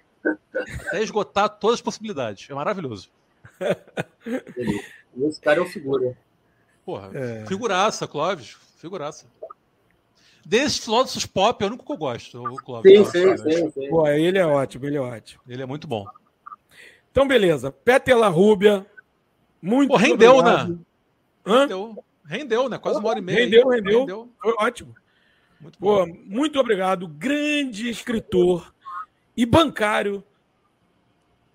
Até 0.87 1.03
esgotar 1.03 1.49
todas 1.49 1.77
as 1.77 1.81
possibilidades. 1.81 2.49
É 2.51 2.55
maravilhoso. 2.55 3.11
Esse 5.17 5.41
cara 5.41 5.61
é 5.61 5.63
o 5.63 5.67
figura. 5.67 6.17
Porra, 6.85 7.11
é. 7.15 7.47
figuraça, 7.47 8.07
Clóvis. 8.07 8.57
Figuraça. 8.77 9.27
Desses 10.45 10.79
filósofos 10.79 11.25
pop, 11.25 11.63
é 11.63 11.67
o 11.67 11.69
único 11.69 11.87
que 11.87 11.93
eu 11.93 11.97
gosto. 11.97 12.43
O 12.43 12.57
Clóvis, 12.57 13.09
sim, 13.09 13.37
sim, 13.37 13.37
sim, 13.37 13.71
sim. 13.71 13.89
Pô, 13.89 14.07
ele 14.09 14.39
é 14.39 14.47
ótimo, 14.47 14.87
ele 14.87 14.97
é 14.97 15.01
ótimo. 15.01 15.43
Ele 15.49 15.63
é 15.63 15.67
muito 15.67 15.87
bom. 15.87 16.05
Então, 17.11 17.29
beleza. 17.29 17.71
Pétela 17.71 18.29
Rúbia. 18.29 18.85
Muito 19.61 19.91
Pô, 19.91 19.97
rendeu, 19.97 20.43
né? 20.43 20.77
Hã? 21.47 21.61
Rendeu. 21.61 22.05
Rendeu, 22.25 22.69
né? 22.69 22.79
Quase 22.79 22.99
uma 22.99 23.09
hora 23.11 23.19
e 23.19 23.23
meia. 23.23 23.39
Rendeu, 23.39 23.69
rendeu. 23.69 24.01
rendeu. 24.01 24.29
Foi 24.41 24.55
ótimo. 24.59 24.95
Muito, 25.61 25.79
Pô, 25.79 26.07
muito 26.07 26.59
obrigado. 26.59 27.07
Grande 27.07 27.89
escritor 27.89 28.75
e 29.37 29.47
bancário, 29.47 30.25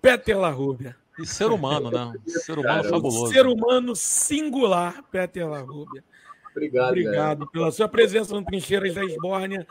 Pétela 0.00 0.48
Rúbia. 0.48 0.96
E 1.18 1.26
ser 1.26 1.50
humano, 1.50 1.90
né? 1.90 2.12
Ser 2.26 2.58
humano 2.58 2.82
Cara, 2.82 2.88
fabuloso. 2.88 3.32
Ser 3.32 3.46
humano 3.46 3.96
singular, 3.96 5.02
Pétela 5.10 5.60
Rúbia. 5.60 6.04
Obrigado. 6.50 6.88
Obrigado 6.90 7.38
velho. 7.40 7.50
pela 7.50 7.70
sua 7.70 7.88
presença 7.88 8.34
no 8.34 8.44
Trincheiras 8.44 8.94
da 8.94 9.04
Esbórnia. 9.04 9.66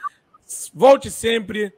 Volte 0.74 1.10
sempre. 1.10 1.74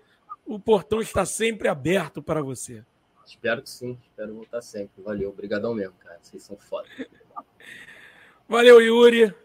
O 0.46 0.60
portão 0.60 1.02
está 1.02 1.26
sempre 1.26 1.68
aberto 1.68 2.22
para 2.22 2.42
você. 2.42 2.84
Espero 3.26 3.62
que 3.62 3.70
sim. 3.70 3.98
Espero 4.04 4.34
voltar 4.34 4.62
sempre. 4.62 5.04
Valeu. 5.04 5.30
Obrigadão 5.30 5.74
mesmo, 5.74 5.94
cara. 6.00 6.18
Vocês 6.22 6.42
são 6.42 6.58
foda. 6.58 6.88
Valeu, 8.48 8.82
Yuri. 8.82 9.26
Valeu, 9.26 9.36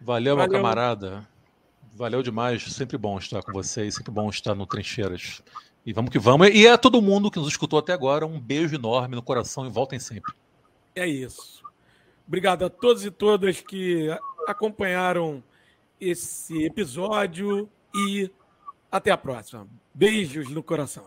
Valeu, 0.00 0.36
meu 0.36 0.48
camarada. 0.48 1.28
Valeu 1.94 2.22
demais. 2.22 2.62
Sempre 2.64 2.98
bom 2.98 3.16
estar 3.18 3.42
com 3.42 3.52
vocês. 3.52 3.94
Sempre 3.94 4.10
bom 4.10 4.28
estar 4.28 4.54
no 4.54 4.66
Trincheiras. 4.66 5.42
E 5.88 5.92
vamos 5.94 6.10
que 6.10 6.18
vamos. 6.18 6.50
E 6.50 6.68
a 6.68 6.76
todo 6.76 7.00
mundo 7.00 7.30
que 7.30 7.38
nos 7.38 7.48
escutou 7.48 7.78
até 7.78 7.94
agora, 7.94 8.26
um 8.26 8.38
beijo 8.38 8.74
enorme 8.74 9.16
no 9.16 9.22
coração 9.22 9.64
e 9.64 9.70
voltem 9.70 9.98
sempre. 9.98 10.34
É 10.94 11.06
isso. 11.06 11.62
Obrigado 12.26 12.66
a 12.66 12.68
todos 12.68 13.06
e 13.06 13.10
todas 13.10 13.62
que 13.62 14.06
acompanharam 14.46 15.42
esse 15.98 16.62
episódio 16.62 17.70
e 17.94 18.30
até 18.92 19.10
a 19.10 19.16
próxima. 19.16 19.66
Beijos 19.94 20.50
no 20.50 20.62
coração. 20.62 21.06